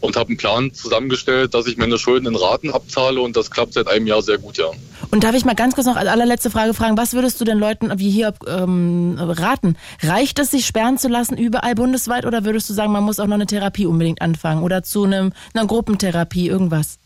und 0.00 0.14
habe 0.16 0.28
einen 0.28 0.36
Plan 0.36 0.74
zusammengestellt, 0.74 1.54
dass 1.54 1.66
ich 1.66 1.78
meine 1.78 1.98
Schulden 1.98 2.26
in 2.26 2.36
Raten 2.36 2.70
abzahle 2.70 3.20
und 3.20 3.34
das 3.34 3.50
klappt 3.50 3.72
seit 3.72 3.88
einem 3.88 4.06
Jahr 4.06 4.20
sehr 4.20 4.36
gut, 4.36 4.58
ja. 4.58 4.66
Und 5.10 5.24
darf 5.24 5.34
ich 5.34 5.46
mal 5.46 5.54
ganz 5.54 5.74
kurz 5.74 5.86
noch 5.86 5.96
als 5.96 6.08
allerletzte 6.08 6.50
Frage 6.50 6.74
fragen, 6.74 6.98
was 6.98 7.14
würdest 7.14 7.40
du 7.40 7.46
den 7.46 7.58
Leuten 7.58 7.98
wie 7.98 8.10
hier 8.10 8.34
ähm, 8.46 9.16
raten? 9.18 9.76
Reicht 10.02 10.38
es, 10.38 10.50
sich 10.50 10.66
sperren 10.66 10.98
zu 10.98 11.08
lassen 11.08 11.38
überall 11.38 11.74
bundesweit 11.74 12.26
oder 12.26 12.44
würdest 12.44 12.68
du 12.68 12.74
sagen, 12.74 12.92
man 12.92 13.02
muss 13.02 13.18
auch 13.18 13.26
noch 13.26 13.34
eine 13.34 13.46
Therapie 13.46 13.86
unbedingt 13.86 14.20
anfangen 14.20 14.62
oder 14.62 14.82
zu 14.82 15.04
einem, 15.04 15.32
einer 15.54 15.66
Gruppentherapie, 15.66 16.46
irgendwas? 16.46 16.98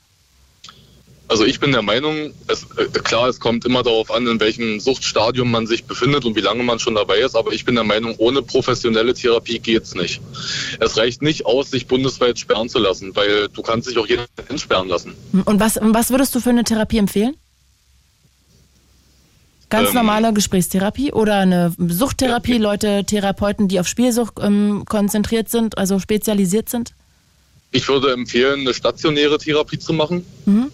Also 1.29 1.45
ich 1.45 1.59
bin 1.59 1.73
der 1.73 1.83
Meinung, 1.83 2.33
es, 2.47 2.65
äh, 2.77 2.85
klar, 3.01 3.29
es 3.29 3.41
kommt 3.41 3.65
immer 3.65 3.83
darauf 3.83 4.13
an, 4.13 4.27
in 4.29 4.39
welchem 4.39 4.79
Suchtstadium 4.79 5.51
man 5.51 5.67
sich 5.67 5.85
befindet 5.85 6.25
und 6.25 6.37
wie 6.37 6.41
lange 6.41 6.63
man 6.63 6.79
schon 6.79 6.95
dabei 6.95 7.19
ist, 7.19 7.35
aber 7.35 7.53
ich 7.53 7.65
bin 7.65 7.75
der 7.75 7.83
Meinung, 7.83 8.15
ohne 8.19 8.43
professionelle 8.43 9.13
Therapie 9.13 9.59
geht's 9.59 9.95
nicht. 9.95 10.21
Es 10.79 10.97
reicht 10.97 11.23
nicht 11.23 11.45
aus, 11.45 11.71
sich 11.71 11.89
bundesweit 11.89 12.39
sperren 12.39 12.69
zu 12.69 12.79
lassen, 12.79 13.17
weil 13.17 13.49
du 13.49 13.63
kannst 13.63 13.89
dich 13.91 13.99
auch 13.99 14.07
jeden 14.07 14.25
entsperren 14.49 14.89
lassen. 14.89 15.15
Und 15.45 15.59
was, 15.59 15.79
was 15.83 16.11
würdest 16.11 16.33
du 16.35 16.41
für 16.41 16.51
eine 16.51 16.63
Therapie 16.63 16.99
empfehlen? 16.99 17.35
Ganz 19.69 19.89
Ähm, 19.89 19.95
normale 19.97 20.33
Gesprächstherapie 20.33 21.13
oder 21.13 21.39
eine 21.39 21.75
Suchttherapie, 21.77 22.59
Leute, 22.59 23.03
Therapeuten, 23.05 23.67
die 23.67 23.81
auf 23.81 23.89
Spielsucht 23.89 24.35
ähm, 24.41 24.85
konzentriert 24.89 25.49
sind, 25.51 25.77
also 25.77 25.99
spezialisiert 25.99 26.69
sind? 26.69 26.93
Ich 27.73 27.89
würde 27.89 28.13
empfehlen, 28.13 28.61
eine 28.61 28.75
stationäre 28.75 29.39
Therapie 29.39 29.81
zu 29.81 29.93
machen, 29.93 30.25
Mhm. 30.45 30.71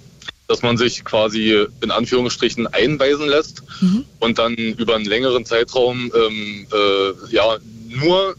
Dass 0.52 0.60
man 0.62 0.76
sich 0.76 1.02
quasi 1.02 1.66
in 1.80 1.90
Anführungsstrichen 1.90 2.66
einweisen 2.66 3.26
lässt 3.26 3.62
Mhm. 3.80 4.04
und 4.20 4.38
dann 4.38 4.54
über 4.54 4.94
einen 4.96 5.06
längeren 5.06 5.46
Zeitraum 5.46 6.12
ähm, 6.14 6.66
äh, 6.70 7.34
ja 7.34 7.56
nur 7.88 8.36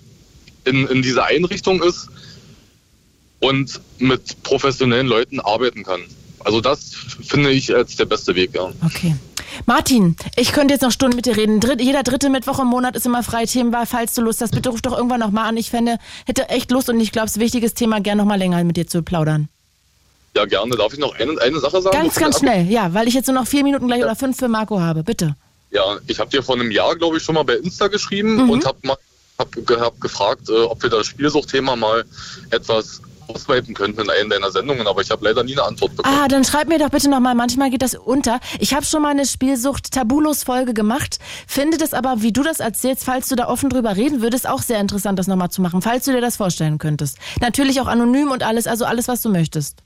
in, 0.64 0.86
in 0.88 1.02
dieser 1.02 1.26
Einrichtung 1.26 1.82
ist 1.82 2.08
und 3.40 3.82
mit 3.98 4.44
professionellen 4.44 5.08
Leuten 5.08 5.40
arbeiten 5.40 5.84
kann. 5.84 6.02
Also 6.46 6.62
das 6.62 6.92
finde 7.24 7.50
ich 7.52 7.74
als 7.76 7.96
der 7.96 8.06
beste 8.06 8.36
Weg, 8.36 8.52
ja. 8.54 8.72
Okay. 8.86 9.16
Martin, 9.66 10.16
ich 10.36 10.52
könnte 10.52 10.76
jetzt 10.76 10.84
noch 10.84 10.92
Stunden 10.92 11.16
mit 11.16 11.26
dir 11.26 11.36
reden. 11.36 11.60
Dritt, 11.60 11.82
jeder 11.82 12.04
dritte 12.04 12.30
Mittwoch 12.30 12.60
im 12.60 12.68
Monat 12.68 12.96
ist 12.96 13.06
immer 13.08 13.24
freie 13.24 13.48
Themenwahl. 13.48 13.86
Falls 13.88 14.14
du 14.14 14.22
Lust 14.22 14.42
hast, 14.42 14.52
bitte 14.54 14.70
ruf 14.70 14.82
doch 14.84 14.96
irgendwann 14.96 15.20
noch 15.20 15.32
mal 15.32 15.46
an. 15.48 15.58
Ich 15.58 15.70
fände, 15.72 15.98
hätte 16.28 16.50
echt 16.50 16.70
Lust 16.70 16.90
und 16.90 17.00
ich 17.00 17.12
glaube, 17.12 17.26
es 17.26 17.32
ist 17.34 17.38
ein 17.38 17.42
wichtiges 17.42 17.74
Thema, 17.74 18.02
gern 18.02 18.18
noch 18.20 18.26
mal 18.26 18.38
länger 18.38 18.64
mit 18.64 18.78
dir 18.78 18.86
zu 18.88 19.02
plaudern. 19.02 19.50
Ja, 20.36 20.46
gerne. 20.46 20.76
Darf 20.76 20.94
ich 20.94 21.00
noch 21.00 21.14
eine, 21.20 21.40
eine 21.42 21.60
Sache 21.60 21.82
sagen? 21.82 21.96
Ganz, 21.96 22.16
ganz 22.16 22.40
schnell, 22.40 22.68
ja, 22.70 22.94
weil 22.94 23.08
ich 23.08 23.14
jetzt 23.14 23.28
nur 23.28 23.36
noch 23.36 23.48
vier 23.48 23.64
Minuten 23.64 23.88
gleich 23.88 24.02
oder 24.04 24.16
fünf 24.16 24.38
für 24.38 24.48
Marco 24.48 24.80
habe. 24.80 25.04
Bitte. 25.04 25.36
Ja, 25.72 25.98
ich 26.08 26.20
habe 26.20 26.30
dir 26.30 26.42
vor 26.44 26.56
einem 26.56 26.72
Jahr, 26.72 26.96
glaube 26.96 27.18
ich, 27.18 27.24
schon 27.24 27.36
mal 27.36 27.44
bei 27.44 27.56
Insta 27.56 27.88
geschrieben 27.88 28.36
Mhm. 28.44 28.50
und 28.50 28.66
habe 28.66 28.78
hab, 29.40 29.48
hab 29.80 30.02
gefragt, 30.02 30.50
äh, 30.50 30.54
ob 30.64 30.82
wir 30.84 30.90
das 30.90 31.08
Spielsuchtthema 31.08 31.76
mal 31.76 32.04
etwas 32.52 33.02
ausweiten 33.28 33.74
könnten 33.74 34.02
in 34.02 34.10
einer 34.10 34.30
deiner 34.30 34.52
Sendungen, 34.52 34.86
aber 34.86 35.02
ich 35.02 35.10
habe 35.10 35.24
leider 35.26 35.44
nie 35.44 35.54
eine 35.54 35.64
Antwort 35.64 35.96
bekommen. 35.96 36.16
Ah, 36.16 36.28
dann 36.28 36.44
schreib 36.44 36.68
mir 36.68 36.78
doch 36.78 36.90
bitte 36.90 37.10
nochmal, 37.10 37.36
manchmal 37.36 37.70
geht 37.70 37.82
das 37.82 37.96
unter. 37.96 38.40
Ich 38.60 38.74
habe 38.74 38.86
schon 38.86 39.02
mal 39.02 39.10
eine 39.12 39.26
Spielsucht-Tabulos-Folge 39.26 40.74
gemacht, 40.74 41.20
finde 41.48 41.78
das 41.78 41.94
aber, 41.94 42.22
wie 42.22 42.32
du 42.34 42.44
das 42.44 42.60
erzählst, 42.60 43.04
falls 43.06 43.30
du 43.30 43.36
da 43.36 43.48
offen 43.48 43.70
drüber 43.70 43.96
reden 43.96 44.22
würdest, 44.22 44.48
auch 44.48 44.62
sehr 44.62 44.80
interessant, 44.80 45.20
das 45.20 45.28
nochmal 45.28 45.50
zu 45.52 45.62
machen, 45.62 45.82
falls 45.82 46.06
du 46.06 46.12
dir 46.12 46.22
das 46.22 46.36
vorstellen 46.38 46.78
könntest. 46.78 47.18
Natürlich 47.42 47.80
auch 47.82 47.88
anonym 47.88 48.30
und 48.32 48.44
alles, 48.44 48.68
also 48.68 48.86
alles, 48.86 49.08
was 49.08 49.22
du 49.22 49.30
möchtest. 49.30 49.80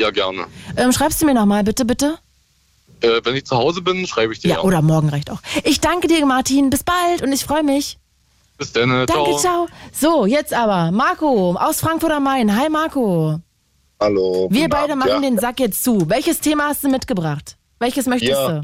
Ja, 0.00 0.10
gerne. 0.10 0.46
Ähm, 0.78 0.92
schreibst 0.92 1.20
du 1.20 1.26
mir 1.26 1.34
nochmal, 1.34 1.62
bitte, 1.62 1.84
bitte? 1.84 2.18
Äh, 3.02 3.20
wenn 3.22 3.36
ich 3.36 3.44
zu 3.44 3.54
Hause 3.56 3.82
bin, 3.82 4.06
schreibe 4.06 4.32
ich 4.32 4.40
dir. 4.40 4.48
Ja, 4.48 4.60
oder 4.62 4.80
morgen 4.80 5.10
reicht 5.10 5.30
auch. 5.30 5.40
Ich 5.62 5.78
danke 5.80 6.08
dir, 6.08 6.24
Martin. 6.24 6.70
Bis 6.70 6.82
bald 6.82 7.20
und 7.22 7.32
ich 7.32 7.44
freue 7.44 7.62
mich. 7.62 7.98
Bis 8.56 8.72
dann. 8.72 8.90
äh, 8.90 9.04
Danke, 9.04 9.36
ciao. 9.36 9.68
So, 9.92 10.24
jetzt 10.24 10.54
aber 10.54 10.90
Marco 10.90 11.54
aus 11.54 11.80
Frankfurt 11.80 12.12
am 12.12 12.24
Main. 12.24 12.54
Hi, 12.58 12.70
Marco. 12.70 13.40
Hallo. 14.00 14.48
Wir 14.50 14.70
beide 14.70 14.92
Abend, 14.94 15.04
machen 15.04 15.22
ja. 15.22 15.30
den 15.30 15.38
Sack 15.38 15.60
jetzt 15.60 15.84
zu. 15.84 16.08
Welches 16.08 16.40
Thema 16.40 16.68
hast 16.68 16.82
du 16.82 16.88
mitgebracht? 16.88 17.56
Welches 17.78 18.06
möchtest 18.06 18.32
Ja. 18.32 18.60
du? 18.60 18.62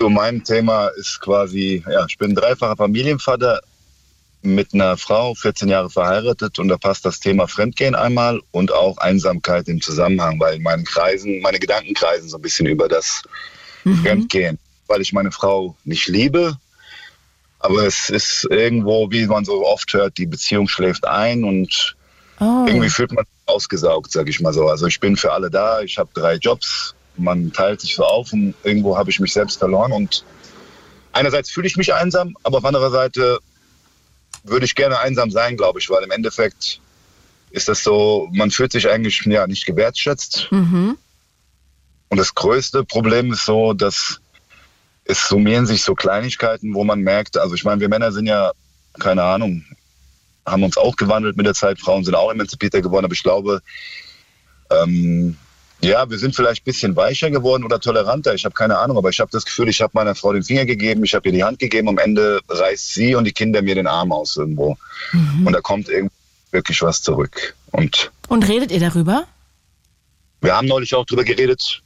So, 0.00 0.08
mein 0.10 0.42
Thema 0.42 0.88
ist 0.98 1.20
quasi, 1.20 1.84
ja, 1.88 2.04
ich 2.08 2.18
bin 2.18 2.34
dreifacher 2.34 2.76
Familienvater 2.76 3.60
mit 4.42 4.74
einer 4.74 4.96
Frau, 4.96 5.34
14 5.34 5.68
Jahre 5.68 5.90
verheiratet 5.90 6.58
und 6.58 6.68
da 6.68 6.76
passt 6.76 7.04
das 7.04 7.20
Thema 7.20 7.46
Fremdgehen 7.46 7.94
einmal 7.94 8.40
und 8.50 8.72
auch 8.72 8.98
Einsamkeit 8.98 9.68
im 9.68 9.80
Zusammenhang, 9.80 10.40
weil 10.40 10.56
in 10.56 10.62
meinen 10.62 10.84
Kreisen, 10.84 11.40
meine 11.40 11.58
Gedanken 11.58 11.94
kreisen 11.94 12.28
so 12.28 12.38
ein 12.38 12.42
bisschen 12.42 12.66
über 12.66 12.88
das 12.88 13.22
Fremdgehen, 14.02 14.58
weil 14.86 15.00
ich 15.00 15.12
meine 15.12 15.32
Frau 15.32 15.76
nicht 15.84 16.08
liebe, 16.08 16.56
aber 17.60 17.86
es 17.86 18.10
ist 18.10 18.46
irgendwo, 18.50 19.10
wie 19.10 19.26
man 19.26 19.44
so 19.44 19.66
oft 19.66 19.92
hört, 19.92 20.18
die 20.18 20.26
Beziehung 20.26 20.68
schläft 20.68 21.06
ein 21.06 21.44
und 21.44 21.96
Oh. 22.42 22.64
irgendwie 22.66 22.88
fühlt 22.88 23.12
man 23.12 23.24
ausgesaugt, 23.46 24.10
sag 24.10 24.28
ich 24.28 24.40
mal 24.40 24.52
so. 24.52 24.66
Also 24.66 24.86
ich 24.86 24.98
bin 24.98 25.16
für 25.16 25.32
alle 25.32 25.48
da, 25.48 25.80
ich 25.82 25.98
habe 25.98 26.10
drei 26.12 26.34
Jobs, 26.34 26.94
man 27.16 27.52
teilt 27.52 27.80
sich 27.80 27.94
so 27.94 28.04
auf 28.04 28.32
und 28.32 28.54
irgendwo 28.64 28.96
habe 28.96 29.10
ich 29.10 29.20
mich 29.20 29.32
selbst 29.32 29.60
verloren 29.60 29.92
und 29.92 30.24
einerseits 31.12 31.50
fühle 31.52 31.68
ich 31.68 31.76
mich 31.76 31.94
einsam, 31.94 32.36
aber 32.42 32.58
auf 32.58 32.64
anderer 32.64 32.90
Seite 32.90 33.38
würde 34.44 34.64
ich 34.64 34.74
gerne 34.74 34.98
einsam 34.98 35.30
sein, 35.30 35.56
glaube 35.56 35.78
ich, 35.78 35.88
weil 35.90 36.02
im 36.02 36.10
Endeffekt 36.10 36.80
ist 37.50 37.68
das 37.68 37.84
so, 37.84 38.28
man 38.32 38.50
fühlt 38.50 38.72
sich 38.72 38.88
eigentlich 38.88 39.20
ja 39.26 39.46
nicht 39.46 39.66
gewertschätzt 39.66 40.48
Mhm. 40.50 40.96
und 42.08 42.16
das 42.18 42.34
größte 42.34 42.84
Problem 42.84 43.32
ist 43.32 43.44
so, 43.44 43.72
dass 43.72 44.20
es 45.04 45.28
summieren 45.28 45.66
sich 45.66 45.82
so 45.82 45.94
Kleinigkeiten, 45.94 46.74
wo 46.74 46.84
man 46.84 47.00
merkt, 47.00 47.36
also 47.36 47.54
ich 47.54 47.64
meine, 47.64 47.80
wir 47.80 47.88
Männer 47.88 48.12
sind 48.12 48.26
ja, 48.26 48.52
keine 48.98 49.22
Ahnung, 49.22 49.64
haben 50.46 50.62
uns 50.62 50.76
auch 50.76 50.96
gewandelt 50.96 51.36
mit 51.36 51.46
der 51.46 51.54
Zeit, 51.54 51.78
Frauen 51.80 52.04
sind 52.04 52.14
auch 52.14 52.30
emanzipierter 52.30 52.80
geworden, 52.82 53.04
aber 53.04 53.14
ich 53.14 53.22
glaube, 53.22 53.62
ähm, 54.70 55.36
ja, 55.84 56.08
wir 56.08 56.18
sind 56.18 56.34
vielleicht 56.36 56.62
ein 56.62 56.64
bisschen 56.64 56.96
weicher 56.96 57.30
geworden 57.30 57.64
oder 57.64 57.80
toleranter. 57.80 58.34
Ich 58.34 58.44
habe 58.44 58.54
keine 58.54 58.78
Ahnung, 58.78 58.96
aber 58.96 59.08
ich 59.10 59.18
habe 59.20 59.30
das 59.32 59.44
Gefühl, 59.44 59.68
ich 59.68 59.80
habe 59.80 59.90
meiner 59.94 60.14
Frau 60.14 60.32
den 60.32 60.42
Finger 60.42 60.64
gegeben, 60.64 61.02
ich 61.04 61.14
habe 61.14 61.28
ihr 61.28 61.32
die 61.32 61.44
Hand 61.44 61.58
gegeben, 61.58 61.88
am 61.88 61.98
Ende 61.98 62.40
reißt 62.48 62.94
sie 62.94 63.14
und 63.14 63.24
die 63.24 63.32
Kinder 63.32 63.62
mir 63.62 63.74
den 63.74 63.86
Arm 63.86 64.12
aus 64.12 64.36
irgendwo. 64.36 64.76
Und 65.44 65.52
da 65.52 65.60
kommt 65.60 65.88
irgendwie 65.88 66.14
wirklich 66.52 66.82
was 66.82 67.02
zurück. 67.02 67.56
Und 67.72 68.10
Und 68.28 68.46
redet 68.48 68.70
ihr 68.70 68.80
darüber? 68.80 69.24
wir 70.40 70.56
haben 70.56 70.66
neulich 70.66 70.94
auch 70.94 71.04
drüber 71.06 71.24
geredet. 71.24 71.82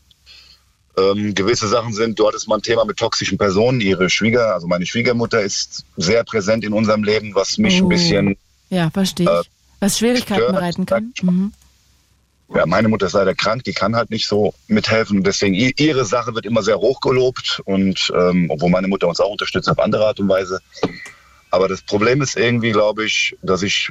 Ähm, 0.99 1.35
gewisse 1.35 1.69
Sachen 1.69 1.93
sind, 1.93 2.19
du 2.19 2.27
hattest 2.27 2.49
mal 2.49 2.57
ein 2.57 2.63
Thema 2.63 2.87
mit 2.87 2.97
toxischen 2.97 3.37
Personen. 3.37 3.83
Ihre 3.83 4.09
Schwieger, 4.09 4.55
also 4.55 4.67
meine 4.67 4.87
Schwiegermutter 4.87 5.43
ist 5.43 5.85
sehr 5.99 6.25
präsent 6.25 6.65
in 6.65 6.73
unserem 6.73 7.05
Leben, 7.05 7.35
was 7.35 7.59
mich 7.59 7.83
Oh. 7.83 7.85
ein 7.85 7.89
bisschen, 7.91 8.37
Ja, 8.71 8.89
verstehe 8.91 9.27
ich. 9.27 9.31
Äh, 9.47 9.51
Was 9.81 9.99
Schwierigkeiten 9.99 10.41
stört, 10.41 10.53
bereiten 10.55 10.87
kann. 10.87 11.13
Mhm. 11.21 11.53
Ja, 12.55 12.65
meine 12.65 12.89
Mutter 12.89 13.07
ist 13.07 13.15
leider 13.15 13.35
krank, 13.35 13.65
die 13.65 13.73
kann 13.73 13.97
halt 13.97 14.11
nicht 14.11 14.27
so 14.27 14.55
mithelfen. 14.69 15.23
Deswegen 15.25 15.55
ihre 15.55 16.05
Sache 16.05 16.35
wird 16.35 16.47
immer 16.47 16.63
sehr 16.63 16.79
hoch 16.79 17.01
gelobt 17.01 17.61
und 17.65 18.13
ähm, 18.15 18.47
obwohl 18.51 18.71
meine 18.71 18.89
Mutter 18.89 19.09
uns 19.09 19.21
auch 19.21 19.31
unterstützt 19.31 19.69
auf 19.69 19.79
andere 19.79 20.07
Art 20.07 20.21
und 20.21 20.29
Weise. 20.29 20.61
Aber 21.51 21.69
das 21.69 21.83
Problem 21.83 22.23
ist 22.23 22.37
irgendwie, 22.37 22.71
glaube 22.71 23.05
ich, 23.05 23.37
dass 23.43 23.63
ich 23.63 23.91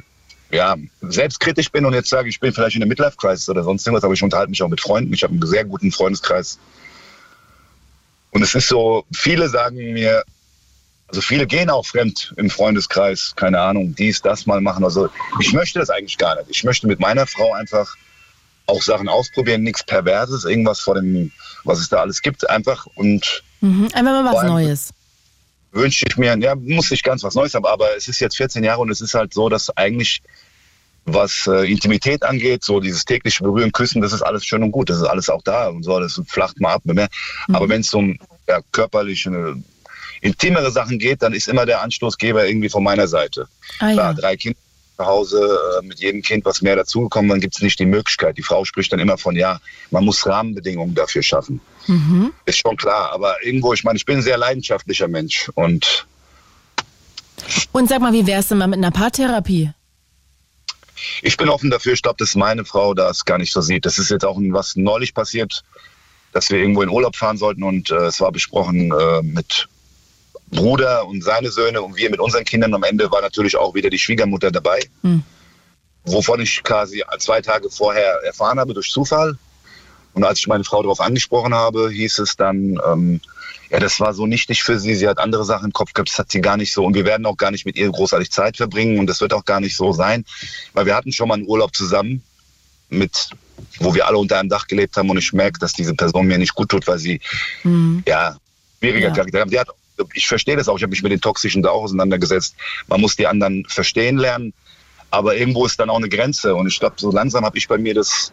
ja, 0.50 0.76
selbstkritisch 1.02 1.70
bin 1.70 1.84
und 1.84 1.92
jetzt 1.92 2.08
sage, 2.08 2.28
ich 2.28 2.40
bin 2.40 2.52
vielleicht 2.52 2.76
in 2.76 2.80
der 2.80 2.88
Midlife-Crisis 2.88 3.48
oder 3.48 3.64
sonst 3.64 3.86
irgendwas, 3.86 4.04
aber 4.04 4.14
ich 4.14 4.22
unterhalte 4.22 4.50
mich 4.50 4.62
auch 4.62 4.68
mit 4.68 4.80
Freunden. 4.80 5.12
Ich 5.12 5.22
habe 5.22 5.32
einen 5.32 5.46
sehr 5.46 5.64
guten 5.64 5.90
Freundeskreis. 5.90 6.58
Und 8.30 8.42
es 8.42 8.54
ist 8.54 8.68
so, 8.68 9.04
viele 9.12 9.48
sagen 9.48 9.76
mir, 9.76 10.22
also 11.08 11.20
viele 11.20 11.46
gehen 11.46 11.70
auch 11.70 11.86
fremd 11.86 12.34
im 12.36 12.50
Freundeskreis, 12.50 13.34
keine 13.36 13.60
Ahnung, 13.60 13.94
dies, 13.94 14.22
das 14.22 14.46
mal 14.46 14.60
machen. 14.60 14.84
Also 14.84 15.08
ich 15.40 15.52
möchte 15.52 15.78
das 15.78 15.90
eigentlich 15.90 16.18
gar 16.18 16.36
nicht. 16.36 16.50
Ich 16.50 16.64
möchte 16.64 16.86
mit 16.86 17.00
meiner 17.00 17.26
Frau 17.26 17.52
einfach 17.52 17.96
auch 18.66 18.82
Sachen 18.82 19.08
ausprobieren, 19.08 19.62
nichts 19.62 19.84
Perverses, 19.84 20.44
irgendwas 20.44 20.80
vor 20.80 20.94
dem, 20.96 21.32
was 21.64 21.78
es 21.78 21.88
da 21.88 21.98
alles 22.00 22.22
gibt, 22.22 22.48
einfach 22.48 22.86
und 22.94 23.42
Mhm. 23.62 23.88
Einfach 23.94 24.22
mal 24.22 24.24
was 24.34 24.42
Neues. 24.44 24.90
wünsche 25.72 26.04
ich 26.08 26.16
mir, 26.16 26.36
ja, 26.38 26.54
muss 26.54 26.90
nicht 26.90 27.02
ganz 27.02 27.22
was 27.24 27.34
Neues 27.34 27.54
haben, 27.54 27.64
aber 27.66 27.96
es 27.96 28.06
ist 28.06 28.20
jetzt 28.20 28.36
14 28.36 28.62
Jahre 28.62 28.80
und 28.82 28.90
es 28.90 29.00
ist 29.00 29.14
halt 29.14 29.32
so, 29.32 29.48
dass 29.48 29.74
eigentlich 29.76 30.22
was 31.06 31.46
äh, 31.46 31.70
Intimität 31.70 32.22
angeht, 32.24 32.64
so 32.64 32.80
dieses 32.80 33.04
tägliche 33.04 33.42
Berühren, 33.44 33.72
Küssen, 33.72 34.02
das 34.02 34.12
ist 34.12 34.22
alles 34.22 34.44
schön 34.44 34.62
und 34.62 34.72
gut, 34.72 34.90
das 34.90 34.98
ist 34.98 35.04
alles 35.04 35.30
auch 35.30 35.42
da 35.42 35.68
und 35.68 35.84
so, 35.84 35.98
das 36.00 36.20
flacht 36.26 36.60
mal 36.60 36.74
ab. 36.74 36.82
Ne? 36.84 37.08
Aber 37.52 37.68
wenn 37.68 37.80
es 37.80 37.94
um 37.94 38.18
ja, 38.48 38.60
körperliche, 38.72 39.56
intimere 40.20 40.70
Sachen 40.70 40.98
geht, 40.98 41.22
dann 41.22 41.32
ist 41.32 41.48
immer 41.48 41.64
der 41.64 41.82
Anstoßgeber 41.82 42.46
irgendwie 42.46 42.68
von 42.68 42.82
meiner 42.82 43.06
Seite. 43.06 43.48
Ah, 43.78 43.92
Klar, 43.92 44.12
ja. 44.12 44.14
drei 44.14 44.36
Kinder 44.36 44.58
zu 44.96 45.06
Hause, 45.06 45.58
äh, 45.80 45.86
mit 45.86 46.00
jedem 46.00 46.22
Kind 46.22 46.44
was 46.44 46.62
mehr 46.62 46.76
dazugekommen, 46.76 47.28
dann 47.28 47.40
gibt 47.40 47.54
es 47.54 47.62
nicht 47.62 47.78
die 47.78 47.86
Möglichkeit. 47.86 48.38
Die 48.38 48.42
Frau 48.42 48.64
spricht 48.64 48.92
dann 48.92 49.00
immer 49.00 49.18
von, 49.18 49.36
ja, 49.36 49.60
man 49.90 50.04
muss 50.04 50.26
Rahmenbedingungen 50.26 50.94
dafür 50.94 51.22
schaffen. 51.22 51.60
Mhm. 51.86 52.32
Ist 52.44 52.58
schon 52.58 52.76
klar, 52.76 53.12
aber 53.12 53.44
irgendwo, 53.44 53.72
ich 53.72 53.84
meine, 53.84 53.96
ich 53.96 54.04
bin 54.04 54.16
ein 54.16 54.22
sehr 54.22 54.38
leidenschaftlicher 54.38 55.08
Mensch 55.08 55.50
und 55.54 56.06
Und 57.72 57.88
sag 57.88 58.00
mal, 58.00 58.12
wie 58.12 58.26
wär's 58.26 58.48
denn 58.48 58.58
mal 58.58 58.66
mit 58.66 58.78
einer 58.78 58.90
Paartherapie? 58.90 59.70
ich 61.22 61.36
bin 61.36 61.48
offen 61.48 61.70
dafür. 61.70 61.92
Ich 61.92 62.02
glaube, 62.02 62.16
dass 62.18 62.34
meine 62.34 62.64
Frau 62.64 62.94
das 62.94 63.24
gar 63.24 63.38
nicht 63.38 63.52
so 63.52 63.60
sieht. 63.60 63.84
Das 63.86 63.98
ist 63.98 64.10
jetzt 64.10 64.24
auch 64.24 64.38
was 64.38 64.76
neulich 64.76 65.14
passiert, 65.14 65.62
dass 66.32 66.50
wir 66.50 66.58
irgendwo 66.58 66.82
in 66.82 66.88
Urlaub 66.88 67.16
fahren 67.16 67.36
sollten 67.36 67.62
und 67.62 67.90
äh, 67.90 68.06
es 68.06 68.20
war 68.20 68.32
besprochen 68.32 68.92
äh, 68.92 69.22
mit 69.22 69.68
Bruder 70.50 71.06
und 71.06 71.22
seine 71.24 71.50
Söhne 71.50 71.82
und 71.82 71.96
wir 71.96 72.10
mit 72.10 72.20
unseren 72.20 72.44
Kindern. 72.44 72.72
Am 72.74 72.82
Ende 72.84 73.10
war 73.10 73.20
natürlich 73.20 73.56
auch 73.56 73.74
wieder 73.74 73.90
die 73.90 73.98
Schwiegermutter 73.98 74.50
dabei, 74.50 74.80
Hm. 75.02 75.22
wovon 76.04 76.40
ich 76.40 76.62
quasi 76.62 77.02
zwei 77.18 77.40
Tage 77.40 77.68
vorher 77.70 78.20
erfahren 78.24 78.58
habe 78.60 78.74
durch 78.74 78.90
Zufall. 78.90 79.36
Und 80.14 80.24
als 80.24 80.38
ich 80.38 80.46
meine 80.46 80.64
Frau 80.64 80.80
darauf 80.82 81.00
angesprochen 81.00 81.52
habe, 81.54 81.90
hieß 81.90 82.20
es 82.20 82.36
dann, 82.36 82.78
ähm, 82.86 83.20
ja, 83.70 83.80
das 83.80 83.98
war 84.00 84.14
so 84.14 84.26
nichtig 84.26 84.62
für 84.62 84.78
sie. 84.78 84.94
Sie 84.94 85.06
hat 85.08 85.18
andere 85.18 85.44
Sachen 85.44 85.66
im 85.66 85.72
Kopf 85.72 85.92
gehabt, 85.92 86.08
das 86.08 86.18
hat 86.18 86.30
sie 86.30 86.40
gar 86.40 86.56
nicht 86.56 86.72
so. 86.72 86.84
Und 86.84 86.94
wir 86.94 87.04
werden 87.04 87.26
auch 87.26 87.36
gar 87.36 87.50
nicht 87.50 87.66
mit 87.66 87.76
ihr 87.76 87.90
großartig 87.90 88.30
Zeit 88.30 88.56
verbringen. 88.56 88.98
Und 88.98 89.08
das 89.08 89.20
wird 89.20 89.34
auch 89.34 89.44
gar 89.44 89.60
nicht 89.60 89.76
so 89.76 89.92
sein, 89.92 90.24
weil 90.72 90.86
wir 90.86 90.94
hatten 90.94 91.12
schon 91.12 91.28
mal 91.28 91.34
einen 91.34 91.46
Urlaub 91.46 91.74
zusammen 91.76 92.22
mit, 92.88 93.30
wo 93.80 93.94
wir 93.94 94.06
alle 94.06 94.16
unter 94.16 94.38
einem 94.38 94.48
Dach 94.48 94.68
gelebt 94.68 94.96
haben. 94.96 95.10
Und 95.10 95.18
ich 95.18 95.32
merke, 95.32 95.58
dass 95.58 95.72
diese 95.74 95.92
Person 95.94 96.26
mir 96.28 96.38
nicht 96.38 96.54
gut 96.54 96.68
tut, 96.70 96.86
weil 96.86 96.98
sie, 96.98 97.20
Mhm. 97.64 98.04
ja, 98.06 98.36
schwieriger 98.78 99.08
Ja. 99.08 99.14
Charakter 99.14 99.40
hat. 99.40 99.50
Die 99.50 99.58
hat. 99.58 99.68
Ich 100.14 100.26
verstehe 100.26 100.56
das 100.56 100.68
auch. 100.68 100.76
Ich 100.76 100.82
habe 100.82 100.90
mich 100.90 101.02
mit 101.02 101.12
den 101.12 101.20
Toxischen 101.20 101.62
da 101.62 101.70
auch 101.70 101.84
auseinandergesetzt. 101.84 102.56
Man 102.88 103.00
muss 103.00 103.16
die 103.16 103.26
anderen 103.26 103.64
verstehen 103.66 104.18
lernen. 104.18 104.52
Aber 105.10 105.36
irgendwo 105.36 105.64
ist 105.64 105.78
dann 105.78 105.90
auch 105.90 105.96
eine 105.96 106.08
Grenze. 106.08 106.54
Und 106.54 106.66
ich 106.66 106.78
glaube, 106.78 106.96
so 106.98 107.10
langsam 107.10 107.44
habe 107.44 107.56
ich 107.58 107.68
bei 107.68 107.78
mir 107.78 107.94
das 107.94 108.32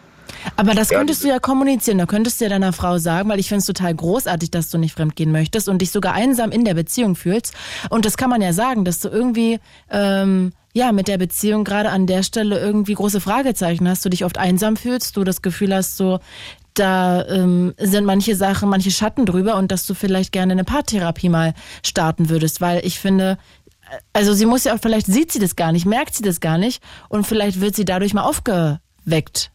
Aber 0.56 0.74
das 0.74 0.90
Ja, 0.90 0.98
könntest 0.98 1.24
du 1.24 1.28
ja 1.28 1.38
kommunizieren. 1.38 1.98
Da 1.98 2.06
könntest 2.06 2.40
du 2.40 2.44
ja 2.44 2.50
deiner 2.50 2.72
Frau 2.72 2.98
sagen, 2.98 3.28
weil 3.28 3.38
ich 3.38 3.48
finde 3.48 3.60
es 3.60 3.66
total 3.66 3.94
großartig, 3.94 4.50
dass 4.50 4.70
du 4.70 4.78
nicht 4.78 4.94
fremdgehen 4.94 5.32
möchtest 5.32 5.68
und 5.68 5.80
dich 5.80 5.90
sogar 5.90 6.12
einsam 6.14 6.50
in 6.50 6.64
der 6.64 6.74
Beziehung 6.74 7.16
fühlst. 7.16 7.54
Und 7.90 8.04
das 8.04 8.16
kann 8.16 8.30
man 8.30 8.42
ja 8.42 8.52
sagen, 8.52 8.84
dass 8.84 9.00
du 9.00 9.08
irgendwie 9.08 9.60
ähm, 9.90 10.52
ja 10.72 10.92
mit 10.92 11.08
der 11.08 11.18
Beziehung 11.18 11.64
gerade 11.64 11.90
an 11.90 12.06
der 12.06 12.22
Stelle 12.22 12.58
irgendwie 12.58 12.94
große 12.94 13.20
Fragezeichen 13.20 13.88
hast. 13.88 14.04
Du 14.04 14.10
dich 14.10 14.24
oft 14.24 14.38
einsam 14.38 14.76
fühlst, 14.76 15.16
du 15.16 15.24
das 15.24 15.40
Gefühl 15.40 15.74
hast, 15.74 15.96
so 15.96 16.20
da 16.74 17.26
ähm, 17.28 17.74
sind 17.78 18.04
manche 18.04 18.36
Sachen, 18.36 18.68
manche 18.68 18.90
Schatten 18.90 19.26
drüber 19.26 19.56
und 19.56 19.70
dass 19.70 19.86
du 19.86 19.94
vielleicht 19.94 20.32
gerne 20.32 20.52
eine 20.52 20.64
Paartherapie 20.64 21.28
mal 21.28 21.54
starten 21.84 22.28
würdest, 22.28 22.60
weil 22.60 22.84
ich 22.84 22.98
finde, 22.98 23.38
also 24.12 24.34
sie 24.34 24.46
muss 24.46 24.64
ja 24.64 24.74
auch, 24.74 24.80
vielleicht 24.80 25.06
sieht 25.06 25.32
sie 25.32 25.38
das 25.38 25.56
gar 25.56 25.72
nicht, 25.72 25.86
merkt 25.86 26.14
sie 26.14 26.22
das 26.22 26.40
gar 26.40 26.58
nicht 26.58 26.82
und 27.08 27.26
vielleicht 27.26 27.60
wird 27.60 27.76
sie 27.76 27.84
dadurch 27.84 28.14
mal 28.14 28.22
aufgeweckt. 28.22 29.50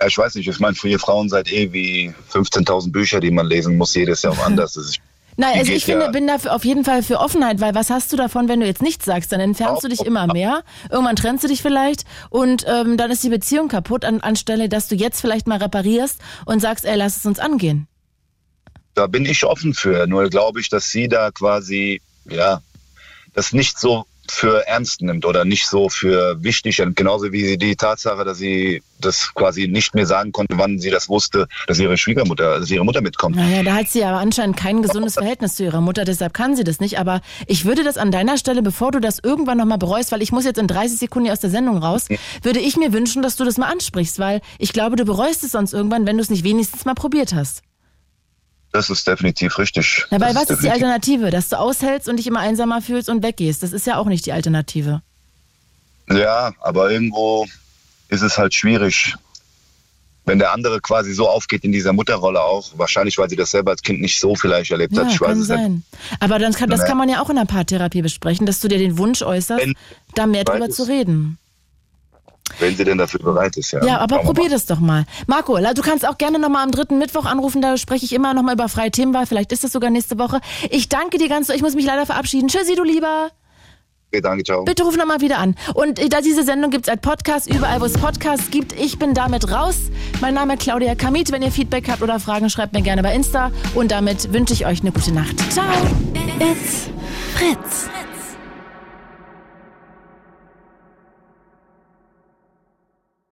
Ja, 0.00 0.06
ich 0.06 0.16
weiß 0.16 0.34
nicht, 0.36 0.48
ich 0.48 0.60
meine, 0.60 0.74
für 0.74 0.88
ihr 0.88 0.98
Frauen 0.98 1.28
seid 1.28 1.52
eh 1.52 1.72
wie 1.72 2.14
15.000 2.32 2.90
Bücher, 2.90 3.20
die 3.20 3.30
man 3.30 3.46
lesen 3.46 3.76
muss, 3.76 3.94
jedes 3.94 4.22
Jahr 4.22 4.38
anders. 4.44 4.74
Das 4.74 4.86
ist, 4.86 5.00
Nein, 5.40 5.58
also 5.58 5.72
ich 5.72 5.84
finde, 5.84 6.04
ja- 6.06 6.10
bin 6.10 6.26
dafür 6.26 6.54
auf 6.54 6.64
jeden 6.64 6.84
Fall 6.84 7.02
für 7.02 7.18
Offenheit, 7.18 7.60
weil 7.60 7.74
was 7.74 7.90
hast 7.90 8.12
du 8.12 8.16
davon, 8.16 8.48
wenn 8.48 8.60
du 8.60 8.66
jetzt 8.66 8.82
nichts 8.82 9.04
sagst? 9.06 9.32
Dann 9.32 9.40
entfernst 9.40 9.82
du 9.82 9.88
dich 9.88 10.00
immer 10.04 10.26
mehr, 10.26 10.62
irgendwann 10.90 11.16
trennst 11.16 11.42
du 11.44 11.48
dich 11.48 11.62
vielleicht 11.62 12.04
und 12.28 12.64
ähm, 12.68 12.96
dann 12.96 13.10
ist 13.10 13.22
die 13.24 13.30
Beziehung 13.30 13.68
kaputt, 13.68 14.04
an, 14.04 14.20
anstelle, 14.20 14.68
dass 14.68 14.88
du 14.88 14.94
jetzt 14.94 15.20
vielleicht 15.20 15.46
mal 15.46 15.58
reparierst 15.58 16.20
und 16.46 16.60
sagst, 16.60 16.84
ey, 16.84 16.96
lass 16.96 17.16
es 17.16 17.26
uns 17.26 17.38
angehen. 17.38 17.86
da 18.94 19.06
bin 19.06 19.24
ich 19.24 19.44
offen 19.44 19.72
für. 19.72 20.06
Nur 20.06 20.28
glaube 20.28 20.60
ich, 20.60 20.68
dass 20.68 20.90
sie 20.90 21.08
da 21.08 21.30
quasi, 21.30 22.02
ja, 22.28 22.60
das 23.32 23.52
nicht 23.52 23.78
so 23.78 24.04
für 24.30 24.66
ernst 24.66 25.02
nimmt 25.02 25.24
oder 25.24 25.44
nicht 25.44 25.66
so 25.66 25.88
für 25.88 26.42
wichtig. 26.42 26.80
Und 26.82 26.96
genauso 26.96 27.32
wie 27.32 27.44
sie 27.44 27.58
die 27.58 27.76
Tatsache, 27.76 28.24
dass 28.24 28.38
sie 28.38 28.82
das 29.00 29.34
quasi 29.34 29.68
nicht 29.68 29.94
mehr 29.94 30.06
sagen 30.06 30.32
konnte, 30.32 30.58
wann 30.58 30.78
sie 30.78 30.90
das 30.90 31.08
wusste, 31.08 31.48
dass 31.66 31.78
ihre 31.78 31.96
Schwiegermutter, 31.96 32.60
dass 32.60 32.70
ihre 32.70 32.84
Mutter 32.84 33.00
mitkommt. 33.00 33.36
Naja, 33.36 33.62
da 33.62 33.74
hat 33.74 33.88
sie 33.88 34.04
aber 34.04 34.18
anscheinend 34.18 34.56
kein 34.56 34.82
gesundes 34.82 35.14
Verhältnis 35.14 35.56
zu 35.56 35.64
ihrer 35.64 35.80
Mutter, 35.80 36.04
deshalb 36.04 36.34
kann 36.34 36.56
sie 36.56 36.64
das 36.64 36.80
nicht. 36.80 36.98
Aber 36.98 37.20
ich 37.46 37.64
würde 37.64 37.82
das 37.82 37.96
an 37.96 38.10
deiner 38.10 38.36
Stelle, 38.36 38.62
bevor 38.62 38.90
du 38.90 39.00
das 39.00 39.18
irgendwann 39.18 39.58
nochmal 39.58 39.78
bereust, 39.78 40.12
weil 40.12 40.22
ich 40.22 40.32
muss 40.32 40.44
jetzt 40.44 40.58
in 40.58 40.66
30 40.66 40.98
Sekunden 40.98 41.26
hier 41.26 41.32
aus 41.32 41.40
der 41.40 41.50
Sendung 41.50 41.78
raus, 41.78 42.06
würde 42.42 42.60
ich 42.60 42.76
mir 42.76 42.92
wünschen, 42.92 43.22
dass 43.22 43.36
du 43.36 43.44
das 43.44 43.56
mal 43.56 43.68
ansprichst, 43.68 44.18
weil 44.18 44.40
ich 44.58 44.72
glaube, 44.72 44.96
du 44.96 45.04
bereust 45.04 45.44
es 45.44 45.52
sonst 45.52 45.72
irgendwann, 45.72 46.06
wenn 46.06 46.16
du 46.16 46.22
es 46.22 46.30
nicht 46.30 46.44
wenigstens 46.44 46.84
mal 46.84 46.94
probiert 46.94 47.34
hast. 47.34 47.62
Das 48.72 48.88
ist 48.88 49.06
definitiv 49.08 49.58
richtig. 49.58 50.06
Dabei, 50.10 50.26
das 50.28 50.36
was 50.36 50.42
ist 50.42 50.48
die 50.48 50.68
definitiv- 50.68 50.72
Alternative? 50.84 51.30
Dass 51.30 51.48
du 51.48 51.58
aushältst 51.58 52.08
und 52.08 52.16
dich 52.18 52.26
immer 52.26 52.40
einsamer 52.40 52.80
fühlst 52.80 53.08
und 53.08 53.22
weggehst. 53.22 53.62
Das 53.62 53.72
ist 53.72 53.86
ja 53.86 53.96
auch 53.98 54.06
nicht 54.06 54.26
die 54.26 54.32
Alternative. 54.32 55.02
Ja, 56.08 56.52
aber 56.60 56.90
irgendwo 56.90 57.46
ist 58.08 58.22
es 58.22 58.38
halt 58.38 58.54
schwierig, 58.54 59.14
wenn 60.24 60.38
der 60.38 60.52
andere 60.52 60.80
quasi 60.80 61.12
so 61.14 61.28
aufgeht 61.28 61.64
in 61.64 61.72
dieser 61.72 61.92
Mutterrolle 61.92 62.40
auch. 62.40 62.70
Wahrscheinlich, 62.76 63.18
weil 63.18 63.28
sie 63.28 63.36
das 63.36 63.50
selber 63.50 63.72
als 63.72 63.82
Kind 63.82 64.00
nicht 64.00 64.20
so 64.20 64.34
vielleicht 64.36 64.70
erlebt 64.70 64.94
Ja, 64.94 65.04
hat. 65.04 65.12
Ich 65.12 65.20
weiß 65.20 65.28
kann 65.28 65.40
es 65.40 65.48
nicht. 65.48 65.58
sein. 65.58 65.82
Aber 66.20 66.38
dann 66.38 66.52
kann, 66.52 66.70
das 66.70 66.84
kann 66.84 66.96
man 66.96 67.08
ja 67.08 67.20
auch 67.22 67.30
in 67.30 67.36
der 67.36 67.46
Paartherapie 67.46 68.02
besprechen, 68.02 68.46
dass 68.46 68.60
du 68.60 68.68
dir 68.68 68.78
den 68.78 68.98
Wunsch 68.98 69.22
äußerst, 69.22 69.62
Wenn- 69.64 69.74
da 70.14 70.26
mehr 70.26 70.44
drüber 70.44 70.70
zu 70.70 70.84
reden. 70.86 71.38
Wenn 72.58 72.76
sie 72.76 72.84
denn 72.84 72.98
dafür 72.98 73.20
bereit 73.20 73.56
ist, 73.56 73.72
ja. 73.72 73.84
Ja, 73.84 73.98
aber 73.98 74.16
Schauen 74.16 74.26
probier 74.26 74.50
das 74.50 74.66
doch 74.66 74.80
mal. 74.80 75.04
Marco, 75.26 75.56
du 75.58 75.82
kannst 75.82 76.06
auch 76.06 76.18
gerne 76.18 76.38
nochmal 76.38 76.64
am 76.64 76.70
dritten 76.70 76.98
Mittwoch 76.98 77.24
anrufen, 77.24 77.62
da 77.62 77.76
spreche 77.76 78.04
ich 78.04 78.12
immer 78.12 78.34
nochmal 78.34 78.54
über 78.54 78.68
freie 78.68 78.90
Themenwahl. 78.90 79.26
Vielleicht 79.26 79.52
ist 79.52 79.64
das 79.64 79.72
sogar 79.72 79.90
nächste 79.90 80.18
Woche. 80.18 80.40
Ich 80.70 80.88
danke 80.88 81.18
dir 81.18 81.28
ganz, 81.28 81.48
ich 81.48 81.62
muss 81.62 81.74
mich 81.74 81.86
leider 81.86 82.06
verabschieden. 82.06 82.48
Tschüssi, 82.48 82.74
du 82.74 82.82
Lieber. 82.82 83.30
Okay, 84.12 84.20
danke, 84.22 84.42
ciao. 84.42 84.64
Bitte 84.64 84.82
ruf 84.82 84.96
nochmal 84.96 85.20
wieder 85.20 85.38
an. 85.38 85.54
Und 85.74 86.00
äh, 86.00 86.08
da 86.08 86.20
diese 86.20 86.42
Sendung 86.42 86.72
gibt's 86.72 86.88
als 86.88 87.00
Podcast, 87.00 87.48
überall 87.48 87.80
wo 87.80 87.84
es 87.84 87.92
Podcasts 87.92 88.50
gibt. 88.50 88.72
Ich 88.72 88.98
bin 88.98 89.14
damit 89.14 89.52
raus. 89.52 89.76
Mein 90.20 90.34
Name 90.34 90.54
ist 90.54 90.62
Claudia 90.62 90.96
Kamit. 90.96 91.30
Wenn 91.30 91.42
ihr 91.42 91.52
Feedback 91.52 91.88
habt 91.88 92.02
oder 92.02 92.18
Fragen, 92.18 92.50
schreibt 92.50 92.72
mir 92.72 92.82
gerne 92.82 93.04
bei 93.04 93.14
Insta. 93.14 93.52
Und 93.76 93.92
damit 93.92 94.32
wünsche 94.32 94.52
ich 94.52 94.66
euch 94.66 94.80
eine 94.80 94.90
gute 94.90 95.12
Nacht. 95.12 95.38
Ciao. 95.52 95.64
It's 96.40 96.88
Fritz. 97.34 97.88